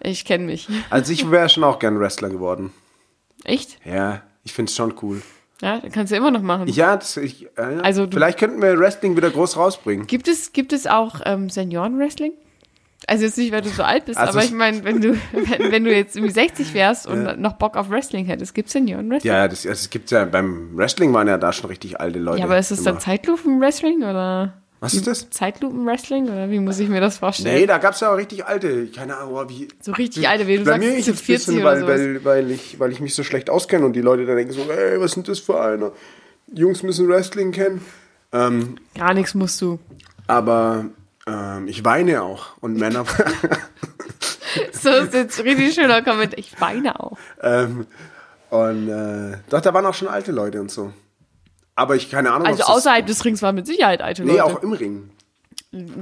Ich 0.02 0.26
kenne 0.26 0.46
mich. 0.46 0.68
Also 0.90 1.12
ich 1.14 1.30
wäre 1.30 1.50
schon 1.50 1.64
auch 1.64 1.80
gern 1.80 2.00
Wrestler 2.00 2.30
geworden. 2.30 2.72
Echt? 3.44 3.78
Ja, 3.86 4.22
ich 4.44 4.54
find's 4.54 4.76
schon 4.76 4.94
cool. 5.02 5.22
Ja, 5.62 5.82
kannst 5.92 6.12
du 6.12 6.16
immer 6.18 6.30
noch 6.32 6.42
machen. 6.44 6.68
Ja, 6.68 6.96
das, 6.98 7.18
ich, 7.18 7.46
äh, 7.58 7.76
ja. 7.76 7.80
Also 7.82 8.06
du- 8.06 8.16
vielleicht 8.18 8.38
könnten 8.38 8.62
wir 8.62 8.78
Wrestling 8.80 9.18
wieder 9.18 9.30
groß 9.30 9.58
rausbringen. 9.58 10.06
Gibt 10.08 10.28
es, 10.28 10.54
gibt 10.54 10.72
es 10.72 10.86
auch 10.88 11.20
ähm, 11.26 11.50
Senioren-Wrestling? 11.50 12.34
Also 13.06 13.26
jetzt 13.26 13.38
nicht, 13.38 13.52
weil 13.52 13.62
du 13.62 13.70
so 13.70 13.84
alt 13.84 14.06
bist, 14.06 14.18
Also 14.18 14.32
aber 14.32 14.40
es- 14.40 14.46
ich 14.46 14.52
meine, 14.56 14.84
wenn 14.84 15.00
du, 15.02 15.14
wenn, 15.32 15.72
wenn 15.72 15.84
du 15.84 15.94
jetzt 15.96 16.16
irgendwie 16.16 16.34
60 16.34 16.74
wärst 16.74 17.06
und 17.06 17.40
noch 17.40 17.54
Bock 17.54 17.78
auf 17.78 17.90
Wrestling 17.92 18.26
hättest, 18.26 18.56
gibt 18.56 18.68
es 18.68 18.74
Senioren-Wrestling? 18.74 19.32
Ja, 19.32 19.48
das, 19.48 19.60
also 19.68 19.72
es 19.80 19.90
gibt 19.92 20.10
ja 20.12 20.26
beim 20.26 20.76
Wrestling 20.76 21.14
waren 21.14 21.28
ja 21.28 21.38
da 21.38 21.54
schon 21.54 21.68
richtig 21.70 22.00
alte 22.00 22.18
Leute. 22.20 22.40
Ja, 22.40 22.46
aber 22.46 22.58
ist 22.58 22.72
das 22.72 22.82
dann. 22.84 23.00
Zeitlupen-Wrestling 23.00 24.00
oder 24.00 24.54
Was 24.80 24.96
ist 24.96 25.06
das? 25.06 25.30
Zeitlupen-Wrestling 25.30 26.24
oder 26.26 26.50
wie 26.50 26.60
muss 26.60 26.80
ich 26.80 26.90
mir 26.90 27.00
das 27.00 27.20
vorstellen? 27.20 27.56
Nee, 27.56 27.66
da 27.68 27.78
gab's 27.78 28.00
ja 28.00 28.12
auch 28.12 28.18
richtig 28.18 28.46
alte. 28.46 28.88
Keine 28.88 29.16
Ahnung, 29.18 29.48
wie. 29.50 29.68
So 29.80 29.92
richtig 29.92 30.28
alte, 30.28 30.48
wie 30.48 30.58
du 30.58 30.64
Bei 30.64 30.72
sagst, 30.72 30.88
mir 30.88 30.98
ich 30.98 31.06
jetzt 31.06 31.22
40 31.22 31.48
bisschen, 31.48 31.64
weil, 31.64 31.88
weil, 31.88 32.26
weil, 32.26 32.52
ich, 32.52 32.80
weil 32.80 32.92
ich 32.92 33.00
mich 33.00 33.14
so 33.14 33.24
schlecht 33.24 33.50
auskenne 33.52 33.86
und 33.86 33.94
die 33.94 34.02
Leute 34.02 34.26
dann 34.26 34.36
denken 34.38 34.54
so, 34.54 34.62
ey, 34.72 35.00
was 35.00 35.12
sind 35.12 35.28
das 35.28 35.40
für 35.40 35.62
eine? 35.62 35.92
Jungs 36.54 36.82
müssen 36.82 37.08
Wrestling 37.08 37.52
kennen. 37.52 37.82
Ähm, 38.34 38.78
Gar 38.96 39.14
nichts 39.14 39.34
musst 39.36 39.62
du. 39.62 39.78
aber 40.28 40.86
ähm, 41.28 41.68
ich 41.68 41.84
weine 41.86 42.24
auch. 42.24 42.58
Und 42.62 42.78
Männer. 42.78 43.06
So 44.72 44.90
ist 44.90 45.14
jetzt 45.14 45.44
richtig 45.44 45.76
schöner 45.76 46.02
Kommentar. 46.02 46.40
Ich 46.40 46.60
weine 46.60 47.00
auch. 47.00 47.18
ähm, 47.42 47.86
und 48.50 48.88
äh, 48.88 49.38
doch, 49.50 49.62
da 49.62 49.74
waren 49.74 49.86
auch 49.86 49.94
schon 49.94 50.08
alte 50.08 50.32
Leute 50.32 50.62
und 50.62 50.72
so. 50.72 50.94
Aber 51.76 51.96
ich 51.96 52.10
keine 52.10 52.32
Ahnung. 52.32 52.48
Also 52.48 52.64
außerhalb 52.64 53.06
des 53.06 53.24
Rings 53.26 53.42
waren 53.42 53.56
mit 53.56 53.68
Sicherheit 53.68 54.02
alte 54.02 54.24
Nee, 54.24 54.32
Leute. 54.38 54.46
auch 54.46 54.64
im 54.64 54.72
Ring. 54.72 55.10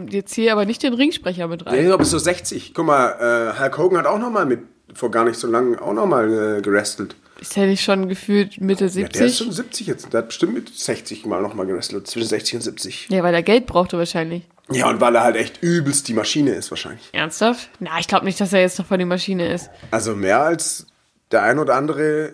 Jetzt 0.10 0.36
hier 0.36 0.52
aber 0.54 0.66
nicht 0.66 0.84
den 0.84 0.94
Ringsprecher 0.94 1.48
mit 1.48 1.66
rein. 1.66 1.84
Nee, 1.86 1.92
aber 1.92 2.06
so 2.06 2.18
60. 2.20 2.74
Guck 2.74 2.86
mal, 2.86 3.54
äh, 3.58 3.60
Hulk 3.60 3.78
Hogan 3.78 3.98
hat 4.00 4.06
auch 4.06 4.20
noch 4.20 4.30
mal 4.32 4.46
mit, 4.46 4.60
vor 4.94 5.10
gar 5.12 5.26
nicht 5.26 5.40
so 5.40 5.48
lange, 5.48 5.82
auch 5.82 5.94
noch 5.94 6.06
mal 6.06 6.58
äh, 6.60 6.62
gerestelt. 6.62 7.16
Ist 7.42 7.56
der 7.58 7.66
nicht 7.66 7.84
schon 7.84 8.08
gefühlt 8.08 8.62
Mitte 8.62 8.86
Ja, 8.86 8.92
der 9.08 9.26
ist 9.26 9.38
70? 9.38 9.38
schon 9.38 9.52
70 9.52 9.88
jetzt. 9.88 10.14
Der 10.14 10.20
hat 10.20 10.28
bestimmt 10.28 10.54
mit 10.54 10.70
60 10.70 11.26
mal 11.26 11.42
noch 11.42 11.56
mal 11.56 11.66
gerestelt. 11.66 12.08
Zwischen 12.08 12.28
60 12.30 12.56
und 12.56 12.62
70. 12.62 13.08
Ja, 13.10 13.24
weil 13.24 13.34
er 13.34 13.44
Geld 13.44 13.66
brauchte 13.66 13.98
wahrscheinlich. 13.98 14.44
Ja, 14.72 14.90
und 14.90 15.00
weil 15.00 15.16
er 15.16 15.24
halt 15.24 15.36
echt 15.36 15.62
übelst 15.62 16.08
die 16.08 16.14
Maschine 16.14 16.52
ist 16.52 16.72
wahrscheinlich. 16.72 17.10
Ernsthaft? 17.12 17.70
Na, 17.80 18.00
ich 18.00 18.08
glaube 18.08 18.26
nicht, 18.26 18.40
dass 18.42 18.52
er 18.52 18.62
jetzt 18.62 18.80
noch 18.80 18.86
vor 18.88 18.98
die 18.98 19.06
Maschine 19.06 19.48
ist. 19.54 19.70
Also 19.92 20.16
mehr 20.16 20.42
als 20.42 20.88
der 21.32 21.44
ein 21.44 21.60
oder 21.60 21.76
andere 21.76 22.34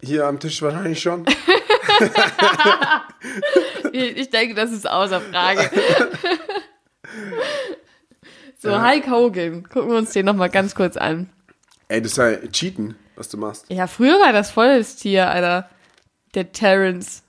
hier 0.00 0.26
am 0.26 0.38
Tisch 0.38 0.62
wahrscheinlich 0.62 1.00
schon. 1.00 1.24
Ich, 3.92 4.30
denke, 4.30 4.54
das 4.54 4.72
ist 4.72 4.88
außer 4.90 5.20
Frage. 5.20 5.70
so, 8.58 8.82
Hulk 8.82 9.06
Hogan. 9.08 9.68
Gucken 9.68 9.90
wir 9.90 9.98
uns 9.98 10.12
den 10.12 10.26
nochmal 10.26 10.50
ganz 10.50 10.74
kurz 10.74 10.96
an. 10.96 11.30
Ey, 11.88 12.02
das 12.02 12.12
ist 12.12 12.18
ja 12.18 12.36
Cheaten, 12.50 12.96
was 13.16 13.28
du 13.28 13.36
machst. 13.36 13.66
Ja, 13.68 13.86
früher 13.86 14.18
war 14.20 14.32
das 14.32 14.50
voll 14.50 14.78
das 14.78 14.96
Tier, 14.96 15.30
Alter. 15.30 15.68
Der 16.34 16.50
Terrence. 16.52 17.22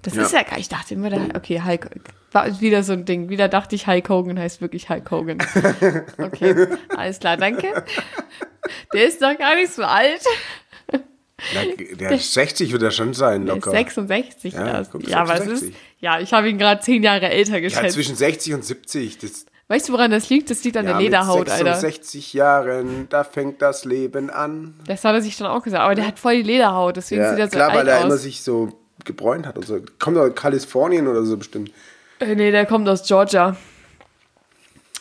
Das 0.00 0.14
Ja. 0.14 0.22
ist 0.22 0.32
ja 0.32 0.42
gar 0.42 0.58
ich 0.58 0.68
dachte 0.68 0.94
immer, 0.94 1.10
der, 1.10 1.36
okay, 1.36 1.60
Hulk, 1.62 1.90
war 2.34 2.60
wieder 2.60 2.82
so 2.82 2.92
ein 2.92 3.04
Ding. 3.04 3.28
Wieder 3.28 3.48
dachte 3.48 3.74
ich, 3.74 3.86
Hulk 3.86 4.08
Hogan 4.08 4.38
heißt 4.38 4.60
wirklich 4.60 4.88
Hulk 4.88 5.10
Hogan. 5.10 5.38
Okay, 6.18 6.66
alles 6.96 7.18
klar, 7.18 7.36
danke. 7.36 7.68
Der 8.94 9.04
ist 9.06 9.20
doch 9.22 9.36
gar 9.38 9.54
nicht 9.56 9.72
so 9.72 9.82
alt. 9.82 10.22
Der, 11.54 11.96
der 12.10 12.18
60 12.18 12.72
wird 12.72 12.82
er 12.82 12.92
schon 12.92 13.14
sein, 13.14 13.46
Der 13.46 13.56
ist 13.56 13.64
locker. 13.64 13.76
66 13.76 14.52
Ja, 14.54 14.66
erst. 14.78 14.92
guck, 14.92 15.08
Ja, 15.08 15.26
was 15.26 15.40
ist? 15.40 15.46
66. 15.60 15.74
Ja, 15.98 16.20
ich 16.20 16.32
habe 16.32 16.48
ihn 16.48 16.56
gerade 16.58 16.80
zehn 16.80 17.02
Jahre 17.02 17.28
älter 17.30 17.54
Ja, 17.54 17.60
geschätzt. 17.60 17.94
zwischen 17.94 18.14
60 18.14 18.54
und 18.54 18.64
70. 18.64 19.18
Das, 19.18 19.46
weißt 19.66 19.88
du, 19.88 19.92
woran 19.92 20.12
das 20.12 20.28
liegt? 20.30 20.50
Das 20.50 20.62
liegt 20.62 20.76
an 20.76 20.84
ja, 20.86 20.92
der 20.92 21.00
Lederhaut, 21.00 21.40
mit 21.40 21.50
Alter. 21.50 21.74
66 21.74 22.32
Jahren, 22.32 23.08
da 23.08 23.24
fängt 23.24 23.60
das 23.60 23.84
Leben 23.84 24.30
an. 24.30 24.74
Das 24.86 25.04
hat 25.04 25.14
er 25.16 25.20
sich 25.20 25.36
dann 25.36 25.48
auch 25.48 25.64
gesagt. 25.64 25.82
Aber 25.82 25.96
der 25.96 26.06
hat 26.06 26.20
voll 26.20 26.36
die 26.36 26.42
Lederhaut, 26.42 26.96
deswegen 26.96 27.22
Ja, 27.22 27.30
sieht 27.30 27.40
er 27.40 27.46
so 27.46 27.56
klar, 27.56 27.70
weil 27.70 27.78
alt 27.78 27.88
er 27.88 28.00
immer 28.04 28.14
aus. 28.14 28.22
sich 28.22 28.42
so 28.42 28.78
gebräunt 29.04 29.44
hat 29.44 29.56
und 29.58 29.66
so. 29.66 29.80
Kommt 29.98 30.16
aus 30.18 30.32
Kalifornien 30.36 31.08
oder 31.08 31.24
so 31.24 31.36
bestimmt. 31.36 31.72
Äh, 32.22 32.34
nee, 32.34 32.50
der 32.50 32.66
kommt 32.66 32.88
aus 32.88 33.06
Georgia. 33.06 33.56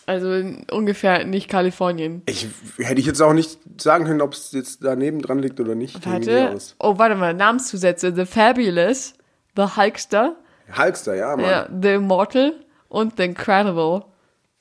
Also 0.06 0.34
in- 0.34 0.66
ungefähr 0.72 1.26
nicht 1.26 1.48
Kalifornien. 1.48 2.24
Ich 2.26 2.48
hätte 2.80 3.00
ich 3.00 3.06
jetzt 3.06 3.22
auch 3.22 3.34
nicht 3.34 3.60
sagen 3.80 4.06
können, 4.06 4.22
ob 4.22 4.34
es 4.34 4.52
jetzt 4.52 4.84
daneben 4.84 5.22
dran 5.22 5.40
liegt 5.40 5.60
oder 5.60 5.76
nicht. 5.76 6.06
Warte. 6.06 6.58
Oh, 6.80 6.98
warte 6.98 7.16
mal. 7.16 7.34
Namenszusätze. 7.34 8.14
The 8.14 8.26
Fabulous, 8.26 9.14
The 9.56 9.64
Hulkster, 9.78 10.36
Hulkster, 10.78 11.16
ja, 11.16 11.36
Mann. 11.36 11.46
ja, 11.50 11.70
The 11.82 11.90
Immortal 11.94 12.54
und 12.90 13.18
The 13.18 13.24
Incredible. 13.24 14.04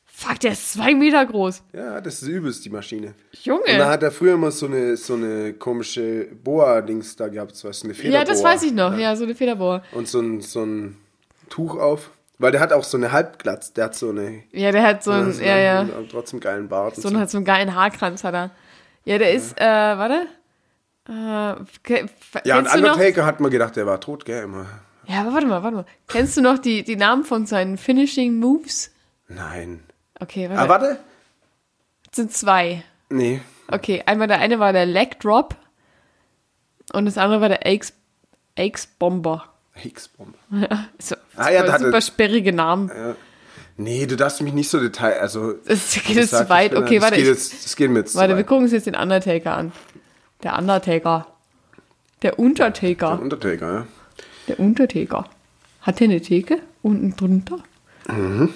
Fuck, 0.04 0.40
der 0.40 0.52
ist 0.52 0.74
zwei 0.74 0.94
Meter 0.94 1.24
groß. 1.24 1.62
Ja, 1.72 2.00
das 2.02 2.20
ist 2.20 2.28
übelst, 2.28 2.62
die 2.66 2.70
Maschine. 2.70 3.14
Junge. 3.42 3.62
Und 3.62 3.78
da 3.78 3.88
hat 3.90 4.02
er 4.02 4.10
früher 4.12 4.34
immer 4.34 4.50
so 4.50 4.66
eine, 4.66 4.94
so 4.98 5.14
eine 5.14 5.54
komische 5.54 6.26
Boa-Dings 6.44 7.16
da 7.16 7.28
gehabt, 7.28 7.56
so 7.56 7.68
was, 7.68 7.82
eine 7.84 7.94
Federboa. 7.94 8.18
ja, 8.18 8.24
das 8.26 8.44
weiß 8.44 8.62
ich 8.64 8.72
noch. 8.72 8.96
Ja, 8.98 9.16
so 9.16 9.24
eine 9.24 9.34
Federbohr. 9.34 9.82
Und 9.92 10.08
so 10.08 10.20
ein, 10.20 10.42
so 10.42 10.62
ein 10.62 10.98
Tuch 11.48 11.76
auf. 11.78 12.10
Weil 12.40 12.52
der 12.52 12.60
hat 12.62 12.72
auch 12.72 12.84
so 12.84 12.96
eine 12.96 13.12
Halbglatz. 13.12 13.74
Der 13.74 13.84
hat 13.84 13.94
so 13.94 14.08
eine. 14.08 14.42
Ja, 14.52 14.72
der 14.72 14.82
hat 14.82 15.04
so 15.04 15.10
ein, 15.10 15.30
so 15.30 15.42
ja, 15.42 15.58
ja. 15.58 15.80
einen, 15.80 16.08
trotzdem 16.10 16.40
geilen 16.40 16.68
Bart. 16.68 16.96
und 16.96 17.02
So 17.02 17.08
einen, 17.08 17.20
hat 17.20 17.28
so 17.28 17.36
einen 17.36 17.44
geilen 17.44 17.74
Haarkranz 17.74 18.24
hat 18.24 18.32
er. 18.32 18.50
Ja, 19.04 19.18
der 19.18 19.34
ist, 19.34 19.60
äh, 19.60 19.62
warte. 19.62 20.26
Äh, 21.06 21.12
Ja, 21.12 22.58
und 22.58 22.64
du 22.64 22.80
noch? 22.80 22.94
Undertaker 22.94 23.26
hat 23.26 23.40
man 23.40 23.50
gedacht, 23.50 23.76
der 23.76 23.84
war 23.84 24.00
tot, 24.00 24.24
gell, 24.24 24.44
immer. 24.44 24.64
Ja, 25.06 25.20
aber 25.20 25.34
warte 25.34 25.46
mal, 25.46 25.62
warte 25.62 25.76
mal. 25.76 25.86
Kennst 26.08 26.34
du 26.38 26.40
noch 26.40 26.56
die, 26.56 26.82
die 26.82 26.96
Namen 26.96 27.24
von 27.24 27.44
seinen 27.44 27.76
Finishing 27.76 28.38
Moves? 28.38 28.90
Nein. 29.28 29.84
Okay, 30.18 30.48
warte. 30.48 30.62
Ah, 30.62 30.68
warte. 30.68 30.98
Es 32.10 32.16
sind 32.16 32.32
zwei. 32.32 32.82
Nee. 33.10 33.42
Okay, 33.68 34.02
einmal 34.06 34.28
der 34.28 34.38
eine 34.38 34.58
war 34.58 34.72
der 34.72 34.86
Leg 34.86 35.20
Drop 35.20 35.56
und 36.94 37.04
das 37.04 37.18
andere 37.18 37.42
war 37.42 37.50
der 37.50 37.66
Axe 37.66 38.88
Bomber. 38.98 39.49
Higgs-Bombe. 39.80 40.38
So, 40.98 41.16
Ah, 41.36 41.50
ja, 41.50 41.60
super, 41.66 41.72
hatte- 41.92 42.02
sperrige 42.02 42.52
Namen. 42.52 42.90
Nee, 43.76 44.04
du 44.06 44.16
darfst 44.16 44.42
mich 44.42 44.52
nicht 44.52 44.68
so 44.68 44.78
detail. 44.78 45.18
Also. 45.20 45.54
Das 45.64 45.94
geht 45.94 46.16
jetzt 46.16 46.30
zu 46.36 46.48
weit. 46.50 46.74
Okay, 46.74 46.96
das 46.96 47.02
warte, 47.04 47.16
Geht 47.16 47.24
ich- 47.24 47.30
jetzt, 47.30 47.64
das 47.64 47.76
geht 47.76 47.90
mir 47.90 48.00
jetzt 48.00 48.14
Warte, 48.14 48.36
wir 48.36 48.44
gucken 48.44 48.64
uns 48.64 48.72
jetzt 48.72 48.86
den 48.86 48.94
Undertaker 48.94 49.56
an. 49.56 49.72
Der 50.42 50.58
Undertaker. 50.58 51.26
Der 52.22 52.38
Untertaker. 52.38 53.12
Der 53.16 53.22
Undertaker, 53.22 53.72
ja. 53.72 53.86
Der 54.48 54.60
Untertaker. 54.60 55.24
Hat 55.80 56.00
der 56.00 56.08
eine 56.08 56.20
Theke 56.20 56.58
unten 56.82 57.16
drunter? 57.16 57.58
Mhm. 58.08 58.52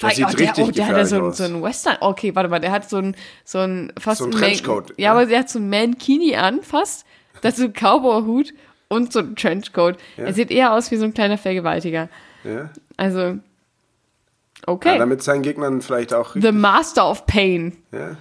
Der 0.00 0.10
Fuck, 0.10 0.12
sieht 0.16 0.24
oh, 0.26 0.30
der, 0.30 0.38
richtig 0.48 0.64
oh, 0.64 0.70
der 0.70 0.86
hat 0.88 0.96
ja 0.96 1.04
so, 1.04 1.30
so 1.30 1.44
einen 1.44 1.62
Western. 1.62 1.96
Okay, 2.00 2.34
warte 2.34 2.48
mal, 2.48 2.60
der 2.60 2.72
hat 2.72 2.88
so 2.88 2.96
ein, 2.96 3.14
so 3.44 3.58
ein 3.58 3.92
fast 3.98 4.18
So 4.20 4.24
ein 4.24 4.30
Man- 4.30 4.40
Trenchcoat, 4.40 4.90
Ja, 4.90 4.94
ja. 5.04 5.12
aber 5.12 5.26
der 5.26 5.40
hat 5.40 5.50
so 5.50 5.58
ein 5.58 5.68
Mankini 5.68 6.34
an, 6.36 6.62
fast. 6.62 7.04
Dazu 7.42 7.64
ein 7.64 7.72
Cowboy-Hut 7.74 8.54
und 8.88 9.12
so 9.12 9.20
ein 9.20 9.36
Trenchcoat. 9.36 9.96
Ja. 10.16 10.24
Er 10.24 10.32
sieht 10.34 10.50
eher 10.50 10.72
aus 10.72 10.90
wie 10.90 10.96
so 10.96 11.04
ein 11.04 11.14
kleiner 11.14 11.38
Vergewaltiger. 11.38 12.08
ja. 12.44 12.70
Also, 12.96 13.20
ja 13.20 13.38
okay. 14.66 14.98
damit 14.98 15.22
seinen 15.22 15.42
Gegnern 15.42 15.80
vielleicht 15.82 16.14
auch. 16.14 16.34
The 16.38 16.52
Master 16.52 17.10
of 17.10 17.26
Pain. 17.26 17.76
Ja. 17.92 18.16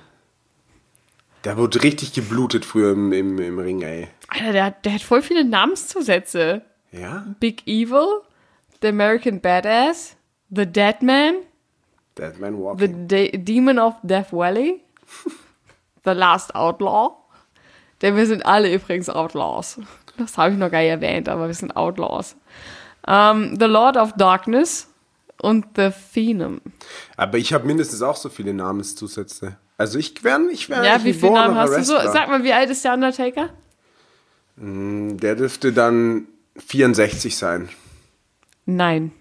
Der 1.43 1.57
wurde 1.57 1.84
richtig 1.84 2.14
geblutet 2.14 2.66
früher 2.66 2.93
im, 2.93 3.11
im, 3.11 3.38
im 3.39 3.59
Ring, 3.59 3.82
ey. 3.82 4.07
Alter, 4.30 4.51
der, 4.53 4.66
hat- 4.66 4.86
der 4.86 4.93
hat 4.93 5.01
voll 5.01 5.22
viele 5.22 5.43
Namenszusätze. 5.43 6.61
Ja? 6.91 7.26
Big 7.39 7.68
Evil, 7.68 8.22
The 8.82 8.88
American 8.89 9.41
Badass, 9.41 10.16
The 10.49 10.66
Dead 10.66 11.01
Man, 11.01 11.36
Dead 12.18 12.39
Man 12.39 12.53
The 12.55 12.59
Walking. 12.61 13.07
De 13.07 13.38
Demon 13.38 13.78
of 13.80 13.95
Death 14.03 14.32
Valley, 14.32 14.82
The 16.05 16.11
Last 16.11 16.55
Outlaw. 16.55 17.11
Denn 18.01 18.16
wir 18.16 18.26
sind 18.26 18.45
alle 18.45 18.74
übrigens 18.74 19.09
Outlaws. 19.09 19.80
Das 20.18 20.38
habe 20.38 20.53
ich 20.53 20.57
noch 20.57 20.70
gar 20.70 20.80
nicht 20.80 20.89
erwähnt, 20.89 21.28
aber 21.30 21.47
wir 21.47 21.53
sind 21.53 21.76
Outlaws. 21.76 22.36
Ähm, 23.07 23.57
the 23.59 23.66
Lord 23.66 23.97
of 23.97 24.14
Darkness 24.14 24.88
und 25.41 25.66
The 25.76 25.89
Phenom. 25.91 26.61
Aber 27.18 27.38
ich 27.38 27.53
habe 27.53 27.66
mindestens 27.66 28.01
auch 28.01 28.16
so 28.16 28.30
viele 28.30 28.53
Namenszusätze. 28.53 29.57
Also 29.78 29.97
ich 29.99 30.24
wäre 30.24 30.41
ich 30.51 30.70
wär 30.70 30.84
Ja, 30.84 31.03
wie 31.03 31.14
viele 31.14 31.34
Namen 31.34 31.55
hast 31.55 31.76
du 31.76 31.84
so? 31.84 31.93
Sag 31.93 32.30
mal, 32.30 32.43
wie 32.43 32.53
alt 32.53 32.70
ist 32.70 32.86
der 32.86 32.93
Undertaker? 32.93 33.49
Der 34.55 35.36
dürfte 35.36 35.74
dann 35.74 36.28
64 36.57 37.36
sein. 37.36 37.70
Nein, 38.66 39.11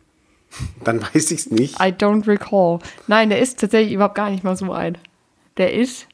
Dann 0.84 1.03
weiß 1.03 1.30
ich 1.30 1.40
es 1.40 1.51
nicht. 1.51 1.80
I 1.80 1.88
don't 1.88 2.26
recall. 2.28 2.78
Nein, 3.07 3.30
der 3.30 3.40
ist 3.40 3.59
tatsächlich 3.59 3.95
überhaupt 3.95 4.14
gar 4.14 4.30
nicht 4.30 4.45
mal 4.45 4.57
so 4.57 4.72
alt. 4.72 4.99
Der 5.57 5.72
ist 5.72 6.07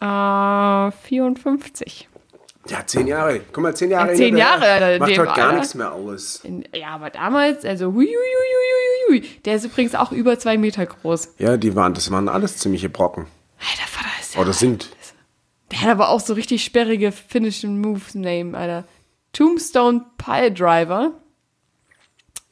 äh, 0.00 0.90
54. 0.90 2.08
Ja, 2.68 2.86
zehn 2.86 3.06
Jahre. 3.06 3.40
Guck 3.52 3.62
mal, 3.62 3.76
zehn 3.76 3.90
Jahre. 3.90 4.10
Ja, 4.10 4.16
zehn. 4.16 4.36
Jahre, 4.36 4.64
Alter, 4.64 4.98
Macht 4.98 5.18
heute 5.18 5.32
gar 5.34 5.52
nichts 5.52 5.74
mehr 5.74 5.92
aus. 5.92 6.36
In, 6.44 6.64
ja, 6.74 6.88
aber 6.88 7.10
damals, 7.10 7.64
also 7.64 7.92
hui, 7.92 8.06
hui, 8.06 8.12
hui, 8.12 9.12
hui, 9.12 9.20
hui, 9.20 9.20
hui. 9.20 9.40
Der 9.44 9.56
ist 9.56 9.64
übrigens 9.64 9.94
auch 9.94 10.12
über 10.12 10.38
zwei 10.38 10.56
Meter 10.56 10.86
groß. 10.86 11.34
Ja, 11.38 11.56
die 11.56 11.76
waren, 11.76 11.94
das 11.94 12.10
waren 12.10 12.28
alles 12.28 12.56
ziemliche 12.56 12.88
Brocken. 12.88 13.26
Alter, 13.58 13.88
Vater 13.88 14.08
ist 14.20 14.34
ja. 14.34 14.40
Oder 14.40 14.52
sind. 14.52 14.88
Der 15.70 15.82
hat 15.82 15.90
aber 15.90 16.08
auch 16.08 16.20
so 16.20 16.34
richtig 16.34 16.64
sperrige 16.64 17.12
Finishing 17.12 17.80
Moves 17.80 18.14
Name, 18.14 18.56
Alter. 18.56 18.84
Tombstone 19.32 20.06
Pile 20.16 20.52
Driver. 20.52 21.12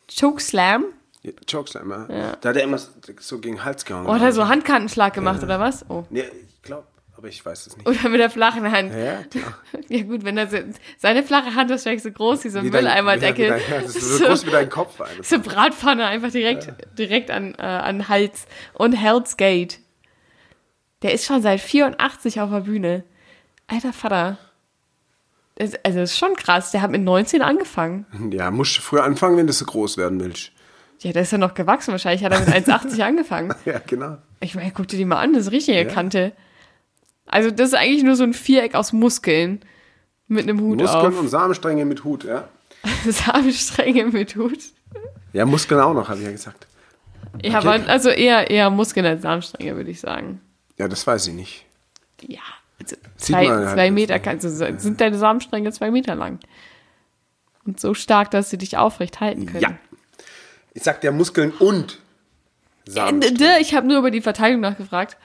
Chokeslam. 0.08 0.84
Ja, 1.22 1.30
Chokeslam, 1.50 1.90
ja. 1.90 2.36
Da 2.40 2.48
hat 2.48 2.56
er 2.56 2.64
immer 2.64 2.78
so 2.78 3.38
gegen 3.38 3.56
den 3.56 3.64
Hals 3.64 3.84
gehauen. 3.84 4.06
Oh, 4.06 4.12
hat 4.12 4.22
er 4.22 4.32
so 4.32 4.48
Handkantenschlag 4.48 5.14
gemacht, 5.14 5.42
oder 5.42 5.60
was? 5.60 5.88
Oh. 5.88 6.04
Nee, 6.10 6.24
aber 7.22 7.28
ich 7.28 7.46
weiß 7.46 7.68
es 7.68 7.76
nicht. 7.76 7.88
Oder 7.88 8.08
mit 8.08 8.18
der 8.18 8.30
flachen 8.30 8.72
Hand. 8.72 8.92
Ja, 8.92 9.22
klar. 9.22 9.56
Ja 9.88 10.02
gut, 10.02 10.24
wenn 10.24 10.36
er 10.36 10.48
so, 10.48 10.56
seine 10.98 11.22
flache 11.22 11.54
Hand 11.54 11.70
ist 11.70 11.84
vielleicht 11.84 12.02
so 12.02 12.10
groß 12.10 12.42
wie 12.42 12.48
so 12.48 12.58
ein 12.58 12.68
Mülleimerdeckel. 12.68 13.46
Ja, 13.46 13.56
ja, 13.58 13.80
das 13.80 13.94
ist 13.94 14.18
so 14.18 14.24
groß 14.24 14.46
wie 14.46 14.50
dein 14.50 14.68
Kopf. 14.68 15.00
Einfach. 15.00 15.22
So 15.22 15.38
Bratpfanne 15.38 16.04
einfach 16.04 16.32
direkt, 16.32 16.72
direkt 16.98 17.30
an, 17.30 17.54
äh, 17.58 17.62
an 17.62 18.08
Hals. 18.08 18.46
Und 18.74 18.94
Hell's 18.94 19.36
Gate. 19.36 19.78
Der 21.02 21.12
ist 21.12 21.24
schon 21.24 21.42
seit 21.42 21.60
84 21.60 22.40
auf 22.40 22.50
der 22.50 22.60
Bühne. 22.60 23.04
Alter 23.68 23.92
Vater. 23.92 24.38
Das, 25.54 25.74
also 25.84 26.00
das 26.00 26.10
ist 26.10 26.18
schon 26.18 26.34
krass. 26.34 26.72
Der 26.72 26.82
hat 26.82 26.90
mit 26.90 27.02
19 27.02 27.40
angefangen. 27.40 28.32
Ja, 28.32 28.50
musst 28.50 28.78
du 28.78 28.80
früher 28.80 29.04
anfangen, 29.04 29.36
wenn 29.36 29.46
du 29.46 29.52
so 29.52 29.64
groß 29.64 29.96
werden 29.96 30.18
willst. 30.18 30.50
Ja, 30.98 31.12
der 31.12 31.22
ist 31.22 31.30
ja 31.30 31.38
noch 31.38 31.54
gewachsen. 31.54 31.92
Wahrscheinlich 31.92 32.24
hat 32.24 32.32
er 32.32 32.40
mit 32.40 32.48
1,80 32.48 33.00
angefangen. 33.06 33.54
Ja, 33.64 33.80
genau. 33.86 34.18
Ich 34.40 34.56
meine, 34.56 34.72
guck 34.72 34.88
dir 34.88 34.96
die 34.96 35.04
mal 35.04 35.20
an. 35.20 35.34
Das 35.34 35.46
ist 35.46 35.52
richtig 35.52 35.76
eine 35.76 35.86
Kante. 35.86 36.32
Also 37.32 37.50
das 37.50 37.68
ist 37.68 37.74
eigentlich 37.74 38.02
nur 38.04 38.14
so 38.16 38.24
ein 38.24 38.34
Viereck 38.34 38.74
aus 38.74 38.92
Muskeln. 38.92 39.60
Mit 40.28 40.44
einem 40.48 40.60
Hut 40.60 40.78
Muskeln 40.78 41.12
auf. 41.12 41.18
und 41.18 41.28
Samenstränge 41.28 41.84
mit 41.84 42.04
Hut, 42.04 42.24
ja. 42.24 42.48
Samenstränge 43.06 44.06
mit 44.06 44.34
Hut. 44.36 44.58
Ja, 45.32 45.44
Muskeln 45.44 45.80
auch 45.80 45.92
noch, 45.94 46.08
habe 46.08 46.20
ich 46.20 46.24
ja 46.26 46.30
gesagt. 46.32 46.66
Ja, 47.42 47.58
Okay. 47.58 47.68
aber 47.68 47.88
also 47.88 48.08
eher, 48.10 48.50
eher 48.50 48.70
Muskeln 48.70 49.04
als 49.06 49.22
Samenstränge, 49.22 49.76
würde 49.76 49.90
ich 49.90 50.00
sagen. 50.00 50.40
Ja, 50.78 50.88
das 50.88 51.06
weiß 51.06 51.26
ich 51.28 51.34
nicht. 51.34 51.64
Ja, 52.22 52.40
also 52.80 52.96
zwei, 53.16 53.48
halt 53.48 53.70
zwei 53.70 53.90
Meter 53.90 54.14
nicht. 54.14 54.24
kannst 54.24 54.44
du, 54.44 54.50
sind 54.50 55.00
deine 55.00 55.18
Samenstränge 55.18 55.70
zwei 55.72 55.90
Meter 55.90 56.14
lang. 56.14 56.38
Und 57.64 57.78
so 57.80 57.94
stark, 57.94 58.30
dass 58.30 58.50
sie 58.50 58.58
dich 58.58 58.76
aufrecht 58.76 59.20
halten 59.20 59.46
können. 59.46 59.60
Ja. 59.62 59.76
Ich 60.74 60.82
sag 60.82 61.00
der 61.02 61.12
Muskeln 61.12 61.50
und 61.52 61.98
Äh, 62.86 62.90
Samenstränge. 62.90 63.60
Ich 63.60 63.74
habe 63.74 63.86
nur 63.86 63.98
über 63.98 64.10
die 64.10 64.20
Verteilung 64.22 64.60
nachgefragt. 64.60 65.16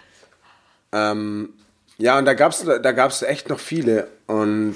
Ähm, 0.92 1.50
ja, 1.98 2.18
und 2.18 2.26
da 2.26 2.34
gab's 2.34 2.64
da 2.64 2.92
gab's 2.92 3.22
echt 3.22 3.50
noch 3.50 3.60
viele 3.60 4.08
und 4.28 4.76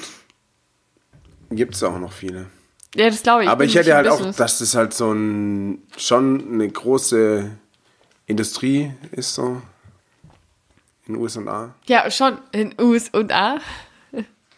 gibt's 1.50 1.84
auch 1.84 2.00
noch 2.00 2.12
viele. 2.14 2.48
Ja, 2.96 3.10
das 3.10 3.24
glaube 3.24 3.44
ich. 3.44 3.50
Aber 3.50 3.64
ich 3.64 3.76
hätte 3.76 3.96
halt 3.96 4.08
auch, 4.08 4.18
Business. 4.18 4.36
dass 4.36 4.60
das 4.60 4.76
halt 4.76 4.94
so 4.94 5.12
ein 5.14 5.84
schon 5.98 6.54
eine 6.54 6.68
große 6.70 7.52
Industrie 8.26 8.92
ist 9.12 9.34
so 9.36 9.62
in 11.08 11.14
den 11.14 11.22
USA. 11.22 11.74
Ja, 11.88 12.10
schon 12.12 12.38
in 12.52 12.74
US 12.80 13.10
und 13.10 13.32
A. 13.32 13.60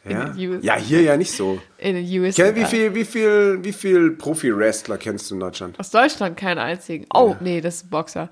Ja, 0.05 0.24
In 0.26 0.36
den 0.38 0.49
USA. 0.51 0.66
ja 0.66 0.76
hier 0.76 1.01
ja 1.01 1.16
nicht 1.16 1.32
so. 1.32 1.61
In 1.78 1.95
den 1.95 2.22
US. 2.22 2.36
Kenn, 2.36 2.55
wie 2.55 2.66
viel, 2.66 2.93
wie 2.93 3.05
viel, 3.05 3.59
wie 3.64 3.72
viel 3.72 4.11
Profi-Wrestler 4.11 4.97
kennst 4.97 5.32
du 5.32 5.36
in 5.36 5.39
Deutschland? 5.39 5.80
Aus 5.80 5.91
Deutschland 5.91 6.36
keinen 6.36 6.57
einzigen. 6.57 7.05
Oh, 7.14 7.36
nee, 7.39 7.61
das 7.61 7.76
ist 7.76 7.86
ein 7.86 7.89
Boxer. 7.89 8.30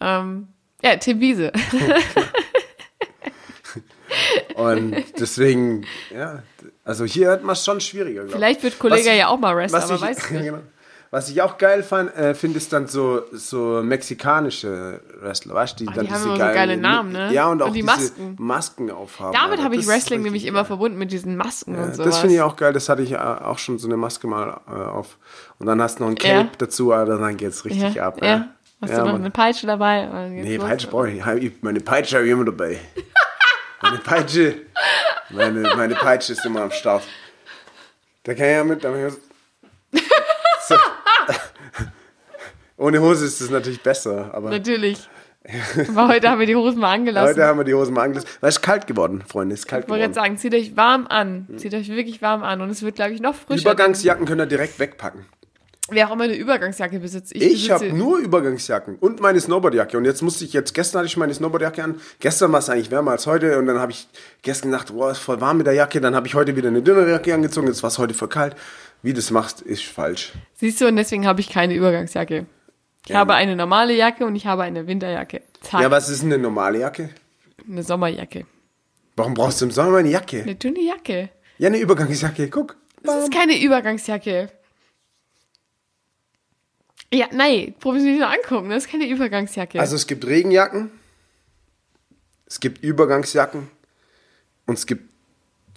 Ähm, 0.00 0.48
ja, 0.82 0.96
Tim 0.96 1.20
Wiese. 1.20 1.52
Und 4.54 4.94
deswegen, 5.18 5.84
ja, 6.14 6.42
also 6.84 7.04
hier 7.04 7.30
hat 7.30 7.42
man 7.42 7.54
es 7.54 7.64
schon 7.64 7.80
schwieriger. 7.80 8.20
glaub 8.22 8.28
ich. 8.30 8.34
Vielleicht 8.36 8.62
wird 8.62 8.78
Kollege 8.78 9.10
Was 9.10 9.16
ja 9.16 9.28
auch 9.28 9.38
mal 9.38 9.56
Wrestler, 9.56 9.82
aber 9.84 9.94
ich, 9.94 10.00
weiß 10.02 10.18
ich 10.30 10.38
genau. 10.38 10.58
Was 11.10 11.28
ich 11.28 11.42
auch 11.42 11.58
geil 11.58 11.82
fand, 11.82 12.16
äh, 12.16 12.34
finde 12.34 12.56
ist 12.56 12.72
dann 12.72 12.86
so, 12.86 13.20
so 13.32 13.82
mexikanische 13.82 15.00
Wrestler, 15.20 15.52
weißt 15.54 15.78
du? 15.78 15.84
Die, 15.84 15.90
Ah, 15.90 15.92
dann 15.96 16.06
die 16.06 16.10
haben 16.10 16.16
diese 16.16 16.28
immer 16.28 16.36
so 16.36 16.40
geilen- 16.40 16.54
geile 16.54 16.76
Namen, 16.78 17.12
ne? 17.12 17.30
Ja, 17.34 17.48
und 17.48 17.60
auch 17.60 17.66
Und 17.66 17.74
die 17.74 17.82
Masken. 17.82 18.34
Masken 18.38 18.90
aufhaben. 18.90 19.34
Damit 19.34 19.62
habe 19.62 19.76
ich 19.76 19.86
Wrestling 19.86 20.22
nämlich 20.22 20.44
geil. 20.44 20.48
immer 20.48 20.64
verbunden 20.64 20.96
mit 20.96 21.12
diesen 21.12 21.36
Masken 21.36 21.74
und 21.74 21.80
Ja, 21.88 21.92
sowas. 21.92 22.06
das 22.06 22.18
finde 22.20 22.36
ich 22.36 22.40
auch 22.40 22.56
geil, 22.56 22.72
das 22.72 22.88
hatte 22.88 23.02
ich 23.02 23.12
äh, 23.12 23.16
auch 23.18 23.58
schon 23.58 23.78
so 23.78 23.88
eine 23.88 23.98
Maske 23.98 24.26
mal 24.26 24.58
äh, 24.66 24.70
auf. 24.72 25.18
Und 25.58 25.66
dann 25.66 25.82
hast 25.82 25.98
du 25.98 26.04
noch 26.04 26.10
ein 26.10 26.16
Cape 26.16 26.34
Ja. 26.34 26.50
dazu, 26.56 26.92
Alter, 26.92 27.18
dann 27.18 27.36
geht's 27.36 27.62
richtig 27.66 27.94
ja, 27.94 28.06
ab. 28.06 28.18
ja. 28.24 28.48
Hast 28.80 28.94
du 28.94 29.04
noch 29.04 29.14
eine 29.14 29.30
Peitsche 29.30 29.66
dabei? 29.66 30.08
Und 30.08 30.32
Nee, 30.36 30.56
los. 30.56 30.64
Peitsche 30.66 30.88
brauche 30.88 31.10
ich 31.10 31.24
nicht. 31.24 31.62
Meine 31.62 31.80
Peitsche 31.80 32.16
habe 32.16 32.26
ich 32.26 32.32
immer 32.32 32.44
dabei. 32.46 32.78
meine 33.82 33.98
Peitsche, 33.98 34.54
meine, 35.30 35.60
meine 35.76 35.94
Peitsche 35.94 36.32
ist 36.32 36.44
immer 36.44 36.62
am 36.62 36.70
Start. 36.70 37.02
Da 38.24 38.34
kann 38.34 38.44
ich 38.44 38.52
ja 38.52 38.64
mit, 38.64 38.82
so. 40.68 40.74
Ohne 42.76 43.00
Hose 43.00 43.26
ist 43.26 43.40
es 43.40 43.50
natürlich 43.50 43.82
besser, 43.82 44.30
aber 44.32 44.50
Natürlich. 44.50 45.08
Aber 45.88 46.08
heute 46.08 46.30
haben 46.30 46.38
wir 46.38 46.46
die 46.46 46.54
Hosen 46.54 46.78
mal 46.78 46.92
angelassen. 46.92 47.30
heute 47.30 47.44
haben 47.44 47.58
wir 47.58 47.64
die 47.64 47.74
Hosen 47.74 47.94
mal 47.94 48.02
angelassen. 48.02 48.28
Weil 48.40 48.48
es 48.48 48.56
ist 48.56 48.62
kalt 48.62 48.86
geworden, 48.86 49.24
Freunde, 49.26 49.54
es 49.54 49.60
ist 49.60 49.66
kalt 49.66 49.84
ich 49.84 49.90
wollte 49.90 50.04
jetzt 50.04 50.14
sagen, 50.14 50.36
zieht 50.38 50.54
euch 50.54 50.76
warm 50.76 51.06
an. 51.08 51.48
Zieht 51.56 51.74
euch 51.74 51.88
wirklich 51.88 52.22
warm 52.22 52.44
an. 52.44 52.60
Und 52.60 52.70
es 52.70 52.82
wird, 52.82 52.94
glaube 52.94 53.12
ich, 53.12 53.20
noch 53.20 53.34
frischer. 53.34 53.62
Übergangsjacken 53.62 54.24
könnt 54.24 54.40
ihr 54.40 54.46
direkt 54.46 54.78
wegpacken. 54.78 55.26
Wer 55.90 56.08
auch 56.08 56.12
immer 56.14 56.24
eine 56.24 56.36
Übergangsjacke 56.36 57.00
besitzt. 57.00 57.34
Ich, 57.34 57.42
Ich 57.42 57.70
habe 57.70 57.92
nur 57.92 58.18
Übergangsjacken 58.18 58.96
und 58.96 59.20
meine 59.20 59.40
Snowboardjacke. 59.40 59.98
Und 59.98 60.04
jetzt 60.04 60.22
musste 60.22 60.44
ich, 60.44 60.52
jetzt 60.52 60.74
gestern 60.74 61.00
hatte 61.00 61.08
ich 61.08 61.16
meine 61.16 61.34
Snowboardjacke 61.34 61.82
an. 61.82 62.00
Gestern 62.20 62.52
war 62.52 62.60
es 62.60 62.68
eigentlich 62.70 62.90
wärmer 62.92 63.10
als 63.10 63.26
heute. 63.26 63.58
Und 63.58 63.66
dann 63.66 63.78
habe 63.80 63.90
ich 63.92 64.06
gestern 64.42 64.70
gedacht, 64.70 64.92
boah, 64.94 65.10
ist 65.10 65.18
voll 65.18 65.40
warm 65.40 65.58
mit 65.58 65.66
der 65.66 65.74
Jacke. 65.74 66.00
Dann 66.00 66.14
habe 66.14 66.26
ich 66.28 66.34
heute 66.34 66.54
wieder 66.54 66.68
eine 66.68 66.82
dünnere 66.82 67.10
Jacke 67.10 67.34
angezogen. 67.34 67.66
Jetzt 67.66 67.82
war 67.82 67.88
es 67.88 67.98
heute 67.98 68.14
voll 68.14 68.28
kalt. 68.28 68.54
Wie 69.02 69.10
du 69.12 69.16
das 69.16 69.32
machst, 69.32 69.60
ist 69.60 69.82
falsch. 69.84 70.32
Siehst 70.54 70.80
du, 70.80 70.86
und 70.86 70.94
deswegen 70.96 71.26
habe 71.26 71.40
ich 71.40 71.48
keine 71.48 71.74
Übergangsjacke. 71.74 72.46
Ich 73.04 73.10
Ja. 73.10 73.16
habe 73.18 73.34
eine 73.34 73.56
normale 73.56 73.92
Jacke 73.94 74.24
und 74.24 74.36
ich 74.36 74.46
habe 74.46 74.62
eine 74.62 74.86
Winterjacke. 74.86 75.42
Zack. 75.62 75.80
Ja, 75.80 75.90
was 75.90 76.08
ist 76.08 76.22
eine 76.22 76.38
normale 76.38 76.78
Jacke? 76.78 77.10
eine 77.68 77.82
Sommerjacke. 77.82 78.46
Warum 79.16 79.34
brauchst 79.34 79.60
du 79.60 79.66
im 79.66 79.70
Sommer 79.72 79.98
eine 79.98 80.10
Jacke? 80.10 80.42
Eine 80.42 80.54
dünne 80.54 80.80
Jacke. 80.80 81.28
Ja, 81.58 81.66
eine 81.68 81.78
Übergangsjacke. 81.78 82.48
Guck. 82.50 82.76
Das 83.02 83.24
ist 83.24 83.32
keine 83.32 83.60
Übergangsjacke. 83.60 84.48
Ja, 87.12 87.26
nein, 87.32 87.74
mal 87.84 88.22
angucken. 88.22 88.70
Das 88.70 88.84
ist 88.84 88.90
keine 88.90 89.06
Übergangsjacke. 89.08 89.78
Also 89.78 89.96
es 89.96 90.06
gibt 90.06 90.26
Regenjacken, 90.26 90.90
es 92.46 92.60
gibt 92.60 92.82
Übergangsjacken 92.82 93.68
und 94.66 94.74
es 94.78 94.86
gibt 94.86 95.10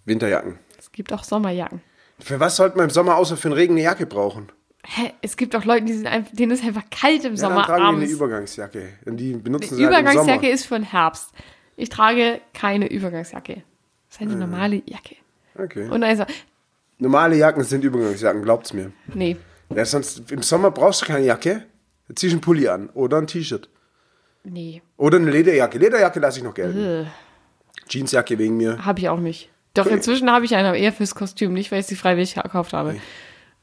Winterjacken. 0.06 0.60
es 0.78 0.92
gibt 0.92 1.12
auch 1.12 1.24
Sommerjacken. 1.24 1.82
Für 2.20 2.40
was 2.40 2.56
sollte 2.56 2.78
man 2.78 2.86
im 2.86 2.90
Sommer 2.92 3.18
außer 3.18 3.36
für 3.38 3.50
den 3.50 3.54
Regen 3.54 3.74
eine 3.74 3.84
Jacke 3.84 4.06
brauchen? 4.06 4.50
Hä? 4.86 5.12
Es 5.22 5.36
gibt 5.36 5.56
auch 5.56 5.66
Leute, 5.66 5.86
die 5.86 5.94
sind 5.94 6.08
einfach, 6.08 6.32
denen 6.34 6.52
ist 6.52 6.64
einfach 6.64 6.84
kalt 6.90 7.26
im 7.26 7.34
Ja, 7.34 7.38
Sommer 7.38 7.56
dann 7.56 7.66
tragen 7.66 7.82
die 7.82 7.88
eine 7.88 7.98
abends. 7.98 8.14
Übergangsjacke. 8.14 8.90
Und 9.06 9.18
die 9.18 9.34
benutzen 9.34 9.70
Die 9.70 9.76
sie 9.76 9.86
halt 9.86 9.96
im 9.96 10.02
Übergangsjacke 10.02 10.42
Sommer. 10.42 10.54
ist 10.54 10.66
für 10.66 10.76
den 10.76 10.84
Herbst. 10.84 11.30
Ich 11.76 11.90
trage 11.90 12.40
keine 12.54 12.88
Übergangsjacke. 12.90 13.56
Das 14.08 14.16
ist 14.18 14.22
eine 14.22 14.36
normale 14.36 14.82
Jacke. 14.86 15.16
Okay. 15.58 15.90
Und 15.90 16.04
er, 16.04 16.28
Normale 17.00 17.36
Jacken 17.36 17.64
sind 17.64 17.84
Übergangsjacken, 17.84 18.42
glaubt's 18.44 18.72
mir. 18.74 18.92
nee. 19.14 19.36
Ja, 19.74 19.86
sonst 19.86 20.32
im 20.32 20.42
Sommer 20.44 20.72
brauchst 20.72 21.02
du 21.02 21.06
keine 21.06 21.26
Jacke. 21.26 21.64
Da 22.08 22.16
ziehst 22.16 22.34
du 22.34 22.36
einen 22.36 22.42
Pulli 22.42 22.68
an 22.68 22.90
oder 22.94 23.18
ein 23.18 23.28
T-Shirt. 23.28 23.70
Nee. 24.44 24.82
Oder 24.98 25.18
eine 25.18 25.32
Lederjacke. 25.32 25.78
Lederjacke 25.80 26.20
lasse 26.20 26.38
ich 26.40 26.44
noch 26.44 26.54
gelten. 26.54 26.78
Äh, 26.78 27.06
Jeansjacke 27.90 28.38
wegen 28.38 28.58
mir. 28.58 28.86
habe 28.86 29.00
ich 29.00 29.10
auch 29.10 29.20
nicht. 29.20 29.50
Doch 29.74 29.88
inzwischen 29.88 30.32
habe 30.32 30.46
ich 30.46 30.56
eine, 30.56 30.70
aber 30.70 30.78
eher 30.78 30.94
fürs 30.94 31.16
Kostüm, 31.16 31.54
nicht 31.54 31.72
weil 31.72 31.80
ich 31.82 31.86
sie 31.88 31.96
freiwillig 31.96 32.36
gekauft 32.36 32.74
habe. 32.74 32.96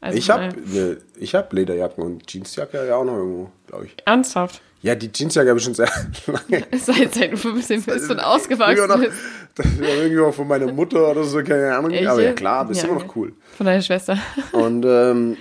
Also, 0.01 0.19
Ich 0.19 0.29
habe 0.31 0.45
äh, 0.45 0.49
ne, 0.67 0.97
ich 1.17 1.35
hab 1.35 1.53
Lederjacken 1.53 2.03
und 2.05 2.31
Jeansjacke 2.31 2.85
ja 2.87 2.97
auch 2.97 3.05
noch 3.05 3.17
irgendwo, 3.17 3.51
glaube 3.69 3.87
ich. 3.87 3.97
Ernsthaft. 4.05 4.61
Ja, 4.83 4.97
die 4.97 5.11
Jeansjacke 5.15 5.49
habe 5.49 5.59
ich 5.61 5.65
schon 5.65 5.75
sehr 5.75 5.89
lange. 6.27 6.67
Seit, 6.79 7.15
seit 7.15 7.33
du 7.45 7.49
ein 7.51 7.55
bisschen 7.55 7.83
bist 7.83 8.11
und 8.11 8.19
ausgewachsen 8.19 8.89
noch, 8.89 8.99
bist. 8.99 9.13
das 9.55 9.81
war 9.81 9.89
irgendwie 9.89 10.21
auch 10.21 10.35
von 10.35 10.49
meiner 10.49 10.71
Mutter 10.73 11.09
oder 11.13 11.23
so, 11.23 11.43
keine 11.45 11.75
Ahnung. 11.77 11.93
Echt? 11.93 12.07
Aber 12.09 12.21
ja 12.23 12.33
klar, 12.33 12.67
das 12.67 12.79
ist 12.79 12.83
Ja, 12.83 12.89
immer 12.91 12.99
ja. 13.01 13.07
noch 13.07 13.17
cool. 13.17 13.33
Von 13.57 13.67
deiner 13.67 13.81
Schwester. 13.83 14.19
Und 14.51 14.85
ähm, 14.85 15.37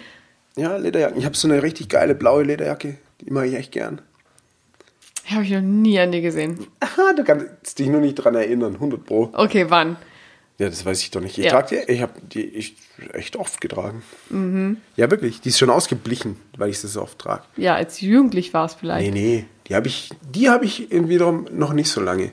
ja, 0.61 0.77
Lederjacken. 0.77 1.17
Ich 1.19 1.25
habe 1.25 1.35
so 1.35 1.47
eine 1.47 1.61
richtig 1.63 1.89
geile 1.89 2.15
blaue 2.15 2.43
Lederjacke. 2.43 2.97
Die 3.21 3.31
mache 3.31 3.47
ich 3.47 3.55
echt 3.55 3.71
gern. 3.71 4.01
Habe 5.27 5.43
ich 5.43 5.51
noch 5.51 5.61
nie 5.61 5.99
an 5.99 6.11
dir 6.11 6.21
gesehen. 6.21 6.67
Aha, 6.79 7.13
du 7.15 7.23
kannst 7.23 7.79
dich 7.79 7.87
nur 7.87 8.01
nicht 8.01 8.15
dran 8.15 8.35
erinnern. 8.35 8.73
100 8.75 9.05
Pro. 9.05 9.29
Okay, 9.33 9.65
wann? 9.69 9.95
Ja, 10.57 10.67
das 10.69 10.85
weiß 10.85 11.01
ich 11.01 11.11
doch 11.11 11.21
nicht. 11.21 11.37
Ich 11.37 11.45
Ja. 11.45 11.51
trage 11.51 11.83
die, 11.87 11.91
ich 11.93 12.01
habe 12.01 12.13
die 12.21 12.43
ich 12.43 12.75
echt 13.13 13.35
oft 13.35 13.61
getragen. 13.61 14.03
Ja, 14.95 15.09
wirklich. 15.09 15.41
Die 15.41 15.49
ist 15.49 15.57
schon 15.59 15.69
ausgeblichen, 15.69 16.35
weil 16.57 16.69
ich 16.69 16.79
sie 16.79 16.87
so 16.87 17.01
oft 17.01 17.17
trage. 17.19 17.43
Ja, 17.57 17.75
als 17.75 18.01
Jugendlich 18.01 18.53
war 18.53 18.65
es 18.65 18.73
vielleicht. 18.75 19.11
Nee, 19.13 19.19
nee. 19.39 19.45
Die 19.67 19.75
habe 19.75 19.87
ich, 19.87 20.09
die 20.21 20.49
habe 20.49 20.65
ich 20.65 20.87
wiederum 20.91 21.45
noch 21.51 21.73
nicht 21.73 21.89
so 21.89 22.01
lange. 22.01 22.31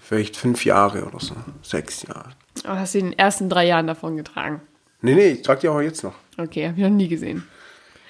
Vielleicht 0.00 0.36
fünf 0.36 0.64
Jahre 0.64 1.04
oder 1.04 1.20
so. 1.20 1.34
Sechs 1.62 2.02
Jahre. 2.02 2.30
Aber 2.64 2.80
hast 2.80 2.94
du 2.94 2.98
in 2.98 3.10
den 3.10 3.18
ersten 3.18 3.48
drei 3.48 3.66
Jahren 3.66 3.86
davon 3.86 4.16
getragen? 4.16 4.60
Nee, 5.00 5.14
nee, 5.14 5.28
ich 5.30 5.42
trage 5.42 5.60
die 5.60 5.68
auch 5.68 5.80
jetzt 5.80 6.02
noch. 6.04 6.14
Okay, 6.38 6.66
habe 6.68 6.76
ich 6.78 6.82
noch 6.82 6.90
nie 6.90 7.08
gesehen. 7.08 7.46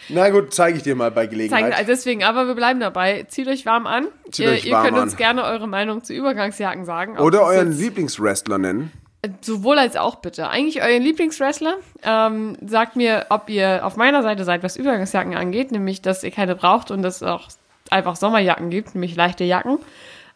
Na 0.09 0.31
gut, 0.31 0.53
zeige 0.53 0.77
ich 0.77 0.83
dir 0.83 0.95
mal 0.95 1.11
bei 1.11 1.27
Gelegenheit. 1.27 1.62
Zeigen, 1.62 1.74
also 1.74 1.87
deswegen, 1.87 2.24
aber 2.24 2.47
wir 2.47 2.55
bleiben 2.55 2.81
dabei. 2.81 3.24
Zieht 3.29 3.49
euch 3.49 3.66
warm 3.66 3.87
an. 3.87 4.09
Zieht 4.31 4.47
ihr 4.47 4.53
euch 4.53 4.65
ihr 4.65 4.73
warm 4.73 4.85
könnt 4.85 4.97
an. 4.97 5.03
uns 5.05 5.16
gerne 5.16 5.45
eure 5.45 5.69
Meinung 5.69 6.03
zu 6.03 6.12
Übergangsjacken 6.12 6.85
sagen. 6.85 7.19
Oder 7.19 7.43
euren 7.43 7.73
Lieblingswrestler 7.73 8.59
nennen. 8.59 8.93
Sowohl 9.41 9.79
als 9.79 9.97
auch 9.97 10.16
bitte. 10.16 10.49
Eigentlich 10.49 10.83
euren 10.83 11.03
Lieblingswrestler. 11.03 11.77
Ähm, 12.03 12.57
sagt 12.66 12.97
mir, 12.97 13.27
ob 13.29 13.49
ihr 13.49 13.87
auf 13.87 13.97
meiner 13.97 14.23
Seite 14.23 14.45
seid, 14.45 14.65
was 14.65 14.77
Übergangsjacken 14.77 15.37
angeht, 15.37 15.70
nämlich, 15.70 16.03
dass 16.03 16.24
ihr 16.24 16.33
keine 16.33 16.57
braucht 16.57 16.91
und 16.91 17.03
dass 17.03 17.16
es 17.16 17.23
auch 17.23 17.49
einfach 17.91 18.16
Sommerjacken 18.16 18.70
gibt, 18.70 18.95
nämlich 18.95 19.15
leichte 19.15 19.45
Jacken. 19.45 19.79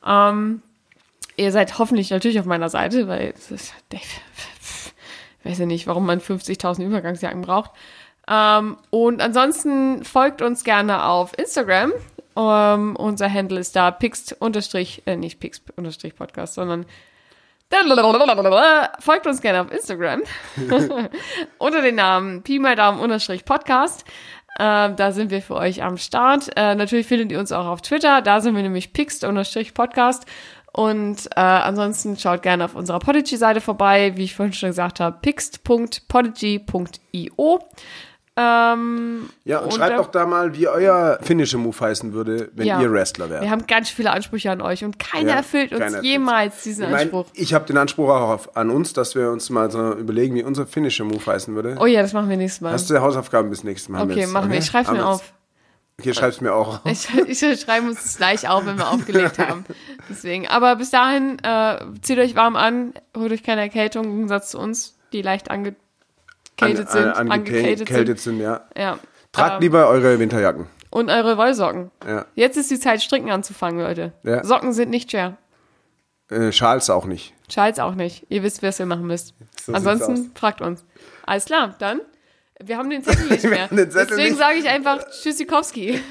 Ähm, 0.06 0.62
ihr 1.36 1.50
seid 1.50 1.78
hoffentlich 1.80 2.10
natürlich 2.10 2.38
auf 2.38 2.46
meiner 2.46 2.68
Seite, 2.68 3.08
weil 3.08 3.32
es 3.36 3.50
ist, 3.50 3.74
ich 3.92 4.00
weiß 5.42 5.58
ja 5.58 5.66
nicht, 5.66 5.88
warum 5.88 6.06
man 6.06 6.20
50.000 6.20 6.84
Übergangsjacken 6.84 7.42
braucht. 7.42 7.72
Ähm, 8.28 8.76
und 8.90 9.22
ansonsten 9.22 10.04
folgt 10.04 10.42
uns 10.42 10.64
gerne 10.64 11.04
auf 11.04 11.32
Instagram. 11.38 11.92
Ähm, 12.36 12.96
unser 12.96 13.32
Handle 13.32 13.58
ist 13.58 13.76
da 13.76 13.90
pixt 13.90 14.36
unterstrich, 14.40 15.02
äh, 15.06 15.16
nicht 15.16 15.40
pixt 15.40 15.62
unterstrich 15.76 16.16
Podcast, 16.16 16.54
sondern 16.54 16.84
Folgt 19.00 19.26
uns 19.26 19.40
gerne 19.40 19.62
auf 19.62 19.72
Instagram 19.72 20.22
unter 21.58 21.82
dem 21.82 21.96
Namen 21.96 22.42
Pi 22.42 22.58
mal 22.58 22.76
Daumen 22.76 23.00
unterstrich 23.00 23.44
Podcast. 23.44 24.04
Ähm, 24.58 24.96
da 24.96 25.12
sind 25.12 25.30
wir 25.30 25.42
für 25.42 25.54
euch 25.54 25.82
am 25.82 25.98
Start. 25.98 26.50
Äh, 26.56 26.74
natürlich 26.74 27.06
findet 27.06 27.30
ihr 27.32 27.38
uns 27.38 27.52
auch 27.52 27.66
auf 27.66 27.82
Twitter. 27.82 28.22
Da 28.22 28.40
sind 28.40 28.56
wir 28.56 28.62
nämlich 28.62 28.92
pixt 28.92 29.24
unterstrich 29.24 29.74
Podcast. 29.74 30.26
Und 30.72 31.26
äh, 31.34 31.40
ansonsten 31.40 32.18
schaut 32.18 32.42
gerne 32.42 32.66
auf 32.66 32.74
unserer 32.74 32.98
Podigy-Seite 32.98 33.60
vorbei, 33.60 34.16
wie 34.16 34.24
ich 34.24 34.34
vorhin 34.34 34.52
schon 34.52 34.70
gesagt 34.70 34.98
habe, 35.00 35.18
pixt.podigy.io. 35.20 37.60
Ähm, 38.38 39.30
Ja, 39.44 39.60
und, 39.60 39.66
Und 39.66 39.74
schreibt 39.74 39.98
doch 39.98 40.10
da 40.10 40.26
mal, 40.26 40.54
wie 40.54 40.68
euer 40.68 41.18
Finisher 41.22 41.56
Move 41.58 41.78
heißen 41.80 42.12
würde, 42.12 42.50
wenn 42.54 42.66
Ja. 42.66 42.80
ihr 42.80 42.92
Wrestler 42.92 43.30
wärt. 43.30 43.42
wir 43.42 43.50
haben 43.50 43.66
ganz 43.66 43.88
viele 43.88 44.10
Ansprüche 44.10 44.50
an 44.50 44.60
euch 44.60 44.84
und 44.84 44.98
keiner 44.98 45.30
Ja, 45.30 45.36
erfüllt 45.36 45.72
uns 45.72 45.80
keiner 45.80 46.02
jemals 46.02 46.62
diesen 46.62 46.84
Ich, 46.84 46.90
mein, 46.90 47.00
Anspruch. 47.02 47.26
ich 47.32 47.54
habe 47.54 47.64
den 47.64 47.78
Anspruch 47.78 48.10
auch 48.10 48.28
auf, 48.30 48.56
an 48.56 48.68
uns, 48.70 48.92
dass 48.92 49.14
wir 49.14 49.30
uns 49.30 49.48
mal 49.48 49.70
so 49.70 49.92
überlegen, 49.94 50.34
wie 50.34 50.42
unser 50.42 50.66
Finisher 50.66 51.04
Move 51.04 51.24
heißen 51.24 51.54
würde. 51.54 51.76
Oh 51.80 51.86
ja, 51.86 52.02
das 52.02 52.12
machen 52.12 52.28
wir 52.28 52.36
nächstes 52.36 52.60
Mal. 52.60 52.72
Hast 52.72 52.90
du 52.90 53.00
Hausaufgaben 53.00 53.48
bis 53.48 53.64
nächstes 53.64 53.88
Mal? 53.88 54.02
Okay, 54.02 54.26
machen 54.26 54.50
wir. 54.50 54.58
Ich 54.58 54.66
schreib's 54.66 54.88
Haben 54.88 54.98
mir 54.98 55.06
auf. 55.06 55.32
Okay, 55.98 56.12
schreib's 56.12 56.42
mir 56.42 56.52
auch. 56.52 56.84
Ich, 56.84 57.08
ich 57.26 57.38
schreibe 57.60 57.86
uns 57.86 58.02
das 58.02 58.18
gleich 58.18 58.46
auf, 58.50 58.66
wenn 58.66 58.76
wir 58.76 58.90
aufgelegt 58.90 59.38
haben. 59.48 59.64
Deswegen. 60.10 60.46
Aber 60.46 60.76
bis 60.76 60.90
dahin, 60.90 61.38
äh, 61.42 61.78
zieht 62.02 62.18
euch 62.18 62.34
warm 62.34 62.54
an, 62.54 62.92
holt 63.16 63.32
euch 63.32 63.42
keine 63.42 63.62
Erkältung, 63.62 64.04
im 64.04 64.10
Gegensatz 64.16 64.50
zu 64.50 64.58
uns, 64.58 64.98
die 65.14 65.22
leicht 65.22 65.50
angekältet 66.60 66.90
sind. 66.90 67.04
An, 67.04 67.30
angekältet 67.30 68.20
sind. 68.20 68.38
sind, 68.38 68.40
ja. 68.40 68.64
Ja. 68.76 68.98
Tragt 69.32 69.56
Ähm, 69.56 69.60
lieber 69.60 69.88
eure 69.88 70.18
Winterjacken. 70.18 70.66
Und 70.90 71.10
eure 71.10 71.36
Wollsocken. 71.36 71.90
Ja. 72.06 72.26
Jetzt 72.34 72.56
ist 72.56 72.70
die 72.70 72.78
Zeit, 72.78 73.02
stricken 73.02 73.30
anzufangen, 73.30 73.80
Leute. 73.80 74.12
Ja. 74.22 74.44
Socken 74.44 74.72
sind 74.72 74.90
nicht 74.90 75.10
schwer. 75.10 75.36
Äh, 76.30 76.52
Schals 76.52 76.90
auch 76.90 77.04
nicht. 77.04 77.34
Schals 77.48 77.78
auch 77.78 77.94
nicht. 77.94 78.26
Ihr 78.28 78.42
wisst, 78.42 78.62
was 78.62 78.80
ihr 78.80 78.86
machen 78.86 79.06
müsst. 79.06 79.34
So 79.64 79.72
Ansonsten 79.72 80.32
fragt 80.34 80.60
uns. 80.60 80.84
Alles 81.24 81.44
klar, 81.44 81.74
dann. 81.78 82.00
Wir 82.62 82.78
haben 82.78 82.88
den 82.88 83.04
Zettel 83.04 83.26
nicht 83.28 83.44
mehr. 83.44 83.68
Zettel 83.68 84.06
Deswegen 84.16 84.34
sage 84.36 84.58
ich 84.58 84.68
einfach 84.68 85.04
Tschüssikowski. 85.10 86.00